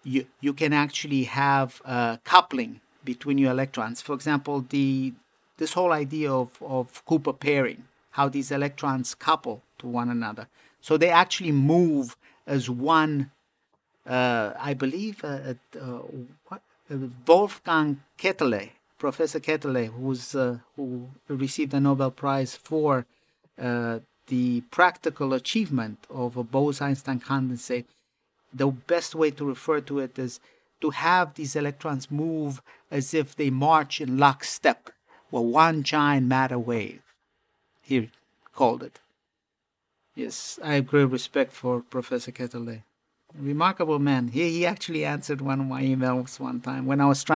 You, 0.02 0.26
you 0.40 0.52
can 0.54 0.72
actually 0.72 1.24
have 1.24 1.82
coupling 2.24 2.80
between 3.04 3.38
your 3.38 3.52
electrons. 3.52 4.00
For 4.00 4.14
example, 4.14 4.64
the 4.68 5.12
this 5.58 5.72
whole 5.72 5.92
idea 5.92 6.30
of, 6.30 6.50
of 6.60 7.02
Cooper 7.06 7.32
pairing, 7.32 7.84
how 8.10 8.28
these 8.28 8.50
electrons 8.50 9.14
couple 9.14 9.62
to 9.78 9.86
one 9.86 10.10
another. 10.10 10.48
So 10.80 10.96
they 10.96 11.08
actually 11.08 11.52
move 11.52 12.16
as 12.46 12.68
one, 12.68 13.30
uh, 14.06 14.52
I 14.58 14.74
believe, 14.74 15.24
uh, 15.24 15.54
uh, 15.80 16.02
what, 16.48 16.62
uh, 16.90 16.96
Wolfgang 17.26 18.02
Ketterle, 18.18 18.70
Professor 18.98 19.40
Ketterle, 19.40 19.86
who's, 19.86 20.34
uh, 20.34 20.58
who 20.76 21.08
received 21.28 21.74
a 21.74 21.80
Nobel 21.80 22.10
Prize 22.10 22.56
for 22.56 23.06
the 24.28 24.60
practical 24.72 25.32
achievement 25.32 25.98
of 26.10 26.36
a 26.36 26.42
Bose-Einstein 26.42 27.20
condensate. 27.20 27.84
The 28.52 28.66
best 28.66 29.14
way 29.14 29.30
to 29.30 29.44
refer 29.44 29.80
to 29.82 30.00
it 30.00 30.18
is 30.18 30.40
to 30.80 30.90
have 30.90 31.34
these 31.34 31.54
electrons 31.54 32.10
move 32.10 32.60
as 32.90 33.14
if 33.14 33.36
they 33.36 33.50
march 33.50 34.00
in 34.00 34.18
lockstep 34.18 34.90
well, 35.30 35.44
one 35.44 35.82
giant 35.82 36.26
matter 36.26 36.58
wave. 36.58 37.02
He 37.82 38.10
called 38.54 38.82
it. 38.82 39.00
Yes, 40.14 40.58
I 40.62 40.74
have 40.74 40.86
great 40.86 41.10
respect 41.10 41.52
for 41.52 41.80
Professor 41.80 42.32
Ketterle. 42.32 42.82
Remarkable 43.38 43.98
man. 43.98 44.28
He, 44.28 44.50
he 44.50 44.66
actually 44.66 45.04
answered 45.04 45.40
one 45.40 45.60
of 45.60 45.66
my 45.66 45.82
emails 45.82 46.40
one 46.40 46.60
time 46.60 46.86
when 46.86 47.00
I 47.00 47.06
was 47.06 47.22
trying. 47.22 47.35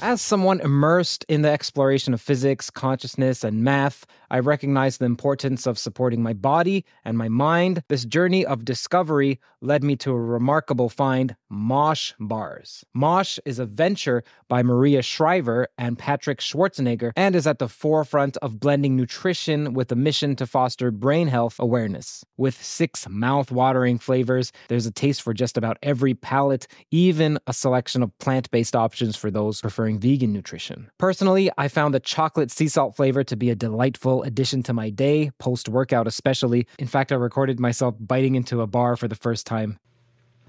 As 0.00 0.22
someone 0.22 0.60
immersed 0.60 1.24
in 1.28 1.42
the 1.42 1.50
exploration 1.50 2.14
of 2.14 2.20
physics, 2.20 2.70
consciousness, 2.70 3.42
and 3.42 3.64
math, 3.64 4.06
I 4.30 4.38
recognize 4.38 4.98
the 4.98 5.06
importance 5.06 5.66
of 5.66 5.76
supporting 5.76 6.22
my 6.22 6.34
body 6.34 6.84
and 7.04 7.18
my 7.18 7.28
mind. 7.28 7.82
This 7.88 8.04
journey 8.04 8.46
of 8.46 8.64
discovery 8.64 9.40
led 9.60 9.82
me 9.82 9.96
to 9.96 10.12
a 10.12 10.20
remarkable 10.20 10.88
find 10.88 11.34
Mosh 11.48 12.12
Bars. 12.20 12.84
Mosh 12.94 13.38
is 13.44 13.58
a 13.58 13.66
venture 13.66 14.22
by 14.48 14.62
Maria 14.62 15.02
Shriver 15.02 15.66
and 15.78 15.98
Patrick 15.98 16.40
Schwarzenegger 16.40 17.10
and 17.16 17.34
is 17.34 17.46
at 17.46 17.58
the 17.58 17.68
forefront 17.68 18.36
of 18.36 18.60
blending 18.60 18.94
nutrition 18.94 19.72
with 19.72 19.90
a 19.90 19.96
mission 19.96 20.36
to 20.36 20.46
foster 20.46 20.90
brain 20.90 21.26
health 21.26 21.58
awareness. 21.58 22.24
With 22.36 22.62
six 22.62 23.08
mouth 23.08 23.50
watering 23.50 23.98
flavors, 23.98 24.52
there's 24.68 24.86
a 24.86 24.92
taste 24.92 25.22
for 25.22 25.34
just 25.34 25.56
about 25.56 25.78
every 25.82 26.14
palate, 26.14 26.68
even 26.90 27.38
a 27.46 27.52
selection 27.52 28.02
of 28.02 28.16
plant 28.18 28.50
based 28.50 28.76
options 28.76 29.16
for 29.16 29.30
those 29.30 29.60
preferring 29.60 29.87
vegan 29.96 30.32
nutrition. 30.32 30.90
Personally, 30.98 31.50
I 31.56 31.68
found 31.68 31.94
the 31.94 32.00
chocolate 32.00 32.50
sea 32.50 32.68
salt 32.68 32.96
flavor 32.96 33.24
to 33.24 33.36
be 33.36 33.48
a 33.48 33.54
delightful 33.54 34.24
addition 34.24 34.62
to 34.64 34.74
my 34.74 34.90
day, 34.90 35.30
post 35.38 35.68
workout 35.68 36.06
especially. 36.06 36.66
In 36.78 36.88
fact, 36.88 37.12
I 37.12 37.14
recorded 37.14 37.60
myself 37.60 37.94
biting 38.00 38.34
into 38.34 38.60
a 38.60 38.66
bar 38.66 38.96
for 38.96 39.08
the 39.08 39.14
first 39.14 39.46
time. 39.46 39.78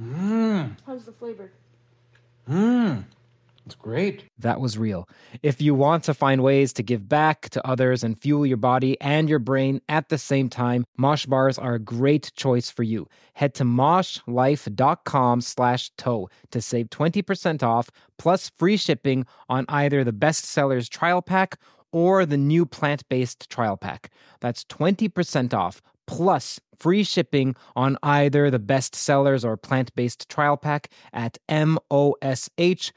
Mmm. 0.01 0.75
How's 0.85 1.05
the 1.05 1.11
flavor? 1.11 1.51
Mmm. 2.49 3.03
It's 3.65 3.75
great. 3.75 4.23
That 4.37 4.59
was 4.59 4.77
real. 4.77 5.07
If 5.43 5.61
you 5.61 5.75
want 5.75 6.03
to 6.05 6.13
find 6.13 6.41
ways 6.41 6.73
to 6.73 6.83
give 6.83 7.07
back 7.07 7.49
to 7.49 7.67
others 7.67 8.03
and 8.03 8.19
fuel 8.19 8.45
your 8.45 8.57
body 8.57 8.99
and 9.01 9.29
your 9.29 9.39
brain 9.39 9.81
at 9.89 10.09
the 10.09 10.17
same 10.17 10.49
time, 10.49 10.85
Mosh 10.97 11.25
bars 11.25 11.57
are 11.57 11.75
a 11.75 11.79
great 11.79 12.31
choice 12.35 12.69
for 12.69 12.83
you. 12.83 13.07
Head 13.33 13.53
to 13.55 13.63
moshlife.com 13.63 15.41
slash 15.41 15.91
toe 15.97 16.29
to 16.51 16.61
save 16.61 16.89
20% 16.89 17.63
off 17.63 17.89
plus 18.17 18.49
free 18.57 18.77
shipping 18.77 19.25
on 19.49 19.65
either 19.69 20.03
the 20.03 20.13
bestsellers 20.13 20.89
trial 20.89 21.21
pack 21.21 21.57
or 21.91 22.25
the 22.25 22.37
new 22.37 22.65
plant-based 22.65 23.49
trial 23.49 23.77
pack. 23.77 24.11
That's 24.41 24.63
20% 24.65 25.53
off 25.53 25.81
plus 26.09 26.59
free 26.75 27.03
shipping 27.03 27.55
on 27.75 27.95
either 28.01 28.49
the 28.49 28.57
best 28.57 28.95
sellers 28.95 29.45
or 29.45 29.55
plant-based 29.55 30.27
trial 30.27 30.57
pack 30.57 30.89
at 31.13 31.37
moshlife 31.47 32.91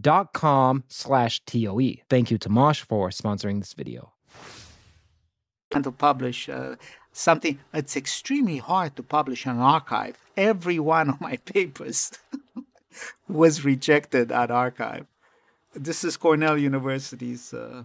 dot 0.00 0.32
com 0.32 0.84
slash 0.86 1.44
T-O-E. 1.44 2.02
Thank 2.08 2.30
you 2.30 2.38
to 2.38 2.48
Mosh 2.48 2.82
for 2.82 3.08
sponsoring 3.10 3.58
this 3.58 3.74
video. 3.74 4.12
And 5.72 5.82
to 5.82 5.90
publish 5.90 6.48
uh, 6.48 6.76
something. 7.10 7.58
It's 7.72 7.96
extremely 7.96 8.58
hard 8.58 8.94
to 8.94 9.02
publish 9.02 9.44
an 9.44 9.56
arXiv. 9.56 10.14
Every 10.36 10.78
one 10.78 11.08
of 11.10 11.20
my 11.20 11.36
papers 11.54 12.12
was 13.28 13.64
rejected 13.64 14.30
at 14.30 14.50
arXiv. 14.50 15.06
This 15.74 16.04
is 16.04 16.16
Cornell 16.16 16.56
University's 16.56 17.52
uh, 17.52 17.82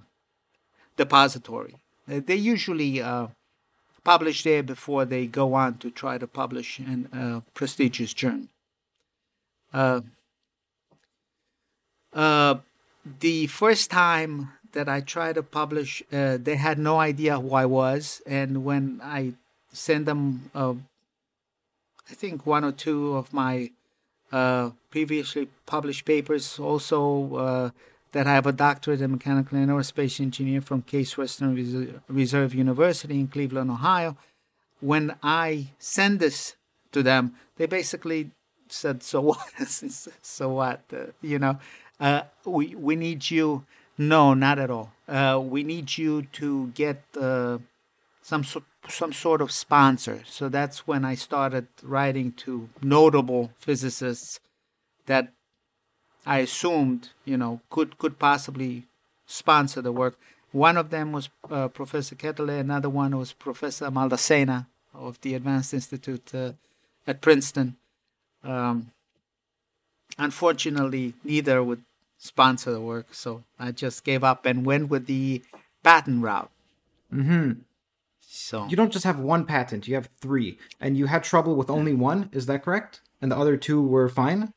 depository. 0.96 1.78
They 2.06 2.36
usually 2.36 3.02
uh, 3.02 3.28
publish 4.04 4.44
there 4.44 4.64
before 4.64 5.06
they 5.06 5.26
go 5.28 5.54
on 5.54 5.78
to 5.78 5.92
try 5.92 6.18
to 6.18 6.28
publish 6.28 6.80
in 6.80 7.10
a 7.14 7.42
prestigious 7.54 8.14
journal. 8.14 8.48
Uh, 9.74 10.02
uh, 12.14 12.56
the 13.20 13.48
first 13.48 13.92
time 13.92 14.52
that 14.74 14.90
I 14.90 15.02
tried 15.02 15.36
to 15.36 15.44
publish, 15.44 16.04
uh, 16.12 16.38
they 16.42 16.56
had 16.56 16.78
no 16.80 17.00
idea 17.00 17.40
who 17.40 17.54
I 17.54 17.66
was, 17.66 18.22
and 18.26 18.64
when 18.64 19.00
I 19.04 19.34
sent 19.72 20.06
them, 20.06 20.50
uh, 20.54 20.74
I 22.10 22.14
think 22.14 22.46
one 22.46 22.64
or 22.64 22.72
two 22.72 23.16
of 23.16 23.34
my 23.34 23.72
uh, 24.32 24.72
previously 24.90 25.50
published 25.66 26.06
papers, 26.06 26.60
also 26.60 27.36
uh, 27.36 27.70
that 28.12 28.28
I 28.28 28.34
have 28.34 28.48
a 28.48 28.52
doctorate 28.52 29.02
in 29.02 29.12
mechanical 29.12 29.58
and 29.58 29.70
aerospace 29.70 30.20
engineer 30.20 30.62
from 30.62 30.82
Case 30.82 31.18
Western 31.18 31.54
Reserve 32.08 32.56
University 32.56 33.20
in 33.20 33.28
Cleveland, 33.28 33.70
Ohio. 33.70 34.18
When 34.80 35.16
I 35.22 35.68
send 35.78 36.20
this 36.20 36.56
to 36.92 37.04
them, 37.04 37.36
they 37.58 37.66
basically 37.66 38.32
said, 38.68 39.04
"So 39.04 39.22
what? 39.22 39.48
so 40.22 40.50
what? 40.50 40.82
Uh, 40.92 41.12
you 41.22 41.40
know, 41.40 41.60
uh, 42.00 42.24
we 42.46 42.76
we 42.76 42.96
need 42.96 43.30
you." 43.30 43.66
No, 43.98 44.34
not 44.34 44.60
at 44.60 44.72
all. 44.72 44.94
Uh, 45.10 45.42
we 45.44 45.62
need 45.62 45.98
you 45.98 46.22
to 46.32 46.68
get 46.68 47.04
uh, 47.20 47.58
some 48.22 48.46
so, 48.46 48.64
some 48.88 49.12
sort 49.12 49.42
of 49.42 49.52
sponsor. 49.52 50.22
So 50.26 50.48
that's 50.48 50.88
when 50.88 51.04
I 51.04 51.16
started 51.16 51.68
writing 51.84 52.32
to 52.44 52.70
notable 52.82 53.52
physicists 53.60 54.40
that 55.06 55.34
I 56.26 56.40
assumed, 56.40 57.10
you 57.26 57.38
know, 57.38 57.62
could 57.70 57.98
could 57.98 58.20
possibly 58.20 58.86
sponsor 59.26 59.82
the 59.82 59.92
work. 59.92 60.18
One 60.52 60.78
of 60.78 60.90
them 60.90 61.12
was 61.12 61.30
uh, 61.50 61.68
Professor 61.68 62.16
Ketterle. 62.16 62.60
Another 62.60 62.90
one 62.90 63.18
was 63.18 63.34
Professor 63.34 63.90
Maldacena 63.92 64.66
of 64.94 65.22
the 65.22 65.36
Advanced 65.36 65.74
Institute 65.74 66.34
uh, 66.34 66.54
at 67.06 67.22
Princeton. 67.22 67.78
Um, 68.44 68.92
unfortunately, 70.18 71.14
neither 71.24 71.64
would 71.64 71.84
sponsor 72.18 72.72
the 72.72 72.82
work, 72.82 73.14
so 73.14 73.44
I 73.60 73.72
just 73.72 74.04
gave 74.04 74.24
up 74.24 74.46
and 74.46 74.66
went 74.66 74.90
with 74.90 75.06
the 75.06 75.42
patent 75.84 76.24
route. 76.24 76.52
Mm-hmm. 77.14 77.52
So 78.22 78.68
You 78.68 78.76
don't 78.76 78.92
just 78.92 79.06
have 79.06 79.20
one 79.20 79.46
patent; 79.46 79.88
you 79.88 79.96
have 79.96 80.10
three, 80.20 80.58
and 80.80 80.98
you 80.98 81.08
had 81.08 81.24
trouble 81.24 81.56
with 81.56 81.70
only 81.70 81.94
one. 81.94 82.30
Is 82.32 82.46
that 82.48 82.64
correct? 82.64 83.02
And 83.22 83.32
the 83.32 83.38
other 83.38 83.58
two 83.58 83.82
were 83.82 84.08
fine. 84.10 84.54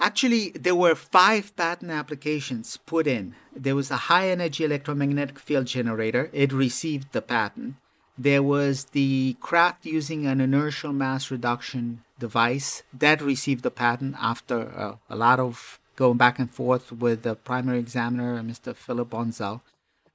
Actually, 0.00 0.50
there 0.50 0.76
were 0.76 0.94
five 0.94 1.54
patent 1.56 1.90
applications 1.90 2.76
put 2.86 3.06
in. 3.06 3.34
There 3.54 3.74
was 3.74 3.90
a 3.90 4.06
high 4.08 4.28
energy 4.28 4.64
electromagnetic 4.64 5.38
field 5.38 5.66
generator, 5.66 6.30
it 6.32 6.52
received 6.52 7.12
the 7.12 7.22
patent. 7.22 7.74
There 8.16 8.42
was 8.42 8.86
the 8.86 9.36
craft 9.40 9.86
using 9.86 10.26
an 10.26 10.40
inertial 10.40 10.92
mass 10.92 11.30
reduction 11.30 12.02
device, 12.18 12.82
that 12.92 13.20
received 13.20 13.62
the 13.62 13.70
patent 13.70 14.16
after 14.20 14.72
uh, 14.76 14.96
a 15.08 15.16
lot 15.16 15.40
of 15.40 15.78
going 15.96 16.16
back 16.16 16.38
and 16.38 16.50
forth 16.50 16.92
with 16.92 17.22
the 17.22 17.34
primary 17.34 17.78
examiner, 17.78 18.40
Mr. 18.42 18.74
Philip 18.74 19.10
Bonzel. 19.10 19.60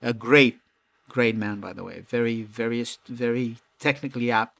A 0.01 0.13
great, 0.13 0.59
great 1.09 1.35
man, 1.35 1.59
by 1.59 1.73
the 1.73 1.83
way. 1.83 2.01
Very, 2.01 2.41
very, 2.43 2.85
very 3.07 3.57
technically 3.79 4.31
apt. 4.31 4.57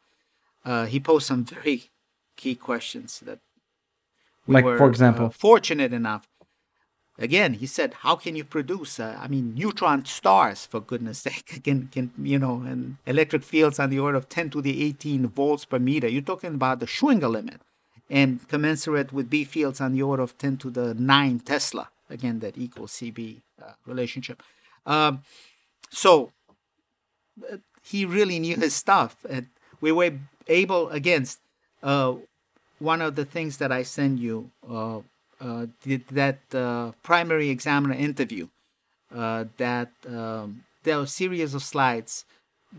Uh, 0.66 0.86
he 0.86 1.00
posed 1.00 1.28
some 1.28 1.44
very 1.46 1.90
key 2.36 2.56
questions 2.56 3.20
that 3.22 3.40
we 4.48 4.56
Like, 4.56 4.66
were, 4.66 4.78
for 4.78 4.88
example? 4.90 5.28
uh, 5.28 5.30
fortunate 5.30 5.94
enough. 5.94 6.28
Again, 7.20 7.54
he 7.54 7.68
said, 7.68 7.94
"How 8.06 8.16
can 8.16 8.36
you 8.36 8.44
produce? 8.44 9.00
Uh, 9.00 9.16
I 9.20 9.28
mean, 9.28 9.54
neutron 9.54 10.04
stars, 10.06 10.66
for 10.66 10.80
goodness' 10.82 11.20
sake, 11.20 11.62
can 11.64 11.88
can 11.88 12.12
you 12.18 12.40
know, 12.40 12.64
and 12.66 12.98
electric 13.06 13.44
fields 13.44 13.80
on 13.80 13.90
the 13.92 14.00
order 14.00 14.18
of 14.18 14.28
10 14.30 14.50
to 14.52 14.62
the 14.62 14.84
18 14.84 15.28
volts 15.28 15.66
per 15.66 15.78
meter. 15.80 16.08
You're 16.08 16.24
talking 16.24 16.56
about 16.56 16.80
the 16.80 16.88
Schwinger 16.88 17.30
limit, 17.30 17.62
and 18.10 18.48
commensurate 18.48 19.14
with 19.14 19.30
B 19.30 19.44
fields 19.44 19.80
on 19.80 19.94
the 19.94 20.02
order 20.02 20.24
of 20.24 20.38
10 20.40 20.58
to 20.58 20.70
the 20.72 20.94
9 20.96 21.40
Tesla. 21.42 21.90
Again, 22.10 22.40
that 22.40 22.58
equals 22.58 22.92
CB 22.94 23.42
uh, 23.62 23.74
relationship. 23.86 24.42
Um, 24.86 25.22
so 25.92 26.32
uh, 27.52 27.58
he 27.84 28.06
really 28.06 28.40
knew 28.40 28.56
his 28.56 28.74
stuff, 28.76 29.18
and 29.30 29.48
we 29.82 29.92
were 29.92 30.12
able 30.48 30.90
against 30.90 31.40
uh, 31.84 32.16
one 32.84 33.02
of 33.02 33.16
the 33.16 33.26
things 33.26 33.58
that 33.58 33.72
I 33.72 33.84
send 33.84 34.20
you, 34.20 34.52
uh, 34.70 35.00
uh, 35.40 35.68
that 36.12 36.40
uh, 36.54 36.92
primary 37.02 37.50
examiner 37.50 37.96
interview, 37.96 38.50
uh, 39.16 39.46
that 39.58 39.92
um, 40.08 40.66
there 40.84 41.00
was 41.00 41.10
a 41.10 41.14
series 41.14 41.54
of 41.54 41.64
slides 41.64 42.26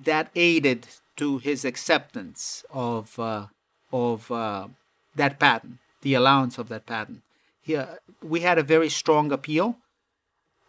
that 0.04 0.30
aided 0.34 0.86
to 1.16 1.38
his 1.38 1.64
acceptance 1.64 2.64
of 2.70 3.18
uh, 3.18 3.46
of 3.92 4.30
uh, 4.30 4.68
that 5.14 5.38
patent, 5.38 5.78
the 6.02 6.14
allowance 6.14 6.58
of 6.58 6.68
that 6.68 6.84
patent. 6.84 7.22
Here, 7.62 7.98
we 8.22 8.40
had 8.40 8.58
a 8.58 8.62
very 8.62 8.90
strong 8.90 9.32
appeal 9.32 9.78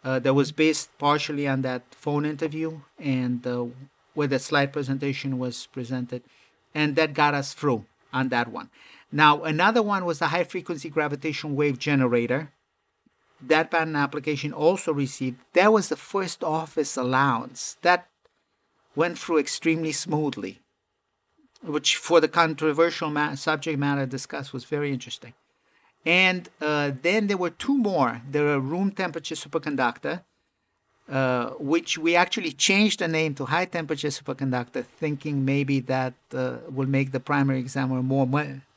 that 0.02 0.34
was 0.34 0.52
based 0.52 0.88
partially 0.98 1.48
on 1.48 1.62
that 1.62 1.82
phone 1.90 2.24
interview 2.24 2.78
and 2.96 3.44
where 4.14 4.28
the 4.28 4.38
slide 4.38 4.72
presentation 4.72 5.36
was 5.36 5.66
presented, 5.66 6.22
and 6.72 6.94
that 6.94 7.12
got 7.12 7.34
us 7.34 7.54
through 7.54 7.84
on 8.12 8.28
that 8.28 8.48
one. 8.48 8.70
Now, 9.16 9.44
another 9.44 9.82
one 9.82 10.04
was 10.04 10.18
the 10.18 10.26
high 10.26 10.44
frequency 10.44 10.90
gravitational 10.90 11.54
wave 11.54 11.78
generator. 11.78 12.52
That 13.40 13.70
patent 13.70 13.96
application 13.96 14.52
also 14.52 14.92
received, 14.92 15.38
that 15.54 15.72
was 15.72 15.88
the 15.88 15.96
first 15.96 16.44
office 16.44 16.98
allowance. 16.98 17.78
That 17.80 18.08
went 18.94 19.18
through 19.18 19.38
extremely 19.38 19.92
smoothly, 19.92 20.60
which 21.62 21.96
for 21.96 22.20
the 22.20 22.28
controversial 22.28 23.08
ma- 23.08 23.36
subject 23.36 23.78
matter 23.78 24.04
discussed 24.04 24.52
was 24.52 24.66
very 24.66 24.92
interesting. 24.92 25.32
And 26.04 26.50
uh, 26.60 26.92
then 27.00 27.26
there 27.26 27.38
were 27.38 27.54
two 27.64 27.78
more. 27.78 28.20
There 28.30 28.44
were 28.44 28.60
room 28.60 28.90
temperature 28.90 29.34
superconductor, 29.34 30.24
uh, 31.08 31.50
which 31.58 31.96
we 31.96 32.14
actually 32.16 32.52
changed 32.52 32.98
the 32.98 33.08
name 33.08 33.34
to 33.36 33.46
high 33.46 33.64
temperature 33.64 34.08
superconductor, 34.08 34.84
thinking 34.84 35.42
maybe 35.42 35.80
that 35.80 36.12
uh, 36.34 36.58
will 36.68 36.86
make 36.98 37.12
the 37.12 37.20
primary 37.20 37.60
examiner 37.60 38.02
more 38.02 38.26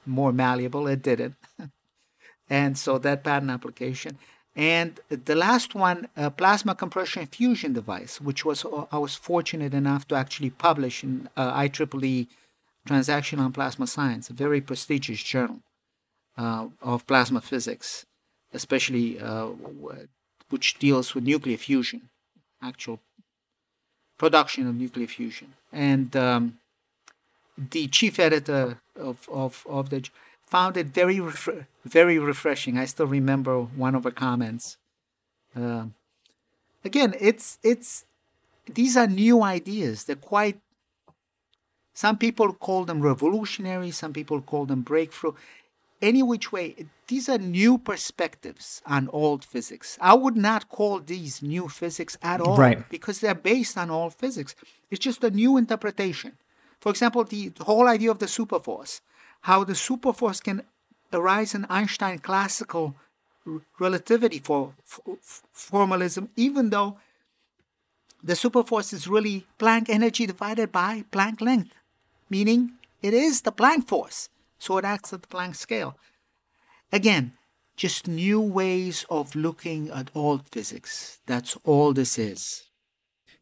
more 0.06 0.32
malleable. 0.32 0.88
It 0.88 1.02
didn't, 1.02 1.36
and 2.50 2.78
so 2.78 2.98
that 3.00 3.24
patent 3.24 3.52
application. 3.52 4.18
And 4.56 5.00
the 5.10 5.36
last 5.36 5.74
one, 5.74 6.10
a 6.18 6.30
plasma 6.30 6.76
compression 6.76 7.28
fusion 7.28 7.74
device, 7.74 8.20
which 8.20 8.44
was 8.44 8.66
I 8.92 8.98
was 8.98 9.16
fortunate 9.16 9.74
enough 9.74 10.08
to 10.10 10.16
actually 10.16 10.50
publish 10.50 11.04
in 11.04 11.30
uh, 11.38 11.54
IEEE 11.54 12.28
Transaction 12.86 13.40
on 13.40 13.52
Plasma 13.52 13.88
Science, 13.88 14.30
a 14.30 14.34
very 14.34 14.62
prestigious 14.62 15.22
journal 15.22 15.60
uh, 16.38 16.68
of 16.82 17.06
plasma 17.06 17.42
physics, 17.42 18.06
especially 18.54 19.20
uh, 19.20 19.48
which 20.50 20.80
deals 20.80 21.14
with 21.14 21.24
nuclear 21.24 21.58
fusion, 21.58 22.10
actual 22.62 23.00
production 24.18 24.68
of 24.68 24.76
nuclear 24.76 25.08
fusion. 25.08 25.54
And 25.72 26.16
um, 26.16 26.58
the 27.72 27.88
chief 27.88 28.20
editor 28.20 28.80
of, 28.96 29.28
of, 29.32 29.66
of 29.70 29.90
the 29.90 30.10
found 30.42 30.78
it 30.78 30.88
very 30.88 31.20
very 31.86 32.18
refreshing. 32.18 32.78
I 32.78 32.86
still 32.86 33.06
remember 33.06 33.62
one 33.62 33.96
of 33.96 34.04
her 34.04 34.12
comments. 34.12 34.78
Um 35.56 35.94
again, 36.84 37.14
it's 37.20 37.60
it's 37.64 38.06
these 38.74 38.96
are 38.98 39.08
new 39.08 39.44
ideas. 39.44 40.06
They're 40.06 40.16
quite. 40.16 40.60
Some 41.94 42.18
people 42.18 42.54
call 42.54 42.86
them 42.86 43.02
revolutionary. 43.02 43.92
Some 43.92 44.14
people 44.14 44.42
call 44.42 44.66
them 44.66 44.82
breakthrough. 44.82 45.34
Any 46.02 46.24
which 46.24 46.54
way, 46.54 46.86
these 47.08 47.28
are 47.28 47.38
new 47.38 47.78
perspectives 47.78 48.82
on 48.86 49.10
old 49.12 49.44
physics. 49.44 49.98
I 50.00 50.14
would 50.14 50.38
not 50.38 50.70
call 50.70 51.00
these 51.00 51.42
new 51.42 51.68
physics 51.68 52.18
at 52.22 52.40
all, 52.40 52.56
Right. 52.56 52.88
Because 52.90 53.20
they're 53.20 53.36
based 53.36 53.78
on 53.78 53.90
old 53.90 54.14
physics. 54.14 54.56
It's 54.90 55.04
just 55.04 55.22
a 55.26 55.30
new 55.30 55.58
interpretation. 55.58 56.38
For 56.80 56.90
example, 56.90 57.24
the 57.24 57.52
whole 57.62 57.88
idea 57.88 58.12
of 58.12 58.20
the 58.20 58.26
superforce, 58.26 59.02
how 59.42 59.64
the 59.64 59.74
superforce 59.74 60.42
can 60.42 60.64
arise 61.12 61.54
in 61.54 61.66
Einstein 61.70 62.20
classical 62.20 62.96
relativity 63.80 64.40
for 64.40 64.74
f- 64.86 65.00
f- 65.08 65.44
formalism, 65.52 66.30
even 66.36 66.70
though 66.70 66.98
the 68.24 68.34
superforce 68.34 68.94
is 68.94 69.08
really 69.08 69.48
Planck 69.58 69.90
energy 69.90 70.26
divided 70.26 70.72
by 70.72 71.04
Planck 71.12 71.42
length, 71.42 71.74
meaning 72.30 72.74
it 73.02 73.14
is 73.14 73.42
the 73.42 73.52
Planck 73.52 73.88
force, 73.88 74.30
so 74.58 74.78
it 74.78 74.86
acts 74.86 75.14
at 75.14 75.22
the 75.22 75.28
Planck 75.28 75.56
scale. 75.56 75.98
Again, 76.92 77.34
just 77.76 78.08
new 78.08 78.42
ways 78.42 79.06
of 79.10 79.36
looking 79.36 79.90
at 79.90 80.12
old 80.14 80.48
physics. 80.50 81.20
That's 81.26 81.58
all 81.64 81.94
this 81.94 82.20
is. 82.20 82.69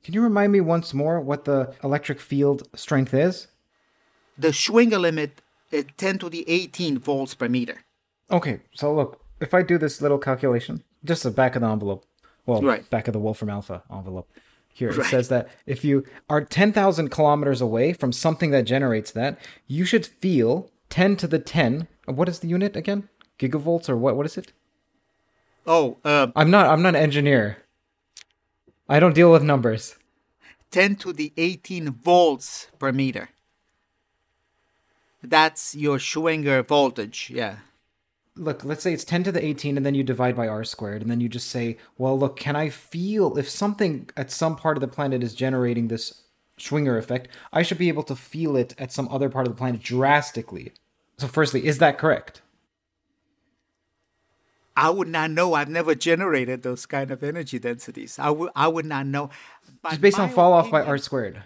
Can 0.04 0.14
you 0.14 0.22
remind 0.22 0.52
me 0.52 0.62
once 0.62 0.94
more 0.94 1.20
what 1.20 1.46
the 1.46 1.74
electric 1.84 2.20
field 2.20 2.68
strength 2.76 3.14
is? 3.14 3.48
The 4.38 4.50
Schwinger 4.50 5.00
limit 5.00 5.42
is 5.72 5.86
10 5.98 6.20
to 6.20 6.30
the 6.30 6.46
18 6.50 7.00
volts 7.00 7.34
per 7.36 7.50
meter. 7.50 7.80
Okay, 8.32 8.62
so 8.74 8.94
look, 8.94 9.22
if 9.42 9.54
I 9.54 9.62
do 9.64 9.78
this 9.78 10.02
little 10.02 10.18
calculation, 10.18 10.84
just 11.04 11.24
the 11.24 11.32
back 11.32 11.56
of 11.56 11.62
the 11.62 11.68
envelope, 11.68 12.06
well, 12.46 12.62
Right. 12.62 12.90
back 12.90 13.08
of 13.08 13.14
the 13.14 13.20
Wolfram 13.20 13.50
Alpha 13.50 13.84
envelope, 13.92 14.30
here 14.74 14.90
it 14.90 14.98
Right. 14.98 15.08
says 15.10 15.28
that 15.30 15.50
if 15.66 15.84
you 15.84 16.06
are 16.30 16.42
10,000 16.44 17.10
kilometers 17.10 17.60
away 17.62 17.92
from 17.94 18.12
something 18.14 18.52
that 18.52 18.64
generates 18.64 19.12
that, 19.12 19.40
you 19.66 19.84
should 19.86 20.06
feel 20.06 20.70
10 20.90 21.18
to 21.18 21.28
the 21.28 21.40
10. 21.40 21.88
uh, 22.08 22.14
What 22.14 22.30
is 22.30 22.40
the 22.40 22.48
unit 22.48 22.76
again? 22.78 23.10
Gigavolts 23.40 23.90
or 23.90 23.98
what? 23.98 24.16
What 24.16 24.26
is 24.26 24.38
it? 24.38 24.54
Oh, 25.66 25.98
uh, 26.06 26.28
I'm 26.36 26.50
not. 26.50 26.68
I'm 26.68 26.82
not 26.82 26.96
an 26.96 27.02
engineer. 27.02 27.58
I 28.90 29.00
don't 29.00 29.16
deal 29.16 29.32
with 29.32 29.44
numbers. 29.44 29.96
10 30.72 30.96
to 30.98 31.14
the 31.14 31.34
18 31.38 31.92
volts 31.92 32.68
per 32.80 32.92
meter. 32.92 33.30
That's 35.24 35.76
your 35.76 35.98
Schwinger 35.98 36.66
voltage, 36.66 37.30
yeah. 37.34 37.58
look, 38.36 38.64
let's 38.64 38.84
say 38.84 38.94
it's 38.94 39.04
10 39.04 39.24
to 39.24 39.32
the 39.32 39.44
18 39.44 39.78
and 39.78 39.86
then 39.86 39.96
you 39.96 40.04
divide 40.04 40.36
by 40.36 40.48
r 40.48 40.64
squared 40.64 41.02
and 41.02 41.10
then 41.10 41.20
you 41.20 41.28
just 41.28 41.50
say, 41.50 41.78
well, 41.98 42.18
look, 42.18 42.38
can 42.38 42.56
I 42.56 42.70
feel 42.70 43.38
if 43.38 43.50
something 43.50 44.10
at 44.16 44.32
some 44.32 44.56
part 44.56 44.78
of 44.78 44.82
the 44.82 44.88
planet 44.88 45.24
is 45.24 45.34
generating 45.34 45.88
this 45.88 46.24
Schwinger 46.58 46.98
effect, 46.98 47.28
I 47.52 47.64
should 47.64 47.78
be 47.78 47.88
able 47.90 48.04
to 48.04 48.16
feel 48.16 48.56
it 48.56 48.74
at 48.78 48.92
some 48.92 49.08
other 49.10 49.30
part 49.30 49.48
of 49.48 49.54
the 49.54 49.58
planet 49.58 49.82
drastically. 49.82 50.74
So 51.18 51.28
firstly, 51.28 51.66
is 51.66 51.80
that 51.80 51.98
correct? 51.98 52.42
I 54.78 54.92
would 54.92 55.08
not 55.08 55.32
know. 55.32 55.56
I've 55.56 55.70
never 55.70 55.96
generated 55.96 56.62
those 56.62 56.86
kind 56.86 57.10
of 57.10 57.24
energy 57.24 57.58
densities. 57.58 58.20
I 58.20 58.30
would 58.30 58.52
I 58.56 58.68
would 58.68 58.86
not 58.86 59.08
know. 59.08 59.32
But 59.82 59.90
Just 59.90 60.02
based 60.02 60.20
on 60.20 60.30
fall 60.30 60.54
opinion, 60.54 60.76
off 60.76 60.86
by 60.86 60.90
r 60.90 60.98
squared. 61.00 61.44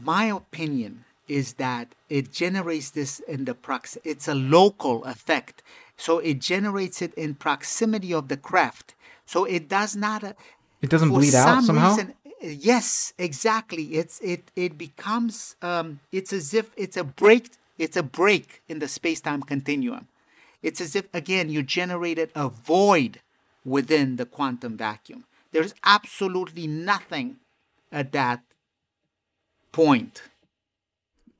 My 0.00 0.24
opinion 0.26 1.04
is 1.26 1.54
that 1.54 1.94
it 2.08 2.32
generates 2.32 2.90
this 2.90 3.20
in 3.20 3.44
the 3.44 3.54
prox 3.54 3.98
it's 4.04 4.26
a 4.26 4.34
local 4.34 5.04
effect 5.04 5.62
so 5.96 6.18
it 6.18 6.38
generates 6.40 7.02
it 7.02 7.12
in 7.14 7.34
proximity 7.34 8.12
of 8.14 8.28
the 8.28 8.36
craft 8.36 8.94
so 9.26 9.44
it 9.44 9.68
does 9.68 9.94
not 9.94 10.24
uh, 10.24 10.32
it 10.80 10.88
doesn't 10.88 11.10
bleed 11.10 11.34
out 11.34 11.62
somehow 11.62 11.90
reason, 11.90 12.14
yes 12.40 13.12
exactly 13.18 13.84
it's 14.00 14.18
it 14.20 14.50
it 14.56 14.78
becomes 14.78 15.54
um 15.60 16.00
it's 16.12 16.32
as 16.32 16.54
if 16.54 16.70
it's 16.76 16.96
a 16.96 17.04
break 17.04 17.50
it's 17.76 17.96
a 17.96 18.02
break 18.02 18.62
in 18.68 18.78
the 18.78 18.88
space-time 18.88 19.42
continuum 19.42 20.08
it's 20.62 20.80
as 20.80 20.96
if 20.96 21.08
again 21.14 21.48
you 21.48 21.62
generated 21.62 22.30
a 22.34 22.48
void 22.48 23.20
within 23.64 24.16
the 24.16 24.26
quantum 24.26 24.76
vacuum 24.76 25.24
there's 25.52 25.74
absolutely 25.84 26.66
nothing 26.66 27.36
at 27.92 28.12
that 28.12 28.42
point 29.72 30.22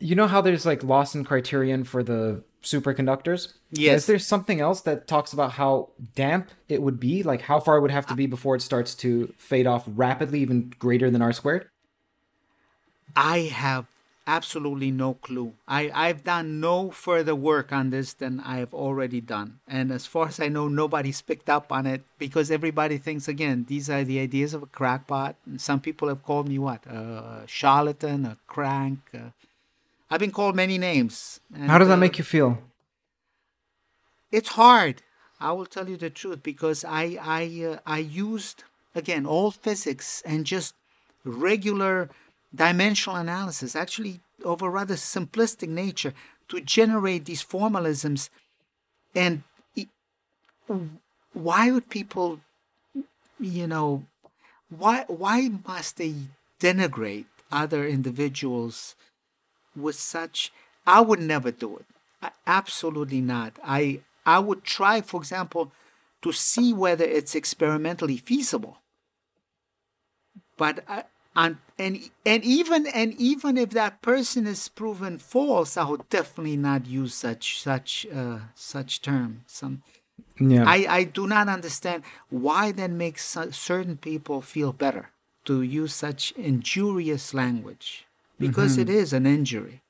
you 0.01 0.15
know 0.15 0.29
how 0.29 0.41
there's 0.41 0.65
like 0.65 0.83
Lawson 0.85 1.25
criterion 1.25 1.85
for 1.85 2.03
the 2.03 2.43
superconductors? 2.63 3.53
Yes. 3.71 4.03
Is 4.03 4.07
there 4.07 4.19
something 4.19 4.61
else 4.61 4.83
that 4.83 5.07
talks 5.07 5.33
about 5.33 5.53
how 5.53 5.91
damp 6.15 6.51
it 6.69 6.83
would 6.83 7.01
be? 7.01 7.23
Like 7.23 7.43
how 7.43 7.61
far 7.61 7.77
it 7.77 7.81
would 7.81 7.91
have 7.91 8.07
to 8.07 8.15
be 8.15 8.27
before 8.27 8.55
it 8.55 8.63
starts 8.63 8.95
to 8.97 9.33
fade 9.39 9.67
off 9.67 9.85
rapidly, 9.87 10.41
even 10.41 10.73
greater 10.79 11.11
than 11.11 11.23
r 11.23 11.33
squared? 11.33 11.69
I 13.17 13.41
have 13.41 13.87
absolutely 14.29 14.91
no 14.91 15.15
clue. 15.15 15.55
I, 15.67 15.91
I've 15.95 16.23
done 16.23 16.61
no 16.61 16.91
further 16.91 17.35
work 17.35 17.73
on 17.73 17.89
this 17.89 18.13
than 18.13 18.41
I've 18.41 18.75
already 18.75 19.23
done. 19.23 19.61
And 19.67 19.91
as 19.91 20.05
far 20.07 20.29
as 20.29 20.39
I 20.39 20.49
know, 20.49 20.69
nobody's 20.69 21.23
picked 21.23 21.49
up 21.49 21.73
on 21.73 21.87
it 21.87 22.03
because 22.19 22.51
everybody 22.51 22.99
thinks, 22.99 23.27
again, 23.27 23.65
these 23.67 23.89
are 23.89 24.05
the 24.05 24.21
ideas 24.21 24.53
of 24.53 24.63
a 24.63 24.67
crackpot. 24.67 25.37
And 25.47 25.59
some 25.61 25.81
people 25.81 26.09
have 26.09 26.23
called 26.23 26.47
me 26.47 26.59
what? 26.59 26.85
A 26.87 27.45
charlatan, 27.47 28.27
a 28.27 28.37
crank. 28.47 29.01
A, 29.15 29.33
I've 30.11 30.21
been 30.21 30.31
called 30.31 30.55
many 30.55 30.77
names. 30.77 31.41
And, 31.55 31.71
How 31.71 31.79
does 31.79 31.89
that 31.89 31.95
uh, 31.95 32.05
make 32.05 32.19
you 32.19 32.25
feel? 32.25 32.59
It's 34.31 34.51
hard. 34.51 35.03
I 35.41 35.53
will 35.53 35.67
tell 35.67 35.89
you 35.89 35.97
the 35.97 36.11
truth 36.11 36.43
because 36.43 36.85
I 36.85 37.17
I 37.23 37.43
uh, 37.65 37.79
I 37.87 37.99
used 37.99 38.65
again 38.95 39.25
all 39.25 39.51
physics 39.53 40.21
and 40.27 40.45
just 40.45 40.75
regular 41.25 42.11
dimensional 42.55 43.19
analysis, 43.19 43.77
actually 43.77 44.21
of 44.45 44.63
a 44.63 44.71
rather 44.71 44.95
simplistic 44.95 45.69
nature, 45.69 46.15
to 46.49 46.61
generate 46.61 47.25
these 47.25 47.45
formalisms. 47.45 48.31
And 49.15 49.43
why 51.33 51.71
would 51.71 51.89
people, 51.91 52.41
you 53.41 53.67
know, 53.67 54.05
why 54.71 55.05
why 55.09 55.51
must 55.67 55.97
they 55.97 56.15
denigrate 56.61 57.27
other 57.51 57.87
individuals? 57.87 58.95
with 59.79 59.97
such 59.97 60.53
I 60.87 61.01
would 61.01 61.21
never 61.21 61.51
do 61.51 61.77
it. 61.77 61.87
I, 62.23 62.31
absolutely 62.47 63.21
not. 63.21 63.53
I 63.63 64.01
I 64.27 64.39
would 64.41 64.65
try, 64.65 65.01
for 65.01 65.21
example, 65.21 65.73
to 66.23 66.33
see 66.33 66.73
whether 66.73 67.05
it's 67.05 67.35
experimentally 67.35 68.17
feasible. 68.17 68.79
But 70.57 70.85
I, 70.89 71.05
and 71.39 71.57
and 71.79 72.11
and 72.27 72.45
even 72.45 72.87
and 72.89 73.15
even 73.15 73.57
if 73.57 73.71
that 73.71 74.03
person 74.03 74.47
is 74.47 74.69
proven 74.69 75.19
false, 75.19 75.77
I 75.77 75.85
would 75.85 76.09
definitely 76.11 76.57
not 76.57 76.87
use 76.87 77.15
such 77.15 77.63
such 77.63 78.07
uh, 78.13 78.41
such 78.55 79.01
term. 79.01 79.45
Some 79.47 79.83
yeah. 80.41 80.65
I, 80.67 80.87
I 80.89 81.05
do 81.05 81.27
not 81.27 81.49
understand 81.49 82.03
why 82.29 82.73
that 82.73 82.91
makes 82.91 83.37
certain 83.53 83.97
people 83.97 84.41
feel 84.41 84.73
better 84.73 85.11
to 85.45 85.63
use 85.63 85.95
such 85.95 86.33
injurious 86.33 87.33
language 87.35 88.07
because 88.39 88.73
mm-hmm. 88.73 88.83
it 88.83 88.91
is 88.91 89.13
an 89.13 89.27
injury. 89.27 89.83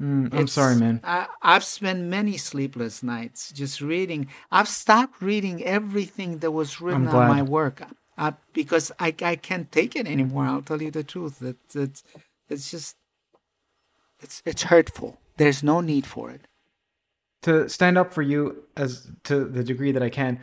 Mm, 0.00 0.32
I'm 0.34 0.48
sorry, 0.48 0.76
man. 0.76 1.00
I, 1.02 1.26
I, 1.40 1.54
have 1.54 1.64
spent 1.64 2.00
many 2.00 2.36
sleepless 2.36 3.02
nights 3.02 3.50
just 3.50 3.80
reading. 3.80 4.28
I've 4.52 4.68
stopped 4.68 5.22
reading 5.22 5.64
everything 5.64 6.38
that 6.38 6.50
was 6.50 6.82
written 6.82 7.08
on 7.08 7.28
my 7.28 7.40
work 7.40 7.80
uh, 8.18 8.32
because 8.52 8.92
I, 8.98 9.14
I 9.22 9.36
can't 9.36 9.70
take 9.70 9.96
it 9.96 10.06
anymore. 10.06 10.46
I'll 10.46 10.62
tell 10.62 10.82
you 10.82 10.90
the 10.90 11.04
truth. 11.04 11.38
That 11.40 11.56
it's, 11.74 12.02
it's 12.48 12.70
just 12.70 12.96
it's 14.20 14.42
it's 14.44 14.64
hurtful. 14.64 15.18
There's 15.36 15.62
no 15.62 15.80
need 15.80 16.06
for 16.06 16.30
it. 16.30 16.42
To 17.42 17.68
stand 17.68 17.98
up 17.98 18.12
for 18.12 18.22
you 18.22 18.64
as 18.76 19.10
to 19.24 19.44
the 19.44 19.62
degree 19.62 19.92
that 19.92 20.02
I 20.02 20.10
can, 20.10 20.40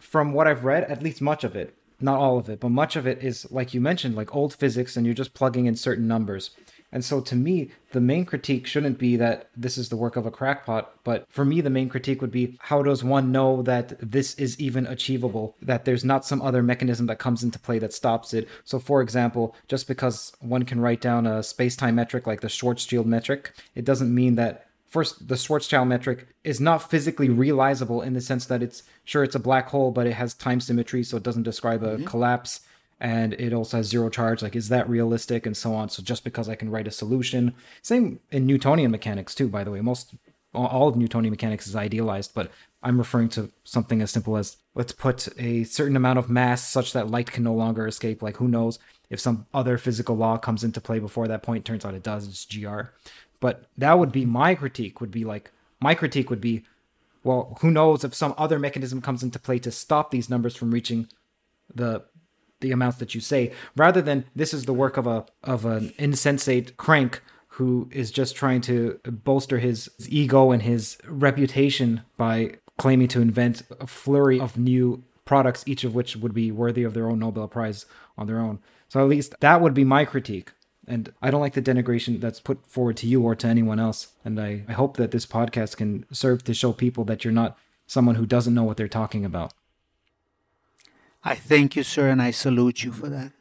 from 0.00 0.32
what 0.32 0.46
I've 0.46 0.64
read, 0.64 0.84
at 0.84 1.02
least 1.02 1.20
much 1.20 1.42
of 1.42 1.56
it, 1.56 1.74
not 2.00 2.20
all 2.20 2.38
of 2.38 2.48
it, 2.48 2.60
but 2.60 2.68
much 2.68 2.94
of 2.94 3.06
it 3.06 3.22
is 3.24 3.50
like 3.50 3.74
you 3.74 3.80
mentioned, 3.80 4.14
like 4.14 4.34
old 4.34 4.54
physics, 4.54 4.96
and 4.96 5.06
you're 5.06 5.14
just 5.14 5.34
plugging 5.34 5.66
in 5.66 5.74
certain 5.74 6.06
numbers. 6.06 6.50
And 6.94 7.04
so 7.04 7.20
to 7.20 7.34
me, 7.34 7.72
the 7.90 8.00
main 8.00 8.24
critique 8.24 8.68
shouldn't 8.68 8.98
be 8.98 9.16
that 9.16 9.50
this 9.56 9.76
is 9.76 9.88
the 9.88 9.96
work 9.96 10.14
of 10.14 10.26
a 10.26 10.30
crackpot, 10.30 10.94
but 11.02 11.26
for 11.28 11.44
me, 11.44 11.60
the 11.60 11.68
main 11.68 11.88
critique 11.88 12.22
would 12.22 12.30
be 12.30 12.56
how 12.60 12.82
does 12.82 13.02
one 13.02 13.32
know 13.32 13.62
that 13.62 13.98
this 14.00 14.34
is 14.36 14.58
even 14.60 14.86
achievable, 14.86 15.56
that 15.60 15.84
there's 15.84 16.04
not 16.04 16.24
some 16.24 16.40
other 16.40 16.62
mechanism 16.62 17.06
that 17.06 17.18
comes 17.18 17.42
into 17.42 17.58
play 17.58 17.80
that 17.80 17.92
stops 17.92 18.32
it. 18.32 18.48
So, 18.64 18.78
for 18.78 19.02
example, 19.02 19.56
just 19.66 19.88
because 19.88 20.32
one 20.38 20.62
can 20.62 20.80
write 20.80 21.00
down 21.00 21.26
a 21.26 21.42
space 21.42 21.74
time 21.74 21.96
metric 21.96 22.28
like 22.28 22.40
the 22.42 22.48
Schwarzschild 22.48 23.06
metric, 23.06 23.52
it 23.74 23.84
doesn't 23.84 24.14
mean 24.14 24.36
that 24.36 24.68
first 24.86 25.26
the 25.26 25.34
schwarzschild 25.34 25.88
metric 25.88 26.28
is 26.44 26.60
not 26.60 26.88
physically 26.88 27.28
realizable 27.28 28.00
in 28.00 28.12
the 28.12 28.20
sense 28.20 28.46
that 28.46 28.62
it's 28.62 28.84
sure 29.04 29.24
it's 29.24 29.34
a 29.34 29.40
black 29.40 29.68
hole 29.70 29.90
but 29.90 30.06
it 30.06 30.12
has 30.12 30.34
time 30.34 30.60
symmetry 30.60 31.02
so 31.02 31.16
it 31.16 31.24
doesn't 31.24 31.42
describe 31.42 31.82
a 31.82 31.96
mm-hmm. 31.96 32.04
collapse 32.04 32.60
and 33.00 33.34
it 33.34 33.52
also 33.52 33.78
has 33.78 33.86
zero 33.86 34.08
charge 34.08 34.42
like 34.42 34.56
is 34.56 34.68
that 34.68 34.88
realistic 34.88 35.46
and 35.46 35.56
so 35.56 35.74
on? 35.74 35.88
So 35.88 36.02
just 36.02 36.24
because 36.24 36.48
i 36.48 36.54
can 36.54 36.70
write 36.70 36.86
a 36.86 36.92
solution 36.92 37.54
same 37.82 38.20
in 38.30 38.46
newtonian 38.46 38.90
mechanics 38.90 39.34
too 39.34 39.48
by 39.48 39.64
the 39.64 39.70
way. 39.70 39.80
Most 39.80 40.14
all 40.54 40.88
of 40.88 40.96
newtonian 40.96 41.32
mechanics 41.32 41.66
is 41.66 41.74
idealized 41.74 42.32
but 42.32 42.48
i'm 42.82 42.96
referring 42.96 43.28
to 43.28 43.50
something 43.64 44.00
as 44.00 44.12
simple 44.12 44.36
as 44.36 44.58
let's 44.74 44.92
put 44.92 45.28
a 45.38 45.64
certain 45.64 45.96
amount 45.96 46.18
of 46.18 46.30
mass 46.30 46.68
such 46.68 46.92
that 46.92 47.10
light 47.10 47.30
can 47.30 47.44
no 47.44 47.54
longer 47.54 47.86
escape. 47.86 48.22
Like 48.22 48.36
who 48.36 48.48
knows 48.48 48.78
if 49.10 49.20
some 49.20 49.46
other 49.52 49.78
physical 49.78 50.16
law 50.16 50.38
comes 50.38 50.64
into 50.64 50.80
play 50.80 50.98
before 50.98 51.28
that 51.28 51.42
point. 51.42 51.64
Turns 51.64 51.84
out 51.84 51.94
it 51.94 52.02
does 52.02 52.28
it's 52.28 52.44
gr 52.44 52.82
but 53.40 53.66
that 53.76 53.98
would 53.98 54.10
be 54.12 54.24
my 54.24 54.54
critique 54.54 55.00
would 55.00 55.10
be 55.10 55.24
like 55.24 55.50
my 55.80 55.94
critique 55.94 56.30
would 56.30 56.40
be 56.40 56.64
well 57.22 57.58
who 57.60 57.70
knows 57.70 58.02
if 58.02 58.14
some 58.14 58.34
other 58.38 58.58
mechanism 58.58 59.02
comes 59.02 59.22
into 59.22 59.38
play 59.38 59.58
to 59.58 59.70
stop 59.70 60.10
these 60.10 60.30
numbers 60.30 60.56
from 60.56 60.70
reaching 60.70 61.08
the 61.74 62.02
the 62.64 62.72
amounts 62.72 62.98
that 62.98 63.14
you 63.14 63.20
say, 63.20 63.52
rather 63.76 64.02
than 64.02 64.24
this 64.34 64.54
is 64.54 64.64
the 64.64 64.72
work 64.72 64.96
of 64.96 65.06
a 65.06 65.26
of 65.42 65.64
an 65.64 65.92
insensate 65.98 66.76
crank 66.76 67.20
who 67.48 67.88
is 67.92 68.10
just 68.10 68.34
trying 68.34 68.60
to 68.62 68.98
bolster 69.04 69.58
his 69.58 69.88
ego 70.08 70.50
and 70.50 70.62
his 70.62 70.98
reputation 71.06 72.00
by 72.16 72.56
claiming 72.78 73.06
to 73.06 73.20
invent 73.20 73.62
a 73.78 73.86
flurry 73.86 74.40
of 74.40 74.58
new 74.58 75.04
products, 75.24 75.62
each 75.66 75.84
of 75.84 75.94
which 75.94 76.16
would 76.16 76.34
be 76.34 76.50
worthy 76.50 76.82
of 76.82 76.94
their 76.94 77.08
own 77.08 77.20
Nobel 77.20 77.46
Prize 77.46 77.86
on 78.18 78.26
their 78.26 78.40
own. 78.40 78.58
So 78.88 79.00
at 79.00 79.08
least 79.08 79.34
that 79.40 79.60
would 79.60 79.74
be 79.74 79.84
my 79.84 80.04
critique. 80.04 80.50
And 80.86 81.12
I 81.22 81.30
don't 81.30 81.40
like 81.40 81.54
the 81.54 81.62
denigration 81.62 82.20
that's 82.20 82.40
put 82.40 82.66
forward 82.66 82.96
to 82.98 83.06
you 83.06 83.22
or 83.22 83.34
to 83.36 83.46
anyone 83.46 83.78
else. 83.78 84.08
And 84.24 84.40
I, 84.40 84.64
I 84.68 84.72
hope 84.72 84.96
that 84.96 85.12
this 85.12 85.26
podcast 85.26 85.76
can 85.76 86.04
serve 86.10 86.44
to 86.44 86.54
show 86.54 86.72
people 86.72 87.04
that 87.04 87.24
you're 87.24 87.32
not 87.32 87.56
someone 87.86 88.16
who 88.16 88.26
doesn't 88.26 88.54
know 88.54 88.64
what 88.64 88.76
they're 88.76 88.88
talking 88.88 89.24
about. 89.24 89.54
I 91.26 91.36
thank 91.36 91.74
you, 91.74 91.82
sir, 91.82 92.10
and 92.10 92.20
I 92.20 92.32
salute 92.32 92.84
you 92.84 92.92
for 92.92 93.08
that. 93.08 93.32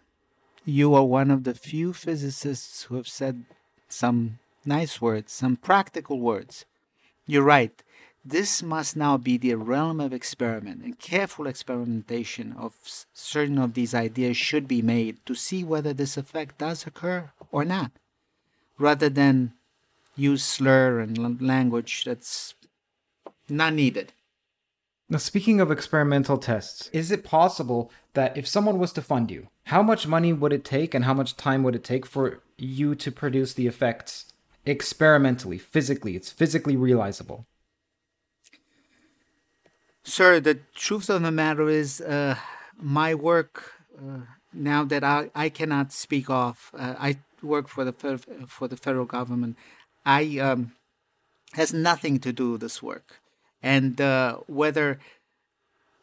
You 0.64 0.96
are 0.96 1.04
one 1.04 1.30
of 1.30 1.44
the 1.44 1.54
few 1.54 1.92
physicists 1.92 2.84
who 2.84 2.96
have 2.96 3.10
said 3.10 3.44
some 3.90 4.40
nice 4.66 5.02
words, 5.02 5.34
some 5.34 5.58
practical 5.58 6.22
words. 6.22 6.64
You're 7.28 7.44
right. 7.44 7.84
This 8.24 8.64
must 8.64 8.96
now 8.96 9.18
be 9.18 9.38
the 9.38 9.56
realm 9.56 10.00
of 10.00 10.14
experiment, 10.14 10.82
and 10.82 10.98
careful 10.98 11.46
experimentation 11.46 12.56
of 12.58 12.74
certain 13.14 13.58
of 13.58 13.74
these 13.74 13.94
ideas 13.94 14.38
should 14.38 14.66
be 14.66 14.82
made 14.82 15.18
to 15.26 15.36
see 15.36 15.66
whether 15.66 15.92
this 15.92 16.16
effect 16.16 16.60
does 16.60 16.88
occur 16.88 17.32
or 17.52 17.66
not, 17.66 17.92
rather 18.80 19.10
than 19.10 19.52
use 20.16 20.42
slur 20.42 21.00
and 21.00 21.42
language 21.42 22.06
that's 22.06 22.56
not 23.50 23.74
needed. 23.74 24.14
Now, 25.10 25.18
speaking 25.18 25.60
of 25.60 25.70
experimental 25.70 26.38
tests, 26.38 26.90
is 26.94 27.12
it 27.12 27.24
possible 27.24 27.92
that 28.14 28.38
if 28.38 28.48
someone 28.48 28.80
was 28.80 28.94
to 28.94 29.02
fund 29.02 29.30
you, 29.30 29.50
how 29.66 29.84
much 29.84 30.08
money 30.08 30.34
would 30.34 30.54
it 30.54 30.66
take 30.66 30.94
and 30.94 31.06
how 31.06 31.14
much 31.14 31.38
time 31.38 31.64
would 31.64 31.76
it 31.76 31.84
take 31.84 32.06
for 32.06 32.42
you 32.58 32.96
to 32.96 33.12
produce 33.12 33.54
the 33.54 33.68
effects 33.68 34.34
experimentally, 34.66 35.58
physically? 35.58 36.16
It's 36.16 36.32
physically 36.32 36.76
realizable. 36.76 37.46
Sir, 40.04 40.40
the 40.40 40.60
truth 40.74 41.10
of 41.10 41.22
the 41.22 41.32
matter 41.32 41.70
is, 41.70 42.02
uh, 42.02 42.36
my 42.78 43.14
work 43.14 43.74
uh, 43.98 44.22
now 44.54 44.84
that 44.84 45.04
I, 45.04 45.30
I 45.34 45.50
cannot 45.50 45.92
speak 45.92 46.30
of, 46.30 46.72
uh, 46.78 46.96
I 46.98 47.18
work 47.42 47.68
for 47.68 47.84
the 47.84 47.94
for 48.48 48.68
the 48.68 48.78
federal 48.78 49.06
government. 49.06 49.58
I 50.06 50.38
um, 50.40 50.74
has 51.54 51.74
nothing 51.74 52.20
to 52.20 52.34
do 52.34 52.52
with 52.52 52.62
this 52.62 52.82
work, 52.82 53.20
and 53.64 54.00
uh, 54.00 54.38
whether 54.48 55.00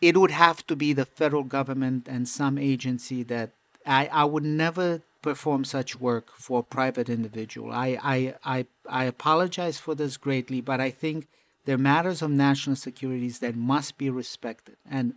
it 0.00 0.16
would 0.16 0.30
have 0.30 0.66
to 0.66 0.74
be 0.74 0.92
the 0.92 1.04
federal 1.04 1.44
government 1.44 2.08
and 2.08 2.26
some 2.26 2.56
agency 2.56 3.22
that 3.24 3.50
I, 3.86 4.08
I 4.10 4.24
would 4.24 4.44
never 4.44 5.02
perform 5.22 5.64
such 5.64 6.00
work 6.00 6.32
for 6.34 6.60
a 6.60 6.62
private 6.62 7.10
individual. 7.10 7.70
I, 7.70 7.98
I, 8.02 8.34
I, 8.42 8.66
I 8.88 9.04
apologize 9.04 9.78
for 9.78 9.94
this 9.94 10.16
greatly, 10.16 10.62
but 10.62 10.80
I 10.80 10.90
think 10.90 11.28
there 11.66 11.74
are 11.74 11.78
matters 11.78 12.22
of 12.22 12.30
national 12.30 12.76
securities 12.76 13.40
that 13.40 13.54
must 13.54 13.98
be 13.98 14.08
respected. 14.08 14.76
And 14.90 15.14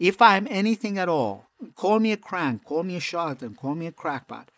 if 0.00 0.20
I'm 0.20 0.48
anything 0.50 0.98
at 0.98 1.08
all, 1.08 1.46
call 1.76 2.00
me 2.00 2.10
a 2.10 2.16
crank, 2.16 2.64
call 2.64 2.82
me 2.82 2.96
a 2.96 3.00
charlatan, 3.00 3.54
call 3.54 3.76
me 3.76 3.86
a 3.86 3.92
crackpot. 3.92 4.50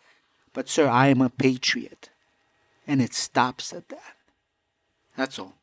But, 0.53 0.67
sir, 0.67 0.87
I 0.87 1.07
am 1.07 1.21
a 1.21 1.29
patriot. 1.29 2.09
And 2.87 3.01
it 3.01 3.13
stops 3.13 3.71
at 3.73 3.89
that. 3.89 4.15
That's 5.15 5.37
all. 5.37 5.53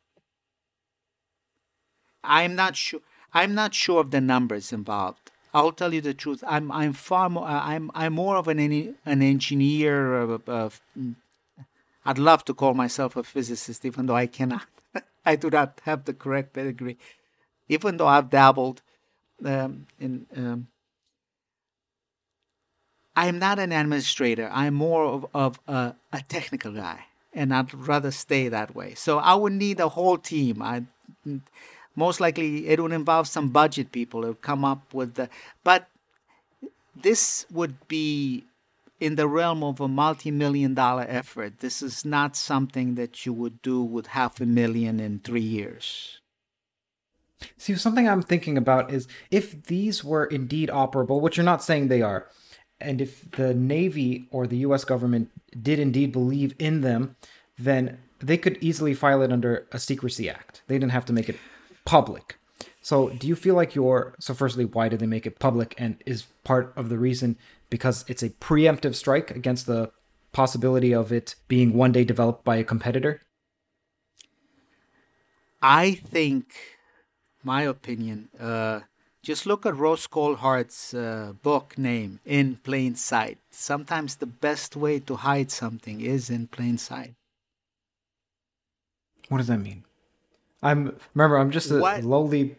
I'm 2.23 2.55
not 2.55 2.75
sure. 2.75 3.01
I'm 3.33 3.55
not 3.55 3.73
sure 3.73 4.01
of 4.01 4.11
the 4.11 4.21
numbers 4.21 4.73
involved. 4.73 5.31
I'll 5.53 5.71
tell 5.71 5.93
you 5.93 6.01
the 6.01 6.13
truth. 6.13 6.43
I'm 6.47 6.71
I'm 6.71 6.93
far 6.93 7.29
more. 7.29 7.47
Uh, 7.47 7.61
I'm 7.61 7.91
I'm 7.93 8.13
more 8.13 8.37
of 8.37 8.47
an 8.47 8.59
an 8.59 9.21
engineer. 9.21 10.15
Of, 10.15 10.47
of, 10.49 10.81
I'd 12.05 12.17
love 12.17 12.45
to 12.45 12.53
call 12.53 12.73
myself 12.73 13.15
a 13.15 13.23
physicist, 13.23 13.85
even 13.85 14.05
though 14.05 14.15
I 14.15 14.27
cannot. 14.27 14.67
I 15.25 15.35
do 15.35 15.49
not 15.49 15.81
have 15.83 16.05
the 16.05 16.13
correct 16.13 16.53
pedigree, 16.53 16.97
even 17.67 17.97
though 17.97 18.07
I've 18.07 18.29
dabbled 18.29 18.81
um, 19.45 19.87
in. 19.99 20.25
Um, 20.35 20.67
I'm 23.13 23.39
not 23.39 23.59
an 23.59 23.73
administrator. 23.73 24.49
I'm 24.53 24.73
more 24.73 25.03
of, 25.03 25.25
of 25.33 25.59
a, 25.67 25.95
a 26.13 26.21
technical 26.29 26.71
guy, 26.71 27.07
and 27.33 27.53
I'd 27.53 27.73
rather 27.73 28.09
stay 28.09 28.47
that 28.47 28.73
way. 28.73 28.93
So 28.95 29.19
I 29.19 29.35
would 29.35 29.51
need 29.51 29.81
a 29.81 29.89
whole 29.89 30.17
team. 30.17 30.61
I 30.61 30.83
most 31.95 32.19
likely 32.19 32.67
it 32.67 32.79
would 32.79 32.91
involve 32.91 33.27
some 33.27 33.49
budget 33.49 33.91
people 33.91 34.21
to 34.21 34.33
come 34.35 34.63
up 34.63 34.93
with 34.93 35.15
the 35.15 35.29
but 35.63 35.87
this 36.95 37.45
would 37.51 37.87
be 37.87 38.45
in 38.99 39.15
the 39.15 39.27
realm 39.27 39.63
of 39.63 39.79
a 39.79 39.87
multi-million 39.87 40.75
dollar 40.75 41.05
effort. 41.09 41.59
This 41.59 41.81
is 41.81 42.05
not 42.05 42.35
something 42.35 42.93
that 42.95 43.25
you 43.25 43.33
would 43.33 43.61
do 43.63 43.81
with 43.81 44.07
half 44.07 44.39
a 44.39 44.45
million 44.45 44.99
in 44.99 45.19
three 45.19 45.41
years. 45.41 46.19
See 47.57 47.75
something 47.75 48.07
i'm 48.07 48.21
thinking 48.21 48.57
about 48.57 48.93
is 48.93 49.07
if 49.31 49.63
these 49.63 50.03
were 50.03 50.25
indeed 50.25 50.69
operable 50.69 51.19
which 51.21 51.37
you're 51.37 51.43
not 51.43 51.63
saying 51.63 51.87
they 51.87 52.03
are 52.03 52.27
and 52.79 53.01
if 53.01 53.29
the 53.31 53.53
navy 53.53 54.27
or 54.29 54.45
the 54.45 54.57
us 54.57 54.83
government 54.83 55.31
did 55.59 55.79
indeed 55.79 56.11
believe 56.11 56.53
in 56.59 56.81
them 56.81 57.15
then 57.57 57.97
they 58.19 58.37
could 58.37 58.57
easily 58.61 58.93
file 58.93 59.21
it 59.21 59.31
under 59.31 59.67
a 59.71 59.79
secrecy 59.79 60.29
act. 60.29 60.61
They 60.67 60.75
didn't 60.75 60.91
have 60.91 61.05
to 61.05 61.13
make 61.13 61.29
it 61.29 61.37
public. 61.91 62.37
So, 62.81 63.09
do 63.09 63.27
you 63.27 63.35
feel 63.35 63.55
like 63.55 63.75
you're 63.75 64.15
so? 64.19 64.33
Firstly, 64.33 64.65
why 64.65 64.87
did 64.87 64.99
they 65.01 65.11
make 65.15 65.27
it 65.27 65.39
public? 65.39 65.75
And 65.77 66.01
is 66.05 66.19
part 66.43 66.71
of 66.77 66.87
the 66.87 66.97
reason 66.97 67.37
because 67.69 68.05
it's 68.07 68.23
a 68.23 68.29
preemptive 68.29 68.95
strike 68.95 69.29
against 69.29 69.65
the 69.67 69.91
possibility 70.31 70.93
of 70.93 71.11
it 71.11 71.35
being 71.49 71.73
one 71.73 71.91
day 71.91 72.05
developed 72.05 72.43
by 72.45 72.55
a 72.55 72.63
competitor? 72.63 73.21
I 75.61 75.85
think, 76.13 76.45
my 77.43 77.63
opinion, 77.63 78.29
uh, 78.39 78.79
just 79.21 79.45
look 79.45 79.65
at 79.65 79.75
Ross 79.75 80.07
Coulthart's 80.07 80.93
uh, 80.93 81.33
book 81.43 81.77
name, 81.77 82.19
In 82.25 82.55
Plain 82.63 82.95
Sight. 82.95 83.37
Sometimes 83.51 84.15
the 84.15 84.31
best 84.47 84.75
way 84.75 84.99
to 85.01 85.15
hide 85.17 85.51
something 85.51 85.99
is 85.99 86.29
in 86.29 86.47
plain 86.47 86.77
sight. 86.77 87.13
What 89.27 89.37
does 89.39 89.47
that 89.47 89.59
mean? 89.59 89.83
I'm 90.61 90.97
remember 91.13 91.37
I'm 91.37 91.51
just 91.51 91.71
a 91.71 91.79
what? 91.79 92.03
lowly 92.03 92.57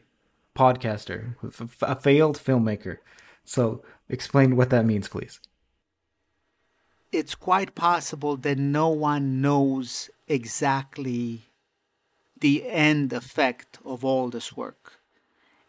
podcaster, 0.57 1.35
a 1.83 1.97
failed 1.97 2.39
filmmaker. 2.39 2.99
So 3.45 3.83
explain 4.09 4.57
what 4.57 4.71
that 4.71 4.85
means, 4.85 5.09
please. 5.09 5.41
It's 7.11 7.35
quite 7.35 7.75
possible 7.75 8.37
that 8.39 8.59
no 8.59 8.89
one 8.89 9.41
knows 9.41 10.11
exactly 10.29 11.43
the 12.41 12.69
end 12.69 13.13
effect 13.13 13.79
of 13.85 14.05
all 14.05 14.29
this 14.29 14.57
work. 14.57 14.95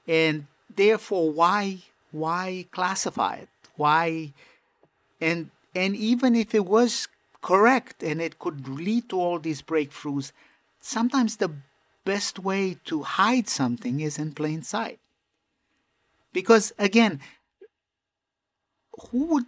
And 0.07 0.47
therefore 0.73 1.31
why 1.31 1.79
why 2.11 2.65
classify 2.71 3.35
it? 3.35 3.49
Why 3.75 4.33
and 5.21 5.51
and 5.75 5.95
even 5.95 6.35
if 6.35 6.53
it 6.53 6.65
was 6.65 7.07
correct 7.41 8.03
and 8.03 8.21
it 8.21 8.39
could 8.39 8.67
lead 8.67 9.09
to 9.09 9.19
all 9.19 9.39
these 9.39 9.61
breakthroughs, 9.61 10.31
sometimes 10.79 11.37
the 11.37 11.51
best 12.05 12.39
way 12.39 12.77
to 12.85 13.03
hide 13.03 13.47
something 13.47 13.99
is 13.99 14.17
in 14.17 14.33
plain 14.33 14.63
sight. 14.63 14.99
Because 16.31 16.73
again, 16.77 17.19
who 19.11 19.25
would 19.25 19.45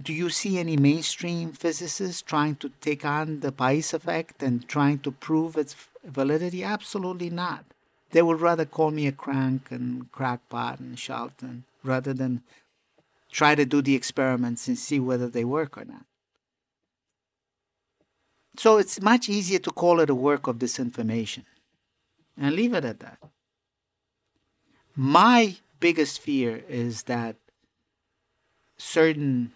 do 0.00 0.12
you 0.12 0.30
see 0.30 0.58
any 0.58 0.76
mainstream 0.76 1.52
physicists 1.52 2.22
trying 2.22 2.54
to 2.56 2.70
take 2.80 3.04
on 3.04 3.40
the 3.40 3.50
Pais 3.50 3.92
effect 3.92 4.44
and 4.44 4.66
trying 4.68 5.00
to 5.00 5.10
prove 5.10 5.56
its 5.56 5.74
validity? 6.04 6.62
Absolutely 6.62 7.30
not. 7.30 7.64
They 8.12 8.22
would 8.22 8.40
rather 8.40 8.64
call 8.64 8.92
me 8.92 9.08
a 9.08 9.12
crank 9.12 9.72
and 9.72 10.10
crackpot 10.12 10.78
and 10.78 10.96
charlatan 10.98 11.64
rather 11.82 12.14
than 12.14 12.42
try 13.30 13.56
to 13.56 13.64
do 13.64 13.82
the 13.82 13.96
experiments 13.96 14.68
and 14.68 14.78
see 14.78 15.00
whether 15.00 15.28
they 15.28 15.44
work 15.44 15.76
or 15.76 15.84
not. 15.84 16.04
So 18.58 18.78
it's 18.78 19.00
much 19.00 19.28
easier 19.28 19.60
to 19.60 19.70
call 19.70 20.00
it 20.00 20.10
a 20.10 20.16
work 20.16 20.48
of 20.48 20.56
disinformation 20.56 21.44
and 22.36 22.56
leave 22.56 22.74
it 22.74 22.84
at 22.84 22.98
that. 22.98 23.20
My 24.96 25.54
biggest 25.78 26.20
fear 26.20 26.64
is 26.68 27.04
that 27.04 27.36
certain 28.76 29.52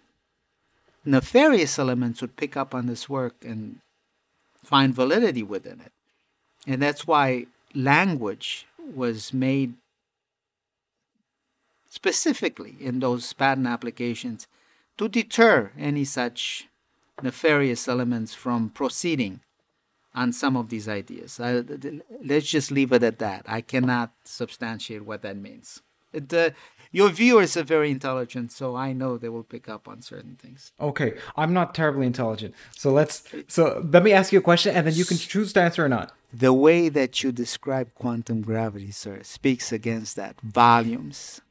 nefarious 1.03 1.77
elements 1.77 2.21
would 2.21 2.37
pick 2.37 2.55
up 2.55 2.73
on 2.73 2.85
this 2.85 3.09
work 3.09 3.35
and 3.43 3.81
find 4.63 4.95
validity 4.95 5.43
within 5.43 5.81
it. 5.81 5.91
And 6.65 6.81
that's 6.81 7.05
why 7.05 7.47
language 7.75 8.65
was 8.95 9.33
made 9.33 9.73
specifically 11.89 12.77
in 12.79 12.99
those 12.99 13.33
patent 13.33 13.67
applications 13.67 14.47
to 14.97 15.09
deter 15.09 15.71
any 15.77 16.05
such 16.05 16.69
nefarious 17.21 17.87
elements 17.87 18.33
from 18.33 18.69
proceeding 18.69 19.41
on 20.15 20.31
some 20.31 20.55
of 20.55 20.69
these 20.69 20.87
ideas. 20.87 21.39
I, 21.39 21.63
let's 22.23 22.47
just 22.47 22.71
leave 22.71 22.91
it 22.91 23.03
at 23.03 23.19
that. 23.19 23.43
I 23.47 23.61
cannot 23.61 24.11
substantiate 24.23 25.05
what 25.05 25.21
that 25.23 25.37
means. 25.37 25.81
Uh, 26.13 26.51
your 26.91 27.09
viewers 27.09 27.57
are 27.57 27.63
very 27.63 27.89
intelligent, 27.89 28.51
so 28.51 28.75
I 28.75 28.93
know 28.93 29.17
they 29.17 29.29
will 29.29 29.43
pick 29.43 29.67
up 29.67 29.87
on 29.87 30.03
certain 30.03 30.35
things. 30.35 30.71
Okay, 30.79 31.15
I'm 31.35 31.51
not 31.51 31.73
terribly 31.73 32.05
intelligent, 32.05 32.53
so 32.75 32.91
let's. 32.91 33.23
So 33.47 33.83
let 33.91 34.03
me 34.03 34.13
ask 34.13 34.31
you 34.31 34.37
a 34.37 34.43
question, 34.43 34.75
and 34.75 34.85
then 34.85 34.93
you 34.93 35.03
can 35.03 35.17
choose 35.17 35.53
to 35.53 35.61
answer 35.61 35.83
or 35.83 35.89
not. 35.89 36.11
The 36.31 36.53
way 36.53 36.89
that 36.89 37.23
you 37.23 37.31
describe 37.31 37.95
quantum 37.95 38.41
gravity, 38.43 38.91
sir, 38.91 39.21
speaks 39.23 39.71
against 39.71 40.15
that 40.17 40.39
volumes. 40.41 41.41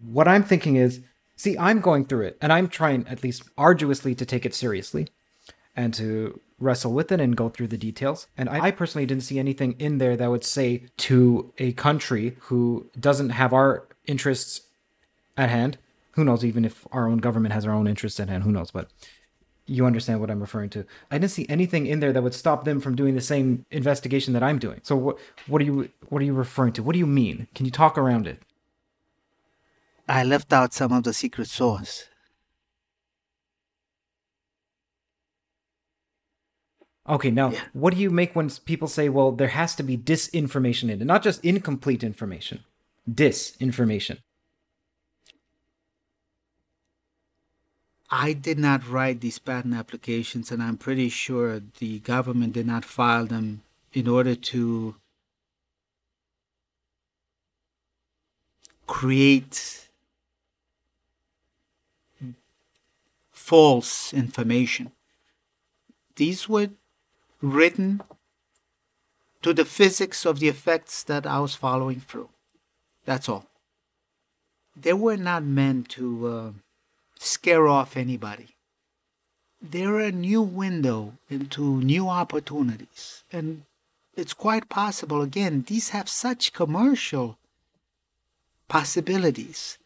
What 0.00 0.28
I'm 0.28 0.44
thinking 0.44 0.76
is 0.76 1.00
See, 1.38 1.56
I'm 1.56 1.80
going 1.80 2.04
through 2.04 2.26
it, 2.26 2.36
and 2.42 2.52
I'm 2.52 2.66
trying 2.66 3.06
at 3.06 3.22
least 3.22 3.44
arduously 3.56 4.12
to 4.16 4.26
take 4.26 4.44
it 4.44 4.56
seriously 4.56 5.06
and 5.76 5.94
to 5.94 6.40
wrestle 6.58 6.92
with 6.92 7.12
it 7.12 7.20
and 7.20 7.36
go 7.36 7.48
through 7.48 7.68
the 7.68 7.78
details. 7.78 8.26
And 8.36 8.48
I, 8.48 8.72
personally 8.72 9.06
didn't 9.06 9.22
see 9.22 9.38
anything 9.38 9.76
in 9.78 9.98
there 9.98 10.16
that 10.16 10.30
would 10.30 10.42
say 10.42 10.82
to 10.96 11.52
a 11.58 11.72
country 11.74 12.36
who 12.40 12.90
doesn't 12.98 13.30
have 13.30 13.52
our 13.52 13.84
interests 14.04 14.62
at 15.36 15.48
hand. 15.48 15.78
Who 16.12 16.24
knows, 16.24 16.44
even 16.44 16.64
if 16.64 16.84
our 16.90 17.06
own 17.06 17.18
government 17.18 17.54
has 17.54 17.64
our 17.64 17.72
own 17.72 17.86
interests 17.86 18.18
at 18.18 18.28
hand, 18.28 18.42
who 18.42 18.50
knows? 18.50 18.72
But 18.72 18.90
you 19.66 19.86
understand 19.86 20.20
what 20.20 20.32
I'm 20.32 20.40
referring 20.40 20.70
to. 20.70 20.84
I 21.08 21.18
didn't 21.18 21.30
see 21.30 21.46
anything 21.48 21.86
in 21.86 22.00
there 22.00 22.12
that 22.12 22.22
would 22.24 22.34
stop 22.34 22.64
them 22.64 22.80
from 22.80 22.96
doing 22.96 23.14
the 23.14 23.20
same 23.20 23.64
investigation 23.70 24.32
that 24.32 24.42
I'm 24.42 24.58
doing. 24.58 24.80
So 24.82 24.96
what 24.96 25.18
what 25.46 25.62
are 25.62 25.66
you 25.66 25.88
what 26.08 26.20
are 26.20 26.24
you 26.24 26.34
referring 26.34 26.72
to? 26.72 26.82
What 26.82 26.94
do 26.94 26.98
you 26.98 27.06
mean? 27.06 27.46
Can 27.54 27.64
you 27.64 27.70
talk 27.70 27.96
around 27.96 28.26
it? 28.26 28.42
I 30.08 30.24
left 30.24 30.52
out 30.52 30.72
some 30.72 30.92
of 30.92 31.04
the 31.04 31.12
secret 31.12 31.48
sauce. 31.48 32.06
Okay, 37.08 37.30
now 37.30 37.50
yeah. 37.50 37.60
what 37.72 37.94
do 37.94 38.00
you 38.00 38.10
make 38.10 38.36
when 38.36 38.50
people 38.50 38.88
say, 38.88 39.08
well, 39.08 39.32
there 39.32 39.48
has 39.48 39.74
to 39.76 39.82
be 39.82 39.96
disinformation 39.96 40.84
in 40.84 41.00
it? 41.02 41.04
Not 41.04 41.22
just 41.22 41.44
incomplete 41.44 42.02
information, 42.02 42.64
disinformation. 43.10 44.18
I 48.10 48.32
did 48.32 48.58
not 48.58 48.88
write 48.88 49.20
these 49.20 49.38
patent 49.38 49.74
applications, 49.74 50.50
and 50.50 50.62
I'm 50.62 50.78
pretty 50.78 51.08
sure 51.08 51.60
the 51.78 51.98
government 52.00 52.54
did 52.54 52.66
not 52.66 52.84
file 52.84 53.26
them 53.26 53.62
in 53.92 54.08
order 54.08 54.34
to 54.34 54.96
create 58.86 59.87
false 63.48 64.12
information. 64.12 64.92
These 66.16 66.50
were 66.50 66.68
written 67.40 68.02
to 69.40 69.54
the 69.54 69.64
physics 69.64 70.26
of 70.26 70.38
the 70.38 70.48
effects 70.48 71.02
that 71.04 71.26
I 71.26 71.38
was 71.40 71.54
following 71.54 72.00
through. 72.00 72.28
That's 73.06 73.28
all. 73.28 73.46
They 74.76 74.92
were 74.92 75.16
not 75.16 75.44
meant 75.44 75.88
to 75.96 76.04
uh, 76.28 76.50
scare 77.18 77.66
off 77.66 77.96
anybody. 77.96 78.48
They're 79.62 80.00
a 80.00 80.12
new 80.12 80.42
window 80.42 81.14
into 81.30 81.80
new 81.80 82.06
opportunities. 82.06 83.24
And 83.32 83.62
it's 84.14 84.34
quite 84.34 84.68
possible, 84.68 85.22
again, 85.22 85.64
these 85.66 85.88
have 85.96 86.08
such 86.10 86.52
commercial 86.52 87.38
possibilities. 88.68 89.78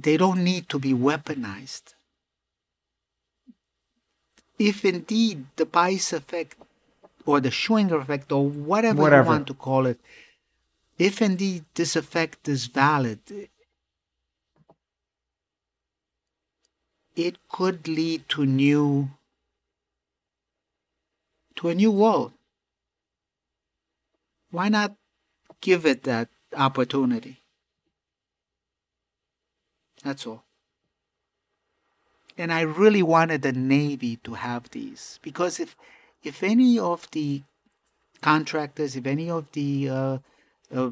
They 0.00 0.16
don't 0.16 0.44
need 0.44 0.68
to 0.68 0.78
be 0.78 0.92
weaponized. 0.92 1.94
If 4.56 4.84
indeed 4.84 5.46
the 5.56 5.66
Pais 5.66 6.12
effect 6.12 6.56
or 7.26 7.40
the 7.40 7.50
Schwinger 7.50 8.00
effect 8.00 8.30
or 8.30 8.48
whatever, 8.48 9.02
Whatever. 9.02 9.24
you 9.24 9.30
want 9.30 9.46
to 9.48 9.54
call 9.54 9.86
it, 9.86 10.00
if 10.98 11.20
indeed 11.20 11.64
this 11.74 11.96
effect 11.96 12.48
is 12.48 12.66
valid, 12.66 13.18
it 17.16 17.36
could 17.48 17.88
lead 17.88 18.28
to 18.28 18.46
new 18.46 19.10
to 21.56 21.68
a 21.70 21.74
new 21.74 21.90
world. 21.90 22.32
Why 24.52 24.68
not 24.68 24.94
give 25.60 25.84
it 25.84 26.04
that 26.04 26.28
opportunity? 26.56 27.40
That's 30.04 30.26
all. 30.26 30.44
And 32.36 32.52
I 32.52 32.60
really 32.60 33.02
wanted 33.02 33.42
the 33.42 33.52
Navy 33.52 34.16
to 34.22 34.34
have 34.34 34.70
these 34.70 35.18
because 35.22 35.58
if 35.58 35.76
if 36.22 36.42
any 36.42 36.78
of 36.78 37.10
the 37.10 37.42
contractors, 38.20 38.96
if 38.96 39.06
any 39.06 39.30
of 39.30 39.50
the 39.52 39.88
uh, 39.88 40.18
uh, 40.74 40.90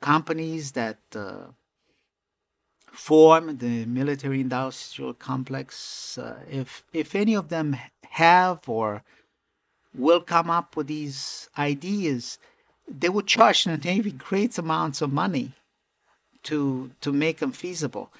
companies 0.00 0.72
that 0.72 0.98
uh, 1.14 1.52
form 2.90 3.58
the 3.58 3.84
military 3.86 4.40
industrial 4.40 5.14
complex, 5.14 6.18
uh, 6.18 6.40
if 6.50 6.84
if 6.92 7.14
any 7.14 7.34
of 7.34 7.48
them 7.48 7.76
have 8.10 8.68
or 8.68 9.02
will 9.94 10.20
come 10.20 10.50
up 10.50 10.76
with 10.76 10.86
these 10.88 11.48
ideas, 11.56 12.38
they 12.88 13.08
would 13.08 13.26
charge 13.26 13.64
the 13.64 13.76
Navy 13.76 14.10
great 14.28 14.58
amounts 14.58 15.00
of 15.00 15.12
money 15.12 15.52
to 16.44 16.90
to 17.00 17.12
make 17.12 17.38
them 17.38 17.52
feasible. 17.52 18.10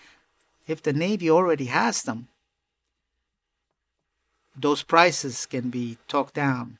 If 0.68 0.82
the 0.82 0.92
Navy 0.92 1.30
already 1.30 1.64
has 1.64 2.02
them, 2.02 2.28
those 4.54 4.82
prices 4.82 5.46
can 5.46 5.70
be 5.70 5.96
talked 6.06 6.34
down, 6.34 6.78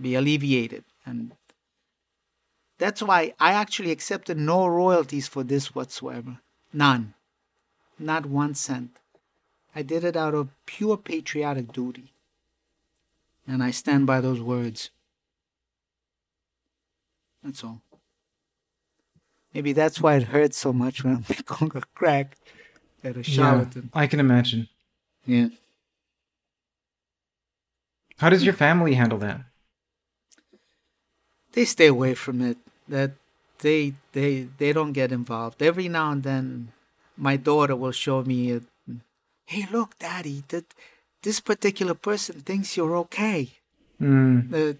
be 0.00 0.16
alleviated, 0.16 0.84
and 1.06 1.32
that's 2.78 3.00
why 3.00 3.34
I 3.38 3.52
actually 3.52 3.92
accepted 3.92 4.36
no 4.36 4.66
royalties 4.66 5.28
for 5.28 5.44
this 5.44 5.72
whatsoever. 5.72 6.40
None. 6.72 7.14
Not 7.98 8.26
one 8.26 8.54
cent. 8.54 8.98
I 9.76 9.82
did 9.82 10.02
it 10.02 10.16
out 10.16 10.34
of 10.34 10.48
pure 10.66 10.96
patriotic 10.96 11.72
duty. 11.72 12.12
And 13.46 13.62
I 13.62 13.70
stand 13.70 14.08
by 14.08 14.20
those 14.20 14.40
words. 14.40 14.90
That's 17.44 17.62
all. 17.62 17.82
Maybe 19.54 19.72
that's 19.72 20.00
why 20.00 20.16
it 20.16 20.24
hurts 20.24 20.56
so 20.56 20.72
much 20.72 21.04
when 21.04 21.16
I'm 21.16 21.22
called 21.44 21.76
a 21.76 21.82
crack 21.94 22.36
at 23.04 23.16
a 23.16 23.30
Yeah. 23.30 23.64
I 23.94 24.06
can 24.06 24.20
imagine. 24.20 24.68
Yeah. 25.26 25.48
How 28.18 28.28
does 28.30 28.44
your 28.44 28.54
family 28.54 28.94
handle 28.94 29.18
that? 29.18 29.40
They 31.52 31.64
stay 31.64 31.86
away 31.86 32.14
from 32.14 32.40
it. 32.40 32.58
That 32.88 33.12
they 33.58 33.94
they 34.12 34.48
they 34.58 34.72
don't 34.72 34.92
get 34.92 35.12
involved. 35.12 35.62
Every 35.62 35.88
now 35.88 36.10
and 36.12 36.22
then 36.22 36.72
my 37.16 37.36
daughter 37.36 37.76
will 37.76 37.92
show 37.92 38.22
me 38.22 38.52
a, 38.52 38.60
hey 39.46 39.66
look 39.70 39.98
daddy 39.98 40.44
that 40.48 40.64
this 41.22 41.40
particular 41.40 41.94
person 41.94 42.40
thinks 42.40 42.76
you're 42.76 42.96
okay. 42.96 43.50
Mm, 44.00 44.52
uh, 44.52 44.74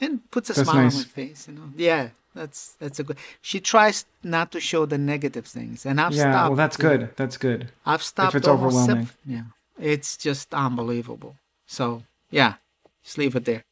and 0.00 0.28
puts 0.30 0.50
a 0.50 0.54
That's 0.54 0.68
smile 0.68 0.84
nice. 0.84 0.94
on 0.94 1.00
my 1.00 1.04
face. 1.04 1.48
You 1.48 1.54
know, 1.54 1.70
yeah, 1.76 2.08
that's 2.34 2.74
that's 2.80 2.98
a 2.98 3.04
good. 3.04 3.16
She 3.40 3.60
tries 3.60 4.06
not 4.22 4.50
to 4.52 4.60
show 4.60 4.86
the 4.86 4.98
negative 4.98 5.46
things, 5.46 5.86
and 5.86 6.00
I've 6.00 6.12
yeah, 6.12 6.32
stopped. 6.32 6.50
well, 6.50 6.56
that's 6.56 6.76
good. 6.76 7.10
That's 7.16 7.36
good. 7.36 7.70
I've 7.86 8.02
stopped. 8.02 8.34
If 8.34 8.40
it's 8.40 8.48
overwhelming. 8.48 9.06
sep- 9.06 9.16
yeah, 9.26 9.42
it's 9.78 10.16
just 10.16 10.52
unbelievable. 10.52 11.36
So 11.66 12.02
yeah, 12.30 12.54
just 13.02 13.18
leave 13.18 13.36
it 13.36 13.44
there. 13.44 13.64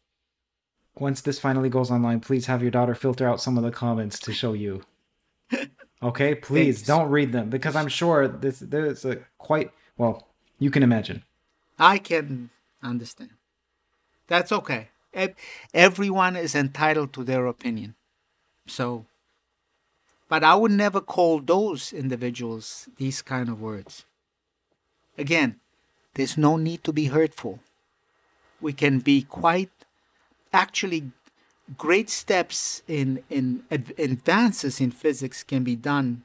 Once 0.95 1.21
this 1.23 1.39
finally 1.39 1.69
goes 1.71 1.91
online, 1.91 2.21
please 2.21 2.47
have 2.47 2.63
your 2.63 2.71
daughter 2.71 2.95
filter 2.95 3.27
out 3.27 3.41
some 3.41 3.57
of 3.57 3.65
the 3.65 3.71
comments 3.71 4.19
to 4.21 4.33
show 4.33 4.53
you. 4.53 4.85
Okay, 6.03 6.35
please 6.35 6.79
Thanks. 6.79 6.87
don't 6.89 7.11
read 7.11 7.33
them 7.33 7.49
because 7.49 7.77
I'm 7.77 7.87
sure 7.87 8.27
this 8.27 8.59
there's 8.59 9.05
a 9.05 9.19
quite 9.39 9.71
well. 9.97 10.27
You 10.59 10.71
can 10.71 10.83
imagine. 10.83 11.23
I 11.79 11.99
can 11.99 12.51
understand. 12.83 13.31
That's 14.27 14.51
okay. 14.51 14.89
Everyone 15.73 16.37
is 16.37 16.55
entitled 16.55 17.13
to 17.13 17.23
their 17.23 17.47
opinion. 17.47 17.95
So, 18.67 19.07
but 20.29 20.45
I 20.45 20.55
would 20.55 20.71
never 20.71 21.01
call 21.01 21.41
those 21.41 21.93
individuals 21.93 22.89
these 22.97 23.23
kind 23.23 23.49
of 23.49 23.61
words. 23.61 24.05
Again, 25.19 25.61
there's 26.15 26.39
no 26.39 26.57
need 26.57 26.85
to 26.85 26.93
be 26.93 27.07
hurtful. 27.07 27.61
We 28.61 28.73
can 28.73 29.01
be 29.01 29.23
quite, 29.23 29.71
actually, 30.53 31.11
great 31.77 32.09
steps 32.11 32.83
in, 32.87 33.23
in 33.29 33.65
advances 33.71 34.81
in 34.81 34.91
physics 34.91 35.43
can 35.43 35.65
be 35.65 35.77
done 35.77 36.25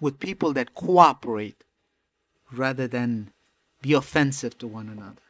with 0.00 0.18
people 0.18 0.52
that 0.52 0.74
cooperate 0.74 1.64
rather 2.50 2.86
than 2.86 3.30
be 3.80 3.92
offensive 3.92 4.58
to 4.58 4.66
one 4.66 4.88
another. 4.88 5.22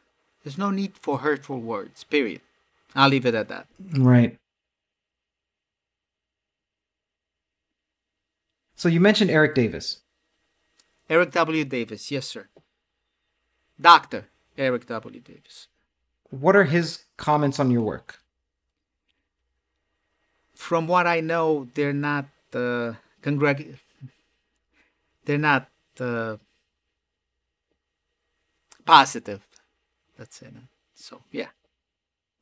There's 0.43 0.57
no 0.57 0.71
need 0.71 0.97
for 0.97 1.19
hurtful 1.19 1.59
words, 1.59 2.03
period. 2.03 2.41
I'll 2.95 3.09
leave 3.09 3.25
it 3.25 3.35
at 3.35 3.47
that. 3.47 3.67
Right. 3.97 4.37
So 8.75 8.89
you 8.89 8.99
mentioned 8.99 9.29
Eric 9.31 9.55
Davis. 9.55 9.99
Eric 11.09 11.31
W. 11.31 11.65
Davis, 11.65 12.11
yes, 12.11 12.27
sir. 12.27 12.47
Dr. 13.79 14.25
Eric 14.57 14.87
W. 14.87 15.19
Davis. 15.19 15.67
What 16.29 16.55
are 16.55 16.63
his 16.63 17.03
comments 17.17 17.59
on 17.59 17.69
your 17.69 17.81
work? 17.81 18.19
From 20.55 20.87
what 20.87 21.05
I 21.05 21.19
know, 21.19 21.67
they're 21.73 21.93
not 21.93 22.25
uh, 22.53 22.93
congreg- 23.21 23.77
they're 25.25 25.37
not 25.37 25.69
uh, 25.99 26.37
positive. 28.85 29.41
That's 30.17 30.41
it. 30.41 30.53
So 30.95 31.21
yeah. 31.31 31.47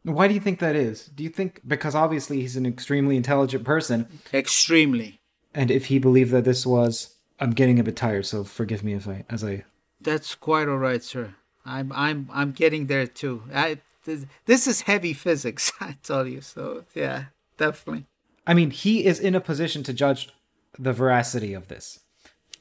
Why 0.04 0.28
do 0.28 0.34
you 0.34 0.40
think 0.40 0.60
that 0.60 0.76
is? 0.76 1.06
Do 1.06 1.24
you 1.24 1.30
think 1.30 1.62
because 1.68 1.96
obviously 1.96 2.42
he's 2.42 2.56
an 2.56 2.66
extremely 2.66 3.18
intelligent 3.18 3.64
person, 3.64 4.08
Extremely. 4.34 5.21
And 5.54 5.72
if 5.72 5.86
he 5.86 6.00
believed 6.00 6.32
that 6.32 6.46
this 6.46 6.66
was, 6.66 7.16
I'm 7.40 7.52
getting 7.52 7.80
a 7.80 7.84
bit 7.84 7.96
tired, 7.96 8.26
so 8.26 8.44
forgive 8.44 8.84
me 8.84 8.94
if 8.94 9.08
I, 9.08 9.26
as 9.30 9.44
I, 9.44 9.64
That's 10.00 10.36
quite 10.36 10.68
all 10.68 10.78
right, 10.78 11.04
sir. 11.04 11.36
I'm 11.66 11.92
I'm 11.94 12.30
I'm 12.34 12.52
getting 12.52 12.88
there 12.88 13.06
too. 13.06 13.44
I 13.54 13.80
this, 14.06 14.26
this 14.46 14.68
is 14.68 14.82
heavy 14.82 15.14
physics, 15.14 15.72
I 15.80 15.98
tell 16.04 16.28
you. 16.28 16.42
So 16.42 16.86
yeah, 16.96 17.26
definitely. 17.58 18.06
I 18.48 18.54
mean, 18.54 18.72
he 18.72 19.06
is 19.06 19.20
in 19.20 19.36
a 19.36 19.42
position 19.42 19.84
to 19.84 19.94
judge 19.94 20.30
the 20.78 20.94
veracity 20.94 21.54
of 21.54 21.68
this. 21.68 22.00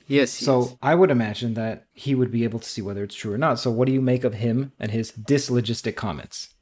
Yes. 0.06 0.30
So 0.32 0.62
is. 0.62 0.76
I 0.82 0.94
would 0.94 1.10
imagine 1.10 1.54
that 1.54 1.86
he 1.94 2.14
would 2.14 2.30
be 2.30 2.44
able 2.44 2.58
to 2.58 2.68
see 2.68 2.82
whether 2.82 3.04
it's 3.04 3.14
true 3.14 3.32
or 3.32 3.38
not. 3.38 3.58
So 3.58 3.70
what 3.70 3.86
do 3.86 3.92
you 3.92 4.00
make 4.00 4.24
of 4.24 4.34
him 4.34 4.72
and 4.78 4.90
his 4.90 5.12
dislogistic 5.12 5.96
comments? 5.96 6.52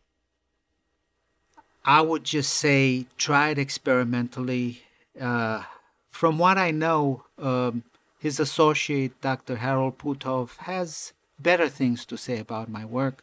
I 1.84 2.02
would 2.02 2.24
just 2.24 2.52
say 2.52 3.06
try 3.16 3.48
it 3.48 3.58
experimentally. 3.58 4.82
Uh, 5.18 5.62
from 6.10 6.38
what 6.38 6.58
I 6.58 6.70
know, 6.70 7.24
um, 7.38 7.84
his 8.18 8.40
associate, 8.40 9.20
Dr. 9.20 9.56
Harold 9.56 9.98
Puthoff, 9.98 10.56
has 10.58 11.12
better 11.38 11.68
things 11.68 12.04
to 12.06 12.16
say 12.16 12.38
about 12.38 12.68
my 12.68 12.84
work. 12.84 13.22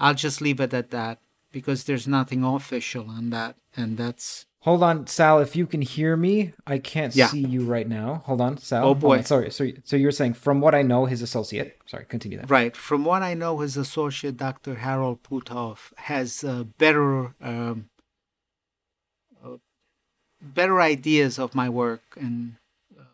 I'll 0.00 0.14
just 0.14 0.40
leave 0.40 0.60
it 0.60 0.74
at 0.74 0.90
that 0.90 1.18
because 1.52 1.84
there's 1.84 2.08
nothing 2.08 2.42
official 2.44 3.08
on 3.10 3.30
that, 3.30 3.56
and 3.76 3.96
that's 3.96 4.46
Hold 4.60 4.84
on, 4.84 5.08
Sal. 5.08 5.40
If 5.40 5.56
you 5.56 5.66
can 5.66 5.82
hear 5.82 6.16
me, 6.16 6.52
I 6.68 6.78
can't 6.78 7.12
Yeah. 7.16 7.26
see 7.26 7.40
you 7.44 7.64
right 7.64 7.88
now. 7.88 8.22
Hold 8.26 8.40
on, 8.40 8.58
Sal. 8.58 8.86
Oh, 8.86 8.94
boy. 8.94 9.22
Sorry. 9.22 9.50
So, 9.50 9.66
so 9.82 9.96
you're 9.96 10.12
saying, 10.12 10.34
from 10.34 10.60
what 10.60 10.72
I 10.72 10.82
know, 10.82 11.06
his 11.06 11.20
associate. 11.20 11.78
Sorry, 11.86 12.04
continue 12.08 12.38
that. 12.38 12.48
right. 12.48 12.76
From 12.76 13.04
what 13.04 13.22
I 13.24 13.34
know, 13.34 13.58
his 13.58 13.76
associate, 13.76 14.36
Dr. 14.36 14.76
Harold 14.76 15.24
Puthoff, 15.24 15.92
has 15.96 16.44
uh, 16.44 16.62
better 16.78 17.34
um, 17.42 17.88
better 20.42 20.80
ideas 20.80 21.38
of 21.38 21.54
my 21.54 21.68
work, 21.68 22.02
and 22.20 22.56
uh, 22.98 23.04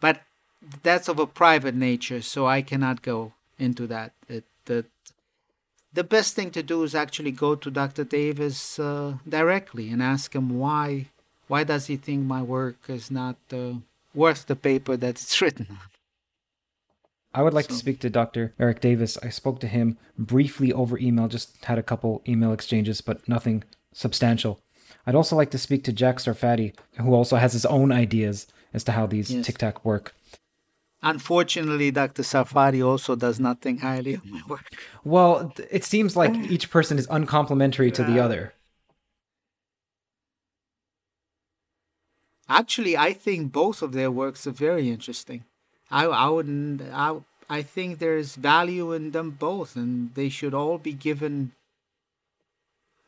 but 0.00 0.22
that's 0.82 1.08
of 1.08 1.18
a 1.18 1.26
private 1.26 1.74
nature, 1.74 2.20
so 2.22 2.46
I 2.46 2.62
cannot 2.62 3.02
go 3.02 3.32
into 3.58 3.86
that. 3.86 4.12
It, 4.28 4.44
the 4.66 4.84
the 5.92 6.04
best 6.04 6.34
thing 6.34 6.50
to 6.52 6.62
do 6.62 6.82
is 6.82 6.94
actually 6.94 7.32
go 7.32 7.54
to 7.54 7.70
Dr. 7.70 8.04
Davis 8.04 8.78
uh, 8.78 9.14
directly 9.28 9.90
and 9.90 10.02
ask 10.02 10.34
him 10.34 10.58
why 10.58 11.06
why 11.48 11.64
does 11.64 11.86
he 11.86 11.96
think 11.96 12.26
my 12.26 12.42
work 12.42 12.76
is 12.88 13.10
not 13.10 13.36
uh, 13.52 13.72
worth 14.14 14.46
the 14.46 14.56
paper 14.56 14.96
that 14.96 15.10
it's 15.20 15.40
written 15.42 15.66
on. 15.70 15.78
I 17.34 17.42
would 17.42 17.54
like 17.54 17.66
So- 17.66 17.70
to 17.70 17.74
speak 17.74 18.00
to 18.00 18.10
Dr. 18.10 18.52
Eric 18.58 18.80
Davis. 18.80 19.16
I 19.22 19.30
spoke 19.30 19.60
to 19.60 19.66
him 19.68 19.96
briefly 20.18 20.72
over 20.72 20.98
email, 20.98 21.28
just 21.28 21.64
had 21.64 21.78
a 21.78 21.82
couple 21.82 22.22
email 22.28 22.52
exchanges, 22.52 23.00
but 23.00 23.26
nothing 23.28 23.64
substantial. 23.92 24.60
I'd 25.06 25.14
also 25.14 25.36
like 25.36 25.50
to 25.52 25.58
speak 25.58 25.84
to 25.84 25.92
Jack 25.92 26.16
Sarfatti, 26.16 26.74
who 27.00 27.14
also 27.14 27.36
has 27.36 27.52
his 27.52 27.64
own 27.66 27.92
ideas 27.92 28.46
as 28.74 28.84
to 28.84 28.92
how 28.92 29.06
these 29.06 29.30
Yes. 29.30 29.46
Tic 29.46 29.58
Tac 29.58 29.84
work. 29.84 30.14
Unfortunately, 31.02 31.90
Dr. 31.92 32.22
Sarfatti 32.22 32.84
also 32.84 33.14
does 33.14 33.38
not 33.38 33.60
think 33.60 33.80
highly 33.82 34.14
of 34.14 34.26
my 34.26 34.42
work. 34.48 34.66
Well, 35.04 35.54
it 35.70 35.84
seems 35.84 36.16
like 36.16 36.34
each 36.50 36.70
person 36.70 36.98
is 36.98 37.06
uncomplimentary 37.10 37.90
to 37.92 38.02
the 38.02 38.18
other. 38.18 38.52
Actually, 42.48 42.96
I 42.96 43.12
think 43.12 43.52
both 43.52 43.82
of 43.82 43.92
their 43.92 44.10
works 44.10 44.46
are 44.46 44.52
very 44.52 44.88
interesting. 44.88 45.44
I, 45.90 46.06
I 46.06 46.28
wouldn't. 46.28 46.82
I, 46.82 47.18
I 47.48 47.62
think 47.62 47.98
there's 47.98 48.34
value 48.34 48.92
in 48.92 49.12
them 49.12 49.30
both, 49.30 49.76
and 49.76 50.14
they 50.14 50.28
should 50.28 50.54
all 50.54 50.78
be 50.78 50.92
given 50.92 51.52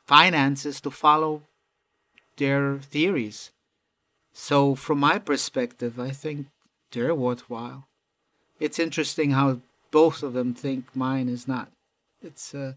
finances 0.07 0.81
to 0.83 0.91
follow 0.91 1.43
their 2.41 2.79
theories. 2.79 3.53
So, 4.33 4.75
from 4.75 4.99
my 4.99 5.19
perspective, 5.19 6.01
I 6.01 6.11
think 6.11 6.47
they're 6.93 7.15
worthwhile. 7.15 7.87
It's 8.59 8.79
interesting 8.79 9.31
how 9.33 9.61
both 9.91 10.23
of 10.23 10.33
them 10.33 10.55
think 10.55 10.85
mine 10.95 11.29
is 11.29 11.47
not. 11.47 11.69
It's 12.23 12.55
uh, 12.55 12.73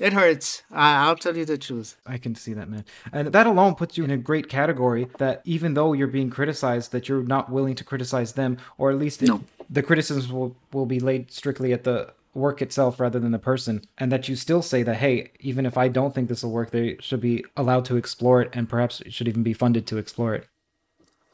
it 0.00 0.12
hurts. 0.12 0.62
I, 0.70 1.06
I'll 1.06 1.16
tell 1.16 1.36
you 1.36 1.44
the 1.44 1.58
truth. 1.58 1.96
I 2.06 2.18
can 2.18 2.34
see 2.34 2.52
that, 2.54 2.68
man. 2.68 2.84
And 3.12 3.32
that 3.32 3.46
alone 3.46 3.74
puts 3.74 3.98
you 3.98 4.04
in 4.04 4.10
a 4.10 4.16
great 4.16 4.48
category 4.48 5.08
that 5.18 5.42
even 5.44 5.74
though 5.74 5.92
you're 5.92 6.06
being 6.06 6.30
criticized, 6.30 6.92
that 6.92 7.08
you're 7.08 7.24
not 7.24 7.50
willing 7.50 7.74
to 7.74 7.84
criticize 7.84 8.32
them, 8.34 8.58
or 8.78 8.90
at 8.90 8.98
least 8.98 9.22
No. 9.22 9.42
the 9.68 9.82
criticisms 9.82 10.30
will, 10.30 10.54
will 10.72 10.86
be 10.86 11.00
laid 11.00 11.32
strictly 11.32 11.72
at 11.72 11.82
the 11.84 12.12
work 12.34 12.62
itself 12.62 13.00
rather 13.00 13.18
than 13.18 13.32
the 13.32 13.38
person. 13.38 13.82
And 13.96 14.12
that 14.12 14.28
you 14.28 14.36
still 14.36 14.62
say 14.62 14.82
that, 14.82 14.96
hey, 14.96 15.32
even 15.40 15.66
if 15.66 15.76
I 15.76 15.88
don't 15.88 16.14
think 16.14 16.28
this 16.28 16.42
will 16.42 16.52
work, 16.52 16.70
they 16.70 16.96
should 17.00 17.20
be 17.20 17.44
allowed 17.56 17.84
to 17.86 17.96
explore 17.96 18.42
it 18.42 18.50
and 18.52 18.68
perhaps 18.68 19.00
it 19.00 19.12
should 19.12 19.28
even 19.28 19.42
be 19.42 19.52
funded 19.52 19.86
to 19.88 19.98
explore 19.98 20.34
it. 20.34 20.46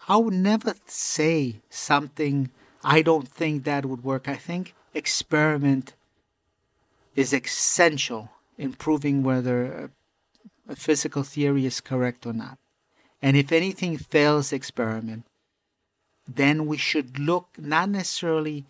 I 0.09 0.16
would 0.16 0.35
never 0.35 0.75
say 0.87 1.61
something 1.71 2.51
I 2.83 3.01
don't 3.01 3.27
think 3.27 3.65
that 3.65 3.87
would 3.87 4.05
work. 4.05 4.29
I 4.29 4.37
think 4.37 4.75
experiment 4.93 5.95
is 7.16 7.33
essential 7.33 8.31
in 8.59 8.75
proving 8.75 9.23
whether 9.23 9.91
a, 10.69 10.77
physical 10.77 11.23
theory 11.23 11.66
is 11.66 11.81
correct 11.81 12.27
or 12.27 12.33
not. 12.33 12.59
And 13.21 13.37
if 13.37 13.53
anything 13.53 13.97
fails 13.97 14.53
experiment, 14.53 15.25
then 16.27 16.66
we 16.66 16.77
should 16.77 17.19
look 17.19 17.49
not 17.59 17.91
necessarily 17.91 18.65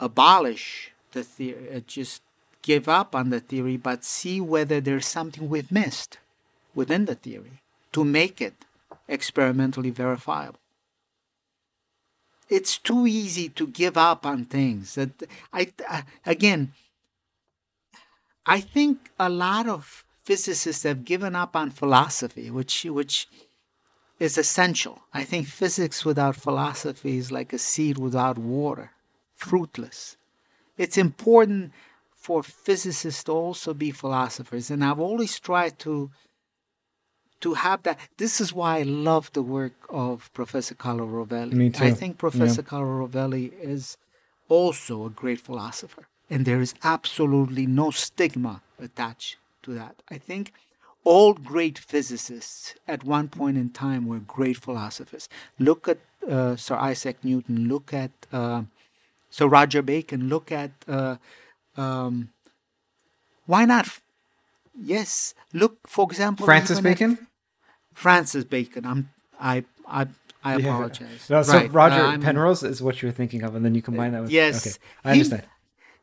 abolish 0.00 0.92
the 1.12 1.22
theory, 1.22 1.68
uh, 1.74 1.80
just 1.86 2.22
give 2.62 2.88
up 2.88 3.14
on 3.14 3.30
the 3.30 3.40
theory, 3.40 3.76
but 3.76 4.04
see 4.04 4.40
whether 4.40 4.80
there's 4.80 5.06
something 5.06 5.48
we've 5.48 5.70
missed 5.70 6.18
within 6.74 7.04
the 7.04 7.14
theory 7.14 7.62
to 7.92 8.04
make 8.04 8.40
it 8.40 8.64
experimentally 9.08 9.90
verifiable. 9.90 10.58
It's 12.48 12.78
too 12.78 13.06
easy 13.06 13.48
to 13.50 13.66
give 13.66 13.96
up 13.96 14.26
on 14.26 14.44
things. 14.44 14.96
That 14.96 15.10
I, 15.52 15.72
again, 16.26 16.72
I 18.44 18.60
think 18.60 19.10
a 19.18 19.28
lot 19.28 19.68
of 19.68 20.04
physicists 20.24 20.82
have 20.82 21.04
given 21.04 21.36
up 21.36 21.54
on 21.54 21.70
philosophy, 21.70 22.50
which 22.50 22.84
which 22.84 23.28
is 24.18 24.36
essential. 24.36 25.02
I 25.14 25.24
think 25.24 25.46
physics 25.46 26.04
without 26.04 26.36
philosophy 26.36 27.18
is 27.18 27.30
like 27.30 27.52
a 27.52 27.58
seed 27.58 27.98
without 27.98 28.36
water, 28.36 28.90
fruitless. 29.40 30.16
It's 30.76 30.98
important 30.98 31.72
for 32.14 32.42
physicists 32.42 33.24
to 33.24 33.32
also 33.32 33.74
be 33.74 33.90
philosophers, 33.90 34.70
and 34.70 34.84
I've 34.84 35.00
always 35.00 35.38
tried 35.40 35.78
to 35.80 36.10
to 37.40 37.54
have 37.54 37.82
that. 37.84 37.98
This 38.18 38.40
is 38.40 38.52
why 38.52 38.80
I 38.80 38.82
love 38.82 39.32
the 39.32 39.42
work 39.42 39.72
of 39.88 40.30
Professor 40.34 40.74
Carlo 40.74 41.06
Rovelli. 41.06 41.54
Me 41.54 41.70
too. 41.70 41.84
I 41.84 41.92
think 41.92 42.18
Professor 42.18 42.62
Carlo 42.62 43.06
Rovelli 43.06 43.52
is 43.74 43.96
also 44.48 45.06
a 45.06 45.10
great 45.10 45.40
philosopher, 45.40 46.04
and 46.28 46.44
there 46.44 46.60
is 46.60 46.74
absolutely 46.94 47.66
no 47.66 47.90
stigma 47.90 48.60
attached 48.78 49.36
to 49.62 49.72
that. 49.74 49.94
I 50.10 50.18
think 50.18 50.52
all 51.04 51.32
great 51.32 51.78
physicists 51.78 52.74
at 52.86 53.04
one 53.04 53.28
point 53.28 53.56
in 53.56 53.70
time 53.70 54.06
were 54.06 54.18
great 54.18 54.58
philosophers. 54.58 55.28
Look 55.58 55.88
at 55.88 55.98
uh, 56.28 56.56
Sir 56.56 56.76
Isaac 56.76 57.16
Newton. 57.24 57.68
Look 57.68 57.94
at 57.94 58.10
uh, 58.32 58.62
Sir 59.30 59.46
Roger 59.46 59.82
Bacon. 59.82 60.28
Look 60.28 60.50
at 60.52 60.72
uh, 60.88 61.16
um, 61.76 62.30
why 63.46 63.64
not? 63.64 63.88
Yes. 64.80 65.34
Look, 65.52 65.86
for 65.86 66.04
example, 66.10 66.46
Francis 66.46 66.78
at 66.78 66.84
Bacon? 66.84 67.26
Francis 67.94 68.44
Bacon. 68.44 68.84
I'm. 68.86 69.10
I. 69.40 69.64
I. 69.86 70.06
I 70.42 70.56
Yeah. 70.56 70.68
apologize. 70.68 71.28
No, 71.28 71.42
so 71.42 71.52
Right, 71.52 71.70
Roger 71.72 72.00
uh, 72.02 72.18
Penrose 72.18 72.62
is 72.62 72.82
what 72.82 73.02
you're 73.02 73.12
thinking 73.12 73.42
of, 73.42 73.54
and 73.54 73.62
then 73.64 73.74
you 73.74 73.82
combine 73.82 74.12
that 74.12 74.22
with. 74.22 74.30
Yes. 74.30 74.66
Okay. 74.66 74.76
I 75.04 75.08
He- 75.14 75.20
understand. 75.20 75.42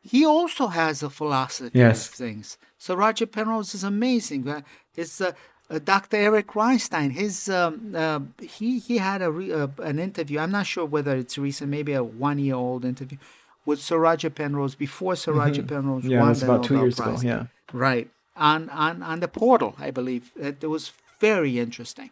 He 0.01 0.25
also 0.25 0.67
has 0.67 1.03
a 1.03 1.09
philosophy 1.09 1.77
Yes. 1.77 2.07
of 2.07 2.13
things. 2.13 2.57
So 2.77 2.95
Roger 2.95 3.25
Penrose 3.25 3.73
is 3.75 3.83
amazing. 3.83 4.63
It's 4.95 5.19
uh, 5.19 5.31
uh, 5.69 5.79
Dr. 5.83 6.17
Eric 6.17 6.55
Weinstein. 6.55 7.11
His 7.11 7.49
um, 7.49 7.93
uh, 7.95 8.19
he 8.41 8.79
he 8.79 8.97
had 8.97 9.21
a 9.21 9.31
re, 9.31 9.51
uh, 9.51 9.67
an 9.83 9.99
interview. 9.99 10.39
I'm 10.39 10.51
not 10.51 10.65
sure 10.67 10.85
whether 10.85 11.15
it's 11.15 11.37
recent, 11.37 11.69
maybe 11.69 11.93
a 11.93 12.03
one 12.03 12.39
year 12.39 12.55
old 12.55 12.85
interview 12.85 13.17
with 13.65 13.79
Sir 13.81 13.97
Roger 13.97 14.29
Penrose 14.29 14.75
before 14.75 15.15
Sir 15.15 15.33
Roger 15.33 15.63
Penrose 15.63 16.03
Mm-hmm. 16.03 16.11
Yeah, 16.11 16.21
won 16.21 16.33
the 16.33 16.45
about 16.45 16.63
two 16.63 16.73
Nobel 16.75 16.85
years 16.85 16.99
ago, 16.99 17.17
yeah. 17.21 17.45
right 17.73 18.09
on 18.35 18.69
on 18.69 19.03
on 19.03 19.19
the 19.19 19.27
portal, 19.27 19.75
I 19.77 19.91
believe. 19.91 20.31
It, 20.35 20.63
it 20.63 20.67
was 20.67 20.91
very 21.19 21.59
interesting. 21.59 22.11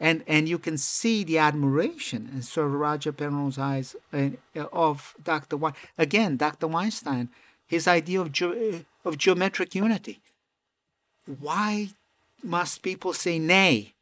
And, 0.00 0.22
and 0.28 0.48
you 0.48 0.60
can 0.60 0.78
see 0.78 1.24
the 1.24 1.38
admiration 1.38 2.30
in 2.32 2.42
Sir 2.42 2.68
Roger 2.68 3.10
Penrose's 3.10 3.58
eyes 3.58 3.96
uh, 4.12 4.30
of 4.72 5.14
Dr. 5.22 5.56
Wein. 5.56 5.72
Again, 5.98 6.36
Dr. 6.36 6.68
Weinstein, 6.68 7.30
his 7.66 7.88
idea 7.88 8.20
of, 8.20 8.30
ge- 8.30 8.84
of 9.04 9.18
geometric 9.18 9.74
unity. 9.74 10.20
Why 11.40 11.88
must 12.42 12.82
people 12.82 13.12
say 13.12 13.38
nay? 13.38 13.94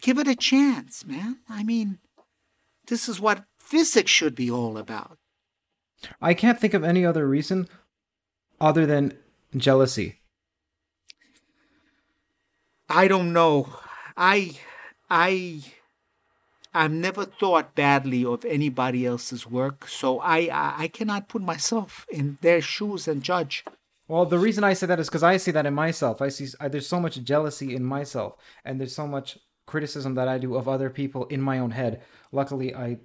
Give 0.00 0.18
it 0.18 0.28
a 0.28 0.34
chance, 0.34 1.06
man. 1.06 1.38
I 1.48 1.62
mean, 1.62 1.98
this 2.88 3.08
is 3.08 3.20
what 3.20 3.44
physics 3.58 4.10
should 4.10 4.34
be 4.34 4.50
all 4.50 4.76
about. 4.76 5.18
I 6.20 6.34
can't 6.34 6.58
think 6.58 6.74
of 6.74 6.82
any 6.82 7.06
other 7.06 7.26
reason 7.28 7.68
other 8.60 8.86
than 8.86 9.16
jealousy. 9.56 10.20
I 12.88 13.08
don't 13.08 13.32
know. 13.32 13.68
I 14.16 14.58
I 15.08 15.62
I've 16.74 16.92
never 16.92 17.24
thought 17.24 17.74
badly 17.74 18.24
of 18.24 18.44
anybody 18.44 19.06
else's 19.06 19.46
work, 19.46 19.88
so 19.88 20.18
I 20.20 20.38
I, 20.52 20.74
I 20.78 20.88
cannot 20.88 21.28
put 21.28 21.42
myself 21.42 22.06
in 22.10 22.38
their 22.40 22.60
shoes 22.60 23.06
and 23.08 23.22
judge. 23.22 23.64
Well, 24.08 24.26
the 24.26 24.38
reason 24.38 24.64
I 24.64 24.72
say 24.72 24.86
that 24.86 25.00
is 25.00 25.08
because 25.08 25.22
I 25.22 25.36
see 25.36 25.52
that 25.52 25.66
in 25.66 25.74
myself. 25.74 26.20
I 26.20 26.28
see 26.28 26.48
I, 26.60 26.68
there's 26.68 26.86
so 26.86 27.00
much 27.00 27.22
jealousy 27.22 27.74
in 27.74 27.84
myself, 27.84 28.36
and 28.64 28.78
there's 28.78 28.94
so 28.94 29.06
much 29.06 29.38
criticism 29.66 30.14
that 30.16 30.28
I 30.28 30.38
do 30.38 30.56
of 30.56 30.68
other 30.68 30.90
people 30.90 31.26
in 31.26 31.40
my 31.40 31.58
own 31.58 31.70
head. 31.70 32.02
Luckily, 32.32 32.74
I 32.74 32.98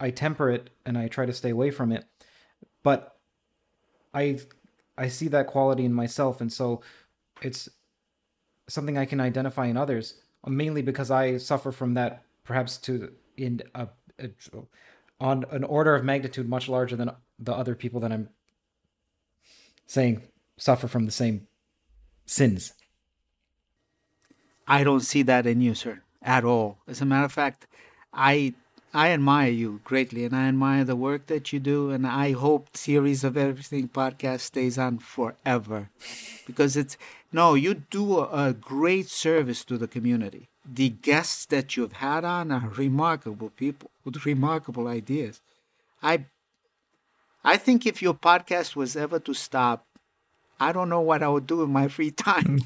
I 0.00 0.10
temper 0.10 0.50
it 0.50 0.70
and 0.84 0.96
I 0.96 1.08
try 1.08 1.26
to 1.26 1.32
stay 1.32 1.50
away 1.50 1.70
from 1.70 1.92
it. 1.92 2.04
But 2.82 3.16
I 4.14 4.38
I 4.96 5.08
see 5.08 5.28
that 5.28 5.48
quality 5.48 5.84
in 5.84 5.92
myself, 5.92 6.40
and 6.40 6.52
so 6.52 6.82
it's 7.42 7.68
something 8.68 8.96
I 8.96 9.04
can 9.04 9.20
identify 9.20 9.66
in 9.66 9.76
others. 9.76 10.14
Mainly 10.46 10.80
because 10.80 11.10
I 11.10 11.38
suffer 11.38 11.72
from 11.72 11.94
that, 11.94 12.22
perhaps 12.44 12.76
to 12.78 13.12
in 13.36 13.62
a, 13.74 13.88
a 14.20 14.30
on 15.20 15.44
an 15.50 15.64
order 15.64 15.94
of 15.94 16.04
magnitude 16.04 16.48
much 16.48 16.68
larger 16.68 16.94
than 16.94 17.10
the 17.38 17.52
other 17.52 17.74
people 17.74 18.00
that 18.00 18.12
I'm 18.12 18.28
saying 19.86 20.22
suffer 20.56 20.88
from 20.88 21.06
the 21.06 21.12
same 21.12 21.46
sins. 22.24 22.72
I 24.66 24.82
don't 24.82 25.00
see 25.00 25.22
that 25.22 25.46
in 25.46 25.60
you, 25.60 25.74
sir, 25.74 26.02
at 26.22 26.44
all. 26.44 26.78
As 26.88 27.00
a 27.00 27.04
matter 27.04 27.24
of 27.24 27.32
fact, 27.32 27.66
I 28.12 28.54
I 28.94 29.10
admire 29.10 29.50
you 29.50 29.80
greatly, 29.84 30.24
and 30.24 30.34
I 30.34 30.48
admire 30.48 30.84
the 30.84 30.96
work 30.96 31.26
that 31.26 31.52
you 31.52 31.60
do. 31.60 31.90
And 31.90 32.06
I 32.06 32.32
hope 32.32 32.70
Theories 32.70 33.24
of 33.24 33.36
Everything 33.36 33.88
podcast 33.88 34.40
stays 34.40 34.78
on 34.78 34.98
forever, 34.98 35.90
because 36.46 36.76
it's 36.76 36.96
no, 37.30 37.54
you 37.54 37.74
do 37.74 38.18
a, 38.18 38.48
a 38.48 38.52
great 38.52 39.08
service 39.08 39.64
to 39.66 39.76
the 39.76 39.88
community. 39.88 40.48
The 40.64 40.88
guests 40.88 41.46
that 41.46 41.76
you've 41.76 41.94
had 41.94 42.24
on 42.24 42.50
are 42.50 42.70
remarkable 42.70 43.50
people 43.50 43.90
with 44.04 44.26
remarkable 44.26 44.88
ideas. 44.88 45.40
I, 46.02 46.24
I 47.44 47.56
think 47.56 47.86
if 47.86 48.02
your 48.02 48.14
podcast 48.14 48.74
was 48.74 48.96
ever 48.96 49.20
to 49.20 49.34
stop, 49.34 49.86
I 50.58 50.72
don't 50.72 50.88
know 50.88 51.00
what 51.00 51.22
I 51.22 51.28
would 51.28 51.46
do 51.46 51.62
in 51.62 51.70
my 51.70 51.88
free 51.88 52.10
time. 52.28 52.60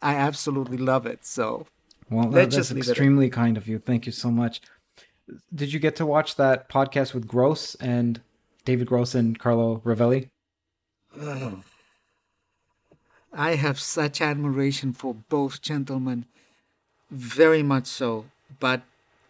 I 0.00 0.14
absolutely 0.14 0.78
love 0.78 1.06
it. 1.06 1.24
So, 1.24 1.66
well, 2.10 2.28
that's 2.28 2.54
just 2.54 2.70
leave 2.70 2.84
it 2.84 2.86
at- 2.86 2.90
extremely 2.92 3.30
kind 3.30 3.56
of 3.56 3.66
you. 3.68 3.78
Thank 3.78 4.06
you 4.06 4.12
so 4.12 4.30
much. 4.30 4.60
Did 5.54 5.72
you 5.72 5.78
get 5.78 5.96
to 5.96 6.06
watch 6.06 6.36
that 6.36 6.68
podcast 6.70 7.12
with 7.12 7.26
Gross 7.28 7.74
and 7.76 8.20
David 8.64 8.86
Gross 8.86 9.14
and 9.14 9.38
Carlo 9.38 9.82
Rovelli? 9.84 10.30
I 13.32 13.56
have 13.56 13.78
such 13.78 14.22
admiration 14.22 14.94
for 14.94 15.14
both 15.14 15.60
gentlemen, 15.60 16.24
very 17.10 17.62
much 17.62 17.86
so. 17.86 18.26
But 18.58 18.82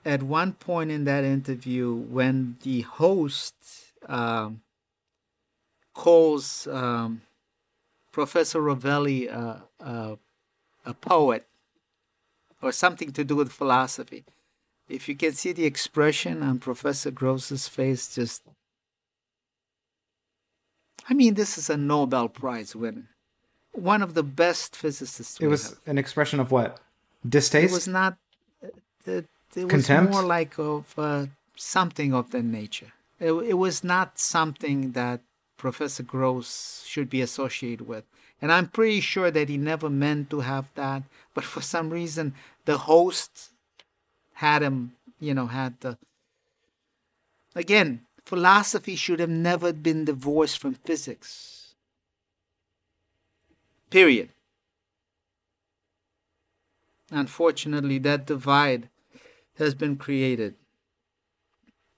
at 0.04 0.22
one 0.22 0.52
point 0.52 0.90
in 0.90 1.04
that 1.04 1.24
interview, 1.24 1.92
when 1.92 2.58
the 2.62 2.82
host 2.82 3.54
um, 4.06 4.60
calls 5.94 6.68
um, 6.68 7.22
Professor 8.12 8.60
Rovelli 8.60 9.32
uh, 9.32 9.60
uh, 9.80 10.16
a 10.84 10.94
poet 10.94 11.46
or 12.62 12.72
something 12.72 13.12
to 13.12 13.24
do 13.24 13.36
with 13.36 13.52
philosophy, 13.52 14.24
if 14.88 15.08
you 15.08 15.14
can 15.14 15.32
see 15.32 15.52
the 15.52 15.64
expression 15.64 16.42
on 16.42 16.58
Professor 16.58 17.10
Gross's 17.10 17.68
face, 17.68 18.14
just 18.14 18.42
I 21.08 21.14
mean, 21.14 21.34
this 21.34 21.56
is 21.56 21.70
a 21.70 21.76
Nobel 21.76 22.28
Prize 22.28 22.76
winner, 22.76 23.08
one 23.72 24.02
of 24.02 24.14
the 24.14 24.22
best 24.22 24.76
physicists. 24.76 25.40
It 25.40 25.46
was 25.46 25.70
have. 25.70 25.78
an 25.86 25.98
expression 25.98 26.40
of 26.40 26.50
what? 26.50 26.80
Distaste? 27.26 27.72
It 27.72 27.74
was 27.74 27.88
not. 27.88 28.18
It, 29.06 29.26
it 29.56 29.64
was 29.64 29.70
Contempt? 29.70 30.12
more 30.12 30.22
like 30.22 30.58
of 30.58 30.92
uh, 30.98 31.26
something 31.56 32.12
of 32.12 32.30
that 32.32 32.44
nature. 32.44 32.92
It, 33.18 33.32
it 33.32 33.54
was 33.54 33.82
not 33.82 34.18
something 34.18 34.92
that 34.92 35.20
Professor 35.58 36.02
Gross 36.02 36.84
should 36.86 37.10
be 37.10 37.20
associated 37.20 37.86
with. 37.86 38.04
And 38.40 38.50
I'm 38.52 38.68
pretty 38.68 39.00
sure 39.00 39.30
that 39.30 39.48
he 39.48 39.58
never 39.58 39.90
meant 39.90 40.30
to 40.30 40.40
have 40.40 40.70
that, 40.76 41.02
but 41.34 41.44
for 41.44 41.60
some 41.60 41.90
reason 41.90 42.34
the 42.64 42.78
host 42.78 43.50
had 44.34 44.62
him, 44.62 44.92
you 45.20 45.34
know, 45.34 45.46
had 45.46 45.80
the. 45.80 45.98
Again, 47.54 48.02
philosophy 48.24 48.94
should 48.94 49.18
have 49.18 49.28
never 49.28 49.72
been 49.72 50.04
divorced 50.04 50.58
from 50.58 50.74
physics. 50.74 51.74
Period. 53.90 54.30
Unfortunately, 57.10 57.98
that 57.98 58.26
divide 58.26 58.88
has 59.56 59.74
been 59.74 59.96
created. 59.96 60.54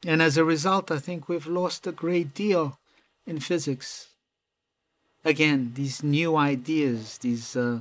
And 0.06 0.22
as 0.22 0.38
a 0.38 0.44
result, 0.44 0.90
I 0.90 0.98
think 0.98 1.28
we've 1.28 1.46
lost 1.46 1.86
a 1.86 1.92
great 1.92 2.32
deal 2.32 2.79
in 3.26 3.40
physics. 3.40 4.08
Again, 5.24 5.72
these 5.74 6.02
new 6.02 6.36
ideas, 6.36 7.18
these. 7.18 7.56
Uh, 7.56 7.80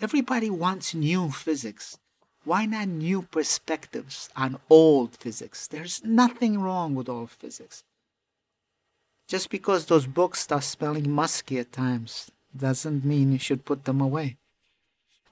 everybody 0.00 0.50
wants 0.50 0.94
new 0.94 1.30
physics. 1.30 1.98
Why 2.44 2.66
not 2.66 2.88
new 2.88 3.22
perspectives 3.22 4.28
on 4.34 4.58
old 4.68 5.16
physics? 5.16 5.68
There's 5.68 6.02
nothing 6.04 6.60
wrong 6.60 6.94
with 6.94 7.08
old 7.08 7.30
physics. 7.30 7.84
Just 9.28 9.48
because 9.48 9.86
those 9.86 10.06
books 10.06 10.40
start 10.40 10.64
smelling 10.64 11.10
musky 11.10 11.58
at 11.58 11.72
times 11.72 12.30
doesn't 12.54 13.04
mean 13.04 13.32
you 13.32 13.38
should 13.38 13.64
put 13.64 13.84
them 13.84 14.00
away. 14.00 14.36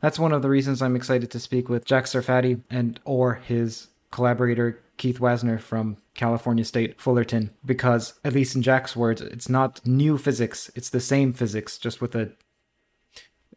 That's 0.00 0.18
one 0.18 0.32
of 0.32 0.40
the 0.40 0.48
reasons 0.48 0.80
I'm 0.80 0.96
excited 0.96 1.30
to 1.32 1.40
speak 1.40 1.68
with 1.68 1.84
Jack 1.84 2.04
Sarfatti 2.04 2.60
and 2.70 2.98
or 3.04 3.34
his 3.34 3.88
collaborator 4.10 4.78
Keith 5.00 5.18
Wanser 5.18 5.58
from 5.58 5.96
California 6.14 6.62
State 6.62 7.00
Fullerton 7.00 7.50
because 7.64 8.20
at 8.22 8.34
least 8.34 8.54
in 8.54 8.60
Jack's 8.60 8.94
words 8.94 9.22
it's 9.22 9.48
not 9.48 9.80
new 9.86 10.18
physics 10.18 10.70
it's 10.74 10.90
the 10.90 11.00
same 11.00 11.32
physics 11.32 11.78
just 11.78 12.02
with 12.02 12.14
a 12.14 12.32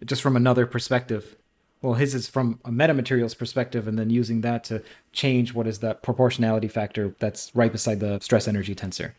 just 0.05 0.21
from 0.21 0.37
another 0.37 0.65
perspective 0.65 1.35
well 1.81 1.95
his 1.95 2.15
is 2.15 2.29
from 2.29 2.61
a 2.63 2.69
metamaterials 2.69 3.37
perspective 3.37 3.89
and 3.89 3.99
then 3.99 4.09
using 4.09 4.39
that 4.39 4.63
to 4.63 4.81
change 5.11 5.53
what 5.53 5.67
is 5.67 5.79
that 5.79 6.01
proportionality 6.01 6.69
factor 6.69 7.13
that's 7.19 7.53
right 7.53 7.73
beside 7.73 7.99
the 7.99 8.19
stress 8.21 8.47
energy 8.47 8.73
tensor 8.73 9.11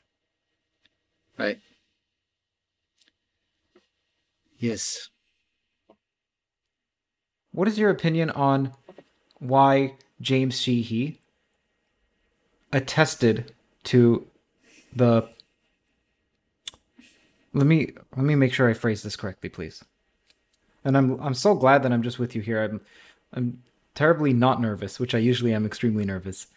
Right. 1.36 1.58
Yes. 4.56 5.10
What 7.50 7.68
is 7.68 7.78
your 7.78 7.90
opinion 7.90 8.30
on 8.30 8.72
why 9.38 9.96
James 10.20 10.60
Sheehy 10.60 11.20
attested 12.74 13.52
to 13.84 14.26
the 14.94 15.28
Let 17.54 17.66
me 17.66 17.92
let 18.16 18.24
me 18.24 18.34
make 18.34 18.52
sure 18.52 18.68
I 18.68 18.74
phrase 18.74 19.02
this 19.02 19.16
correctly, 19.16 19.48
please. 19.48 19.84
And 20.84 20.96
I'm 20.96 21.18
I'm 21.20 21.34
so 21.34 21.54
glad 21.54 21.82
that 21.82 21.92
I'm 21.92 22.02
just 22.02 22.18
with 22.18 22.34
you 22.34 22.42
here. 22.42 22.62
I'm 22.62 22.80
I'm 23.32 23.62
terribly 23.94 24.32
not 24.32 24.60
nervous, 24.60 24.98
which 24.98 25.14
I 25.14 25.18
usually 25.18 25.54
am 25.54 25.64
extremely 25.64 26.04
nervous. 26.04 26.48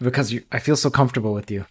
Because 0.00 0.32
you, 0.32 0.42
I 0.50 0.58
feel 0.58 0.76
so 0.76 0.90
comfortable 0.90 1.34
with 1.34 1.50
you. 1.50 1.66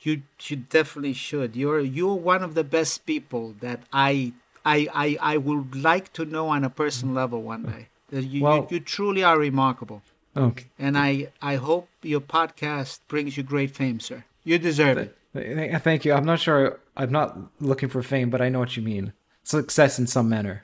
You 0.00 0.22
you 0.48 0.56
definitely 0.56 1.14
should. 1.14 1.56
You're 1.56 1.80
you're 1.80 2.14
one 2.14 2.42
of 2.42 2.54
the 2.54 2.64
best 2.64 3.06
people 3.06 3.54
that 3.60 3.80
I 3.92 4.32
I 4.64 4.88
I, 4.92 5.18
I 5.34 5.36
would 5.36 5.74
like 5.76 6.12
to 6.14 6.24
know 6.24 6.48
on 6.48 6.64
a 6.64 6.70
personal 6.70 7.14
level 7.14 7.42
one 7.42 7.62
day. 7.64 7.88
Uh, 8.12 8.18
You, 8.18 8.42
Well- 8.42 8.56
you 8.70 8.76
you 8.76 8.80
truly 8.80 9.22
are 9.22 9.38
remarkable. 9.38 10.02
Okay. 10.36 10.66
And 10.78 10.98
I 10.98 11.28
I 11.40 11.56
hope 11.56 11.88
your 12.02 12.20
podcast 12.20 13.00
brings 13.08 13.36
you 13.36 13.42
great 13.42 13.70
fame, 13.70 14.00
sir. 14.00 14.24
You 14.44 14.58
deserve 14.58 14.98
it. 14.98 15.16
Thank 15.82 16.04
you. 16.04 16.12
I'm 16.12 16.24
not 16.24 16.40
sure 16.40 16.80
I'm 16.96 17.10
not 17.10 17.38
looking 17.60 17.88
for 17.88 18.02
fame, 18.02 18.30
but 18.30 18.40
I 18.40 18.48
know 18.48 18.58
what 18.58 18.76
you 18.76 18.82
mean. 18.82 19.12
Success 19.42 19.98
in 19.98 20.06
some 20.06 20.28
manner. 20.28 20.62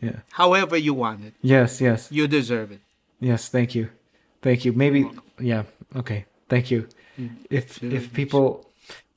Yeah. 0.00 0.20
However 0.32 0.76
you 0.76 0.94
want 0.94 1.24
it. 1.24 1.34
Yes, 1.40 1.80
yes. 1.80 2.10
You 2.10 2.28
deserve 2.28 2.72
it. 2.72 2.80
Yes, 3.20 3.48
thank 3.48 3.74
you. 3.74 3.88
Thank 4.42 4.64
you. 4.64 4.72
Maybe 4.72 5.08
yeah, 5.38 5.64
okay. 5.96 6.26
Thank 6.48 6.70
you. 6.70 6.88
If 7.50 7.82
if 7.82 8.12
people 8.12 8.66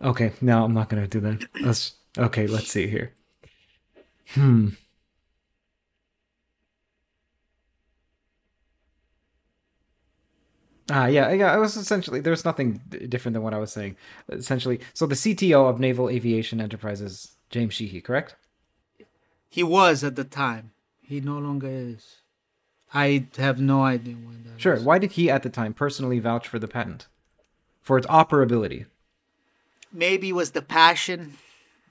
Okay, 0.02 0.32
no, 0.42 0.64
I'm 0.64 0.74
not 0.74 0.90
going 0.90 1.02
to 1.02 1.10
do 1.10 1.20
that. 1.22 1.44
Let's 1.62 1.94
Okay, 2.18 2.48
let's 2.48 2.70
see 2.70 2.88
here. 2.88 3.14
Hmm. 4.30 4.70
Ah, 10.90 11.08
yeah, 11.08 11.32
yeah. 11.32 11.56
It 11.56 11.60
was 11.60 11.76
essentially 11.76 12.20
there's 12.22 12.46
nothing 12.46 12.82
different 13.10 13.34
than 13.34 13.44
what 13.44 13.54
I 13.54 13.58
was 13.60 13.72
saying. 13.72 13.98
Essentially, 14.30 14.80
so 14.94 15.06
the 15.06 15.16
CTO 15.16 15.70
of 15.70 15.80
Naval 15.80 16.10
Aviation 16.10 16.62
Enterprises, 16.62 17.34
James 17.50 17.74
Sheehy, 17.74 18.00
correct? 18.02 18.36
He 19.50 19.64
was 19.64 20.04
at 20.04 20.16
the 20.16 20.24
time. 20.24 20.72
He 21.02 21.20
no 21.20 21.38
longer 21.40 21.68
is. 21.70 22.18
I 22.94 23.28
have 23.38 23.60
no 23.60 23.84
idea 23.84 24.16
when 24.16 24.44
that 24.46 24.62
Sure. 24.62 24.76
was. 24.76 24.84
Why 24.84 24.98
did 24.98 25.14
he 25.14 25.30
at 25.30 25.44
the 25.44 25.50
time 25.50 25.74
personally 25.74 26.20
vouch 26.20 26.48
for 26.48 26.60
the 26.60 26.68
patent? 26.68 27.08
For 27.82 27.98
its 27.98 28.08
operability. 28.08 28.86
maybe 29.92 30.30
it 30.30 30.34
was 30.36 30.52
the 30.52 30.62
passion 30.62 31.34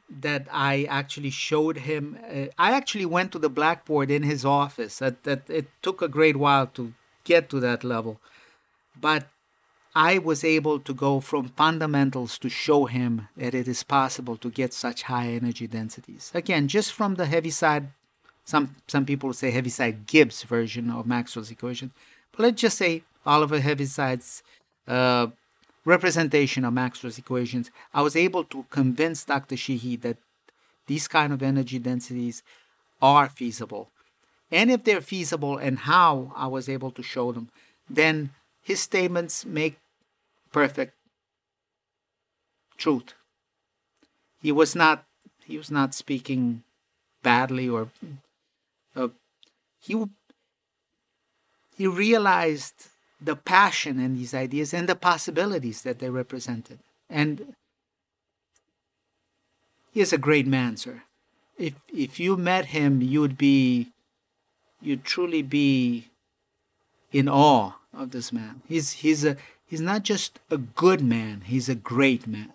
that 0.08 0.46
I 0.52 0.84
actually 0.84 1.30
showed 1.30 1.78
him. 1.78 2.18
Uh, 2.30 2.46
I 2.58 2.72
actually 2.72 3.06
went 3.06 3.32
to 3.32 3.38
the 3.38 3.48
blackboard 3.48 4.10
in 4.10 4.22
his 4.22 4.44
office. 4.44 4.98
That, 4.98 5.24
that 5.24 5.48
it 5.50 5.66
took 5.82 6.00
a 6.02 6.08
great 6.08 6.36
while 6.36 6.66
to 6.78 6.92
get 7.24 7.48
to 7.50 7.58
that 7.60 7.82
level, 7.82 8.20
but 9.00 9.28
I 9.94 10.18
was 10.18 10.44
able 10.44 10.78
to 10.80 10.92
go 10.92 11.20
from 11.20 11.48
fundamentals 11.48 12.38
to 12.38 12.48
show 12.48 12.84
him 12.84 13.28
that 13.36 13.54
it 13.54 13.66
is 13.66 13.82
possible 13.82 14.36
to 14.38 14.50
get 14.50 14.74
such 14.74 15.04
high 15.04 15.28
energy 15.28 15.66
densities. 15.66 16.30
Again, 16.34 16.68
just 16.68 16.92
from 16.92 17.14
the 17.14 17.26
Heaviside. 17.26 17.88
Some 18.44 18.76
some 18.86 19.04
people 19.04 19.32
say 19.32 19.50
Heaviside 19.50 20.06
Gibbs 20.06 20.44
version 20.44 20.88
of 20.90 21.04
Maxwell's 21.04 21.50
equation, 21.50 21.90
but 22.30 22.42
let's 22.42 22.60
just 22.60 22.78
say 22.78 23.02
Oliver 23.24 23.58
Heaviside's 23.58 24.44
uh, 24.86 25.26
representation 25.86 26.64
of 26.64 26.74
Maxwell's 26.74 27.18
equations, 27.18 27.70
I 27.94 28.02
was 28.02 28.16
able 28.16 28.44
to 28.44 28.66
convince 28.70 29.24
Dr. 29.24 29.56
Sheehy 29.56 29.96
that 29.96 30.18
these 30.86 31.08
kind 31.08 31.32
of 31.32 31.42
energy 31.42 31.78
densities 31.78 32.42
are 33.00 33.28
feasible. 33.28 33.90
And 34.50 34.70
if 34.70 34.84
they're 34.84 35.00
feasible 35.00 35.56
and 35.58 35.80
how 35.80 36.32
I 36.36 36.46
was 36.48 36.68
able 36.68 36.90
to 36.92 37.02
show 37.02 37.32
them, 37.32 37.48
then 37.88 38.30
his 38.66 38.80
statements 38.80 39.46
make 39.46 39.78
perfect 40.50 40.92
truth. 42.76 43.14
He 44.42 44.50
was 44.50 44.74
not 44.74 45.04
he 45.44 45.56
was 45.56 45.70
not 45.70 45.94
speaking 45.94 46.64
badly 47.22 47.68
or 47.68 47.90
uh, 48.96 49.08
he 49.78 49.94
he 51.78 51.86
realized 51.86 52.88
the 53.20 53.36
passion 53.36 54.00
in 54.00 54.16
these 54.16 54.34
ideas 54.34 54.74
and 54.74 54.88
the 54.88 54.96
possibilities 54.96 55.82
that 55.82 56.00
they 56.00 56.10
represented. 56.10 56.80
And 57.08 57.54
he 59.92 60.00
is 60.00 60.12
a 60.12 60.18
great 60.18 60.48
man, 60.48 60.76
sir. 60.76 61.04
If 61.56 61.74
if 61.86 62.18
you 62.18 62.36
met 62.36 62.66
him, 62.66 63.00
you'd 63.00 63.38
be 63.38 63.92
you'd 64.82 65.04
truly 65.04 65.42
be 65.42 66.08
in 67.12 67.28
awe 67.28 67.74
of 67.96 68.10
this 68.10 68.32
man. 68.32 68.62
He's 68.68 68.92
he's 68.92 69.24
a 69.24 69.36
he's 69.66 69.80
not 69.80 70.02
just 70.02 70.38
a 70.50 70.58
good 70.58 71.00
man, 71.00 71.42
he's 71.46 71.68
a 71.68 71.74
great 71.74 72.26
man. 72.26 72.52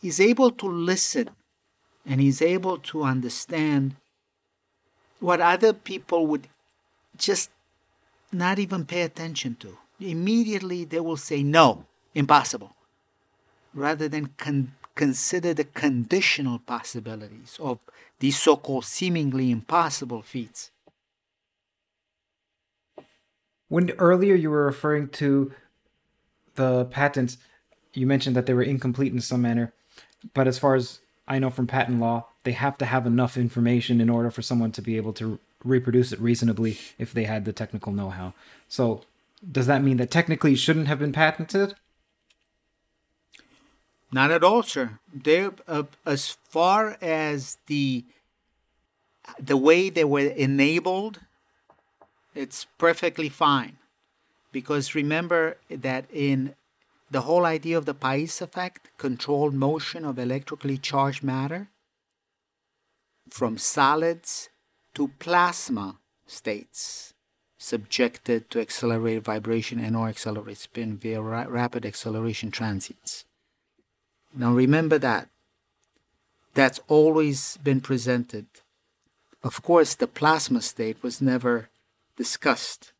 He's 0.00 0.20
able 0.20 0.50
to 0.52 0.66
listen 0.66 1.30
and 2.04 2.20
he's 2.20 2.40
able 2.40 2.78
to 2.78 3.02
understand 3.02 3.96
what 5.20 5.40
other 5.40 5.72
people 5.72 6.26
would 6.26 6.48
just 7.16 7.50
not 8.32 8.58
even 8.58 8.84
pay 8.84 9.02
attention 9.02 9.56
to. 9.60 9.78
Immediately 9.98 10.84
they 10.84 11.00
will 11.00 11.16
say, 11.16 11.42
no, 11.42 11.86
impossible, 12.14 12.74
rather 13.74 14.08
than 14.08 14.30
con- 14.36 14.72
consider 14.94 15.54
the 15.54 15.64
conditional 15.64 16.58
possibilities 16.58 17.56
of 17.60 17.78
these 18.18 18.38
so 18.38 18.56
called 18.56 18.84
seemingly 18.84 19.50
impossible 19.50 20.22
feats. 20.22 20.70
When 23.68 23.90
earlier 23.98 24.34
you 24.34 24.50
were 24.50 24.64
referring 24.64 25.08
to 25.10 25.52
the 26.54 26.84
patents, 26.86 27.38
you 27.92 28.06
mentioned 28.06 28.36
that 28.36 28.46
they 28.46 28.54
were 28.54 28.62
incomplete 28.62 29.12
in 29.12 29.20
some 29.20 29.42
manner. 29.42 29.72
But 30.34 30.46
as 30.46 30.58
far 30.58 30.74
as 30.74 31.00
I 31.28 31.38
know 31.38 31.50
from 31.50 31.66
patent 31.66 32.00
law, 32.00 32.28
they 32.44 32.52
have 32.52 32.78
to 32.78 32.84
have 32.84 33.06
enough 33.06 33.36
information 33.36 34.00
in 34.00 34.08
order 34.08 34.30
for 34.30 34.42
someone 34.42 34.72
to 34.72 34.82
be 34.82 34.96
able 34.96 35.12
to 35.14 35.38
reproduce 35.64 36.12
it 36.12 36.20
reasonably 36.20 36.78
if 36.98 37.12
they 37.12 37.24
had 37.24 37.44
the 37.44 37.52
technical 37.52 37.92
know 37.92 38.10
how. 38.10 38.34
So, 38.68 39.02
does 39.50 39.66
that 39.66 39.82
mean 39.82 39.96
that 39.98 40.10
technically 40.10 40.52
it 40.52 40.58
shouldn't 40.58 40.88
have 40.88 40.98
been 40.98 41.12
patented? 41.12 41.74
Not 44.12 44.30
at 44.30 44.44
all, 44.44 44.62
sir. 44.62 44.98
They, 45.12 45.50
uh, 45.66 45.82
as 46.04 46.36
far 46.48 46.96
as 47.00 47.58
the 47.66 48.04
the 49.40 49.56
way 49.56 49.90
they 49.90 50.04
were 50.04 50.20
enabled, 50.20 51.18
it's 52.36 52.66
perfectly 52.78 53.28
fine. 53.28 53.78
Because 54.52 54.94
remember 54.94 55.56
that 55.70 56.04
in 56.12 56.54
the 57.10 57.22
whole 57.22 57.44
idea 57.44 57.78
of 57.78 57.86
the 57.86 57.94
Pais 57.94 58.40
effect, 58.40 58.90
controlled 58.98 59.54
motion 59.54 60.04
of 60.04 60.18
electrically 60.18 60.78
charged 60.78 61.22
matter 61.22 61.68
from 63.30 63.58
solids 63.58 64.48
to 64.94 65.08
plasma 65.18 65.98
states 66.26 67.14
subjected 67.58 68.50
to 68.50 68.60
accelerated 68.60 69.24
vibration 69.24 69.80
and 69.80 69.96
or 69.96 70.08
accelerated 70.08 70.58
spin 70.58 70.96
via 70.96 71.20
ra- 71.20 71.46
rapid 71.48 71.84
acceleration 71.84 72.50
transits. 72.50 73.24
Now 74.34 74.52
remember 74.52 74.98
that. 74.98 75.28
That's 76.54 76.80
always 76.88 77.58
been 77.58 77.80
presented. 77.80 78.46
Of 79.42 79.62
course, 79.62 79.94
the 79.94 80.06
plasma 80.06 80.62
state 80.62 81.02
was 81.02 81.20
never 81.20 81.68
discussed. 82.16 82.92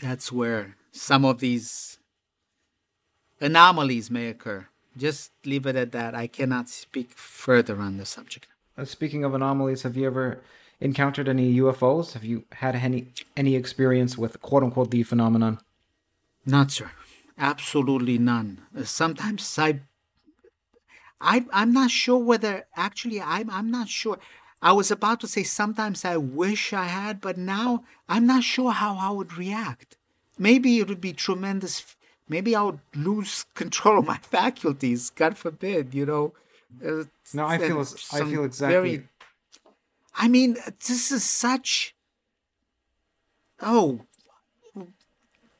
That's 0.00 0.32
where 0.32 0.76
some 0.90 1.24
of 1.24 1.40
these 1.40 1.98
anomalies 3.40 4.10
may 4.10 4.28
occur. 4.28 4.68
Just 4.96 5.32
leave 5.44 5.66
it 5.66 5.76
at 5.76 5.92
that. 5.92 6.14
I 6.14 6.26
cannot 6.26 6.68
speak 6.68 7.10
further 7.12 7.80
on 7.80 7.96
the 7.96 8.04
subject. 8.04 8.46
Uh, 8.76 8.84
speaking 8.84 9.24
of 9.24 9.34
anomalies, 9.34 9.82
have 9.82 9.96
you 9.96 10.06
ever 10.06 10.42
encountered 10.80 11.28
any 11.28 11.54
UFOs? 11.56 12.12
Have 12.12 12.24
you 12.24 12.44
had 12.52 12.74
any 12.74 13.08
any 13.36 13.56
experience 13.56 14.18
with 14.18 14.40
quote 14.42 14.62
unquote 14.62 14.90
the 14.90 15.02
phenomenon? 15.02 15.58
Not, 16.44 16.70
sir. 16.70 16.90
Absolutely 17.38 18.18
none. 18.18 18.62
Uh, 18.76 18.84
sometimes 18.84 19.58
I, 19.58 19.80
I, 21.20 21.46
I'm 21.52 21.72
not 21.72 21.90
sure 21.90 22.18
whether 22.18 22.66
actually 22.76 23.20
I'm. 23.20 23.48
I'm 23.50 23.70
not 23.70 23.88
sure. 23.88 24.18
I 24.62 24.72
was 24.72 24.92
about 24.92 25.18
to 25.20 25.26
say 25.26 25.42
sometimes 25.42 26.04
I 26.04 26.16
wish 26.16 26.72
I 26.72 26.84
had, 26.84 27.20
but 27.20 27.36
now 27.36 27.82
I'm 28.08 28.26
not 28.26 28.44
sure 28.44 28.70
how 28.70 28.96
I 28.96 29.10
would 29.10 29.36
react. 29.36 29.96
Maybe 30.38 30.78
it 30.78 30.88
would 30.88 31.00
be 31.00 31.12
tremendous. 31.12 31.96
Maybe 32.28 32.54
I 32.54 32.62
would 32.62 32.78
lose 32.94 33.44
control 33.54 33.98
of 33.98 34.06
my 34.06 34.18
faculties. 34.22 35.10
God 35.10 35.36
forbid, 35.36 35.94
you 35.94 36.06
know. 36.06 36.32
Uh, 36.84 37.04
no, 37.34 37.46
I 37.46 37.58
feel 37.58 37.80
I 38.12 38.20
feel 38.24 38.44
exactly. 38.44 38.74
Very, 38.74 39.08
I 40.14 40.28
mean, 40.28 40.56
this 40.86 41.10
is 41.10 41.24
such. 41.24 41.94
Oh, 43.60 44.00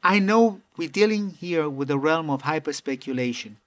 I 0.02 0.18
know 0.18 0.60
we're 0.76 0.88
dealing 0.88 1.30
here 1.30 1.68
with 1.68 1.88
the 1.88 1.98
realm 1.98 2.30
of 2.30 2.42
hyper 2.42 2.72
speculation. 2.72 3.58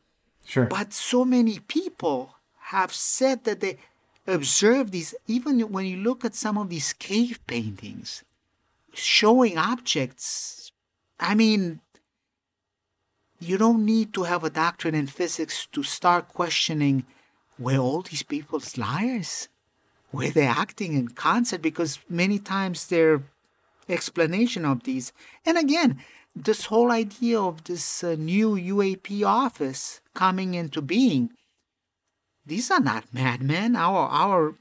Sure. 0.45 0.66
But 0.66 0.94
so 0.94 1.24
many 1.24 1.60
people 1.60 2.36
have 2.74 2.94
said 2.94 3.44
that 3.44 3.60
they 3.60 3.78
observe 4.27 4.91
these, 4.91 5.14
even 5.27 5.60
when 5.72 5.85
you 5.85 5.97
look 5.97 6.26
at 6.26 6.35
some 6.35 6.57
of 6.57 6.69
these 6.69 6.93
cave 6.93 7.39
paintings 7.47 8.23
showing 8.93 9.57
objects. 9.57 10.72
I 11.19 11.35
mean, 11.35 11.81
you 13.39 13.57
don't 13.57 13.85
need 13.85 14.14
to 14.14 14.23
have 14.23 14.43
a 14.43 14.49
doctorate 14.49 14.95
in 14.95 15.07
physics 15.07 15.68
to 15.72 15.84
start 15.84 16.30
questioning 16.30 17.06
were 17.57 17.77
all 17.77 18.02
these 18.02 18.23
people 18.23 18.61
liars? 18.77 19.47
Were 20.11 20.30
they 20.30 20.47
acting 20.47 20.93
in 20.93 21.10
concert? 21.10 21.61
Because 21.61 21.99
many 22.10 22.39
times 22.39 22.88
their 22.88 23.23
explanation 23.88 24.65
of 24.65 24.84
these, 24.84 25.14
and 25.45 25.57
again, 25.57 26.02
this 26.35 26.65
whole 26.65 26.91
idea 26.91 27.39
of 27.39 27.64
this 27.64 28.03
uh, 28.03 28.15
new 28.18 28.56
UAP 28.56 29.26
office 29.26 30.02
coming 30.14 30.53
into 30.53 30.81
being, 30.81 31.31
these 32.45 32.72
are 32.72 32.80
not 32.80 33.13
madmen. 33.13 33.76
Our 33.76 34.07
our 34.07 34.55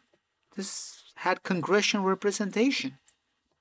this 0.56 1.02
had 1.16 1.42
congressional 1.42 2.06
representation. 2.06 2.98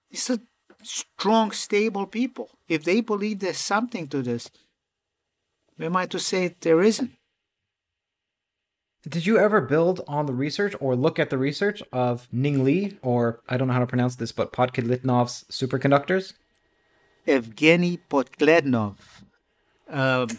These 0.09 0.29
are 0.29 0.39
strong, 0.83 1.51
stable 1.51 2.05
people. 2.05 2.49
If 2.67 2.83
they 2.83 3.01
believe 3.01 3.39
there's 3.39 3.57
something 3.57 4.07
to 4.09 4.21
this, 4.21 4.49
we 5.77 5.89
might 5.89 6.09
to 6.11 6.19
say 6.19 6.55
there 6.59 6.81
isn't. 6.81 7.11
Did 9.07 9.25
you 9.25 9.37
ever 9.37 9.59
build 9.59 10.01
on 10.07 10.27
the 10.27 10.33
research 10.33 10.75
or 10.79 10.95
look 10.95 11.19
at 11.19 11.29
the 11.29 11.37
research 11.37 11.83
of 11.91 12.27
Ning 12.31 12.63
Li, 12.63 12.97
or 13.01 13.41
I 13.49 13.57
don't 13.57 13.67
know 13.67 13.73
how 13.73 13.81
to 13.81 13.87
pronounce 13.87 14.15
this, 14.15 14.31
but 14.31 14.53
Podkletnov's 14.53 15.43
superconductors? 15.51 16.33
Evgeny 17.27 17.99
Podkletnov. 18.09 18.95
Um, 19.89 20.29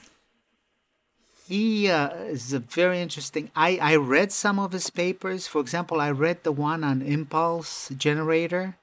he 1.46 1.90
uh, 1.90 2.08
is 2.14 2.52
a 2.52 2.58
very 2.58 3.00
interesting. 3.00 3.50
I, 3.54 3.78
I 3.80 3.96
read 3.96 4.32
some 4.32 4.58
of 4.58 4.72
his 4.72 4.88
papers. 4.90 5.46
For 5.46 5.60
example, 5.60 6.00
I 6.00 6.10
read 6.10 6.42
the 6.42 6.52
one 6.52 6.82
on 6.82 7.02
impulse 7.02 7.90
generator 7.96 8.76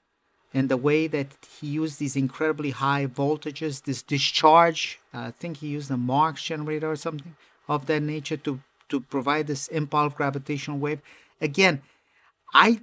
and 0.54 0.70
the 0.70 0.78
way 0.78 1.08
that 1.08 1.28
he 1.60 1.68
used 1.68 1.98
these 1.98 2.16
incredibly 2.16 2.72
high 2.72 3.08
voltages, 3.08 3.84
this 3.84 4.02
discharge. 4.02 5.00
Uh, 5.14 5.20
I 5.20 5.32
think 5.32 5.58
he 5.58 5.68
used 5.68 5.90
a 5.90 5.98
Marx 5.98 6.44
generator 6.44 6.92
or 6.92 6.96
something 6.96 7.36
of 7.68 7.88
that 7.88 8.02
nature 8.02 8.38
to 8.38 8.60
to 8.90 9.00
provide 9.00 9.48
this 9.48 9.68
impulse 9.70 10.14
gravitational 10.14 10.78
wave. 10.78 11.02
Again, 11.40 11.82
I 12.54 12.82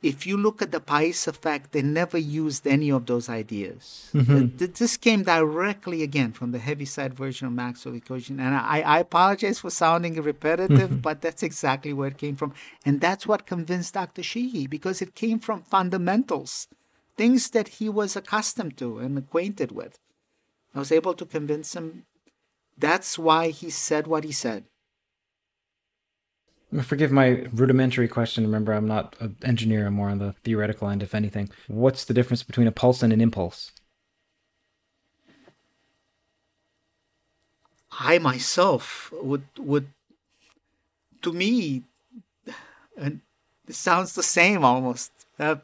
if 0.00 0.26
you 0.26 0.36
look 0.36 0.62
at 0.62 0.70
the 0.70 0.80
Pais 0.80 1.26
effect, 1.26 1.72
they 1.72 1.82
never 1.82 2.18
used 2.18 2.66
any 2.66 2.90
of 2.90 3.06
those 3.06 3.28
ideas. 3.28 4.10
Mm-hmm. 4.14 4.56
This 4.56 4.96
came 4.96 5.24
directly 5.24 6.02
again 6.02 6.32
from 6.32 6.52
the 6.52 6.60
Heaviside 6.60 7.14
version 7.14 7.48
of 7.48 7.52
Maxwell 7.52 7.96
equation. 7.96 8.38
And 8.38 8.54
I, 8.54 8.80
I 8.80 8.98
apologize 9.00 9.58
for 9.58 9.70
sounding 9.70 10.14
repetitive, 10.22 10.90
mm-hmm. 10.90 10.96
but 11.00 11.20
that's 11.20 11.42
exactly 11.42 11.92
where 11.92 12.08
it 12.08 12.18
came 12.18 12.36
from. 12.36 12.54
And 12.84 13.00
that's 13.00 13.26
what 13.26 13.46
convinced 13.46 13.94
Dr. 13.94 14.22
Sheehy 14.22 14.68
because 14.68 15.02
it 15.02 15.16
came 15.16 15.40
from 15.40 15.62
fundamentals, 15.62 16.68
things 17.16 17.50
that 17.50 17.68
he 17.68 17.88
was 17.88 18.14
accustomed 18.14 18.76
to 18.76 18.98
and 18.98 19.18
acquainted 19.18 19.72
with. 19.72 19.98
I 20.74 20.78
was 20.78 20.92
able 20.92 21.14
to 21.14 21.26
convince 21.26 21.74
him 21.74 22.04
that's 22.76 23.18
why 23.18 23.48
he 23.48 23.70
said 23.70 24.06
what 24.06 24.22
he 24.22 24.30
said. 24.30 24.64
Forgive 26.82 27.10
my 27.10 27.46
rudimentary 27.52 28.08
question. 28.08 28.44
Remember, 28.44 28.72
I'm 28.72 28.86
not 28.86 29.16
an 29.20 29.36
engineer. 29.42 29.86
I'm 29.86 29.94
more 29.94 30.10
on 30.10 30.18
the 30.18 30.34
theoretical 30.44 30.88
end, 30.88 31.02
if 31.02 31.14
anything. 31.14 31.48
What's 31.66 32.04
the 32.04 32.12
difference 32.12 32.42
between 32.42 32.66
a 32.66 32.72
pulse 32.72 33.02
and 33.02 33.12
an 33.12 33.20
impulse? 33.20 33.72
I 38.00 38.18
myself 38.18 39.12
would 39.22 39.44
would 39.58 39.88
to 41.22 41.32
me 41.32 41.82
and 42.96 43.22
it 43.66 43.74
sounds 43.74 44.14
the 44.14 44.22
same 44.22 44.64
almost. 44.64 45.10
Uh, 45.38 45.56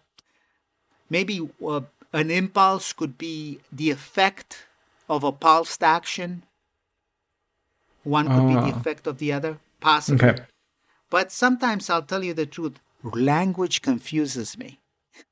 maybe 1.10 1.48
uh, 1.64 1.82
an 2.12 2.31
impulse 2.31 2.93
could 2.93 3.18
be 3.18 3.60
the 3.70 3.90
effect 3.90 4.66
of 5.09 5.22
a 5.22 5.32
pulsed 5.32 5.82
action 5.82 6.44
one 8.05 8.28
could 8.28 8.48
be 8.48 8.55
the 8.55 8.76
ah. 8.76 8.78
effect 8.78 9.06
of 9.06 9.18
the 9.18 9.32
other, 9.32 9.59
possibly. 9.81 10.28
Okay. 10.28 10.43
But 11.15 11.31
sometimes 11.31 11.89
I'll 11.91 12.09
tell 12.12 12.24
you 12.24 12.35
the 12.35 12.45
truth 12.57 12.81
language 13.05 13.82
confuses 13.82 14.59
me. 14.59 14.81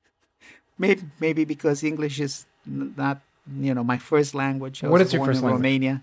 maybe, 0.78 1.02
maybe 1.18 1.44
because 1.44 1.82
English 1.82 2.20
is 2.20 2.46
not 2.64 3.18
you 3.66 3.74
know 3.74 3.82
my 3.82 3.98
first 3.98 4.32
language. 4.32 4.84
I 4.84 4.88
what 4.88 5.00
was 5.00 5.08
is 5.08 5.12
your 5.14 5.20
born 5.20 5.30
first 5.30 5.40
in 5.40 5.46
language? 5.46 5.60
Romania. 5.60 5.94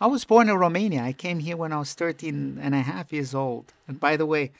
I 0.00 0.06
was 0.06 0.22
born 0.24 0.48
in 0.48 0.56
Romania. 0.66 1.02
I 1.02 1.12
came 1.12 1.40
here 1.40 1.56
when 1.56 1.72
I 1.72 1.78
was 1.78 1.92
13 1.94 2.60
and 2.62 2.72
a 2.72 2.82
half 2.82 3.12
years 3.12 3.34
old. 3.34 3.64
And 3.88 3.98
by 3.98 4.16
the 4.16 4.26
way, 4.26 4.52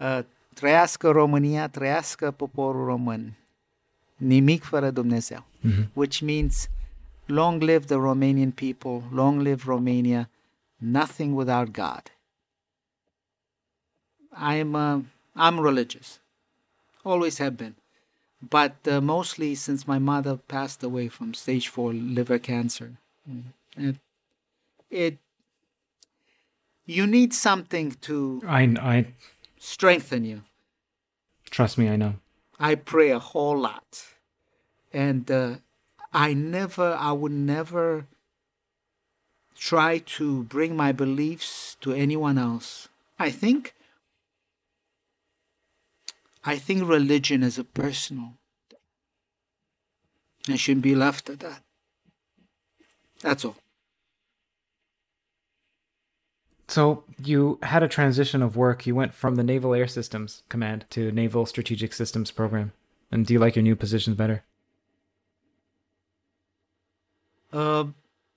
uh, 0.00 0.22
trăiască 0.54 1.10
România, 1.10 1.68
trăiască 1.68 2.30
poporul 2.30 2.84
român. 2.84 3.32
Nimic 4.16 4.62
fără 4.62 4.90
Dumnezeu. 4.90 5.44
Which 5.92 6.22
means 6.22 6.68
long 7.26 7.62
live 7.62 7.84
the 7.84 7.96
Romanian 7.96 8.50
people, 8.50 9.02
long 9.12 9.40
live 9.40 9.62
Romania, 9.66 10.30
nothing 10.76 11.34
without 11.34 11.70
God. 11.72 12.02
I'm 14.38 14.74
uh, 14.74 15.00
I'm 15.36 15.60
religious, 15.60 16.20
always 17.04 17.38
have 17.38 17.56
been, 17.56 17.74
but 18.40 18.76
uh, 18.86 19.00
mostly 19.00 19.54
since 19.54 19.86
my 19.86 19.98
mother 19.98 20.36
passed 20.36 20.82
away 20.82 21.08
from 21.08 21.34
stage 21.34 21.68
four 21.68 21.92
liver 21.92 22.38
cancer. 22.38 22.98
Mm. 23.28 23.42
It, 23.76 23.96
it 24.90 25.18
you 26.86 27.06
need 27.06 27.34
something 27.34 27.92
to 28.02 28.42
I, 28.46 28.62
I 28.80 29.06
strengthen 29.58 30.24
you. 30.24 30.42
trust 31.50 31.78
me, 31.78 31.88
I 31.88 31.96
know. 31.96 32.14
I 32.58 32.74
pray 32.74 33.10
a 33.10 33.18
whole 33.18 33.58
lot, 33.58 34.04
and 34.92 35.30
uh, 35.30 35.56
I 36.12 36.34
never, 36.34 36.94
I 36.94 37.12
would 37.12 37.32
never 37.32 38.06
try 39.56 39.98
to 39.98 40.44
bring 40.44 40.76
my 40.76 40.92
beliefs 40.92 41.76
to 41.80 41.92
anyone 41.92 42.38
else. 42.38 42.88
I 43.18 43.30
think, 43.30 43.74
I 46.48 46.56
think 46.56 46.88
religion 46.88 47.42
is 47.42 47.58
a 47.58 47.64
personal 47.64 48.32
thing 48.70 48.78
and 50.48 50.58
shouldn't 50.58 50.82
be 50.82 50.94
left 50.94 51.28
at 51.28 51.40
that. 51.40 51.62
That's 53.20 53.44
all. 53.44 53.56
So 56.66 57.04
you 57.22 57.58
had 57.62 57.82
a 57.82 57.88
transition 57.88 58.42
of 58.42 58.56
work. 58.56 58.86
You 58.86 58.94
went 58.94 59.12
from 59.12 59.34
the 59.34 59.42
Naval 59.42 59.74
Air 59.74 59.86
Systems 59.86 60.42
Command 60.48 60.86
to 60.88 61.12
Naval 61.12 61.44
Strategic 61.44 61.92
Systems 61.92 62.30
Program. 62.30 62.72
And 63.12 63.26
do 63.26 63.34
you 63.34 63.40
like 63.40 63.54
your 63.54 63.62
new 63.62 63.76
positions 63.76 64.16
better? 64.16 64.42
Uh, 67.52 67.88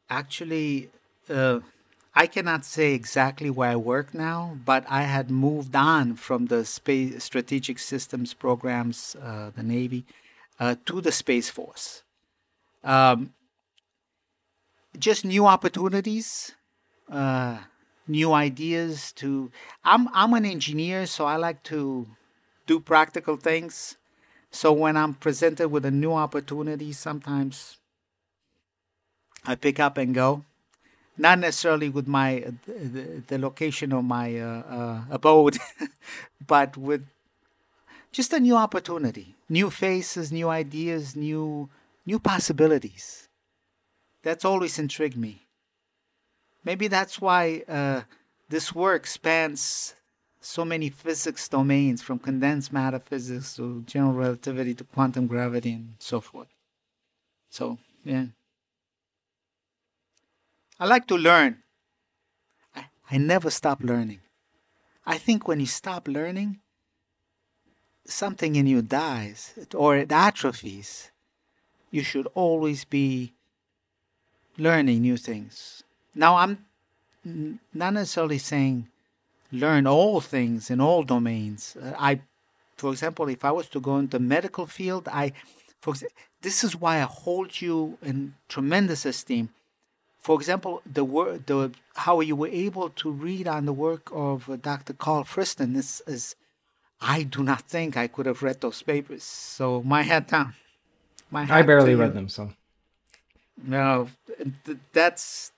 actually, 0.10 0.90
uh, 1.30 1.62
I 2.14 2.28
cannot 2.28 2.66
say 2.66 2.94
exactly 2.94 3.50
where 3.50 3.70
I 3.70 3.76
work 3.78 4.14
now, 4.14 4.58
but 4.66 4.84
I 4.90 5.04
had 5.04 5.32
moved 5.32 5.76
on 5.76 6.16
from 6.16 6.48
the 6.48 6.66
space 6.66 7.24
strategic 7.24 7.80
systems 7.80 8.34
programs, 8.34 9.16
uh, 9.22 9.52
the 9.56 9.64
Navy, 9.64 10.06
uh, 10.60 10.76
to 10.86 11.00
the 11.00 11.12
Space 11.12 11.50
Force. 11.50 12.04
Um, 12.84 13.34
just 15.00 15.24
new 15.24 15.48
opportunities, 15.48 16.52
uh, 17.10 17.60
new 18.08 18.34
ideas. 18.34 19.14
To 19.14 19.50
I'm 19.86 20.10
I'm 20.14 20.34
an 20.34 20.46
engineer, 20.46 21.06
so 21.06 21.26
I 21.26 21.38
like 21.38 21.64
to 21.64 22.08
do 22.68 22.82
practical 22.82 23.38
things. 23.38 23.96
So 24.52 24.74
when 24.74 24.98
I'm 24.98 25.14
presented 25.14 25.70
with 25.70 25.86
a 25.86 25.92
new 25.92 26.12
opportunity, 26.12 26.92
sometimes 26.92 27.78
I 29.46 29.56
pick 29.56 29.80
up 29.80 29.98
and 29.98 30.14
go. 30.14 30.44
Not 31.18 31.40
necessarily 31.40 31.90
with 31.90 32.08
my 32.08 32.42
uh, 32.42 32.52
the, 32.66 33.24
the 33.28 33.38
location 33.38 33.92
of 33.92 34.04
my 34.04 34.40
uh, 34.40 34.64
uh, 34.64 35.02
abode, 35.10 35.58
but 36.48 36.78
with 36.78 37.06
just 38.12 38.34
a 38.34 38.40
new 38.40 38.56
opportunity, 38.56 39.36
new 39.50 39.70
faces, 39.70 40.32
new 40.32 40.50
ideas, 40.50 41.16
new 41.16 41.70
new 42.06 42.20
possibilities. 42.20 43.28
That's 44.24 44.46
always 44.46 44.78
intrigued 44.80 45.18
me. 45.18 45.48
Maybe 46.64 46.88
that's 46.88 47.20
why 47.20 47.64
uh, 47.68 48.02
this 48.50 48.74
work 48.74 49.08
spans 49.08 49.96
so 50.40 50.66
many 50.66 50.90
physics 50.90 51.48
domains, 51.48 52.02
from 52.02 52.20
condensed 52.20 52.74
matter 52.74 53.00
physics 53.00 53.56
to 53.56 53.84
general 53.84 54.14
relativity 54.14 54.74
to 54.76 54.84
quantum 54.84 55.28
gravity 55.28 55.74
and 55.74 55.94
so 56.00 56.20
forth. 56.20 56.48
So, 57.50 57.78
yeah. 58.04 58.26
I 60.82 60.86
like 60.86 61.06
to 61.08 61.16
learn. 61.16 61.62
I, 62.76 62.86
I 63.12 63.18
never 63.20 63.52
stop 63.52 63.84
learning. 63.84 64.22
I 65.06 65.20
think 65.20 65.48
when 65.48 65.60
you 65.60 65.68
stop 65.68 66.08
learning, 66.08 66.60
something 68.04 68.56
in 68.56 68.66
you 68.66 68.82
dies 68.82 69.54
or 69.76 69.96
it 69.96 70.12
atrophies. 70.12 71.12
You 71.92 72.02
should 72.02 72.28
always 72.34 72.84
be 72.84 73.34
learning 74.58 75.02
new 75.02 75.18
things. 75.18 75.84
Now, 76.16 76.38
I'm 76.38 76.66
not 77.72 77.94
necessarily 77.94 78.40
saying 78.40 78.88
learn 79.52 79.86
all 79.86 80.20
things 80.20 80.72
in 80.72 80.82
all 80.82 81.04
domains. 81.04 81.78
Uh, 81.80 81.94
I, 82.00 82.22
for 82.76 82.92
example, 82.92 83.30
if 83.30 83.46
I 83.46 83.52
was 83.52 83.70
to 83.70 83.80
go 83.80 83.98
into 83.98 84.18
medical 84.18 84.66
field, 84.66 85.08
I, 85.12 85.34
for 85.80 85.94
this 86.42 86.64
is 86.64 86.76
why 86.76 86.98
I 86.98 87.02
hold 87.02 87.62
you 87.62 88.00
in 88.02 88.34
tremendous 88.50 89.06
esteem. 89.06 89.50
For 90.22 90.36
example, 90.36 90.84
the 90.86 91.04
work, 91.04 91.48
the 91.48 91.72
how 91.96 92.20
you 92.20 92.36
were 92.36 92.48
able 92.48 92.90
to 92.90 93.10
read 93.10 93.48
on 93.48 93.66
the 93.66 93.74
work 93.74 94.10
of 94.14 94.50
uh, 94.50 94.56
Dr. 94.56 94.94
Carl 94.94 95.24
Friston 95.24 95.76
is, 95.76 96.02
is, 96.06 96.36
I 97.02 97.24
do 97.24 97.44
not 97.44 97.64
think 97.64 97.98
I 97.98 98.08
could 98.08 98.28
have 98.28 98.44
read 98.44 98.62
those 98.62 98.84
papers. 98.84 99.24
So 99.24 99.82
my 99.82 100.04
hat 100.04 100.28
down. 100.28 100.54
My 101.32 101.48
I 101.50 101.64
barely 101.64 101.96
read 101.96 102.14
them, 102.14 102.30
so 102.30 102.54
No, 103.66 104.10
that's 104.94 105.52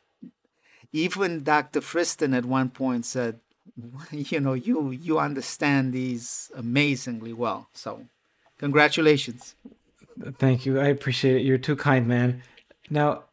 even 0.93 1.43
Dr. 1.43 1.81
Friston 1.81 2.33
at 2.33 2.45
one 2.45 2.69
point 2.69 3.05
said, 3.05 3.39
you 4.11 4.39
know, 4.39 4.53
you 4.53 4.91
you 4.91 5.19
understand 5.19 5.91
these 5.91 6.51
amazingly 6.55 7.33
well. 7.33 7.67
So, 7.73 8.05
congratulations. 8.59 9.55
thank 10.37 10.65
you. 10.65 10.79
I 10.79 10.87
appreciate 10.87 11.37
it. 11.37 11.41
You're 11.41 11.57
too 11.57 11.75
kind, 11.75 12.07
man. 12.07 12.43
Now, 12.89 13.23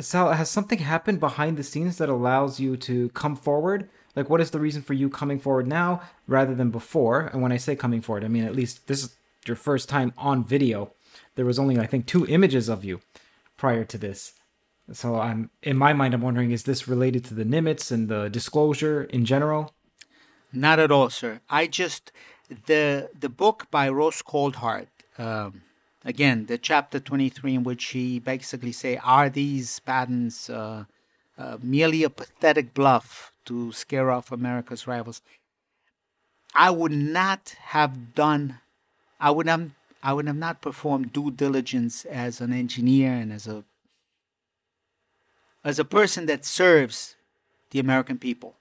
Sal, 0.00 0.32
has 0.32 0.50
something 0.50 0.78
happened 0.78 1.20
behind 1.20 1.56
the 1.56 1.62
scenes 1.62 1.98
that 1.98 2.08
allows 2.08 2.60
you 2.60 2.76
to 2.78 3.08
come 3.10 3.36
forward? 3.36 3.88
Like, 4.16 4.30
what 4.30 4.40
is 4.40 4.50
the 4.50 4.60
reason 4.60 4.82
for 4.82 4.94
you 4.94 5.08
coming 5.08 5.38
forward 5.38 5.66
now 5.66 6.02
rather 6.26 6.54
than 6.54 6.70
before? 6.70 7.30
And 7.32 7.42
when 7.42 7.52
I 7.52 7.56
say 7.56 7.74
coming 7.76 8.00
forward, 8.00 8.24
I 8.24 8.28
mean 8.28 8.44
at 8.44 8.54
least 8.54 8.86
this 8.86 9.04
is 9.04 9.16
your 9.46 9.56
first 9.56 9.88
time 9.88 10.12
on 10.16 10.44
video. 10.44 10.92
There 11.34 11.44
was 11.44 11.58
only, 11.58 11.78
I 11.78 11.86
think, 11.86 12.06
two 12.06 12.26
images 12.26 12.68
of 12.68 12.84
you 12.84 13.00
prior 13.56 13.84
to 13.84 13.98
this. 13.98 14.34
So 14.92 15.18
I'm 15.18 15.50
in 15.62 15.76
my 15.76 15.92
mind, 15.92 16.14
I'm 16.14 16.20
wondering, 16.20 16.50
is 16.50 16.64
this 16.64 16.86
related 16.86 17.24
to 17.26 17.34
the 17.34 17.44
Nimitz 17.44 17.90
and 17.90 18.08
the 18.08 18.28
disclosure 18.28 19.04
in 19.04 19.24
general? 19.24 19.72
Not 20.52 20.78
at 20.78 20.92
all, 20.92 21.10
sir. 21.10 21.40
I 21.48 21.66
just 21.66 22.12
the 22.66 23.10
the 23.18 23.28
book 23.28 23.66
by 23.70 23.88
Ross 23.88 24.22
Coulthart. 24.22 24.88
Um, 25.18 25.62
again, 26.04 26.46
the 26.46 26.58
chapter 26.58 27.00
twenty 27.00 27.28
three 27.28 27.54
in 27.54 27.64
which 27.64 27.84
he 27.86 28.18
basically 28.18 28.72
say, 28.72 28.96
are 28.98 29.28
these 29.28 29.80
patents 29.80 30.50
uh, 30.50 30.84
uh, 31.38 31.56
merely 31.62 32.04
a 32.04 32.10
pathetic 32.10 32.74
bluff 32.74 33.32
to 33.46 33.72
scare 33.72 34.10
off 34.10 34.30
America's 34.30 34.86
rivals? 34.86 35.22
I 36.54 36.70
would 36.70 36.92
not 36.92 37.56
have 37.74 38.14
done. 38.14 38.60
I 39.20 39.30
would 39.30 39.48
have. 39.48 39.70
I 40.02 40.12
would 40.12 40.26
have 40.26 40.36
not 40.36 40.60
performed 40.60 41.14
due 41.14 41.30
diligence 41.30 42.04
as 42.04 42.40
an 42.40 42.52
engineer 42.52 43.12
and 43.12 43.32
as 43.32 43.46
a 43.46 43.64
as 45.64 45.78
a 45.78 45.84
person 45.84 46.26
that 46.26 46.44
serves 46.44 47.16
the 47.70 47.80
American 47.80 48.18
people 48.18 48.54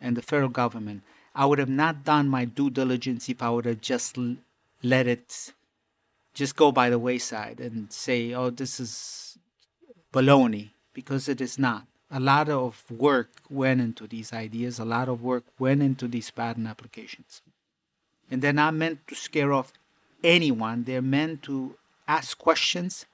and 0.00 0.16
the 0.16 0.22
federal 0.22 0.50
government. 0.50 1.02
I 1.34 1.46
would 1.46 1.58
have 1.58 1.70
not 1.70 2.04
done 2.04 2.28
my 2.28 2.44
due 2.44 2.68
diligence 2.68 3.28
if 3.30 3.42
I 3.42 3.48
would 3.48 3.64
have 3.64 3.80
just 3.80 4.18
let 4.82 5.06
it 5.06 5.54
just 6.34 6.56
go 6.56 6.72
by 6.72 6.90
the 6.90 6.98
wayside 6.98 7.60
and 7.60 7.92
say, 7.92 8.32
oh, 8.32 8.50
this 8.50 8.80
is 8.80 9.38
baloney, 10.12 10.70
because 10.92 11.28
it 11.28 11.40
is 11.40 11.58
not. 11.58 11.86
A 12.10 12.20
lot 12.20 12.48
of 12.48 12.84
work 12.90 13.30
went 13.48 13.80
into 13.80 14.06
these 14.06 14.32
ideas, 14.32 14.78
a 14.78 14.84
lot 14.84 15.08
of 15.08 15.22
work 15.22 15.44
went 15.58 15.82
into 15.82 16.06
these 16.06 16.30
patent 16.30 16.66
applications. 16.66 17.40
And 18.30 18.42
they're 18.42 18.52
not 18.52 18.74
meant 18.74 19.06
to 19.08 19.14
scare 19.14 19.52
off 19.52 19.72
anyone, 20.22 20.84
they're 20.84 21.02
meant 21.02 21.42
to 21.44 21.76
ask 22.06 22.36
questions 22.38 23.06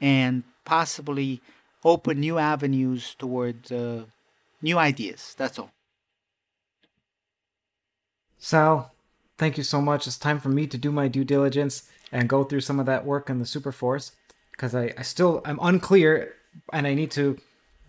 and 0.00 0.44
possibly 0.64 1.40
open 1.84 2.20
new 2.20 2.38
avenues 2.38 3.14
toward 3.14 3.70
uh, 3.72 4.02
new 4.60 4.78
ideas. 4.78 5.34
That's 5.38 5.58
all. 5.58 5.70
Sal, 8.38 8.92
thank 9.36 9.56
you 9.56 9.64
so 9.64 9.80
much. 9.80 10.06
It's 10.06 10.18
time 10.18 10.38
for 10.38 10.48
me 10.48 10.66
to 10.66 10.78
do 10.78 10.92
my 10.92 11.08
due 11.08 11.24
diligence 11.24 11.88
and 12.12 12.28
go 12.28 12.44
through 12.44 12.60
some 12.60 12.80
of 12.80 12.86
that 12.86 13.04
work 13.04 13.30
in 13.30 13.38
the 13.38 13.44
Superforce 13.44 14.12
because 14.52 14.74
I, 14.74 14.92
I 14.98 15.02
still 15.02 15.40
I'm 15.44 15.58
unclear 15.62 16.34
and 16.72 16.86
I 16.86 16.94
need 16.94 17.10
to 17.12 17.38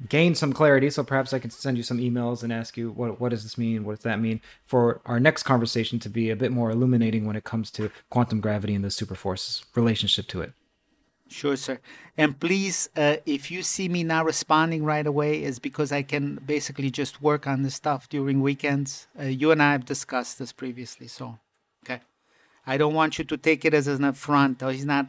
gain 0.07 0.33
some 0.35 0.53
clarity. 0.53 0.89
So 0.89 1.03
perhaps 1.03 1.33
I 1.33 1.39
can 1.39 1.49
send 1.49 1.77
you 1.77 1.83
some 1.83 1.97
emails 1.97 2.43
and 2.43 2.53
ask 2.53 2.77
you 2.77 2.91
what 2.91 3.19
what 3.19 3.29
does 3.29 3.43
this 3.43 3.57
mean? 3.57 3.83
What 3.83 3.95
does 3.95 4.03
that 4.03 4.19
mean 4.19 4.41
for 4.65 5.01
our 5.05 5.19
next 5.19 5.43
conversation 5.43 5.99
to 5.99 6.09
be 6.09 6.29
a 6.29 6.35
bit 6.35 6.51
more 6.51 6.71
illuminating 6.71 7.25
when 7.25 7.35
it 7.35 7.43
comes 7.43 7.71
to 7.71 7.91
quantum 8.09 8.39
gravity 8.39 8.75
and 8.75 8.83
the 8.83 8.91
super 8.91 9.15
Superforce's 9.15 9.65
relationship 9.75 10.27
to 10.27 10.41
it. 10.41 10.53
Sure, 11.27 11.55
sir. 11.55 11.79
And 12.17 12.39
please, 12.39 12.89
uh, 12.97 13.17
if 13.25 13.51
you 13.51 13.61
see 13.61 13.87
me 13.87 14.03
not 14.03 14.25
responding 14.25 14.83
right 14.83 15.05
away, 15.05 15.43
is 15.43 15.59
because 15.59 15.91
I 15.91 16.01
can 16.01 16.39
basically 16.43 16.89
just 16.89 17.21
work 17.21 17.45
on 17.45 17.61
this 17.61 17.75
stuff 17.75 18.09
during 18.09 18.41
weekends. 18.41 19.07
Uh, 19.17 19.25
you 19.25 19.51
and 19.51 19.61
I 19.61 19.73
have 19.73 19.85
discussed 19.85 20.39
this 20.39 20.51
previously, 20.51 21.07
so 21.07 21.37
okay. 21.85 22.01
I 22.73 22.77
don't 22.77 22.93
want 22.93 23.17
you 23.17 23.25
to 23.25 23.37
take 23.37 23.61
it 23.67 23.73
as 23.73 23.87
an 23.87 24.03
affront. 24.03 24.61
Oh, 24.63 24.69
he's 24.69 24.85
not, 24.85 25.07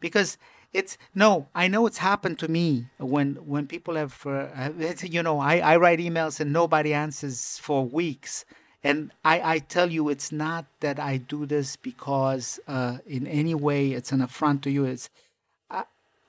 because 0.00 0.30
it's 0.72 0.98
no. 1.14 1.30
I 1.54 1.68
know 1.72 1.86
it's 1.86 1.98
happened 1.98 2.38
to 2.40 2.48
me 2.48 2.68
when 2.98 3.28
when 3.52 3.66
people 3.74 3.94
have, 4.02 4.14
uh, 4.26 4.70
you 5.16 5.22
know, 5.22 5.36
I 5.52 5.54
I 5.72 5.74
write 5.82 6.00
emails 6.08 6.40
and 6.40 6.52
nobody 6.52 6.92
answers 6.92 7.58
for 7.66 7.84
weeks. 8.00 8.44
And 8.84 8.98
I, 9.24 9.54
I 9.54 9.58
tell 9.58 9.90
you, 9.96 10.08
it's 10.08 10.30
not 10.30 10.66
that 10.80 10.98
I 11.00 11.16
do 11.34 11.46
this 11.46 11.76
because 11.90 12.60
uh, 12.68 12.98
in 13.06 13.26
any 13.26 13.54
way 13.54 13.92
it's 13.98 14.12
an 14.12 14.20
affront 14.20 14.62
to 14.64 14.70
you. 14.70 14.84
It's 14.84 15.10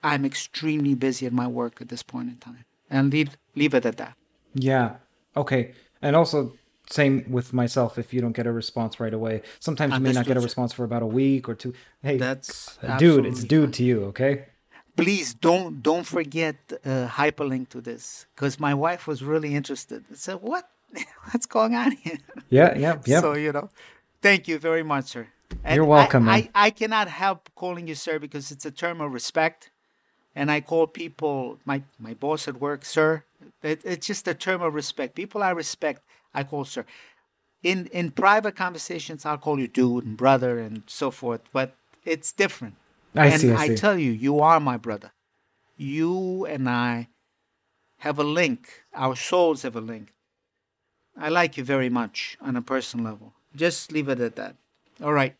I'm 0.01 0.23
extremely 0.25 0.95
busy 0.95 1.25
at 1.25 1.33
my 1.33 1.47
work 1.47 1.81
at 1.81 1.89
this 1.89 2.03
point 2.03 2.29
in 2.29 2.37
time, 2.37 2.65
and 2.89 3.11
leave 3.11 3.37
leave 3.55 3.73
it 3.73 3.85
at 3.85 3.97
that. 3.97 4.13
Yeah. 4.53 4.97
Okay. 5.35 5.73
And 6.01 6.15
also, 6.15 6.53
same 6.89 7.25
with 7.29 7.53
myself. 7.53 7.97
If 7.97 8.13
you 8.13 8.21
don't 8.21 8.33
get 8.33 8.47
a 8.47 8.51
response 8.51 8.99
right 8.99 9.13
away, 9.13 9.41
sometimes 9.59 9.93
you 9.93 9.99
may 9.99 10.11
not 10.11 10.25
get 10.25 10.37
a 10.37 10.41
response 10.41 10.73
for 10.73 10.83
about 10.83 11.03
a 11.03 11.07
week 11.07 11.47
or 11.47 11.55
two. 11.55 11.73
Hey, 12.01 12.17
that's 12.17 12.77
dude. 12.97 13.25
It's 13.25 13.43
dude 13.43 13.73
to 13.73 13.83
you. 13.83 14.05
Okay. 14.05 14.45
Please 14.95 15.33
don't 15.33 15.81
don't 15.81 16.05
forget 16.05 16.55
uh, 16.85 17.07
hyperlink 17.07 17.69
to 17.69 17.79
this 17.81 18.25
because 18.35 18.59
my 18.59 18.73
wife 18.73 19.07
was 19.07 19.23
really 19.23 19.55
interested. 19.55 20.03
I 20.11 20.15
said, 20.15 20.41
"What? 20.41 20.69
What's 21.31 21.45
going 21.45 21.75
on 21.75 21.91
here?" 21.91 22.17
Yeah. 22.49 22.77
Yeah. 22.77 22.97
Yeah. 23.05 23.21
So 23.25 23.33
you 23.33 23.51
know, 23.51 23.69
thank 24.21 24.47
you 24.47 24.57
very 24.59 24.83
much, 24.83 25.05
sir. 25.05 25.27
And 25.63 25.75
You're 25.75 25.85
welcome. 25.85 26.27
I, 26.29 26.49
I, 26.53 26.67
I 26.67 26.69
cannot 26.69 27.07
help 27.07 27.49
calling 27.55 27.87
you 27.87 27.95
sir 27.95 28.19
because 28.19 28.51
it's 28.51 28.65
a 28.65 28.71
term 28.71 29.01
of 29.01 29.13
respect 29.13 29.71
and 30.35 30.51
I 30.51 30.61
call 30.61 30.87
people 30.87 31.59
my 31.65 31.83
my 31.99 32.13
boss 32.13 32.47
at 32.47 32.61
work, 32.61 32.85
sir. 32.85 33.23
It, 33.61 33.81
it's 33.83 34.07
just 34.07 34.27
a 34.27 34.33
term 34.33 34.61
of 34.61 34.73
respect. 34.73 35.15
People 35.15 35.43
I 35.43 35.51
respect, 35.51 36.01
I 36.33 36.43
call 36.43 36.65
sir. 36.65 36.85
In 37.61 37.87
in 37.87 38.11
private 38.11 38.55
conversations, 38.55 39.25
I'll 39.25 39.37
call 39.37 39.59
you 39.59 39.67
dude 39.67 40.05
and 40.05 40.15
brother 40.15 40.59
and 40.59 40.83
so 40.87 41.11
forth. 41.11 41.41
But 41.51 41.75
it's 42.05 42.31
different. 42.31 42.75
I 43.15 43.27
and 43.27 43.41
see. 43.41 43.51
I, 43.51 43.67
see. 43.67 43.73
I 43.73 43.75
tell 43.75 43.97
you, 43.97 44.11
you 44.11 44.39
are 44.39 44.59
my 44.59 44.77
brother. 44.77 45.11
You 45.75 46.45
and 46.45 46.69
I 46.69 47.09
have 47.99 48.19
a 48.19 48.23
link. 48.23 48.83
Our 48.93 49.15
souls 49.15 49.63
have 49.63 49.75
a 49.75 49.81
link. 49.81 50.13
I 51.17 51.29
like 51.29 51.57
you 51.57 51.63
very 51.63 51.89
much 51.89 52.37
on 52.41 52.55
a 52.55 52.61
personal 52.61 53.05
level. 53.05 53.33
Just 53.55 53.91
leave 53.91 54.07
it 54.07 54.19
at 54.19 54.35
that. 54.35 54.55
All 55.03 55.13
right. 55.13 55.35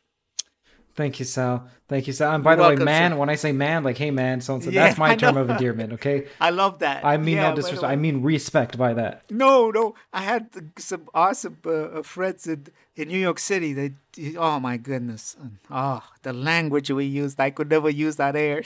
Thank 0.96 1.20
you, 1.20 1.26
Sal. 1.26 1.68
Thank 1.88 2.08
you, 2.08 2.14
Sal. 2.14 2.36
And 2.36 2.44
by 2.44 2.52
You're 2.52 2.58
the 2.58 2.62
welcome, 2.64 2.80
way, 2.80 2.86
man, 2.86 3.12
sir. 3.12 3.18
when 3.18 3.30
I 3.30 3.36
say 3.36 3.52
man, 3.52 3.84
like, 3.84 3.98
hey, 3.98 4.12
man, 4.12 4.42
so 4.42 4.56
and 4.56 4.64
so, 4.64 4.70
that's 4.70 4.98
my 5.06 5.16
term 5.16 5.38
of 5.38 5.50
endearment, 5.50 5.94
okay? 5.94 6.28
I 6.42 6.50
love 6.50 6.80
that. 6.80 7.06
I 7.06 7.18
mean 7.18 7.38
yeah, 7.38 7.50
no 7.50 7.56
disrespect. 7.56 7.92
I 7.92 7.96
mean 7.96 8.22
respect 8.22 8.78
by 8.78 8.94
that. 8.94 9.24
No, 9.32 9.72
no. 9.72 9.96
I 10.12 10.22
had 10.22 10.50
some 10.78 11.08
awesome 11.14 11.58
uh, 11.66 11.72
uh, 11.72 12.04
friends 12.04 12.48
in, 12.48 12.68
in 12.96 13.08
New 13.08 13.18
York 13.18 13.40
City. 13.40 13.74
They, 13.74 13.94
oh 14.38 14.60
my 14.60 14.78
goodness. 14.78 15.38
Oh, 15.72 16.04
the 16.24 16.34
language 16.34 16.92
we 16.92 17.06
used, 17.06 17.40
I 17.40 17.50
could 17.52 17.70
never 17.70 17.90
use 17.90 18.18
that 18.18 18.36
air. 18.36 18.64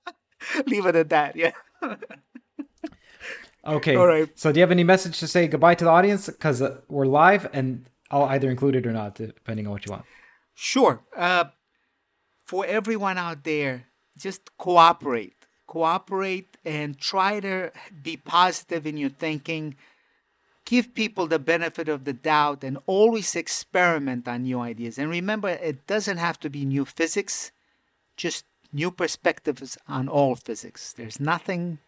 Leave 0.66 0.86
it 0.86 0.94
at 0.94 1.08
that, 1.08 1.36
yeah. 1.36 1.52
okay. 3.66 3.96
All 3.96 4.06
right. 4.06 4.28
So, 4.38 4.52
do 4.52 4.60
you 4.60 4.62
have 4.62 4.70
any 4.70 4.84
message 4.84 5.18
to 5.20 5.26
say 5.26 5.48
goodbye 5.48 5.74
to 5.74 5.84
the 5.84 5.90
audience? 5.90 6.26
Because 6.26 6.62
uh, 6.62 6.80
we're 6.88 7.06
live 7.06 7.48
and 7.52 7.86
I'll 8.10 8.24
either 8.24 8.50
include 8.50 8.76
it 8.76 8.86
or 8.86 8.92
not, 8.92 9.16
depending 9.16 9.66
on 9.66 9.72
what 9.72 9.86
you 9.86 9.92
want. 9.92 10.04
Sure. 10.54 11.02
Uh, 11.16 11.44
for 12.44 12.64
everyone 12.66 13.18
out 13.18 13.44
there, 13.44 13.86
just 14.16 14.56
cooperate. 14.56 15.34
Cooperate 15.66 16.56
and 16.64 16.98
try 16.98 17.40
to 17.40 17.72
be 18.02 18.16
positive 18.16 18.86
in 18.86 18.96
your 18.96 19.10
thinking. 19.10 19.74
Give 20.64 20.94
people 20.94 21.26
the 21.26 21.38
benefit 21.38 21.88
of 21.88 22.04
the 22.04 22.12
doubt 22.12 22.64
and 22.64 22.78
always 22.86 23.34
experiment 23.34 24.28
on 24.28 24.44
new 24.44 24.60
ideas. 24.60 24.98
And 24.98 25.10
remember, 25.10 25.48
it 25.48 25.86
doesn't 25.86 26.18
have 26.18 26.38
to 26.40 26.50
be 26.50 26.64
new 26.64 26.84
physics, 26.84 27.50
just 28.16 28.44
new 28.72 28.90
perspectives 28.90 29.76
on 29.88 30.08
all 30.08 30.36
physics. 30.36 30.92
There's 30.92 31.20
nothing 31.20 31.78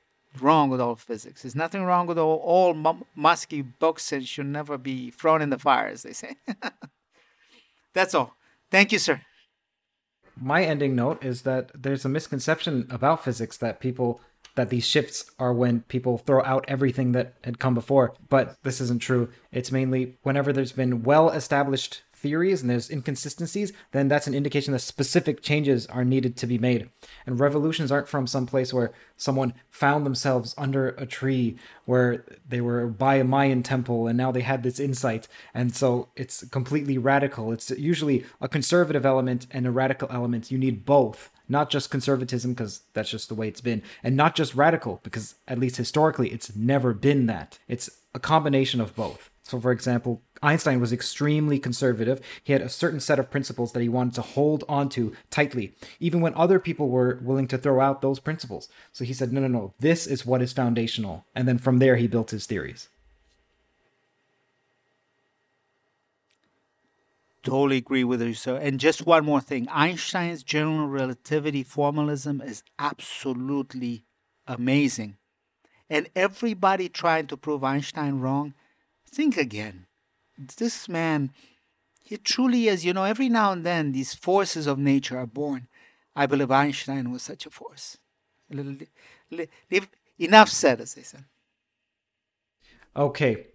wrong 0.40 0.68
with 0.68 0.80
all 0.80 0.97
physics. 0.97 1.43
There's 1.43 1.55
nothing 1.55 1.84
wrong 1.84 2.06
with 2.06 2.18
all, 2.18 2.36
all 2.36 2.74
musky 3.14 3.62
books 3.62 4.12
and 4.12 4.26
should 4.26 4.47
never 4.47 4.76
be 4.76 5.10
thrown 5.10 5.43
in 5.43 5.51
the 5.51 5.59
fire, 5.59 5.88
as 5.88 6.02
they 6.02 6.12
say. 6.12 6.36
That's 7.94 8.14
all. 8.14 8.36
Thank 8.70 8.93
you, 8.93 8.98
sir. 8.98 9.20
My 10.38 10.64
ending 10.64 10.94
note 10.94 11.24
is 11.24 11.43
that 11.43 11.70
there's 11.74 12.05
a 12.05 12.10
misconception 12.10 12.86
about 12.90 13.24
physics 13.24 13.56
that 13.59 13.80
people 13.80 14.20
that 14.55 14.70
these 14.70 14.86
shifts 14.86 15.30
are 15.38 15.52
when 15.52 15.82
people 15.82 16.18
throw 16.18 16.43
out 16.43 16.64
everything 16.66 17.12
that 17.12 17.34
had 17.44 17.59
come 17.59 17.74
before 17.74 18.14
but 18.28 18.56
this 18.62 18.80
isn't 18.80 19.01
true. 19.01 19.28
It's 19.52 19.72
mainly 19.72 20.18
whenever 20.22 20.52
there's 20.52 20.72
been 20.72 21.02
well 21.02 21.30
established 21.30 22.02
theories 22.27 22.61
and 22.61 22.69
there's 22.69 22.90
inconsistencies, 22.90 23.73
then 23.93 24.09
that's 24.09 24.27
an 24.27 24.35
indication 24.35 24.73
that 24.73 24.81
specific 24.81 25.43
changes 25.43 25.86
are 25.86 26.05
needed 26.05 26.36
to 26.36 26.44
be 26.44 26.59
made. 26.59 26.90
And 27.24 27.39
revolutions 27.39 27.93
aren't 27.93 28.09
from 28.09 28.27
some 28.27 28.47
place 28.47 28.74
where 28.74 28.90
someone 29.16 29.55
found 29.70 30.05
themselves 30.05 30.53
under 30.59 30.89
a 30.89 31.07
tree 31.07 31.57
where 31.85 32.24
they 32.48 32.61
were 32.61 32.89
by 32.89 33.15
a 33.15 33.23
Mayan 33.24 33.62
temple 33.62 34.09
and 34.09 34.19
now 34.19 34.32
they 34.32 34.40
had 34.40 34.65
this 34.65 34.81
insight. 34.81 35.28
And 35.55 35.73
so 35.73 36.09
it's 36.16 36.44
completely 36.48 36.98
radical. 36.98 37.53
It's 37.53 37.70
usually 37.70 38.24
a 38.40 38.48
conservative 38.48 39.07
element 39.07 39.47
and 39.53 39.65
a 39.65 39.70
radical 39.70 40.09
element. 40.11 40.51
You 40.51 40.59
need 40.59 40.85
both 40.85 41.31
not 41.48 41.70
just 41.70 41.90
conservatism 41.90 42.55
because 42.55 42.81
that's 42.93 43.11
just 43.11 43.28
the 43.28 43.36
way 43.36 43.47
it's 43.47 43.61
been 43.61 43.82
and 44.03 44.16
not 44.16 44.35
just 44.35 44.57
radical 44.57 44.98
because 45.05 45.36
at 45.47 45.61
least 45.61 45.77
historically 45.77 46.31
it's 46.31 46.57
never 46.57 46.93
been 46.93 47.27
that 47.27 47.61
it's 47.69 47.89
a 48.16 48.19
combination 48.19 48.81
of 48.81 48.97
both 48.97 49.31
so, 49.47 49.60
for 49.60 49.70
example, 49.70 50.23
Einstein 50.43 50.81
was 50.81 50.93
extremely 50.93 51.60
conservative. 51.60 52.20
He 52.43 52.52
had 52.52 52.62
a 52.62 52.68
certain 52.68 52.98
set 52.98 53.20
of 53.20 53.31
principles 53.31 53.70
that 53.73 53.81
he 53.81 53.89
wanted 53.89 54.14
to 54.14 54.23
hold 54.23 54.64
onto 54.68 55.14
tightly, 55.31 55.73
even 56.01 56.20
when 56.20 56.35
other 56.35 56.59
people 56.59 56.89
were 56.89 57.20
willing 57.23 57.47
to 57.48 57.56
throw 57.56 57.81
out 57.81 58.02
those 58.02 58.18
principles. 58.18 58.68
So 58.93 59.05
he 59.05 59.12
said, 59.12 59.32
no, 59.32 59.40
no, 59.40 59.47
no, 59.47 59.74
this 59.78 60.09
is 60.09 60.27
what 60.27 60.43
is 60.43 60.52
foundational. 60.52 61.27
And 61.32 61.47
then 61.47 61.59
from 61.59 61.78
there, 61.78 61.94
he 61.94 62.09
built 62.09 62.32
his 62.32 62.44
theories. 62.44 62.89
Totally 67.44 67.77
agree 67.77 68.02
with 68.02 68.20
you, 68.20 68.35
sir. 68.35 68.56
And 68.56 68.81
just 68.81 69.06
one 69.06 69.24
more 69.24 69.40
thing 69.40 69.68
Einstein's 69.68 70.43
general 70.43 70.89
relativity 70.89 71.62
formalism 71.62 72.40
is 72.40 72.64
absolutely 72.81 74.06
amazing. 74.48 75.18
And 75.89 76.09
everybody 76.16 76.89
trying 76.89 77.28
to 77.28 77.36
prove 77.36 77.62
Einstein 77.62 78.18
wrong 78.18 78.55
Think 79.16 79.38
again. 79.38 79.86
This 80.59 80.90
man, 80.90 81.30
he 82.02 82.18
truly 82.18 82.68
is, 82.68 82.84
you 82.84 82.93
know, 82.93 83.05
every 83.05 83.30
now 83.30 83.51
and 83.51 83.64
then 83.64 83.93
these 83.93 84.14
forces 84.14 84.66
of 84.66 84.78
nature 84.78 85.16
are 85.16 85.26
born. 85.26 85.68
I 86.14 86.26
believe 86.26 86.51
Einstein 86.51 87.10
was 87.10 87.22
such 87.22 87.47
a 87.47 87.51
force. 87.51 87.97
Enough 90.18 90.51
said, 90.51 90.82
as 90.82 90.93
they 90.93 91.02
said. 91.02 91.24
Okay. 92.94 93.47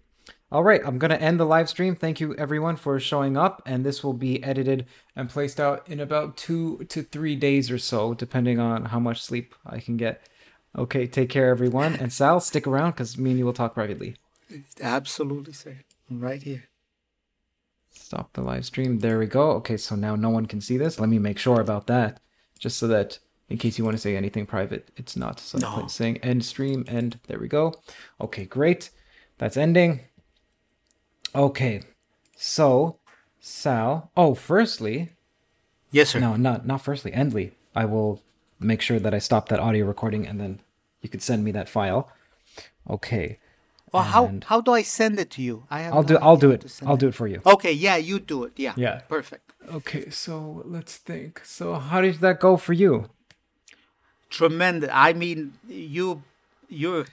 All 0.50 0.64
right, 0.64 0.80
I'm 0.84 0.98
going 0.98 1.12
to 1.12 1.22
end 1.22 1.38
the 1.38 1.46
live 1.46 1.68
stream. 1.68 1.94
Thank 1.94 2.18
you, 2.18 2.34
everyone, 2.34 2.74
for 2.74 2.98
showing 2.98 3.36
up. 3.36 3.62
And 3.64 3.86
this 3.86 4.02
will 4.02 4.14
be 4.14 4.42
edited 4.42 4.86
and 5.14 5.30
placed 5.30 5.60
out 5.60 5.88
in 5.88 6.00
about 6.00 6.36
two 6.36 6.84
to 6.88 7.04
three 7.04 7.36
days 7.36 7.70
or 7.70 7.78
so, 7.78 8.14
depending 8.14 8.58
on 8.58 8.86
how 8.86 8.98
much 8.98 9.22
sleep 9.22 9.54
I 9.64 9.78
can 9.78 9.96
get. 9.96 10.28
Okay, 10.76 11.06
take 11.06 11.30
care, 11.30 11.50
everyone. 11.50 11.94
And 11.94 12.12
Sal, 12.12 12.40
stick 12.40 12.66
around 12.66 12.92
because 12.92 13.16
me 13.16 13.30
and 13.30 13.38
you 13.38 13.44
will 13.44 13.52
talk 13.52 13.74
privately. 13.74 14.16
Absolutely, 14.80 15.52
sir. 15.52 15.78
right 16.10 16.42
here. 16.42 16.64
Stop 17.90 18.32
the 18.32 18.42
live 18.42 18.64
stream. 18.64 18.98
There 18.98 19.18
we 19.18 19.26
go. 19.26 19.52
Okay, 19.52 19.76
so 19.76 19.94
now 19.94 20.16
no 20.16 20.30
one 20.30 20.46
can 20.46 20.60
see 20.60 20.76
this. 20.76 20.98
Let 20.98 21.08
me 21.08 21.18
make 21.18 21.38
sure 21.38 21.60
about 21.60 21.86
that, 21.86 22.20
just 22.58 22.78
so 22.78 22.86
that 22.88 23.18
in 23.48 23.58
case 23.58 23.78
you 23.78 23.84
want 23.84 23.96
to 23.96 24.00
say 24.00 24.16
anything 24.16 24.46
private, 24.46 24.90
it's 24.96 25.16
not. 25.16 25.38
So 25.40 25.58
no. 25.58 25.86
saying 25.86 26.18
end 26.18 26.44
stream, 26.44 26.84
end. 26.88 27.20
There 27.26 27.38
we 27.38 27.48
go. 27.48 27.74
Okay, 28.20 28.44
great. 28.44 28.90
That's 29.38 29.56
ending. 29.56 30.00
Okay, 31.34 31.82
so 32.36 32.98
Sal. 33.40 34.10
Oh, 34.16 34.34
firstly. 34.34 35.10
Yes, 35.90 36.10
sir. 36.10 36.20
No, 36.20 36.36
not 36.36 36.66
not 36.66 36.80
firstly. 36.80 37.12
Endly. 37.12 37.52
I 37.74 37.84
will 37.84 38.22
make 38.58 38.80
sure 38.80 38.98
that 39.00 39.14
I 39.14 39.18
stop 39.18 39.48
that 39.48 39.60
audio 39.60 39.84
recording, 39.84 40.26
and 40.26 40.40
then 40.40 40.60
you 41.02 41.08
could 41.08 41.22
send 41.22 41.44
me 41.44 41.50
that 41.52 41.68
file. 41.68 42.08
Okay. 42.88 43.38
Well, 43.92 44.04
how 44.04 44.32
how 44.46 44.60
do 44.62 44.72
I 44.72 44.82
send 44.82 45.18
it 45.18 45.30
to 45.32 45.42
you? 45.42 45.64
I 45.70 45.80
have. 45.80 45.92
I'll 45.94 46.02
do. 46.02 46.16
I'll 46.16 46.38
do 46.38 46.50
it. 46.50 46.80
I'll 46.86 46.96
do 46.96 47.08
it 47.08 47.14
for 47.14 47.26
you. 47.26 47.42
Okay. 47.44 47.72
Yeah, 47.72 47.96
you 47.96 48.18
do 48.18 48.44
it. 48.44 48.52
Yeah. 48.56 48.72
Yeah. 48.76 49.00
Perfect. 49.08 49.52
Okay. 49.68 50.08
So 50.08 50.62
let's 50.64 50.96
think. 50.96 51.42
So 51.44 51.74
how 51.74 52.00
did 52.00 52.20
that 52.20 52.40
go 52.40 52.56
for 52.56 52.72
you? 52.72 53.10
Tremendous. 54.30 54.88
I 54.90 55.12
mean, 55.12 55.52
you, 55.68 56.22
you, 56.70 57.04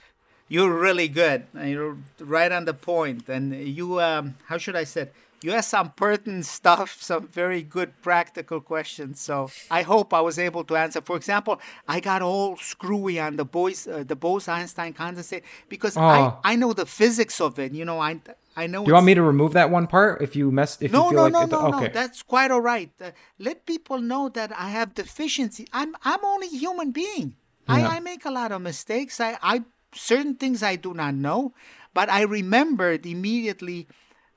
you're 0.48 0.72
really 0.72 1.06
good. 1.06 1.44
You're 1.54 1.98
right 2.18 2.50
on 2.50 2.64
the 2.64 2.72
point, 2.72 3.28
and 3.28 3.52
you 3.54 4.00
um, 4.00 4.36
how 4.46 4.56
should 4.56 4.74
I 4.74 4.84
say? 4.84 5.02
It? 5.02 5.14
You 5.42 5.52
asked 5.52 5.70
some 5.70 5.92
pertinent 5.92 6.44
stuff, 6.44 7.00
some 7.00 7.26
very 7.28 7.62
good 7.62 8.02
practical 8.02 8.60
questions. 8.60 9.20
So 9.20 9.50
I 9.70 9.82
hope 9.82 10.12
I 10.12 10.20
was 10.20 10.38
able 10.38 10.64
to 10.64 10.76
answer. 10.76 11.00
For 11.00 11.16
example, 11.16 11.60
I 11.88 12.00
got 12.00 12.20
all 12.20 12.56
screwy 12.56 13.18
on 13.18 13.36
the 13.36 13.44
Bose 13.44 13.86
uh, 13.86 14.04
the 14.06 14.16
Bose-Einstein 14.16 14.92
condensate 14.92 15.42
because 15.68 15.96
oh. 15.96 16.00
I, 16.02 16.52
I 16.52 16.56
know 16.56 16.72
the 16.72 16.86
physics 16.86 17.40
of 17.40 17.58
it. 17.58 17.72
You 17.72 17.84
know, 17.84 18.00
I 18.00 18.20
I 18.56 18.66
know. 18.66 18.84
Do 18.84 18.90
you 18.90 18.94
want 18.94 19.06
me 19.06 19.14
to 19.14 19.22
remove 19.22 19.52
that 19.54 19.70
one 19.70 19.86
part 19.86 20.20
if 20.20 20.36
you 20.36 20.50
mess? 20.50 20.76
If 20.80 20.92
no, 20.92 21.04
you 21.04 21.10
feel 21.10 21.16
no, 21.16 21.22
like 21.22 21.32
no, 21.32 21.42
it, 21.42 21.50
no, 21.50 21.68
okay. 21.76 21.86
no. 21.86 21.92
That's 21.92 22.22
quite 22.22 22.50
all 22.50 22.60
right. 22.60 22.90
Uh, 23.00 23.12
let 23.38 23.64
people 23.64 24.00
know 24.00 24.28
that 24.28 24.52
I 24.52 24.68
have 24.70 24.94
deficiency. 24.94 25.66
I'm 25.72 25.96
I'm 26.04 26.22
only 26.24 26.48
a 26.48 26.58
human 26.58 26.90
being. 26.90 27.34
Yeah. 27.68 27.76
I, 27.76 27.96
I 27.96 28.00
make 28.00 28.24
a 28.24 28.30
lot 28.30 28.52
of 28.52 28.60
mistakes. 28.60 29.20
I, 29.20 29.38
I 29.42 29.64
certain 29.94 30.34
things 30.34 30.62
I 30.62 30.76
do 30.76 30.92
not 30.92 31.14
know, 31.14 31.54
but 31.94 32.10
I 32.10 32.22
remembered 32.22 33.06
immediately 33.06 33.88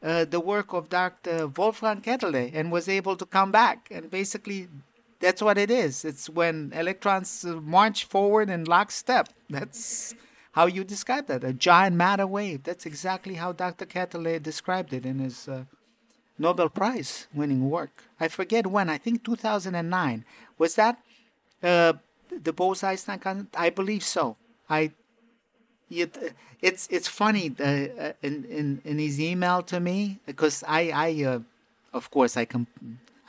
uh, 0.03 0.25
the 0.25 0.39
work 0.39 0.73
of 0.73 0.89
Dr. 0.89 1.47
Wolfgang 1.47 2.01
Ketterle 2.01 2.51
and 2.53 2.71
was 2.71 2.89
able 2.89 3.15
to 3.15 3.25
come 3.25 3.51
back. 3.51 3.87
And 3.89 4.11
basically, 4.11 4.67
that's 5.19 5.41
what 5.41 5.57
it 5.57 5.71
is. 5.71 6.03
It's 6.03 6.29
when 6.29 6.73
electrons 6.75 7.45
march 7.45 8.03
forward 8.03 8.49
in 8.49 8.65
lockstep. 8.65 9.29
That's 9.49 10.13
how 10.51 10.65
you 10.65 10.83
describe 10.83 11.27
that 11.27 11.43
a 11.43 11.53
giant 11.53 11.95
matter 11.95 12.27
wave. 12.27 12.63
That's 12.63 12.85
exactly 12.85 13.35
how 13.35 13.53
Dr. 13.53 13.85
Ketterle 13.85 14.43
described 14.43 14.93
it 14.93 15.05
in 15.05 15.19
his 15.19 15.47
uh, 15.47 15.63
Nobel 16.37 16.69
Prize 16.69 17.27
winning 17.33 17.69
work. 17.69 18.03
I 18.19 18.27
forget 18.27 18.67
when, 18.67 18.89
I 18.89 18.97
think 18.97 19.23
2009. 19.23 20.25
Was 20.57 20.75
that 20.75 20.99
uh, 21.61 21.93
the 22.29 22.51
Bose 22.51 22.83
Einstein? 22.83 23.47
I 23.55 23.69
believe 23.69 24.03
so. 24.03 24.35
I 24.69 24.91
it, 26.01 26.33
it's 26.61 26.87
it's 26.89 27.07
funny 27.07 27.53
uh, 27.59 27.63
uh, 27.63 28.13
in, 28.21 28.45
in 28.45 28.81
in 28.83 28.99
his 28.99 29.19
email 29.19 29.61
to 29.63 29.79
me 29.79 30.19
because 30.25 30.63
I 30.67 30.91
I 30.91 31.23
uh, 31.23 31.39
of 31.93 32.09
course 32.11 32.37
I 32.37 32.45
com- 32.45 32.67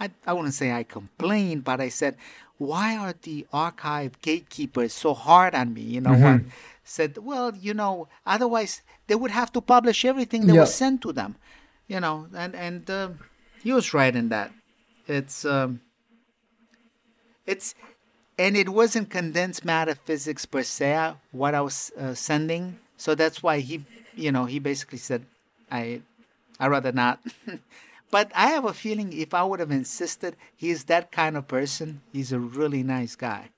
I 0.00 0.10
I 0.26 0.32
wouldn't 0.32 0.54
say 0.54 0.72
I 0.72 0.82
complained 0.84 1.64
but 1.64 1.80
I 1.80 1.88
said 1.88 2.16
why 2.58 2.96
are 2.96 3.14
the 3.22 3.46
arXiv 3.52 4.12
gatekeepers 4.22 4.92
so 4.92 5.12
hard 5.12 5.54
on 5.54 5.74
me? 5.74 5.82
You 5.82 6.00
know 6.00 6.10
mm-hmm. 6.10 6.48
said 6.84 7.18
well 7.18 7.52
you 7.56 7.74
know 7.74 8.08
otherwise 8.26 8.82
they 9.06 9.14
would 9.14 9.30
have 9.30 9.52
to 9.52 9.60
publish 9.60 10.04
everything 10.04 10.46
that 10.46 10.56
was 10.56 10.74
sent 10.74 11.02
to 11.02 11.12
them. 11.12 11.36
You 11.86 12.00
know 12.00 12.28
and 12.34 12.54
and 12.54 12.88
uh, 12.90 13.08
he 13.62 13.72
was 13.72 13.92
right 13.92 14.14
in 14.14 14.28
that. 14.28 14.52
It's 15.06 15.44
um, 15.44 15.80
it's 17.46 17.74
and 18.38 18.56
it 18.56 18.68
wasn't 18.68 19.10
condensed 19.10 19.64
matter 19.64 19.94
physics 19.94 20.44
per 20.44 20.62
se 20.62 21.14
what 21.32 21.54
I 21.54 21.60
was 21.60 21.92
uh, 21.98 22.14
sending. 22.14 22.78
So 22.96 23.14
that's 23.14 23.42
why 23.42 23.60
he, 23.60 23.84
you 24.14 24.32
know, 24.32 24.46
he 24.46 24.58
basically 24.58 24.98
said, 24.98 25.24
I, 25.70 26.00
I 26.58 26.68
rather 26.68 26.92
not. 26.92 27.20
but 28.10 28.32
I 28.34 28.48
have 28.48 28.64
a 28.64 28.72
feeling 28.72 29.12
if 29.12 29.34
I 29.34 29.44
would 29.44 29.60
have 29.60 29.70
insisted, 29.70 30.36
he's 30.56 30.84
that 30.84 31.12
kind 31.12 31.36
of 31.36 31.46
person. 31.48 32.00
He's 32.12 32.32
a 32.32 32.38
really 32.38 32.82
nice 32.82 33.16
guy. 33.16 33.50